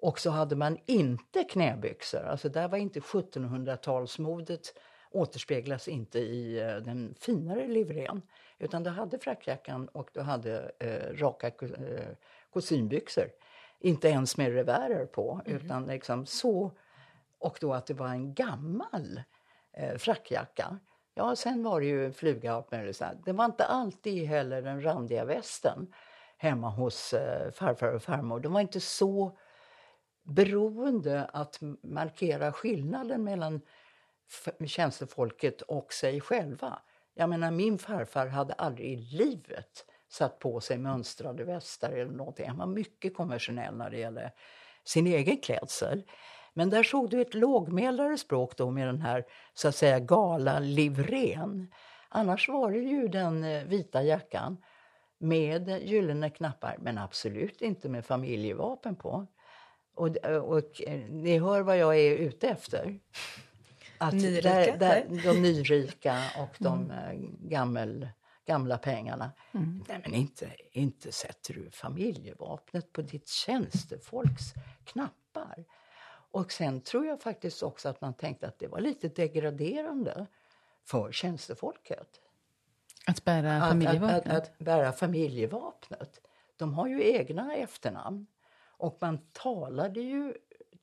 Och 0.00 0.18
så 0.18 0.30
hade 0.30 0.56
man 0.56 0.78
inte 0.86 1.44
knäbyxor. 1.44 2.24
Alltså 2.24 2.48
där 2.48 2.68
var 2.68 2.78
inte 2.78 3.00
1700-talsmodet 3.00 4.74
återspeglas 5.10 5.88
inte 5.88 6.18
i 6.18 6.54
den 6.84 7.14
finare 7.20 7.66
livrén. 7.68 8.22
Utan 8.58 8.82
du 8.82 8.90
hade 8.90 9.18
frackjackan 9.18 9.88
och 9.88 10.10
du 10.12 10.20
hade 10.20 10.72
eh, 10.78 11.16
raka 11.16 11.46
eh, 11.46 12.08
kostymbyxor. 12.50 13.30
Inte 13.80 14.08
ens 14.08 14.36
med 14.36 14.52
revärer 14.52 15.06
på, 15.06 15.40
mm. 15.46 15.56
utan 15.56 15.86
liksom 15.86 16.26
så. 16.26 16.70
Och 17.44 17.58
då 17.60 17.74
att 17.74 17.86
det 17.86 17.94
var 17.94 18.08
en 18.08 18.34
gammal 18.34 19.22
eh, 19.72 19.96
frackjacka. 19.96 20.78
Ja, 21.14 21.36
sen 21.36 21.62
var 21.62 21.80
det 21.80 21.86
ju 21.86 22.12
fluga 22.12 22.64
Det 23.24 23.32
var 23.32 23.44
inte 23.44 23.64
alltid 23.64 24.26
heller 24.26 24.62
den 24.62 24.84
randiga 24.84 25.24
västen 25.24 25.92
hemma 26.36 26.68
hos 26.70 27.12
eh, 27.12 27.50
farfar 27.50 27.92
och 27.92 28.02
farmor. 28.02 28.40
De 28.40 28.52
var 28.52 28.60
inte 28.60 28.80
så 28.80 29.38
beroende 30.22 31.24
att 31.24 31.58
markera 31.82 32.52
skillnaden 32.52 33.24
mellan 33.24 33.60
tjänstefolket 34.66 35.62
och 35.62 35.92
sig 35.92 36.20
själva. 36.20 36.82
Jag 37.14 37.28
menar, 37.28 37.50
min 37.50 37.78
farfar 37.78 38.26
hade 38.26 38.52
aldrig 38.52 38.92
i 38.92 38.96
livet 38.96 39.86
satt 40.08 40.38
på 40.38 40.60
sig 40.60 40.78
mönstrade 40.78 41.44
västar 41.44 41.92
eller 41.92 42.12
någonting. 42.12 42.48
Han 42.48 42.58
var 42.58 42.66
mycket 42.66 43.16
konventionell 43.16 43.76
när 43.76 43.90
det 43.90 43.98
gällde 43.98 44.32
sin 44.84 45.06
egen 45.06 45.36
klädsel. 45.36 46.02
Men 46.54 46.70
där 46.70 46.82
såg 46.82 47.10
du 47.10 47.20
ett 47.20 47.34
lågmälare 47.34 48.18
språk 48.18 48.56
då 48.56 48.70
med 48.70 48.86
den 48.86 49.00
här 49.00 49.24
så 49.54 49.68
att 49.68 49.74
säga 49.76 50.00
gala 50.00 50.58
livrén. 50.58 51.72
Annars 52.08 52.48
var 52.48 52.70
det 52.70 52.78
ju 52.78 53.08
den 53.08 53.44
eh, 53.44 53.64
vita 53.64 54.02
jackan 54.02 54.56
med 55.18 55.68
gyllene 55.82 56.30
knappar, 56.30 56.76
men 56.80 56.98
absolut 56.98 57.62
inte 57.62 57.88
med 57.88 58.04
familjevapen 58.04 58.96
på. 58.96 59.26
Och, 59.94 60.16
och, 60.26 60.82
eh, 60.82 61.00
ni 61.10 61.38
hör 61.38 61.60
vad 61.60 61.78
jag 61.78 61.98
är 61.98 62.16
ute 62.16 62.48
efter. 62.48 63.00
Att 63.98 64.14
nyrika? 64.14 64.48
Där, 64.50 64.76
där, 64.78 65.22
de 65.24 65.42
nyrika 65.42 66.22
och 66.38 66.56
de 66.58 66.90
mm. 66.90 66.90
Eh, 66.90 67.30
gammel, 67.48 68.08
gamla 68.46 68.78
pengarna. 68.78 69.32
Mm. 69.54 69.84
Nej, 69.88 70.00
men 70.02 70.14
inte, 70.14 70.50
inte 70.72 71.12
sätter 71.12 71.54
du 71.54 71.70
familjevapnet 71.70 72.92
på 72.92 73.02
ditt 73.02 73.28
tjänstefolks 73.28 74.44
knappar. 74.84 75.64
Och 76.34 76.52
sen 76.52 76.80
tror 76.80 77.06
jag 77.06 77.20
faktiskt 77.20 77.62
också 77.62 77.88
att 77.88 78.00
man 78.00 78.14
tänkte 78.14 78.46
att 78.46 78.58
det 78.58 78.66
var 78.66 78.80
lite 78.80 79.08
degraderande 79.08 80.26
för 80.84 81.12
tjänstefolket. 81.12 82.20
Att 83.06 83.24
bära 83.24 83.60
familjevapnet? 83.60 84.26
Att, 84.26 84.32
att, 84.32 84.50
att, 84.50 84.58
bära 84.58 84.92
familjevapnet. 84.92 86.20
De 86.56 86.74
har 86.74 86.86
ju 86.86 87.12
egna 87.12 87.54
efternamn. 87.54 88.26
Och 88.66 88.98
man 89.00 89.18
talade 89.32 90.00
ju 90.00 90.34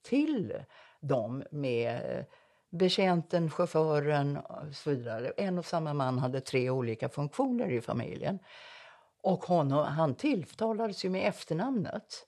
till 0.02 0.64
dem 1.00 1.44
med 1.52 2.26
betjänten, 2.70 3.50
chauffören 3.50 4.38
och 4.38 4.76
så 4.76 4.90
vidare. 4.90 5.34
En 5.38 5.58
och 5.58 5.66
samma 5.66 5.94
man 5.94 6.20
hade 6.20 6.42
tre 6.42 6.70
olika 6.70 7.10
funktioner 7.10 7.72
i 7.72 7.82
familjen. 7.82 8.40
Och 9.22 9.44
honom, 9.44 9.86
han 9.86 10.16
tilltalades 10.16 11.06
ju 11.06 11.10
med 11.10 11.28
efternamnet. 11.28 12.28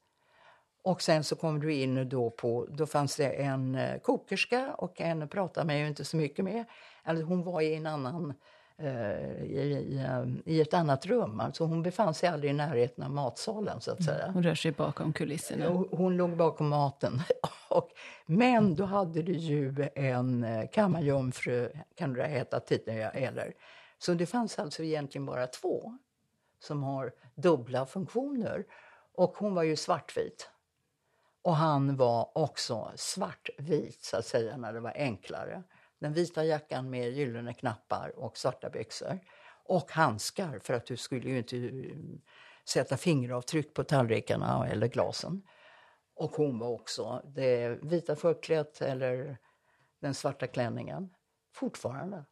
Och 0.86 1.02
sen 1.02 1.24
så 1.24 1.36
kom 1.36 1.60
du 1.60 1.74
in 1.74 2.10
då 2.10 2.30
på, 2.30 2.68
då 2.70 2.86
fanns 2.86 3.16
det 3.16 3.28
en 3.30 3.76
eh, 3.76 4.00
kokerska 4.00 4.74
och 4.78 5.02
en 5.02 5.28
pratade 5.28 5.68
man 5.68 5.80
ju 5.80 5.88
inte 5.88 6.06
så 6.06 6.18
mycket 6.18 6.46
med. 6.46 6.66
Eller 7.06 7.24
hon 7.24 7.44
var 7.44 7.62
i 7.62 7.76
en 7.76 7.88
annan 7.88 8.34
eh, 8.78 9.44
i, 9.44 9.60
i, 9.90 9.98
eh, 9.98 10.26
i 10.54 10.62
ett 10.62 10.74
annat 10.74 11.06
rum. 11.06 11.40
Alltså 11.40 11.64
hon 11.66 11.84
befann 11.84 12.14
sig 12.14 12.30
aldrig 12.30 12.52
i 12.52 12.54
närheten 12.54 13.04
av 13.04 13.12
matsalen. 13.12 13.82
så 13.82 13.92
att 13.92 14.00
Mm. 14.00 14.14
säga. 14.16 14.32
Hon 14.32 14.44
rör 14.44 14.56
sig 14.56 14.72
bakom 14.72 15.14
kulisserna. 15.14 15.70
Hon, 15.70 15.88
hon 15.92 16.18
låg 16.18 16.38
bakom 16.38 16.68
maten. 16.70 17.22
Och, 17.70 17.90
men 18.26 18.76
då 18.76 18.86
hade 18.86 19.22
du 19.22 19.34
ju 19.34 19.90
en 19.96 20.44
eh, 20.44 20.68
kammarjungfru, 20.72 21.70
kan 21.96 22.14
det 22.14 22.22
ha 22.22 22.28
hetat 22.28 22.68
tidigare, 22.68 23.10
eller. 23.12 23.54
Så 23.98 24.14
det 24.14 24.26
fanns 24.26 24.60
alltså 24.60 24.84
egentligen 24.84 25.26
bara 25.26 25.48
två 25.48 25.98
som 26.60 26.84
har 26.84 27.12
dubbla 27.36 27.86
funktioner. 27.86 28.66
Och 29.16 29.38
hon 29.38 29.56
var 29.56 29.64
ju 29.64 29.76
svartvit. 29.76 30.50
Och 31.44 31.56
han 31.56 31.95
var 31.95 32.38
också 32.38 32.91
svartvit, 32.95 34.03
så 34.03 34.18
att 34.18 34.26
säga, 34.26 34.57
när 34.57 34.74
det 34.74 34.80
var 34.80 34.94
enklare. 34.95 35.64
Den 35.99 36.14
vita 36.14 36.45
jackan 36.45 36.90
med 36.90 37.11
gyllene 37.11 37.53
knappar 37.53 38.20
och 38.20 38.38
svarta 38.38 38.70
byxor. 38.70 39.20
Och 39.65 39.91
handskar, 39.91 40.60
för 40.60 40.74
att 40.74 40.86
du 40.86 40.98
skulle 40.98 41.30
ju 41.30 41.38
inte 41.38 41.57
eh, 41.57 41.98
sätta 42.65 42.98
fingeravtryck 42.98 43.74
på 43.74 43.84
tallrikarna 43.84 44.68
eller 44.68 44.88
glasen. 44.88 45.41
Och 46.15 46.32
hon 46.32 46.60
var 46.60 46.70
också 46.70 47.22
det 47.26 47.80
vita 47.82 48.15
förklädet 48.15 48.82
eller 48.82 49.38
den 49.99 50.14
svarta 50.14 50.48
klänningen. 50.48 51.10
Fortfarande. 51.53 52.26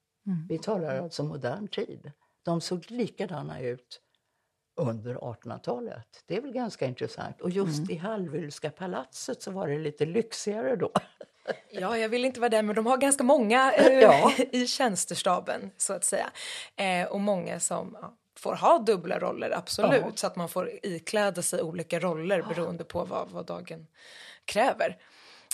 Vi 0.50 0.60
talar 0.60 1.00
alltså 1.00 1.24
modern 1.24 1.68
tid. 1.68 2.12
De 2.44 2.62
såg 2.62 2.92
likadana 2.92 3.62
ut 3.62 4.02
under 4.76 5.16
1800-talet. 5.16 6.24
Det 6.28 6.38
är 6.38 6.42
väl 6.42 6.52
ganska 6.52 6.86
intressant. 6.86 7.42
Och 7.42 7.50
just 7.50 7.90
i 7.90 7.96
Hallwylska 7.96 8.70
palatset 8.70 9.42
så 9.42 9.52
var 9.52 9.68
det 9.68 9.80
lite 9.80 10.06
lyxigare 10.06 10.76
då. 10.76 10.92
Ja, 11.70 11.98
jag 11.98 12.10
vill 12.10 12.26
inte 12.26 12.40
vara 12.40 12.50
där, 12.50 12.64
men 12.64 12.76
de 12.76 12.86
har 12.86 12.98
ganska 12.98 13.24
många 13.24 13.74
eh, 13.74 14.00
Ja. 14.02 14.34
i 14.52 14.68
tjänstestaben 14.68 15.72
så 15.78 15.94
att 15.94 16.04
säga. 16.04 16.32
Eh, 16.76 17.08
och 17.08 17.20
många 17.20 17.60
som 17.60 17.98
ja, 18.02 18.18
får 18.38 18.56
ha 18.56 18.80
dubbla 18.80 19.20
roller, 19.20 19.52
absolut. 19.58 20.02
Ja. 20.02 20.12
Så 20.16 20.28
att 20.28 20.36
man 20.36 20.50
får 20.50 20.72
ikläda 20.84 21.42
sig 21.42 21.62
olika 21.62 22.00
roller 22.00 22.42
beroende 22.42 22.84
på 22.84 23.06
vad, 23.06 23.32
vad 23.32 23.46
dagen 23.46 23.88
kräver. 24.46 24.98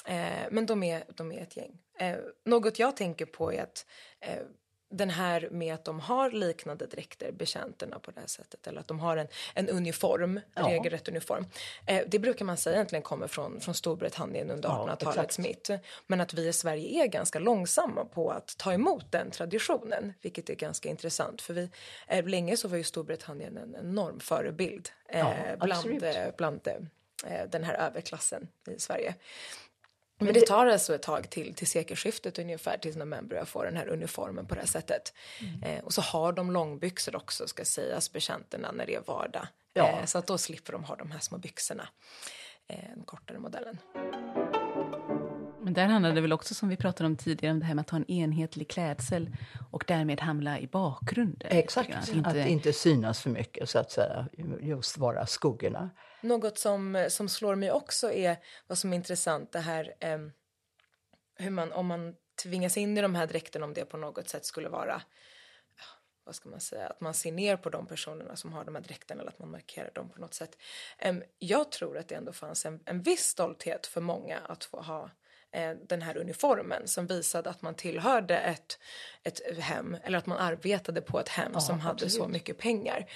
Eh, 0.06 0.48
men 0.52 0.65
de 0.65 0.84
är, 0.84 1.03
de 1.07 1.31
är 1.31 1.41
ett 1.41 1.57
gäng. 1.57 1.80
Eh, 1.99 2.15
något 2.45 2.80
jag 2.80 2.98
tänker 2.98 3.26
på 3.26 3.53
är 3.53 3.64
att 3.64 3.85
eh, 4.19 4.39
den 4.89 5.09
här 5.09 5.47
med 5.51 5.73
att 5.73 5.85
de 5.85 5.99
har 5.99 6.31
liknande 6.31 6.85
dräkter, 6.85 7.31
betjänterna 7.31 7.99
på 7.99 8.11
det 8.11 8.19
här 8.19 8.27
sättet, 8.27 8.68
eller 8.68 8.80
att 8.80 8.88
de 8.88 8.99
har 8.99 9.18
en, 9.18 9.27
en 9.53 9.69
uniform, 9.69 10.39
Ja. 10.55 10.68
regelrätt 10.69 11.07
uniform. 11.09 11.45
Eh, 11.85 12.03
det 12.07 12.19
brukar 12.19 12.45
man 12.45 12.57
säga 12.57 12.76
egentligen 12.76 13.01
kommer 13.03 13.27
från, 13.27 13.61
från 13.61 13.73
Storbritannien 13.76 14.51
under 14.51 14.69
Ja, 14.69 14.88
1800-talets 14.99 15.39
exakt. 15.39 15.69
mitt. 15.69 15.81
Men 16.07 16.22
att 16.22 16.34
vi 16.34 16.47
i 16.47 16.53
Sverige 16.53 17.03
är 17.03 17.07
ganska 17.07 17.39
långsamma 17.39 18.05
på 18.05 18.30
att 18.31 18.57
ta 18.57 18.73
emot 18.73 19.11
den 19.11 19.31
traditionen, 19.31 20.14
vilket 20.22 20.49
är 20.49 20.55
ganska 20.55 20.89
intressant. 20.89 21.41
För 21.41 21.53
vi, 21.53 21.69
eh, 22.07 22.26
länge 22.26 22.57
så 22.57 22.68
var 22.68 22.77
ju 22.77 22.84
Storbritannien 22.84 23.57
en 23.57 23.76
enorm 23.76 24.19
förebild 24.19 24.89
eh, 25.09 25.19
Ja, 25.19 25.34
bland, 25.65 26.03
eh, 26.03 26.11
bland 26.38 26.68
eh, 26.68 27.43
den 27.49 27.64
här 27.64 27.73
överklassen 27.73 28.47
i 28.68 28.80
Sverige. 28.80 29.15
Men 30.18 30.34
det 30.34 30.48
tar 30.48 30.65
alltså 30.65 30.95
ett 30.95 31.02
tag 31.02 31.30
till, 31.30 31.53
till 31.53 31.68
sekelskiftet 31.68 32.39
ungefär, 32.39 32.77
tills 32.77 32.95
när 32.95 33.06
män 33.06 33.27
börjar 33.27 33.45
få 33.45 33.64
den 33.64 33.77
här 33.77 33.88
uniformen 33.88 34.45
på 34.45 34.56
det 34.56 34.61
här 34.61 34.68
sättet. 34.68 35.14
Mm. 35.39 35.64
Eh, 35.64 35.84
och 35.84 35.94
så 35.94 36.02
har 36.02 36.34
de 36.34 36.52
långbyxor 36.52 37.15
också, 37.15 37.48
ska 37.48 37.65
sägas, 37.65 38.11
betjänterna, 38.11 38.72
när 38.72 38.85
det 38.85 38.95
är 38.95 39.03
vardag. 39.06 39.48
Ja. 39.73 39.89
Eh, 39.89 40.06
så 40.06 40.18
att 40.18 40.27
då 40.27 40.38
slipper 40.38 40.73
de 40.73 40.84
ha 40.84 40.95
de 40.95 41.11
här 41.11 41.19
små 41.19 41.38
byxorna, 41.38 41.88
eh, 42.68 42.89
den 42.95 43.03
kortare 43.03 43.39
modellen. 43.39 43.77
Men 45.68 45.73
där 45.73 45.85
handlar 45.85 46.14
det 46.14 46.22
väl 46.22 46.34
också, 46.34 46.53
som 46.53 46.69
vi 46.69 46.77
pratade 46.77 47.07
om 47.07 47.15
tidigare, 47.15 47.53
om 47.53 47.60
det 47.60 47.65
här 47.65 47.76
med 47.76 47.81
att 47.81 47.89
ha 47.89 47.98
en 47.98 48.11
enhetlig 48.11 48.69
klädsel 48.69 49.35
och 49.72 49.84
därmed 49.88 50.22
hamna 50.22 50.60
i 50.60 50.68
bakgrunden. 50.68 51.52
Exakt, 51.52 51.95
Att 51.95 52.03
att 52.03 52.10
inte, 52.10 52.39
inte, 52.39 52.73
synas 52.73 53.22
för 53.22 53.30
mycket, 53.30 53.69
så 53.69 53.80
att 53.80 53.91
säga. 53.91 54.27
Just 54.61 54.98
vara 54.98 55.26
skuggorna. 55.26 55.89
Något 56.22 56.57
som, 56.57 57.07
som 57.10 57.30
slår 57.30 57.56
mig 57.56 57.72
också 57.72 58.11
är 58.11 58.38
vad 58.68 58.77
som 58.77 58.94
är 58.94 58.98
intressant, 58.98 59.52
det 59.52 59.60
här 59.60 59.94
em, 59.99 60.31
hur 61.35 61.49
man, 61.49 61.72
om 61.72 61.88
man 61.88 62.15
tvingas 62.44 62.77
in 62.77 62.98
i 62.98 63.02
de 63.02 63.15
här 63.15 63.27
dräkterna, 63.27 63.65
om 63.65 63.73
det 63.73 63.85
på 63.85 63.98
något 63.98 64.30
sätt 64.30 64.45
skulle 64.45 64.69
vara 64.69 65.02
vad 66.23 66.35
ska 66.35 66.49
man 66.49 66.61
säga, 66.61 66.88
att 66.88 67.02
man 67.02 67.14
ser 67.14 67.31
ner 67.31 67.57
på 67.57 67.69
de 67.69 67.88
personerna 67.88 68.35
som 68.35 68.53
har 68.53 68.65
de 68.65 68.76
här 68.76 68.81
dräkterna 68.81 69.22
eller 69.22 69.31
att 69.31 69.39
man 69.39 69.52
markerar 69.52 69.91
dem 69.94 70.10
på 70.10 70.22
något 70.22 70.34
sätt. 70.34 70.57
Jag 71.39 71.72
tror 71.72 71.98
att 71.98 72.07
det 72.07 72.15
ändå 72.15 72.34
fanns 72.34 72.65
en, 72.65 72.80
en 72.85 73.02
viss 73.02 73.26
stolthet 73.26 73.88
för 73.88 74.02
många 74.02 74.39
att 74.39 74.64
få 74.64 74.81
ha 74.81 75.03
eh, 75.03 75.10
den 75.88 76.01
här 76.01 76.17
uniformen 76.17 76.88
som 76.88 77.07
visade 77.07 77.49
att 77.49 77.61
man 77.61 77.75
tillhörde 77.75 78.38
ett, 78.38 78.79
ett 79.23 79.59
hem 79.59 79.97
eller 80.03 80.17
att 80.17 80.25
man 80.25 80.38
arbetade 80.38 81.01
på 81.01 81.19
ett 81.19 81.29
hem 81.29 81.51
Ja, 81.53 81.59
som 81.59 81.79
hade 81.79 81.99
så 81.99 82.05
absolut. 82.05 82.29
mycket 82.34 82.57
pengar. 82.57 83.09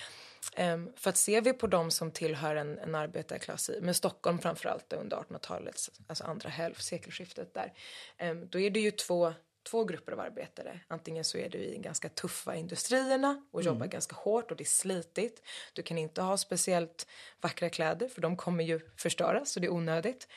Ehm, 0.55 0.93
för 0.95 1.09
att 1.09 1.17
ser 1.17 1.41
vi 1.41 1.53
på 1.53 1.67
de 1.67 1.91
som 1.91 2.11
tillhör 2.11 2.55
en, 2.55 2.77
en 2.79 2.95
arbetarklass, 2.95 3.69
i- 3.69 3.79
men 3.81 3.93
Stockholm 3.93 4.39
framförallt 4.39 4.93
under 4.93 5.17
1800-talets 5.17 5.91
alltså 6.07 6.23
andra 6.23 6.49
hälft, 6.49 6.83
sekelskiftet 6.83 7.53
där, 7.53 7.73
ehm, 8.17 8.47
då 8.49 8.59
är 8.59 8.69
det 8.69 8.79
ju 8.79 8.91
två, 8.91 9.33
två 9.69 9.83
grupper 9.83 10.11
av 10.11 10.19
arbetare. 10.19 10.79
Antingen 10.87 11.23
så 11.25 11.37
är 11.37 11.49
du 11.49 11.57
i 11.57 11.77
ganska 11.77 12.09
tuffa 12.09 12.55
industrierna 12.55 13.45
och 13.51 13.61
jobbar 13.63 13.85
ganska 13.87 14.15
hårt 14.15 14.51
och 14.51 14.57
det 14.57 14.63
är 14.63 14.65
slitigt. 14.65 15.41
Du 15.73 15.83
kan 15.83 15.97
inte 15.97 16.21
ha 16.21 16.37
speciellt 16.37 17.07
vackra 17.41 17.69
kläder 17.69 18.07
för 18.07 18.21
de 18.21 18.37
kommer 18.37 18.63
ju 18.63 18.79
förstöras 18.97 19.51
så 19.51 19.59
det 19.59 19.67
är 19.67 19.71
onödigt. 19.73 20.27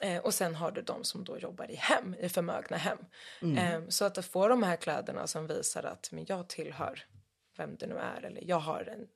Eh, 0.00 0.18
och 0.18 0.34
sen 0.34 0.54
har 0.54 0.70
du 0.70 0.82
de 0.82 1.04
som 1.04 1.24
då 1.24 1.38
jobbar 1.38 1.70
i 1.70 1.74
hem, 1.74 2.14
i 2.20 2.28
förmögna 2.28 2.76
hem. 2.76 2.98
Eh, 3.58 3.80
så 3.88 4.04
att 4.04 4.24
få 4.24 4.48
de 4.48 4.62
här 4.62 4.76
kläderna 4.76 5.26
som 5.26 5.46
visar 5.46 5.82
att 5.82 6.08
men 6.12 6.24
jag 6.28 6.48
tillhör 6.48 7.04
vem 7.56 7.76
det 7.76 7.86
nu 7.86 7.96
är 7.96 8.24
eller 8.24 8.44
jag 8.44 8.58
har 8.58 8.88
en, 8.92 9.06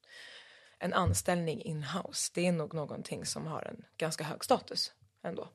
en 0.79 0.93
anställning 0.93 1.63
in-house. 1.63 2.33
Det 2.35 2.47
är 2.47 2.53
nog 2.53 2.75
någonting 2.75 3.27
som 3.27 3.47
har 3.47 3.63
en 3.63 3.85
ganska 3.97 4.25
hög 4.25 4.45
status 4.45 4.93
ändå. 5.23 5.49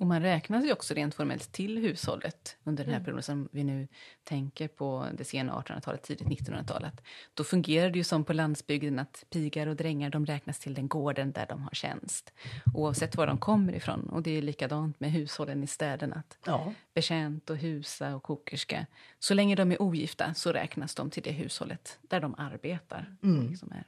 Och 0.00 0.06
man 0.06 0.22
räknas 0.22 0.64
ju 0.64 0.72
också 0.72 0.94
rent 0.94 1.14
formellt 1.14 1.52
till 1.52 1.78
hushållet 1.78 2.56
under 2.64 2.84
den 2.84 2.94
här 2.94 3.00
perioden 3.00 3.22
som 3.22 3.48
vi 3.52 3.64
nu 3.64 3.88
tänker 4.24 4.68
på 4.68 5.06
det 5.18 5.24
sena 5.24 5.52
1800-talet, 5.60 6.02
tidigt 6.02 6.26
1900-talet. 6.28 7.02
Då 7.34 7.44
fungerar 7.44 7.90
det 7.90 7.98
ju 7.98 8.04
som 8.04 8.24
på 8.24 8.32
landsbygden 8.32 8.98
att 8.98 9.24
pigar 9.30 9.66
och 9.66 9.76
drängar 9.76 10.10
de 10.10 10.26
räknas 10.26 10.58
till 10.58 10.74
den 10.74 10.88
gården 10.88 11.32
där 11.32 11.46
de 11.48 11.62
har 11.62 11.70
tjänst. 11.70 12.32
Oavsett 12.74 13.16
var 13.16 13.26
de 13.26 13.38
kommer 13.38 13.72
ifrån. 13.72 14.08
Och 14.08 14.22
det 14.22 14.30
är 14.38 14.42
likadant 14.42 15.00
med 15.00 15.12
hushållen 15.12 15.62
i 15.62 15.66
städerna. 15.66 16.16
Att 16.16 16.38
Ja. 16.46 16.72
betjänt 16.94 17.50
och 17.50 17.56
husa 17.56 18.14
och 18.16 18.22
kokerska. 18.22 18.86
Så 19.18 19.34
länge 19.34 19.54
de 19.56 19.72
är 19.72 19.82
ogifta 19.82 20.34
så 20.34 20.52
räknas 20.52 20.94
de 20.94 21.10
till 21.10 21.22
det 21.22 21.32
hushållet 21.32 21.98
där 22.02 22.20
de 22.20 22.34
arbetar. 22.38 23.16
Liksom 23.50 23.72
är. 23.72 23.84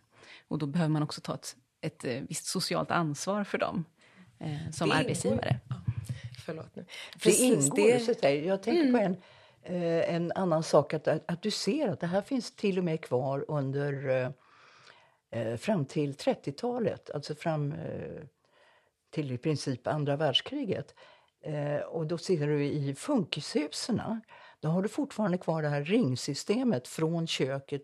Och 0.49 0.59
då 0.59 0.67
behöver 0.67 0.91
man 0.93 1.03
också 1.03 1.21
ta 1.21 1.35
ett, 1.35 1.57
ett 1.81 2.05
eh, 2.05 2.23
visst 2.29 2.45
socialt 2.47 2.91
ansvar 2.91 3.45
för 3.45 3.59
dem 3.59 3.85
som 4.73 4.89
Det 4.89 4.95
ingår- 4.95 5.01
arbetsgivare. 5.01 5.61
Ja, 5.69 5.77
förlåt 6.47 6.77
nu. 6.77 6.85
Det 7.25 7.31
ingår. 7.31 7.99
Så 7.99 8.11
att 8.11 8.21
säga. 8.21 8.45
Jag 8.45 8.63
tänker 8.63 8.93
på 8.93 8.99
en, 8.99 9.17
eh, 9.63 10.15
en 10.15 10.33
annan 10.35 10.63
sak. 10.63 10.95
Att, 10.95 11.09
att 11.09 11.43
du 11.43 11.51
ser 11.51 11.89
att 11.89 12.01
det 12.01 12.07
här 12.07 12.23
finns 12.23 12.57
till 12.57 12.79
och 12.79 12.85
med 12.85 13.01
kvar 13.05 13.45
under 13.49 14.09
eh, 14.09 14.31
eh, 15.43 15.57
fram 15.57 15.85
till 15.85 16.13
30-talet. 16.15 17.11
Alltså 17.11 17.35
fram 17.35 17.73
eh, 17.73 18.23
till 19.11 19.33
i 19.33 19.39
princip 19.39 19.87
andra 19.87 20.17
världskriget. 20.17 20.95
Eh, 21.45 21.77
och 21.77 22.07
då 22.07 22.19
ser 22.19 22.47
du 22.47 22.65
i 22.65 22.95
funkishusen, 22.95 24.01
då 24.61 24.69
har 24.69 24.83
du 24.83 24.89
fortfarande 24.89 25.39
kvar 25.39 25.63
det 25.63 25.69
här 25.69 25.85
ringsystemet 25.85 26.89
från 26.89 27.27
köket 27.27 27.83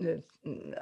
eh, 0.00 0.18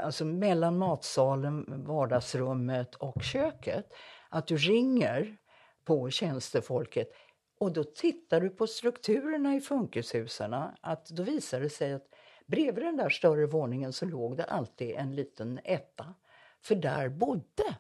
alltså 0.05 0.25
mellan 0.25 0.79
matsalen, 0.79 1.85
vardagsrummet 1.87 2.95
och 2.95 3.23
köket. 3.23 3.93
Att 4.35 4.47
du 4.47 4.57
ringer 4.57 5.37
på 5.85 6.11
tjänstefolket 6.11 7.13
och 7.59 7.73
då 7.73 7.85
tittar 7.85 8.41
du 8.41 8.51
på 8.51 8.67
strukturerna 8.67 9.55
i 9.55 9.61
funkishusen. 9.61 10.55
Att 10.81 11.07
då 11.07 11.23
visar 11.23 11.61
det 11.61 11.71
sig 11.71 11.93
att 11.93 12.07
bredvid 12.47 12.85
den 12.85 12.97
där 12.97 13.09
större 13.09 13.47
våningen 13.47 13.93
så 13.93 14.07
låg 14.07 14.37
det 14.37 14.45
alltid 14.45 14.91
en 14.91 15.15
liten 15.15 15.61
etta. 15.65 16.15
För 16.63 16.75
där 16.75 17.09
bodde 17.09 17.77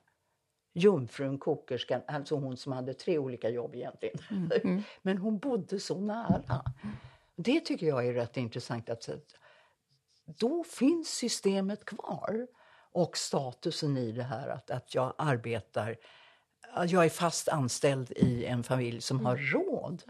jungfrun, 0.75 1.39
kokerskan, 1.39 2.01
alltså 2.07 2.37
hon 2.37 2.57
som 2.57 2.73
hade 2.73 2.95
tre 2.95 3.19
olika 3.19 3.49
jobb 3.49 3.75
egentligen. 3.75 4.19
Men 5.03 5.19
hon 5.19 5.39
bodde 5.39 5.81
så 5.81 6.01
nära. 6.01 6.65
Det 7.37 7.61
tycker 7.61 7.87
jag 7.87 8.07
är 8.07 8.13
rätt 8.13 8.37
intressant. 8.37 8.91
att 8.91 9.09
Då 10.25 10.65
finns 10.65 11.09
systemet 11.09 11.85
kvar 11.85 12.47
och 12.93 13.17
statusen 13.17 13.97
i 13.97 14.13
det 14.13 14.23
här 14.23 14.49
att, 14.49 14.71
att 14.71 14.95
jag 14.95 15.15
arbetar 15.19 15.97
jag 16.77 17.05
är 17.05 17.09
fast 17.09 17.49
anställd 17.49 18.11
i 18.17 18.45
en 18.45 18.63
familj 18.63 19.01
som 19.01 19.27
har 19.27 19.37
råd 19.37 20.03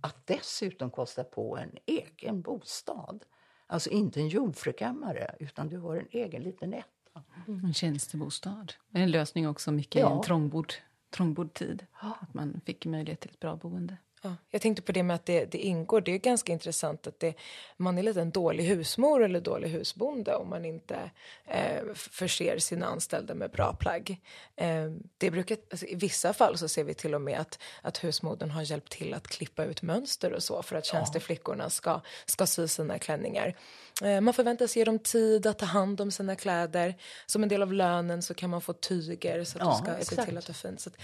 att 0.00 0.26
dessutom 0.26 0.90
kosta 0.90 1.24
på 1.24 1.56
en 1.58 1.70
egen 1.86 2.42
bostad. 2.42 3.24
Alltså 3.66 3.90
inte 3.90 4.20
en 4.20 4.28
jungfrukammare, 4.28 5.36
utan 5.40 5.68
du 5.68 5.78
har 5.78 5.96
en 5.96 6.06
egen 6.10 6.42
liten 6.42 6.74
etta. 6.74 7.22
En 7.46 7.74
tjänstebostad. 7.74 8.66
En 8.92 9.10
lösning 9.10 9.48
också 9.48 9.72
mycket 9.72 9.96
i 9.96 10.00
Ja. 10.00 10.16
en 10.16 10.22
trångbodd, 10.22 10.72
trångbodd 11.10 11.54
tid. 11.54 11.86
Att 12.20 12.34
man 12.34 12.60
fick 12.66 12.86
möjlighet 12.86 13.20
till 13.20 13.30
ett 13.30 13.40
bra 13.40 13.56
boende. 13.56 13.96
Ja, 14.24 14.36
jag 14.50 14.62
tänkte 14.62 14.82
på 14.82 14.92
det 14.92 15.02
med 15.02 15.14
att 15.14 15.26
det, 15.26 15.44
det 15.44 15.58
ingår. 15.58 16.00
Det 16.00 16.12
är 16.12 16.18
ganska 16.18 16.52
intressant 16.52 17.06
att 17.06 17.20
det, 17.20 17.34
man 17.76 17.98
är 17.98 18.02
lite 18.02 18.20
en 18.20 18.30
dålig 18.30 18.64
husmor 18.64 19.24
eller 19.24 19.40
dålig 19.40 19.68
husbonde 19.68 20.34
om 20.34 20.50
man 20.50 20.64
inte 20.64 21.10
eh, 21.46 21.94
förser 21.94 22.58
sina 22.58 22.86
anställda 22.86 23.34
med 23.34 23.50
bra 23.50 23.74
plagg. 23.74 24.20
Eh, 24.56 24.90
det 25.18 25.30
brukar, 25.30 25.56
alltså, 25.70 25.86
I 25.86 25.94
vissa 25.94 26.32
fall 26.32 26.58
så 26.58 26.68
ser 26.68 26.84
vi 26.84 26.94
till 26.94 27.14
och 27.14 27.20
med 27.20 27.40
att, 27.40 27.58
att 27.82 28.04
husmodern 28.04 28.50
har 28.50 28.62
hjälpt 28.62 28.92
till 28.92 29.14
att 29.14 29.28
klippa 29.28 29.64
ut 29.64 29.82
mönster 29.82 30.32
och 30.32 30.42
så 30.42 30.62
för 30.62 30.76
att 30.76 30.86
tjänsteflickorna 30.86 31.70
ska, 31.70 32.00
ska 32.26 32.46
sy 32.46 32.68
sina 32.68 32.98
klänningar. 32.98 33.56
Eh, 34.02 34.20
man 34.20 34.34
förväntas 34.34 34.76
ge 34.76 34.84
dem 34.84 34.98
tid 34.98 35.46
att 35.46 35.58
ta 35.58 35.66
hand 35.66 36.00
om 36.00 36.10
sina 36.10 36.36
kläder. 36.36 36.94
Som 37.26 37.42
en 37.42 37.48
del 37.48 37.62
av 37.62 37.72
lönen 37.72 38.22
så 38.22 38.34
kan 38.34 38.50
man 38.50 38.60
få 38.60 38.72
tyger 38.72 39.44
så 39.44 39.58
att 39.58 39.64
Ja, 39.64 39.96
du 39.98 40.04
ska 40.04 40.16
se 40.16 40.24
till 40.24 40.38
att 40.38 40.46
det 40.46 40.52
är 40.52 40.54
fint. 40.54 40.80
Så 40.80 40.90
att, 40.90 40.96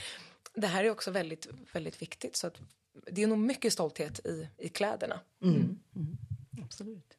det 0.55 0.67
här 0.67 0.85
är 0.85 0.91
också 0.91 1.11
väldigt, 1.11 1.47
väldigt 1.73 2.03
viktigt. 2.03 2.37
Så 2.37 2.47
att 2.47 2.61
det 3.13 3.23
är 3.23 3.27
nog 3.27 3.39
mycket 3.39 3.73
stolthet 3.73 4.27
i, 4.27 4.49
i 4.59 4.69
kläderna. 4.69 5.21
Absolut. 6.65 7.15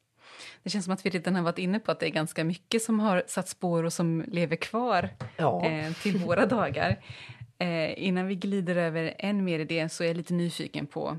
Det 0.62 0.70
känns 0.70 0.84
som 0.84 0.94
att 0.94 1.06
vi 1.06 1.10
redan 1.10 1.34
har 1.34 1.42
varit 1.42 1.58
inne 1.58 1.80
på 1.80 1.92
att 1.92 2.00
det 2.00 2.06
är 2.06 2.10
ganska 2.10 2.44
mycket 2.44 2.82
som 2.82 3.00
har 3.00 3.24
satt 3.26 3.48
spår 3.48 3.84
och 3.84 3.92
som 3.92 4.24
lever 4.28 4.56
kvar 4.56 5.08
Ja. 5.36 5.66
eh, 5.66 5.92
till 5.92 6.16
våra 6.18 6.46
dagar. 6.46 7.04
Eh, 7.58 8.02
innan 8.06 8.26
vi 8.26 8.34
glider 8.34 8.76
över 8.76 9.14
än 9.18 9.44
mer 9.44 9.58
i 9.58 9.64
det 9.64 9.88
så 9.88 10.02
är 10.04 10.08
jag 10.08 10.16
lite 10.16 10.34
nyfiken 10.34 10.86
på 10.86 11.18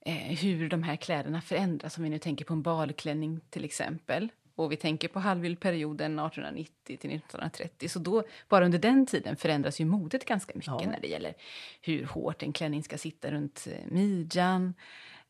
eh, 0.00 0.14
hur 0.14 0.68
de 0.68 0.82
här 0.82 0.96
kläderna 0.96 1.40
förändras. 1.40 1.96
Om 1.96 2.04
vi 2.04 2.10
nu 2.10 2.18
tänker 2.18 2.44
på 2.44 2.52
en 2.52 2.62
balklänning 2.62 3.40
till 3.50 3.64
exempel. 3.64 4.28
Och 4.54 4.72
vi 4.72 4.76
tänker 4.76 5.08
på 5.08 5.18
halvylperioden 5.20 6.18
1890 6.18 6.72
till 6.84 6.94
1930. 6.94 7.88
Så 7.88 7.98
då, 7.98 8.22
bara 8.48 8.64
under 8.64 8.78
den 8.78 9.06
tiden 9.06 9.36
förändras 9.36 9.80
ju 9.80 9.84
modet 9.84 10.24
ganska 10.24 10.52
mycket 10.54 10.66
Ja. 10.66 10.90
när 10.90 11.00
det 11.00 11.08
gäller 11.08 11.34
hur 11.80 12.04
hårt 12.04 12.42
en 12.42 12.52
klänning 12.52 12.82
ska 12.82 12.98
sitta 12.98 13.30
runt 13.30 13.68
eh, 13.70 13.86
midjan, 13.92 14.74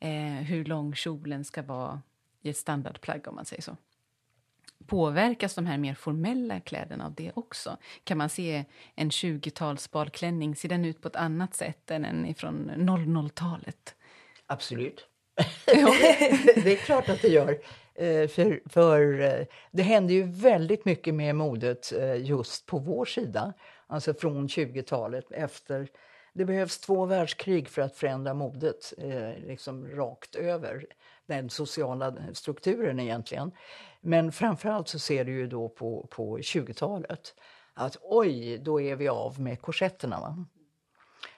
eh, 0.00 0.10
hur 0.20 0.64
lång 0.64 0.94
kjolen 0.94 1.44
ska 1.44 1.62
vara 1.62 2.02
i 2.42 2.50
ett 2.50 2.56
standardplagg 2.56 3.28
om 3.28 3.34
man 3.34 3.44
säger 3.44 3.62
så. 3.62 3.76
Påverkas 4.86 5.54
de 5.54 5.66
här 5.66 5.78
mer 5.78 5.94
formella 5.94 6.60
kläderna 6.60 7.06
av 7.06 7.14
det 7.14 7.32
också? 7.34 7.76
Kan 8.04 8.18
man 8.18 8.28
se 8.28 8.64
en 8.94 9.10
20-tals 9.10 9.90
balklänning, 9.90 10.56
ser 10.56 10.68
den 10.68 10.84
ut 10.84 11.00
på 11.02 11.08
ett 11.08 11.16
annat 11.16 11.54
sätt 11.54 11.90
än 11.90 12.04
en 12.04 12.34
från 12.34 12.70
00-talet? 12.70 13.94
Absolut. 14.46 15.06
det 16.54 16.72
är 16.72 16.76
klart 16.76 17.08
att 17.08 17.22
det 17.22 17.28
gör. 17.28 17.58
Eh, 17.94 18.28
för, 18.28 18.68
för 18.68 19.20
eh, 19.20 19.46
det 19.70 19.82
hände 19.82 20.12
ju 20.12 20.22
väldigt 20.22 20.84
mycket 20.84 21.14
med 21.14 21.36
modet 21.36 21.92
eh, 21.92 22.24
just 22.24 22.66
på 22.66 22.78
vår 22.78 23.04
sida. 23.04 23.52
Alltså 23.86 24.14
från 24.14 24.48
20-talet 24.48 25.32
efter. 25.32 25.88
Det 26.32 26.44
behövs 26.44 26.78
två 26.78 27.06
världskrig 27.06 27.68
för 27.68 27.82
att 27.82 27.96
förändra 27.96 28.34
modet 28.34 28.92
eh, 28.98 29.46
liksom 29.46 29.88
rakt 29.88 30.34
över 30.34 30.86
den 31.26 31.50
sociala 31.50 32.14
strukturen 32.32 33.00
egentligen. 33.00 33.52
Men 34.00 34.32
framförallt 34.32 34.88
så 34.88 34.98
ser 34.98 35.24
du 35.24 35.32
ju 35.32 35.46
då 35.46 35.68
på, 35.68 36.06
på 36.10 36.38
20-talet 36.38 37.34
att 37.74 37.96
oj, 38.02 38.58
då 38.58 38.80
är 38.80 38.96
vi 38.96 39.08
av 39.08 39.40
med 39.40 39.60
korsetterna. 39.60 40.20
Va? 40.20 40.44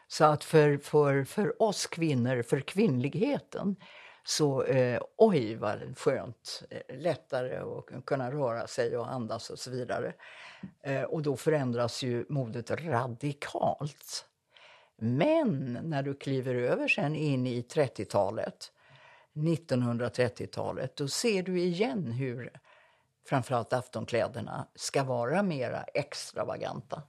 Så 0.09 0.24
att 0.24 0.45
för, 0.45 0.79
för, 0.79 1.24
för 1.24 1.62
oss 1.62 1.87
kvinnor, 1.87 2.43
för 2.43 2.61
kvinnligheten, 2.61 3.77
så 4.24 4.62
eh, 4.62 5.03
oj 5.16 5.55
vad 5.55 5.99
skönt, 5.99 6.62
eh, 6.70 6.97
lättare 6.99 7.57
att 7.57 8.05
kunna 8.05 8.31
röra 8.31 8.66
sig 8.66 8.97
och 8.97 9.12
andas 9.12 9.51
och 9.51 9.59
så 9.59 9.70
vidare. 9.70 10.12
Eh, 10.82 11.03
och 11.03 11.23
då 11.23 11.36
förändras 11.36 12.03
ju 12.03 12.27
modet 12.28 12.70
radikalt. 12.70 14.27
Men 14.97 15.78
när 15.82 16.03
du 16.03 16.15
kliver 16.15 16.55
över 16.55 16.89
sen 16.89 17.16
in 17.16 17.47
i 17.47 17.62
30-talet, 17.62 18.73
1930-talet, 19.35 20.97
då 20.97 21.09
ser 21.09 21.43
du 21.43 21.61
igen 21.61 22.12
hur 22.12 22.53
framförallt 23.28 23.73
aftonkläderna 23.73 24.66
ska 24.74 25.05
vara 25.05 25.43
mera 25.43 25.82
extravaganta. 25.82 27.03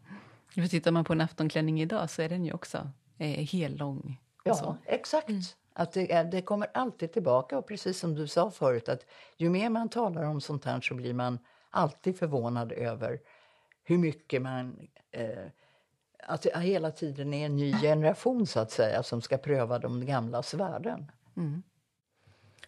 För 0.53 0.67
tittar 0.67 0.91
man 0.91 1.05
på 1.05 1.13
en 1.13 1.21
aftonklänning 1.21 1.81
idag 1.81 2.09
så 2.09 2.21
är 2.21 2.29
den 2.29 2.45
ju 2.45 2.53
också 2.53 2.89
eh, 3.17 3.45
hellång. 3.45 4.21
Ja, 4.43 4.55
så. 4.55 4.77
exakt. 4.85 5.57
Att 5.73 5.91
det, 5.91 6.23
det 6.23 6.41
kommer 6.41 6.67
alltid 6.73 7.13
tillbaka. 7.13 7.57
Och 7.57 7.67
precis 7.67 7.99
som 7.99 8.15
du 8.15 8.27
sa 8.27 8.51
förut, 8.51 8.89
att 8.89 9.05
ju 9.37 9.49
mer 9.49 9.69
man 9.69 9.89
talar 9.89 10.23
om 10.23 10.41
sånt 10.41 10.65
här 10.65 10.81
så 10.81 10.93
blir 10.93 11.13
man 11.13 11.39
alltid 11.69 12.19
förvånad 12.19 12.71
över 12.71 13.19
hur 13.83 13.97
mycket 13.97 14.41
man... 14.41 14.87
Eh, 15.11 15.45
att 16.25 16.41
det 16.41 16.59
hela 16.59 16.91
tiden 16.91 17.33
är 17.33 17.45
en 17.45 17.55
ny 17.55 17.73
generation 17.73 18.47
så 18.47 18.59
att 18.59 18.71
säga 18.71 19.03
som 19.03 19.21
ska 19.21 19.37
pröva 19.37 19.79
de 19.79 20.05
gamlas 20.05 20.53
värden. 20.53 21.11
Mm. 21.37 21.63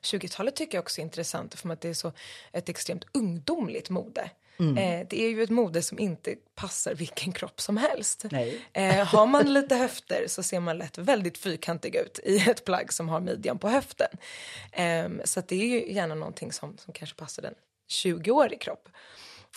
20-talet 0.02 0.56
tycker 0.56 0.78
jag 0.78 0.82
också 0.82 1.02
är 1.02 1.04
intressant 1.04 1.54
för 1.54 1.70
att 1.70 1.82
det 1.82 1.90
är 1.90 1.94
så 1.94 2.12
ett 2.52 2.70
extremt 2.70 3.06
ungdomligt 3.14 3.90
mode. 3.90 4.32
Mm. 4.60 4.78
Eh, 4.78 5.08
det 5.10 5.24
är 5.24 5.30
ju 5.30 5.44
ett 5.44 5.50
mode 5.50 5.82
som 5.82 6.00
inte 6.00 6.36
passar 6.56 6.96
vilken 6.96 7.34
kropp 7.34 7.62
som 7.62 7.78
helst. 7.78 8.26
Eh, 8.74 9.06
har 9.06 9.26
man 9.26 9.54
lite 9.54 9.76
höfter 9.76 10.26
så 10.28 10.44
ser 10.44 10.60
man 10.60 10.78
lätt 10.78 10.98
väldigt 10.98 11.38
fyrkantig 11.38 11.96
ut 11.96 12.20
i 12.24 12.50
ett 12.50 12.66
plagg 12.66 12.94
som 12.94 13.10
har 13.10 13.20
midjan 13.20 13.60
på 13.60 13.70
höften. 13.70 14.18
Eh, 14.72 15.10
så 15.24 15.42
det 15.48 15.56
är 15.56 15.68
ju 15.68 15.94
gärna 15.94 16.16
någonting 16.16 16.52
som, 16.52 16.78
som 16.78 16.94
kanske 16.94 17.16
passar 17.16 17.44
en 17.44 17.56
20-årig 18.04 18.62
kropp. 18.62 18.90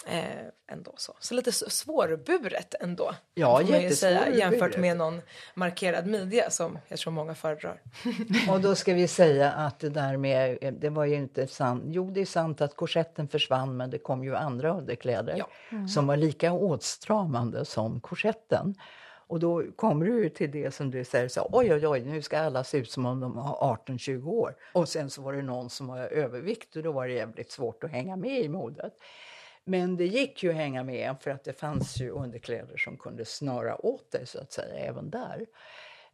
Eh, 0.06 0.72
ändå 0.72 0.92
så. 0.96 1.14
så 1.20 1.34
lite 1.34 1.52
svårburet 1.52 2.74
ändå. 2.80 3.14
Ja, 3.34 3.60
får 3.60 3.72
man 3.72 3.82
ju 3.82 3.90
säga, 3.90 4.34
jämfört 4.36 4.76
med 4.76 4.96
någon 4.96 5.20
markerad 5.54 6.06
midja 6.06 6.50
som 6.50 6.78
jag 6.88 6.98
tror 6.98 7.12
många 7.12 7.34
föredrar. 7.34 7.80
Och 8.50 8.60
då 8.60 8.74
ska 8.74 8.94
vi 8.94 9.08
säga 9.08 9.52
att 9.52 9.78
det 9.80 9.88
där 9.88 10.16
med, 10.16 10.58
eh, 10.60 10.72
det 10.72 10.90
var 10.90 11.04
ju 11.04 11.14
inte 11.14 11.46
sant. 11.46 11.82
Jo, 11.86 12.10
det 12.10 12.20
är 12.20 12.24
sant 12.26 12.60
att 12.60 12.76
korsetten 12.76 13.28
försvann, 13.28 13.76
men 13.76 13.90
det 13.90 13.98
kom 13.98 14.24
ju 14.24 14.36
andra 14.36 14.70
underkläder 14.70 15.34
Ja. 15.36 15.48
som 15.88 16.06
var 16.06 16.16
lika 16.16 16.52
åtstramande 16.52 17.64
som 17.64 18.00
korsetten. 18.00 18.74
Och 19.30 19.40
då 19.40 19.64
kommer 19.76 20.06
du 20.06 20.22
ju 20.22 20.28
till 20.28 20.50
det 20.50 20.74
som 20.74 20.90
du 20.90 21.04
säger, 21.04 21.28
så, 21.28 21.48
oj, 21.52 21.74
oj, 21.74 21.86
oj, 21.88 22.00
nu 22.00 22.22
ska 22.22 22.38
alla 22.38 22.64
se 22.64 22.78
ut 22.78 22.90
som 22.90 23.06
om 23.06 23.20
de 23.20 23.36
har 23.38 23.76
18-20 23.86 24.26
år. 24.28 24.54
Och 24.72 24.88
sen 24.88 25.10
så 25.10 25.22
var 25.22 25.32
det 25.32 25.42
någon 25.42 25.70
som 25.70 25.86
var 25.86 25.98
övervikt 25.98 26.76
och 26.76 26.82
då 26.82 26.92
var 26.92 27.06
det 27.08 27.14
jävligt 27.14 27.52
svårt 27.52 27.84
att 27.84 27.90
hänga 27.90 28.16
med 28.16 28.40
i 28.40 28.48
modet. 28.48 28.92
Men 29.68 29.96
det 29.96 30.06
gick 30.06 30.42
ju 30.42 30.50
att 30.50 30.56
hänga 30.56 30.84
med 30.84 31.16
för 31.20 31.30
att 31.30 31.44
det 31.44 31.52
fanns 31.52 32.00
ju 32.00 32.10
underkläder 32.10 32.76
som 32.76 32.96
kunde 32.96 33.24
snöra 33.24 33.86
åt 33.86 34.10
dig 34.10 34.26
så 34.26 34.40
att 34.40 34.52
säga 34.52 34.74
även 34.74 35.10
där. 35.10 35.46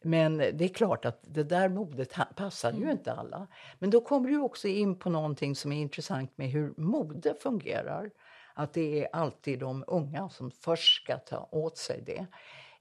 Men 0.02 0.38
det 0.38 0.64
är 0.64 0.68
klart 0.68 1.04
att 1.04 1.18
det 1.22 1.44
där 1.44 1.68
modet 1.68 2.14
passade 2.36 2.78
ju 2.78 2.90
inte 2.90 3.12
alla. 3.12 3.46
Men 3.78 3.90
då 3.90 4.00
kommer 4.00 4.30
du 4.30 4.40
också 4.40 4.68
in 4.68 4.98
på 4.98 5.10
någonting 5.10 5.56
som 5.56 5.72
är 5.72 5.80
intressant 5.80 6.38
med 6.38 6.48
hur 6.48 6.74
mode 6.76 7.34
fungerar. 7.40 8.10
Att 8.54 8.72
det 8.72 9.04
är 9.04 9.08
alltid 9.12 9.58
de 9.58 9.84
unga 9.86 10.28
som 10.28 10.50
först 10.50 11.02
ska 11.02 11.16
ta 11.16 11.48
åt 11.52 11.78
sig 11.78 12.02
det 12.06 12.26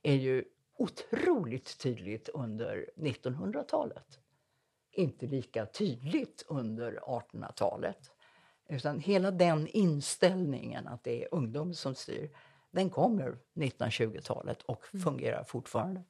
är 0.03 0.15
ju 0.15 0.45
otroligt 0.77 1.79
tydligt 1.79 2.29
under 2.29 2.89
1900-talet. 2.95 4.19
Inte 4.91 5.25
lika 5.25 5.65
tydligt 5.65 6.45
under 6.47 6.99
1800-talet. 6.99 8.12
Utan 8.73 8.99
hela 8.99 9.31
den 9.31 9.67
inställningen 9.67 10.87
att 10.87 11.03
det 11.03 11.23
är 11.23 11.27
ungdom 11.31 11.73
som 11.73 11.95
styr, 11.95 12.29
den 12.71 12.89
kommer 12.89 13.37
1920-talet 13.53 14.61
och 14.61 14.85
fungerar 15.03 15.43
fortfarande. 15.43 16.03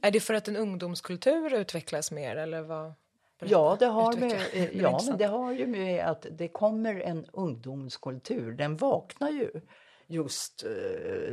Är 0.00 0.10
det 0.10 0.20
för 0.20 0.34
att 0.34 0.48
en 0.48 0.56
ungdomskultur 0.56 1.54
utvecklas 1.54 2.10
mer 2.10 2.36
eller 2.36 2.62
vad? 2.62 2.92
Ja, 3.38 3.76
det 3.78 3.86
har, 3.86 4.16
med, 4.16 4.32
eh, 4.52 4.80
ja 4.80 5.00
men 5.06 5.18
det 5.18 5.26
har 5.26 5.52
ju 5.52 5.66
med 5.66 6.06
att 6.06 6.26
det 6.30 6.48
kommer 6.48 7.00
en 7.00 7.26
ungdomskultur. 7.32 8.52
Den 8.52 8.76
vaknar 8.76 9.30
ju 9.30 9.50
just 10.06 10.64
eh, 10.64 10.70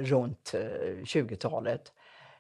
runt 0.04 0.54
eh, 0.54 0.60
20-talet. 1.04 1.94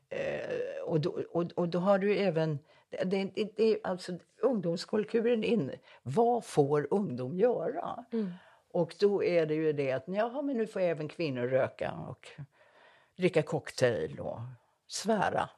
Eh, 0.09 0.83
och, 0.85 1.01
då, 1.01 1.21
och, 1.31 1.51
och 1.55 1.69
då 1.69 1.79
har 1.79 1.99
du 1.99 2.17
även... 2.17 2.59
Det, 3.03 3.23
det, 3.35 3.49
det, 3.55 3.73
är 3.73 3.77
alltså 3.83 4.11
ungdomskulturen 4.41 5.43
in. 5.43 5.71
Vad 6.03 6.45
får 6.45 6.87
ungdom 6.91 7.37
göra? 7.37 8.05
Och 8.71 8.95
då 8.99 9.23
är 9.23 9.45
det 9.45 9.55
ju 9.55 9.73
det 9.73 9.91
att 9.91 10.03
jaha, 10.07 10.41
men 10.41 10.57
nu 10.57 10.67
får 10.67 10.79
även 10.79 11.07
kvinnor 11.07 11.47
röka 11.47 11.91
och 11.91 12.27
dricka 13.17 13.41
cocktail 13.41 14.19
och 14.19 14.39
svära. 14.87 15.49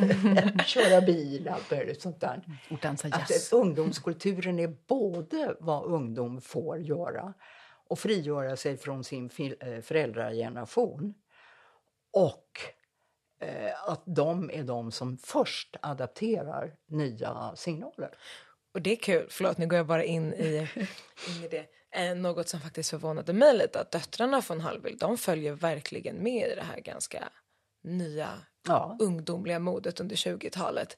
Köra 0.66 1.00
bil, 1.00 1.48
allt 1.48 1.70
möjligt 1.70 2.02
sånt 2.02 2.20
där. 2.20 2.42
Och 2.70 2.78
dansa 2.78 3.08
jazz. 3.08 3.52
ungdomskulturen 3.52 4.58
är 4.58 4.76
både 4.86 5.56
vad 5.60 5.84
ungdom 5.84 6.40
får 6.40 6.78
göra 6.78 7.34
och 7.88 7.98
frigöra 7.98 8.56
sig 8.56 8.76
från 8.76 9.04
sin 9.04 9.30
eh, 9.60 9.80
föräldrageneration 9.80 11.14
och 12.12 12.60
att 13.86 14.02
de 14.06 14.50
är 14.50 14.64
de 14.64 14.92
som 14.92 15.18
först 15.18 15.76
adapterar 15.82 16.74
nya 16.88 17.52
signaler. 17.56 18.10
Och 18.74 18.82
det 18.82 18.92
är 18.92 18.96
kul, 18.96 19.26
förlåt 19.30 19.58
nu 19.58 19.66
går 19.66 19.76
jag 19.76 19.86
bara 19.86 20.04
in 20.04 20.34
i, 20.34 20.68
in 21.28 21.44
i 21.44 21.48
det. 21.48 21.66
Eh, 21.92 22.16
något 22.16 22.48
som 22.48 22.60
faktiskt 22.60 22.90
förvånade 22.90 23.32
mig 23.32 23.56
lite, 23.56 23.80
att 23.80 23.90
döttrarna 23.90 24.42
från 24.42 24.60
Hallwyl, 24.60 24.98
de 24.98 25.18
följer 25.18 25.52
verkligen 25.52 26.16
med 26.16 26.52
i 26.52 26.54
det 26.54 26.62
här 26.62 26.80
ganska 26.80 27.28
nya 27.82 28.28
ja. 28.66 28.96
ungdomliga 29.00 29.58
modet 29.58 30.00
under 30.00 30.16
20-talet. 30.16 30.96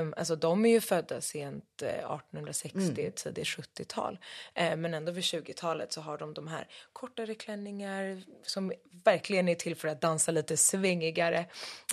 Um, 0.00 0.14
alltså 0.16 0.36
de 0.36 0.64
är 0.64 0.70
ju 0.70 0.80
födda 0.80 1.20
sent 1.20 1.82
uh, 1.82 1.88
1860, 1.88 2.78
mm. 2.78 3.12
tidigt 3.12 3.46
70-tal. 3.46 4.18
Uh, 4.60 4.76
men 4.76 4.94
ändå 4.94 5.12
vid 5.12 5.24
20-talet 5.24 5.92
så 5.92 6.00
har 6.00 6.18
de 6.18 6.34
de 6.34 6.48
här 6.48 6.68
kortare 6.92 7.34
klänningar 7.34 8.22
som 8.42 8.72
verkligen 9.04 9.48
är 9.48 9.54
till 9.54 9.76
för 9.76 9.88
att 9.88 10.00
dansa 10.00 10.32
lite 10.32 10.56
svängigare, 10.56 11.46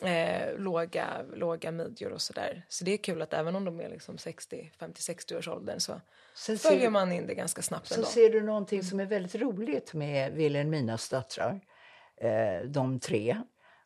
uh, 0.03 0.59
låga, 0.59 1.07
låga 1.35 1.71
midjor 1.71 2.11
och 2.11 2.21
sådär. 2.21 2.65
Så 2.69 2.84
det 2.84 2.91
är 2.91 2.97
kul 2.97 3.21
att 3.21 3.34
även 3.34 3.55
om 3.55 3.65
de 3.65 3.79
är 3.81 3.89
liksom 3.89 4.17
60, 4.17 4.71
50-60 4.79 5.38
års 5.38 5.47
åldern 5.47 5.79
så 5.79 6.01
sen 6.35 6.57
följer 6.57 6.89
man 6.89 7.11
in 7.11 7.27
det 7.27 7.35
ganska 7.35 7.61
snabbt. 7.61 7.88
Så 7.88 8.03
ser 8.03 8.29
du 8.29 8.41
någonting 8.41 8.84
som 8.84 8.99
är 8.99 9.05
väldigt 9.05 9.35
roligt 9.35 9.93
med 9.93 10.34
Vilhelminas 10.34 11.09
döttrar, 11.09 11.59
eh, 12.17 12.67
de 12.69 12.99
tre 12.99 13.38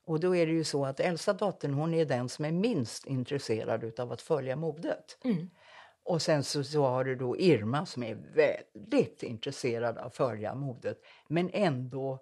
och 0.05 0.19
då 0.19 0.35
är 0.35 0.45
det 0.45 0.51
ju 0.51 0.63
så 0.63 0.85
att 0.85 0.99
äldsta 0.99 1.33
dottern 1.33 1.73
hon 1.73 1.93
är 1.93 2.05
den 2.05 2.29
som 2.29 2.45
är 2.45 2.51
minst 2.51 3.05
intresserad 3.05 3.99
av 3.99 4.11
att 4.11 4.21
följa 4.21 4.55
modet. 4.55 5.17
Mm. 5.23 5.49
Och 6.03 6.21
sen 6.21 6.43
så, 6.43 6.63
så 6.63 6.83
har 6.83 7.03
du 7.03 7.15
då 7.15 7.37
Irma 7.37 7.85
som 7.85 8.03
är 8.03 8.15
väldigt 8.15 9.23
intresserad 9.23 9.97
av 9.97 10.05
att 10.05 10.15
följa 10.15 10.55
modet 10.55 10.97
men 11.27 11.49
ändå, 11.53 12.19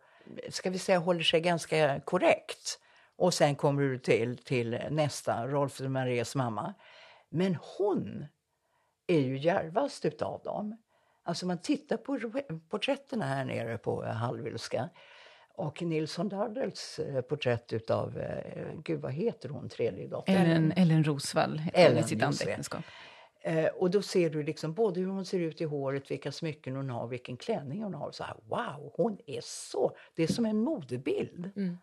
ska 0.49 0.69
vi 0.69 0.79
säga, 0.79 0.99
håller 0.99 1.23
sig 1.23 1.41
ganska 1.41 1.99
korrekt. 1.99 2.79
Och 3.15 3.33
sen 3.33 3.55
kommer 3.55 3.81
du 3.81 3.99
till, 3.99 4.37
till 4.37 4.79
nästa, 4.89 5.47
Rolf 5.47 5.77
de 5.77 5.89
Maries 5.89 6.35
mamma. 6.35 6.73
Men 7.29 7.57
hon 7.77 8.25
är 9.07 9.19
ju 9.19 9.37
djärvast 9.37 10.05
utav 10.05 10.41
dem. 10.43 10.77
Alltså 11.23 11.45
man 11.45 11.57
tittar 11.57 11.97
på 11.97 12.19
porträtterna 12.69 13.25
här 13.25 13.45
nere 13.45 13.77
på 13.77 14.05
Hallwylska 14.05 14.89
och 15.59 15.81
Nilsson 15.81 16.29
Dardels 16.29 16.99
eh, 16.99 17.21
porträtt 17.21 17.89
av, 17.89 18.17
eh, 18.17 18.67
gud 18.83 19.01
vad 19.01 19.11
heter 19.11 19.49
hon, 19.49 19.69
tredje 19.69 20.07
dottern? 20.07 20.35
Ellen, 20.35 20.73
Ellen 20.75 21.03
Rosvall, 21.03 21.61
Ellen, 21.73 22.03
sitt 22.03 22.23
andra 22.23 22.45
äktenskap. 22.45 22.83
Eh, 23.41 23.65
och 23.65 23.91
då 23.91 24.01
ser 24.01 24.29
du 24.29 24.43
liksom 24.43 24.73
både 24.73 24.99
hur 24.99 25.07
hon 25.07 25.25
ser 25.25 25.39
ut 25.39 25.61
i 25.61 25.63
håret, 25.63 26.11
vilka 26.11 26.31
smycken 26.31 26.75
hon 26.75 26.89
har, 26.89 27.07
vilken 27.07 27.37
klänning 27.37 27.83
hon 27.83 27.93
har. 27.93 28.11
Så 28.11 28.23
här, 28.23 28.35
wow, 28.47 28.91
hon 28.95 29.17
är 29.25 29.41
så... 29.43 29.95
Det 30.15 30.23
är 30.23 30.27
som 30.27 30.45
en 30.45 30.57
modebild. 30.57 31.51
Mm. 31.55 31.77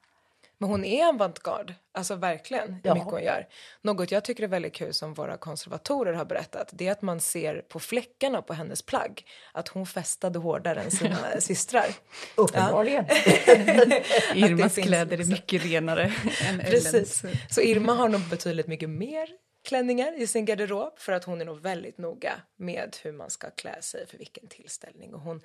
Men 0.58 0.70
hon 0.70 0.84
är 0.84 1.06
avantgarde, 1.06 1.74
alltså 1.94 2.14
verkligen, 2.14 2.80
ja. 2.84 2.94
mycket 2.94 3.10
hon 3.10 3.22
gör. 3.22 3.46
Något 3.82 4.10
jag 4.10 4.24
tycker 4.24 4.42
är 4.42 4.48
väldigt 4.48 4.74
kul 4.74 4.94
som 4.94 5.14
våra 5.14 5.36
konservatorer 5.36 6.12
har 6.12 6.24
berättat, 6.24 6.70
det 6.72 6.88
är 6.88 6.92
att 6.92 7.02
man 7.02 7.20
ser 7.20 7.60
på 7.60 7.80
fläckarna 7.80 8.42
på 8.42 8.52
hennes 8.52 8.82
plagg 8.82 9.26
att 9.52 9.68
hon 9.68 9.86
festade 9.86 10.38
hårdare 10.38 10.80
än 10.80 10.90
sina 10.90 11.18
systrar. 11.40 11.86
Uppenbarligen. 12.34 13.04
Irmas 14.34 14.74
kläder 14.74 15.20
är 15.20 15.24
mycket 15.24 15.64
renare 15.64 16.12
än 16.48 16.58
Precis. 16.70 17.22
Så 17.50 17.60
Irma 17.60 17.94
har 17.94 18.08
nog 18.08 18.20
betydligt 18.20 18.66
mycket 18.66 18.90
mer 18.90 19.28
klänningar 19.66 20.20
i 20.20 20.26
sin 20.26 20.44
garderob 20.44 20.98
för 20.98 21.12
att 21.12 21.24
hon 21.24 21.40
är 21.40 21.44
nog 21.44 21.60
väldigt 21.60 21.98
noga 21.98 22.32
med 22.56 22.96
hur 23.02 23.12
man 23.12 23.30
ska 23.30 23.50
klä 23.50 23.82
sig 23.82 24.06
för 24.06 24.18
vilken 24.18 24.46
tillställning. 24.46 25.14
Och 25.14 25.20
hon, 25.20 25.40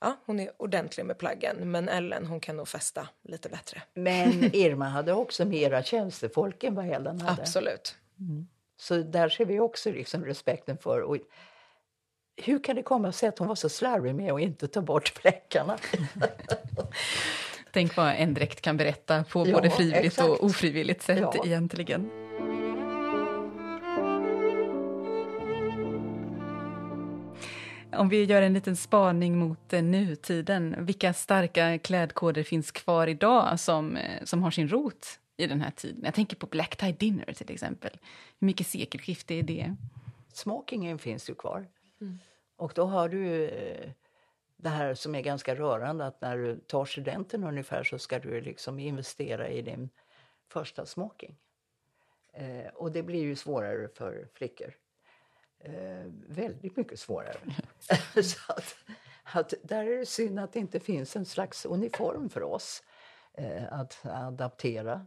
ja, 0.00 0.16
hon 0.26 0.40
är 0.40 0.50
ordentlig 0.56 1.06
med 1.06 1.18
plaggen, 1.18 1.70
men 1.70 1.88
Ellen 1.88 2.26
hon 2.26 2.40
kan 2.40 2.56
nog 2.56 2.68
fästa 2.68 3.08
lite 3.22 3.48
bättre. 3.48 3.82
Men 3.94 4.44
Irma 4.54 4.88
hade 4.88 5.12
också 5.12 5.44
mera 5.44 5.82
tjänstefolk 5.82 6.64
än 6.64 6.74
vad 6.74 6.86
Ellen 6.86 7.20
hade. 7.20 7.42
Absolut. 7.42 7.96
Mm. 8.20 8.48
Så 8.76 8.96
där 8.96 9.28
ser 9.28 9.44
vi 9.44 9.60
också 9.60 9.90
liksom 9.90 10.24
respekten 10.24 10.78
för. 10.78 11.00
Och 11.00 11.16
hur 12.36 12.64
kan 12.64 12.76
det 12.76 12.82
komma 12.82 13.12
sig 13.12 13.28
att 13.28 13.38
hon 13.38 13.48
var 13.48 13.54
så 13.54 13.68
slarvig 13.68 14.14
med 14.14 14.32
att 14.32 14.40
inte 14.40 14.68
ta 14.68 14.80
bort 14.80 15.08
fläckarna? 15.08 15.78
Tänk 17.72 17.96
vad 17.96 18.14
en 18.14 18.34
dräkt 18.34 18.60
kan 18.60 18.76
berätta 18.76 19.24
på 19.24 19.48
ja, 19.48 19.54
både 19.54 19.70
frivilligt 19.70 20.04
exakt. 20.04 20.28
och 20.28 20.44
ofrivilligt 20.44 21.02
sätt 21.02 21.18
ja. 21.20 21.44
egentligen. 21.46 22.10
Om 27.96 28.08
vi 28.08 28.24
gör 28.24 28.42
en 28.42 28.52
liten 28.52 28.76
spaning 28.76 29.38
mot 29.38 29.72
eh, 29.72 29.82
nutiden, 29.82 30.84
vilka 30.86 31.12
starka 31.12 31.78
klädkoder 31.78 32.42
finns 32.42 32.70
kvar 32.70 33.06
idag 33.06 33.60
som, 33.60 33.96
eh, 33.96 34.24
som 34.24 34.42
har 34.42 34.50
sin 34.50 34.68
rot 34.68 35.06
i 35.36 35.46
den 35.46 35.60
här 35.60 35.70
tiden? 35.70 36.00
Jag 36.04 36.14
tänker 36.14 36.36
på 36.36 36.46
Black 36.46 36.76
Tie 36.76 36.92
Dinner 36.92 37.32
till 37.32 37.50
exempel. 37.50 37.90
Hur 38.38 38.46
mycket 38.46 38.66
sekelskifte 38.66 39.34
är 39.34 39.42
det? 39.42 39.76
Smokingen 40.32 40.98
finns 40.98 41.30
ju 41.30 41.34
kvar. 41.34 41.66
Mm. 42.00 42.18
Och 42.56 42.72
då 42.74 42.84
har 42.84 43.08
du 43.08 43.48
eh, 43.48 43.90
det 44.56 44.68
här 44.68 44.94
som 44.94 45.14
är 45.14 45.20
ganska 45.20 45.54
rörande 45.54 46.06
att 46.06 46.20
när 46.20 46.36
du 46.36 46.56
tar 46.56 46.84
studenten 46.84 47.44
ungefär 47.44 47.84
så 47.84 47.98
ska 47.98 48.18
du 48.18 48.40
liksom 48.40 48.78
investera 48.78 49.48
i 49.48 49.62
din 49.62 49.88
första 50.48 50.86
smoking. 50.86 51.36
Eh, 52.32 52.74
och 52.74 52.92
det 52.92 53.02
blir 53.02 53.22
ju 53.22 53.36
svårare 53.36 53.88
för 53.88 54.28
flickor 54.34 54.74
eh, 55.64 56.12
väldigt 56.28 56.76
mycket 56.76 57.00
svårare. 57.00 57.36
så 58.22 58.52
att, 58.52 58.76
att, 59.22 59.54
där 59.62 59.86
är 59.86 59.98
det 59.98 60.06
synd 60.06 60.38
att 60.38 60.52
det 60.52 60.58
inte 60.58 60.80
finns 60.80 61.16
en 61.16 61.24
slags 61.24 61.66
uniform 61.66 62.28
för 62.28 62.42
oss 62.42 62.82
eh, 63.34 63.72
att 63.72 64.00
adaptera. 64.04 65.06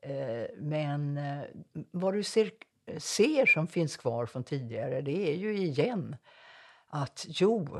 Eh, 0.00 0.46
men 0.56 1.18
eh, 1.18 1.42
vad 1.90 2.14
du 2.14 2.22
ser, 2.22 2.50
ser 2.98 3.46
som 3.46 3.66
finns 3.66 3.96
kvar 3.96 4.26
från 4.26 4.44
tidigare 4.44 5.00
det 5.00 5.30
är 5.30 5.36
ju 5.36 5.56
igen 5.56 6.16
att 6.86 7.26
jo, 7.28 7.76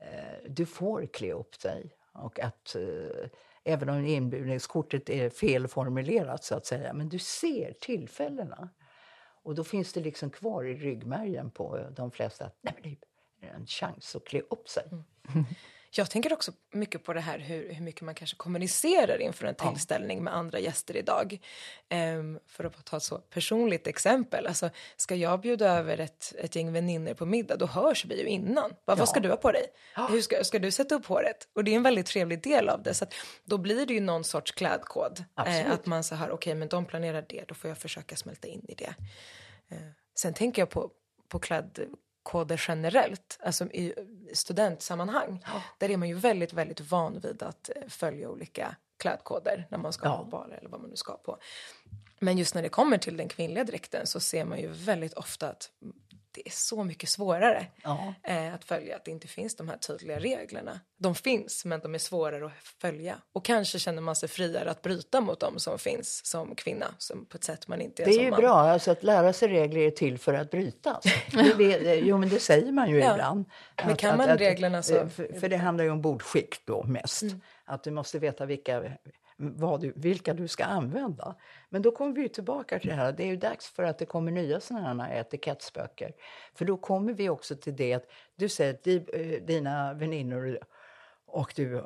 eh, 0.00 0.50
du 0.50 0.66
får 0.66 1.06
klä 1.06 1.32
upp 1.32 1.60
dig. 1.60 1.96
Och 2.12 2.40
att 2.40 2.76
eh, 2.76 3.28
även 3.64 3.88
om 3.88 4.06
inbjudningskortet 4.06 5.10
är 5.10 5.30
felformulerat 5.30 6.44
så 6.44 6.54
att 6.54 6.66
säga, 6.66 6.92
men 6.92 7.08
du 7.08 7.18
ser 7.18 7.72
tillfällena. 7.80 8.68
Och 9.44 9.54
då 9.54 9.64
finns 9.64 9.92
det 9.92 10.00
liksom 10.00 10.30
kvar 10.30 10.64
i 10.64 10.74
ryggmärgen 10.74 11.50
på 11.50 11.86
de 11.96 12.10
flesta 12.10 12.44
att 12.44 12.58
nej, 12.60 12.74
men 12.82 12.96
det 13.40 13.46
är 13.46 13.54
en 13.54 13.66
chans 13.66 14.16
att 14.16 14.24
klä 14.24 14.40
upp 14.40 14.68
sig. 14.68 14.84
Mm. 14.92 15.44
Jag 15.96 16.10
tänker 16.10 16.32
också 16.32 16.52
mycket 16.72 17.04
på 17.04 17.12
det 17.12 17.20
här 17.20 17.38
hur, 17.38 17.72
hur 17.72 17.84
mycket 17.84 18.02
man 18.02 18.14
kanske 18.14 18.36
kommunicerar 18.36 19.18
inför 19.22 19.46
en 19.46 19.54
tillställning 19.54 20.24
med 20.24 20.34
andra 20.34 20.58
gäster 20.58 20.96
idag. 20.96 21.38
Um, 22.18 22.38
för 22.46 22.64
att 22.64 22.84
ta 22.84 22.96
ett 22.96 23.02
så 23.02 23.18
personligt 23.18 23.86
exempel, 23.86 24.46
alltså 24.46 24.70
ska 24.96 25.14
jag 25.14 25.40
bjuda 25.40 25.68
över 25.78 25.98
ett, 25.98 26.34
ett 26.38 26.56
gäng 26.56 26.72
vänner 26.72 27.14
på 27.14 27.26
middag, 27.26 27.56
då 27.56 27.66
hörs 27.66 28.04
vi 28.04 28.20
ju 28.20 28.26
innan. 28.26 28.70
Bara, 28.70 28.92
ja. 28.92 28.94
Vad 28.94 29.08
ska 29.08 29.20
du 29.20 29.28
ha 29.28 29.36
på 29.36 29.52
dig? 29.52 29.66
Hur 30.10 30.20
ska, 30.20 30.44
ska 30.44 30.58
du 30.58 30.70
sätta 30.70 30.94
upp 30.94 31.06
håret? 31.06 31.48
Och 31.54 31.64
det 31.64 31.70
är 31.72 31.76
en 31.76 31.82
väldigt 31.82 32.06
trevlig 32.06 32.42
del 32.42 32.68
av 32.68 32.82
det, 32.82 32.94
så 32.94 33.06
då 33.44 33.58
blir 33.58 33.86
det 33.86 33.94
ju 33.94 34.00
någon 34.00 34.24
sorts 34.24 34.52
klädkod. 34.52 35.24
Eh, 35.46 35.72
att 35.72 35.86
man 35.86 36.04
så 36.04 36.14
här, 36.14 36.26
okej, 36.26 36.34
okay, 36.34 36.54
men 36.54 36.68
de 36.68 36.84
planerar 36.84 37.24
det, 37.28 37.44
då 37.48 37.54
får 37.54 37.68
jag 37.68 37.78
försöka 37.78 38.16
smälta 38.16 38.48
in 38.48 38.64
i 38.68 38.74
det. 38.74 38.94
Eh, 39.68 39.78
sen 40.14 40.34
tänker 40.34 40.62
jag 40.62 40.70
på, 40.70 40.90
på 41.28 41.38
kläd 41.38 41.80
koder 42.24 42.64
generellt, 42.68 43.38
alltså 43.42 43.64
i 43.64 43.94
studentsammanhang, 44.32 45.44
ja. 45.46 45.62
där 45.78 45.90
är 45.90 45.96
man 45.96 46.08
ju 46.08 46.14
väldigt, 46.14 46.52
väldigt 46.52 46.80
van 46.80 47.20
vid 47.20 47.42
att 47.42 47.70
eh, 47.76 47.88
följa 47.88 48.28
olika 48.28 48.76
klädkoder 48.98 49.66
när 49.70 49.78
man 49.78 49.92
ska 49.92 50.06
ja. 50.06 50.16
ha 50.16 50.24
baler 50.24 50.56
eller 50.56 50.68
vad 50.68 50.80
man 50.80 50.90
nu 50.90 50.96
ska 50.96 51.16
på. 51.16 51.38
Men 52.18 52.38
just 52.38 52.54
när 52.54 52.62
det 52.62 52.68
kommer 52.68 52.98
till 52.98 53.16
den 53.16 53.28
kvinnliga 53.28 53.64
dräkten 53.64 54.06
så 54.06 54.20
ser 54.20 54.44
man 54.44 54.60
ju 54.60 54.68
väldigt 54.68 55.14
ofta 55.14 55.48
att 55.48 55.70
det 56.34 56.48
är 56.48 56.50
så 56.50 56.84
mycket 56.84 57.08
svårare 57.08 57.66
ja. 57.82 58.14
eh, 58.22 58.54
att 58.54 58.64
följa, 58.64 58.96
att 58.96 59.04
det 59.04 59.10
inte 59.10 59.28
finns 59.28 59.56
de 59.56 59.68
här 59.68 59.76
tydliga 59.76 60.18
reglerna. 60.18 60.80
De 60.98 61.14
finns, 61.14 61.64
men 61.64 61.80
de 61.80 61.94
är 61.94 61.98
svårare 61.98 62.46
att 62.46 62.52
följa. 62.80 63.16
Och 63.32 63.44
kanske 63.44 63.78
känner 63.78 64.02
man 64.02 64.16
sig 64.16 64.28
friare 64.28 64.70
att 64.70 64.82
bryta 64.82 65.20
mot 65.20 65.40
dem 65.40 65.58
som 65.58 65.78
finns 65.78 66.26
som 66.26 66.54
kvinna, 66.54 66.86
som 66.98 67.26
på 67.26 67.36
ett 67.36 67.44
sätt 67.44 67.68
man 67.68 67.80
inte 67.80 68.02
är 68.02 68.06
Det 68.06 68.12
är 68.12 68.22
ju 68.22 68.30
man. 68.30 68.40
bra, 68.40 68.54
alltså 68.54 68.90
att 68.90 69.02
lära 69.02 69.32
sig 69.32 69.48
regler 69.48 69.80
är 69.80 69.90
till 69.90 70.18
för 70.18 70.34
att 70.34 70.50
brytas. 70.50 71.04
det, 71.58 71.94
jo, 71.94 72.18
men 72.18 72.28
det 72.28 72.40
säger 72.40 72.72
man 72.72 72.90
ju 72.90 72.98
ja. 72.98 73.12
ibland. 73.12 73.44
Men 73.84 73.96
kan 73.96 74.18
man 74.18 74.30
att, 74.30 74.40
reglerna 74.40 74.82
så... 74.82 74.96
Eh, 74.96 75.08
för, 75.08 75.40
för, 75.40 75.48
det 75.48 75.56
handlar 75.56 75.84
ju 75.84 75.90
om 75.90 76.02
bordskick 76.02 76.66
då 76.66 76.82
mest. 76.82 77.22
Mm. 77.22 77.40
Att 77.64 77.84
du 77.84 77.90
måste 77.90 78.18
veta 78.18 78.46
vilka 78.46 78.82
vad 79.36 79.80
du, 79.80 79.92
vilka 79.96 80.34
du 80.34 80.48
ska 80.48 80.64
använda. 80.64 81.34
Men 81.68 81.82
då 81.82 81.90
kommer 81.90 82.12
vi 82.12 82.28
tillbaka 82.28 82.78
till 82.78 82.88
det 82.88 82.94
här. 82.94 83.12
Det 83.12 83.22
är 83.22 83.26
ju 83.26 83.36
dags 83.36 83.68
för 83.68 83.82
att 83.82 83.98
det 83.98 84.06
kommer 84.06 84.32
nya 84.32 84.60
sådana 84.60 85.04
här 85.04 85.20
etikettsböcker. 85.20 86.12
För 86.54 86.64
då 86.64 86.76
kommer 86.76 87.12
vi 87.12 87.28
också 87.28 87.56
till 87.56 87.76
det 87.76 87.92
att 87.92 88.06
du 88.36 88.48
säger 88.48 88.74
att 88.74 88.86
eh, 88.86 89.44
dina 89.46 89.94
väninnor 89.94 90.58
och 91.26 91.52
du 91.56 91.78
eh, 91.78 91.84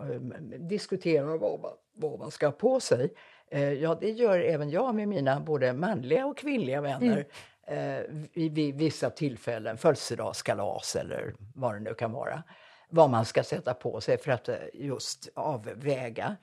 diskuterar 0.59 1.39
vad 1.39 1.61
man, 1.61 1.73
vad 1.93 2.19
man 2.19 2.31
ska 2.31 2.47
ha 2.47 2.53
på 2.53 2.81
sig. 2.81 3.15
Eh, 3.51 3.73
ja, 3.73 3.99
det 4.01 4.11
gör 4.11 4.41
även 4.41 4.71
jag 4.71 4.95
med 4.95 5.09
mina 5.09 5.41
både 5.41 5.73
manliga 5.73 6.27
och 6.27 6.39
kvinnliga 6.39 6.81
vänner. 6.81 7.27
Mm. 7.71 8.29
vid 8.35 8.77
vissa 8.77 9.11
tillfällen, 9.11 9.79
födelsedagskalas 9.79 10.97
eller 10.97 11.35
vad 11.55 11.75
det 11.75 11.81
nu 11.81 11.95
kan 11.95 12.13
vara. 12.13 12.43
Vad 12.91 13.11
man 13.11 13.25
ska 13.25 13.43
sätta 13.43 13.75
på 13.75 14.01
sig 14.01 14.19
för 14.19 14.31
att 14.31 14.49
just 14.73 15.29
avväga. 15.35 16.37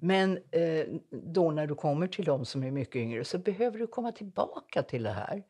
Men 0.00 0.38
eh, 0.50 0.86
då 1.10 1.50
när 1.50 1.66
du 1.66 1.74
kommer 1.74 2.06
till 2.06 2.24
de 2.24 2.44
som 2.44 2.62
är 2.62 2.70
mycket 2.70 2.96
yngre 2.96 3.24
så 3.24 3.38
behöver 3.38 3.78
du 3.78 3.86
komma 3.86 4.12
tillbaka 4.12 4.82
till 4.82 5.02
det 5.02 5.10
här. 5.10 5.42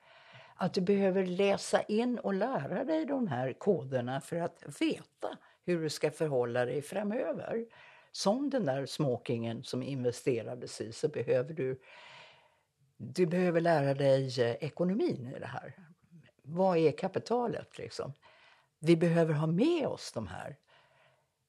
Att 0.57 0.75
du 0.75 0.81
behöver 0.81 1.27
läsa 1.27 1.83
in 1.83 2.19
och 2.19 2.35
lära 2.35 2.85
dig 2.85 3.05
de 3.05 3.29
här 3.29 3.53
koderna 3.53 4.21
för 4.21 4.37
att 4.37 4.65
veta 4.81 5.39
hur 5.65 5.83
du 5.83 5.91
ska 5.91 6.11
förhålla 6.11 6.65
dig 6.65 6.83
framöver. 6.83 7.67
Som 8.13 8.51
den 8.51 8.65
där 8.65 8.87
smokingen 8.87 9.65
som 9.65 9.83
investerades 9.83 10.81
i 10.81 10.93
så 10.93 11.09
behöver 11.09 11.55
du 11.55 11.81
du 13.05 13.27
behöver 13.27 13.61
lära 13.61 13.95
dig 13.95 14.41
eh, 14.41 14.57
ekonomin 14.61 15.33
i 15.37 15.39
det 15.39 15.47
här. 15.47 15.75
Vad 16.43 16.79
är 16.79 16.93
kapitalet 16.93 17.79
liksom? 17.79 18.13
Vi 18.79 18.97
behöver 18.97 19.35
ha 19.35 19.47
med 19.47 19.87
oss 19.87 20.13
de 20.13 20.27
här 20.27 20.57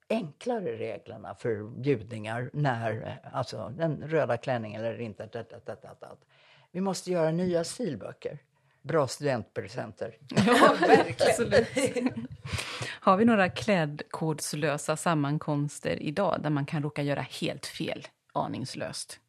enklare 0.10 0.78
reglerna 0.78 1.36
för 1.36 1.82
bjudningar 1.82 2.50
när, 2.54 3.20
alltså 3.34 3.74
den 3.78 4.08
röda 4.08 4.38
klänningen 4.38 4.86
eller 4.86 5.02
inte. 5.02 5.26
Dat, 5.26 5.50
dat, 5.50 5.66
dat, 5.66 6.02
dat. 6.02 6.26
Vi 6.72 6.82
måste 6.82 7.12
göra 7.12 7.32
nya 7.32 7.64
stilböcker. 7.64 8.40
Bra 8.82 9.08
studentpresenter. 9.08 10.18
Ja, 10.30 10.76
verkligen. 10.80 12.28
Har 13.00 13.18
vi 13.18 13.26
några 13.26 13.50
klädkodslösa 13.50 14.98
sammankomster 14.98 16.04
idag 16.04 16.40
där 16.42 16.50
man 16.50 16.66
kan 16.66 16.84
råka 16.84 17.02
göra 17.02 17.22
helt 17.22 17.66
fel 17.66 18.08
aningslöst? 18.34 19.20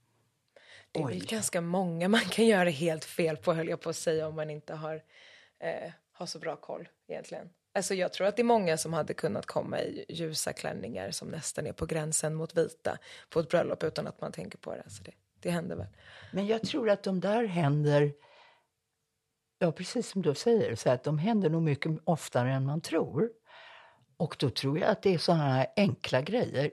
Det 0.93 1.01
är 1.01 1.07
väl 1.07 1.27
ganska 1.27 1.61
många 1.61 2.09
man 2.09 2.21
kan 2.21 2.47
göra 2.47 2.71
helt 2.71 3.05
fel 3.05 3.37
på 3.37 3.53
höll 3.53 3.69
jag 3.69 3.81
på 3.81 3.91
att 3.91 3.97
säga 3.97 4.29
om 4.29 4.37
man 4.37 4.51
inte 4.51 4.75
har, 4.75 5.03
eh, 5.59 5.93
har 6.13 6.27
så 6.27 6.39
bra 6.39 6.57
koll 6.57 6.89
egentligen. 7.09 7.51
Alltså 7.77 7.95
jag 7.95 8.13
tror 8.13 8.27
att 8.27 8.37
det 8.37 8.43
är 8.43 8.45
många 8.45 8.77
som 8.77 8.93
hade 8.93 9.15
kunnat 9.15 9.47
komma 9.47 9.81
i 9.81 10.05
ljusa 10.09 10.53
klänningar 10.53 11.11
som 11.11 11.29
nästan 11.29 11.67
är 11.67 11.73
på 11.73 11.87
gränsen 11.87 12.35
mot 12.35 12.57
vita 12.57 12.99
på 13.31 13.41
ett 13.41 13.49
bröllop 13.49 13.83
utan 13.83 14.07
att 14.07 14.21
man 14.21 14.33
tänker 14.33 14.59
på 14.59 14.75
det. 14.75 14.91
Så 14.91 15.03
det, 15.03 15.13
det 15.41 15.51
händer 15.51 15.77
väl. 15.77 15.87
Men 16.33 16.47
jag 16.47 16.63
tror 16.63 16.91
att 16.91 17.03
de 17.03 17.21
där 17.21 17.45
händer, 17.45 18.13
ja 19.59 19.73
precis 19.73 20.09
som 20.09 20.23
du 20.23 20.35
säger, 20.35 20.77
så 20.77 20.91
att 20.91 21.05
de 21.05 21.19
händer 21.19 21.51
nog 21.51 21.63
mycket 21.63 21.93
oftare 22.05 22.53
än 22.53 22.67
man 22.67 22.81
tror. 22.81 23.31
Och 24.17 24.37
då 24.39 24.51
tror 24.51 24.79
jag 24.79 24.91
att 24.91 25.03
det 25.03 25.15
är 25.15 25.19
sådana 25.19 25.45
här 25.45 25.67
enkla 25.77 26.23
grejer. 26.23 26.71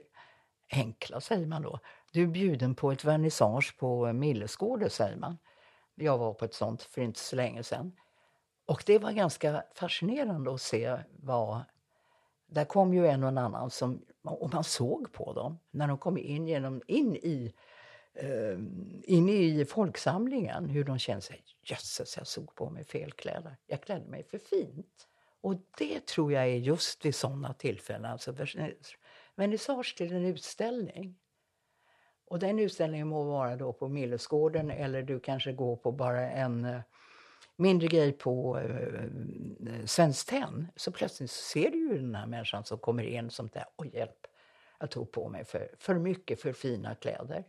Enkla 0.72 1.20
säger 1.20 1.46
man 1.46 1.62
då. 1.62 1.80
Du 2.12 2.22
är 2.22 2.26
bjuden 2.26 2.74
på 2.74 2.92
ett 2.92 3.04
vernissage 3.04 3.76
på 3.78 4.12
Millesgården 4.12 4.90
säger 4.90 5.16
man. 5.16 5.38
Jag 5.94 6.18
var 6.18 6.34
på 6.34 6.44
ett 6.44 6.54
sånt 6.54 6.82
för 6.82 7.00
inte 7.02 7.20
så 7.20 7.36
länge 7.36 7.62
sedan. 7.62 7.92
Och 8.66 8.82
det 8.86 8.98
var 8.98 9.12
ganska 9.12 9.64
fascinerande 9.74 10.54
att 10.54 10.60
se 10.60 10.98
vad... 11.10 11.60
Där 12.46 12.64
kom 12.64 12.94
ju 12.94 13.06
en 13.06 13.22
och 13.22 13.28
en 13.28 13.38
annan 13.38 13.70
som, 13.70 14.02
och 14.22 14.52
man 14.52 14.64
såg 14.64 15.12
på 15.12 15.32
dem 15.32 15.58
när 15.70 15.88
de 15.88 15.98
kom 15.98 16.18
in, 16.18 16.48
genom, 16.48 16.82
in, 16.86 17.16
i, 17.16 17.54
eh, 18.14 18.58
in 19.02 19.28
i 19.28 19.64
folksamlingen 19.64 20.68
hur 20.68 20.84
de 20.84 20.98
kände 20.98 21.22
sig, 21.22 21.44
jösses 21.62 22.16
jag 22.16 22.26
såg 22.26 22.54
på 22.54 22.70
mig 22.70 22.84
fel 22.84 23.12
kläder. 23.12 23.56
Jag 23.66 23.82
klädde 23.82 24.06
mig 24.06 24.24
för 24.24 24.38
fint. 24.38 25.08
Och 25.40 25.54
det 25.78 26.06
tror 26.06 26.32
jag 26.32 26.42
är 26.42 26.56
just 26.56 27.04
vid 27.04 27.14
sådana 27.14 27.54
tillfällen, 27.54 28.04
alltså 28.04 28.34
vernissage 29.36 29.96
till 29.96 30.12
en 30.12 30.24
utställning. 30.24 31.18
Och 32.26 32.38
den 32.38 32.58
utställningen 32.58 33.08
må 33.08 33.22
vara 33.22 33.56
då 33.56 33.72
på 33.72 33.88
Millesgården 33.88 34.70
eller 34.70 35.02
du 35.02 35.20
kanske 35.20 35.52
går 35.52 35.76
på 35.76 35.92
bara 35.92 36.30
en 36.30 36.64
eh, 36.64 36.80
mindre 37.56 37.88
grej 37.88 38.12
på 38.12 38.58
eh, 38.58 39.86
Svenskt 39.86 40.28
Tenn 40.28 40.68
så 40.76 40.92
plötsligt 40.92 41.30
ser 41.30 41.70
du 41.70 41.78
ju 41.78 41.98
den 41.98 42.14
här 42.14 42.26
människan 42.26 42.64
som 42.64 42.78
kommer 42.78 43.02
in 43.04 43.30
som 43.30 43.48
där, 43.48 43.64
oj 43.76 43.90
hjälp, 43.94 44.26
jag 44.78 44.90
tog 44.90 45.12
på 45.12 45.28
mig 45.28 45.44
för, 45.44 45.70
för 45.78 45.94
mycket 45.94 46.40
för 46.40 46.52
fina 46.52 46.94
kläder. 46.94 47.44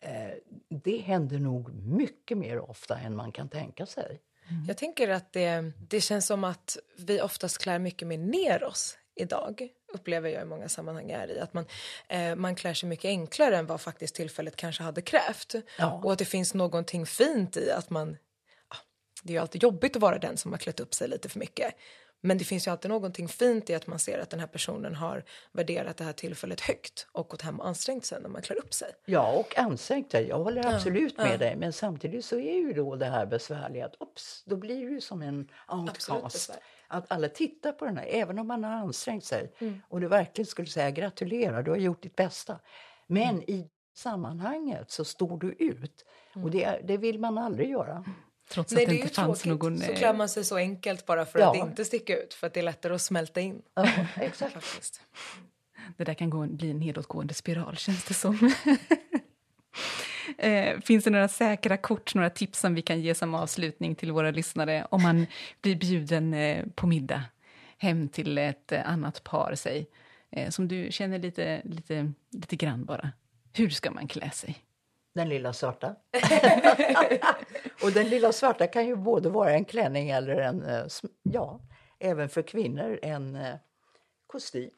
Eh, 0.00 0.30
det 0.68 0.96
händer 0.96 1.38
nog 1.38 1.74
mycket 1.74 2.38
mer 2.38 2.58
ofta 2.58 2.98
än 2.98 3.16
man 3.16 3.32
kan 3.32 3.48
tänka 3.48 3.86
sig. 3.86 4.20
Mm. 4.50 4.64
Jag 4.68 4.76
tänker 4.76 5.08
att 5.08 5.32
det, 5.32 5.72
det 5.88 6.00
känns 6.00 6.26
som 6.26 6.44
att 6.44 6.78
vi 6.98 7.20
oftast 7.20 7.58
klär 7.58 7.78
mycket 7.78 8.08
mer 8.08 8.18
ner 8.18 8.64
oss 8.64 8.98
idag 9.14 9.68
upplever 9.92 10.28
jag 10.28 10.42
i 10.42 10.44
många 10.44 10.68
sammanhang 10.68 11.10
är 11.10 11.30
i 11.30 11.40
att 11.40 11.54
man, 11.54 11.66
eh, 12.08 12.34
man 12.34 12.54
klär 12.54 12.74
sig 12.74 12.88
mycket 12.88 13.08
enklare 13.08 13.56
än 13.56 13.66
vad 13.66 13.80
faktiskt 13.80 14.14
tillfället 14.14 14.56
kanske 14.56 14.82
hade 14.82 15.02
krävt. 15.02 15.54
Ja. 15.78 16.00
Och 16.04 16.12
att 16.12 16.18
det 16.18 16.24
finns 16.24 16.54
någonting 16.54 17.06
fint 17.06 17.56
i 17.56 17.70
att 17.70 17.90
man 17.90 18.16
det 19.22 19.32
är 19.32 19.34
ju 19.34 19.40
alltid 19.40 19.62
jobbigt 19.62 19.96
att 19.96 20.02
vara 20.02 20.18
den 20.18 20.36
som 20.36 20.52
har 20.52 20.58
klätt 20.58 20.80
upp 20.80 20.94
sig 20.94 21.08
lite 21.08 21.28
för 21.28 21.38
mycket. 21.38 21.74
Men 22.22 22.38
det 22.38 22.44
finns 22.44 22.66
ju 22.66 22.70
alltid 22.70 22.90
någonting 22.90 23.28
fint 23.28 23.70
i 23.70 23.74
att 23.74 23.86
man 23.86 23.98
ser 23.98 24.18
att 24.18 24.30
den 24.30 24.40
här 24.40 24.46
personen 24.46 24.94
har 24.94 25.24
värderat 25.52 25.96
det 25.96 26.04
här 26.04 26.12
tillfället 26.12 26.60
högt 26.60 27.06
och 27.12 27.28
gått 27.28 27.42
hem 27.42 27.60
och 27.60 27.68
ansträngt 27.68 28.04
sig 28.04 28.20
när 28.22 28.28
man 28.28 28.42
klär 28.42 28.58
upp 28.58 28.74
sig. 28.74 28.88
Ja, 29.04 29.32
och 29.32 29.58
ansträngt 29.58 30.12
sig. 30.12 30.28
Jag 30.28 30.38
håller 30.38 30.74
absolut 30.74 31.14
ja, 31.16 31.24
med 31.24 31.32
ja. 31.32 31.38
dig. 31.38 31.56
Men 31.56 31.72
samtidigt 31.72 32.24
så 32.24 32.38
är 32.38 32.54
ju 32.54 32.72
då 32.72 32.96
det 32.96 33.06
här 33.06 33.26
besvärliga 33.26 33.86
att 33.86 33.94
ops, 34.00 34.42
då 34.46 34.56
blir 34.56 34.86
det 34.86 34.92
ju 34.92 35.00
som 35.00 35.22
en 35.22 35.48
outcast. 35.68 36.58
Att 36.88 37.12
alla 37.12 37.28
tittar 37.28 37.72
på 37.72 37.84
den 37.84 37.96
här, 37.96 38.06
även 38.10 38.38
om 38.38 38.46
man 38.46 38.64
har 38.64 38.72
ansträngt 38.72 39.24
sig. 39.24 39.52
Mm. 39.58 39.80
Och 39.88 40.00
du 40.00 40.08
verkligen 40.08 40.46
skulle 40.46 40.68
säga 40.68 40.90
gratulerar, 40.90 41.62
du 41.62 41.70
har 41.70 41.78
gjort 41.78 42.02
ditt 42.02 42.16
bästa. 42.16 42.60
Men 43.06 43.30
mm. 43.30 43.44
i 43.46 43.70
sammanhanget 43.94 44.90
så 44.90 45.04
står 45.04 45.38
du 45.38 45.52
ut. 45.52 46.04
Mm. 46.34 46.44
Och 46.44 46.50
det, 46.50 46.80
det 46.84 46.96
vill 46.96 47.20
man 47.20 47.38
aldrig 47.38 47.70
göra. 47.70 48.04
Trots 48.50 48.72
Nej, 48.72 48.84
att 48.84 48.90
det, 48.90 48.96
inte 48.96 49.14
fanns 49.14 49.42
tråkigt. 49.42 49.62
någon... 49.62 49.78
Så 49.78 49.94
klär 49.94 50.14
man 50.14 50.28
sig 50.28 50.44
så 50.44 50.56
enkelt 50.56 51.06
bara 51.06 51.26
för 51.26 51.38
ja. 51.38 51.50
att 51.50 51.56
inte 51.56 51.84
sticka 51.84 52.18
ut, 52.18 52.34
för 52.34 52.46
att 52.46 52.54
det 52.54 52.60
är 52.60 52.64
lättare 52.64 52.94
att 52.94 53.02
smälta 53.02 53.40
in. 53.40 53.62
Ja, 53.74 53.88
exakt. 54.16 55.00
det 55.96 56.04
där 56.04 56.14
kan 56.14 56.30
gå, 56.30 56.46
bli 56.46 56.70
en 56.70 56.78
nedåtgående 56.78 57.34
spiral, 57.34 57.76
känns 57.76 58.04
det 58.04 58.14
som. 58.14 58.52
eh, 60.38 60.80
finns 60.80 61.04
det 61.04 61.10
några 61.10 61.28
säkra 61.28 61.76
kort, 61.76 62.14
några 62.14 62.30
tips 62.30 62.60
som 62.60 62.74
vi 62.74 62.82
kan 62.82 63.00
ge 63.00 63.14
som 63.14 63.34
avslutning 63.34 63.94
till 63.94 64.12
våra 64.12 64.30
lyssnare 64.30 64.86
om 64.90 65.02
man 65.02 65.26
blir 65.60 65.76
bjuden 65.76 66.34
eh, 66.34 66.64
på 66.74 66.86
middag 66.86 67.22
hem 67.78 68.08
till 68.08 68.38
ett 68.38 68.72
eh, 68.72 68.90
annat 68.90 69.24
par, 69.24 69.54
säg, 69.54 69.86
eh, 70.30 70.50
som 70.50 70.68
du 70.68 70.88
känner 70.92 71.18
lite, 71.18 71.62
lite, 71.64 72.12
lite 72.30 72.56
grann 72.56 72.84
bara. 72.84 73.12
Hur 73.52 73.70
ska 73.70 73.90
man 73.90 74.08
klä 74.08 74.30
sig? 74.30 74.58
Den 75.14 75.28
lilla 75.28 75.52
svarta. 75.52 75.96
och 77.82 77.92
den 77.92 78.08
lilla 78.08 78.32
svarta 78.32 78.66
kan 78.66 78.86
ju 78.86 78.96
både 78.96 79.28
vara 79.28 79.52
en 79.52 79.64
klänning 79.64 80.10
eller 80.10 80.36
en, 80.36 80.62
eh, 80.62 80.86
ja, 81.22 81.60
även 81.98 82.28
för 82.28 82.42
kvinnor, 82.42 82.98
en 83.02 83.36
eh, 83.36 83.54
kostym. 84.26 84.70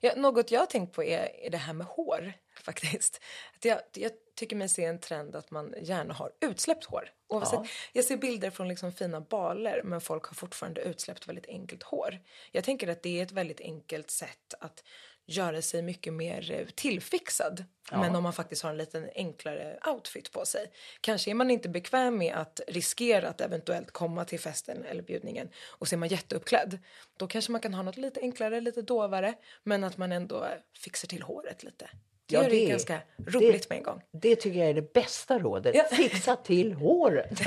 Ja, 0.00 0.12
något 0.16 0.50
jag 0.50 0.60
har 0.60 0.66
tänkt 0.66 0.94
på 0.94 1.04
är, 1.04 1.46
är 1.46 1.50
det 1.50 1.58
här 1.58 1.72
med 1.72 1.86
hår 1.86 2.32
faktiskt. 2.60 3.20
Att 3.56 3.64
jag, 3.64 3.78
jag 3.94 4.12
tycker 4.34 4.56
mig 4.56 4.68
se 4.68 4.84
en 4.84 5.00
trend 5.00 5.36
att 5.36 5.50
man 5.50 5.74
gärna 5.82 6.14
har 6.14 6.32
utsläppt 6.40 6.84
hår. 6.84 7.10
Ja. 7.28 7.66
Jag 7.92 8.04
ser 8.04 8.16
bilder 8.16 8.50
från 8.50 8.68
liksom 8.68 8.92
fina 8.92 9.20
baler 9.20 9.80
men 9.84 10.00
folk 10.00 10.24
har 10.24 10.34
fortfarande 10.34 10.80
utsläppt 10.80 11.28
väldigt 11.28 11.46
enkelt 11.46 11.82
hår. 11.82 12.18
Jag 12.52 12.64
tänker 12.64 12.88
att 12.88 13.02
det 13.02 13.18
är 13.18 13.22
ett 13.22 13.32
väldigt 13.32 13.60
enkelt 13.60 14.10
sätt 14.10 14.54
att 14.60 14.84
göra 15.28 15.62
sig 15.62 15.82
mycket 15.82 16.12
mer 16.12 16.52
eh, 16.52 16.66
tillfixad. 16.74 17.64
Ja. 17.90 18.00
Men 18.00 18.16
om 18.16 18.22
man 18.22 18.32
faktiskt 18.32 18.62
har 18.62 18.70
en 18.70 18.76
lite 18.76 19.10
enklare 19.14 19.78
outfit 19.86 20.32
på 20.32 20.44
sig. 20.44 20.66
Kanske 21.00 21.30
är 21.30 21.34
man 21.34 21.50
inte 21.50 21.68
bekväm 21.68 22.18
med 22.18 22.34
att 22.34 22.60
riskera 22.68 23.28
att 23.28 23.40
eventuellt 23.40 23.90
komma 23.90 24.24
till 24.24 24.40
festen 24.40 24.84
eller 24.84 25.02
bjudningen 25.02 25.48
och 25.66 25.88
så 25.88 25.94
är 25.94 25.98
man 25.98 26.08
jätteuppklädd. 26.08 26.78
Då 27.16 27.26
kanske 27.26 27.52
man 27.52 27.60
kan 27.60 27.74
ha 27.74 27.82
något 27.82 27.96
lite 27.96 28.20
enklare, 28.20 28.60
lite 28.60 28.82
dovare 28.82 29.34
men 29.62 29.84
att 29.84 29.96
man 29.96 30.12
ändå 30.12 30.46
fixar 30.74 31.08
till 31.08 31.22
håret 31.22 31.62
lite. 31.62 31.90
Det 32.26 32.34
ja, 32.34 32.42
gör 32.42 32.50
det, 32.50 32.56
det 32.56 32.66
ganska 32.66 33.00
roligt 33.26 33.62
det, 33.62 33.68
med 33.68 33.78
en 33.78 33.84
gång. 33.84 34.02
Det 34.12 34.36
tycker 34.36 34.58
jag 34.58 34.68
är 34.68 34.74
det 34.74 34.92
bästa 34.92 35.38
rådet. 35.38 35.74
Ja. 35.74 35.84
Fixa 35.96 36.36
till 36.36 36.72
håret! 36.72 37.40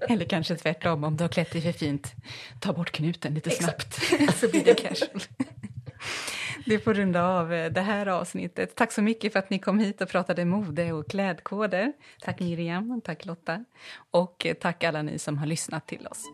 Eller 0.08 0.24
kanske 0.24 0.56
tvärtom, 0.56 1.04
om 1.04 1.16
du 1.16 1.24
har 1.24 1.28
klätt 1.28 1.52
dig 1.52 1.62
för 1.62 1.72
fint, 1.72 2.12
ta 2.60 2.72
bort 2.72 2.90
knuten 2.90 3.34
lite 3.34 3.50
Exakt. 3.50 3.94
snabbt 3.94 4.36
så 4.40 4.48
blir 4.48 4.64
det 4.64 4.74
casual. 4.74 5.20
Det 6.70 6.78
får 6.78 6.94
runda 6.94 7.24
av 7.24 7.52
eh, 7.52 7.72
det 7.72 7.80
här 7.80 8.06
avsnittet. 8.06 8.74
Tack 8.74 8.92
så 8.92 9.02
mycket 9.02 9.32
för 9.32 9.38
att 9.38 9.50
ni 9.50 9.58
kom 9.58 9.78
hit 9.78 10.00
och 10.00 10.08
pratade 10.08 10.44
mode 10.44 10.92
och 10.92 11.10
klädkoder. 11.10 11.92
Tack 12.20 12.40
Miriam, 12.40 13.00
tack 13.04 13.24
Lotta 13.24 13.64
och 14.10 14.46
eh, 14.46 14.54
tack 14.54 14.84
alla 14.84 15.02
ni 15.02 15.18
som 15.18 15.38
har 15.38 15.46
lyssnat 15.46 15.86
till 15.86 16.06
oss. 16.06 16.24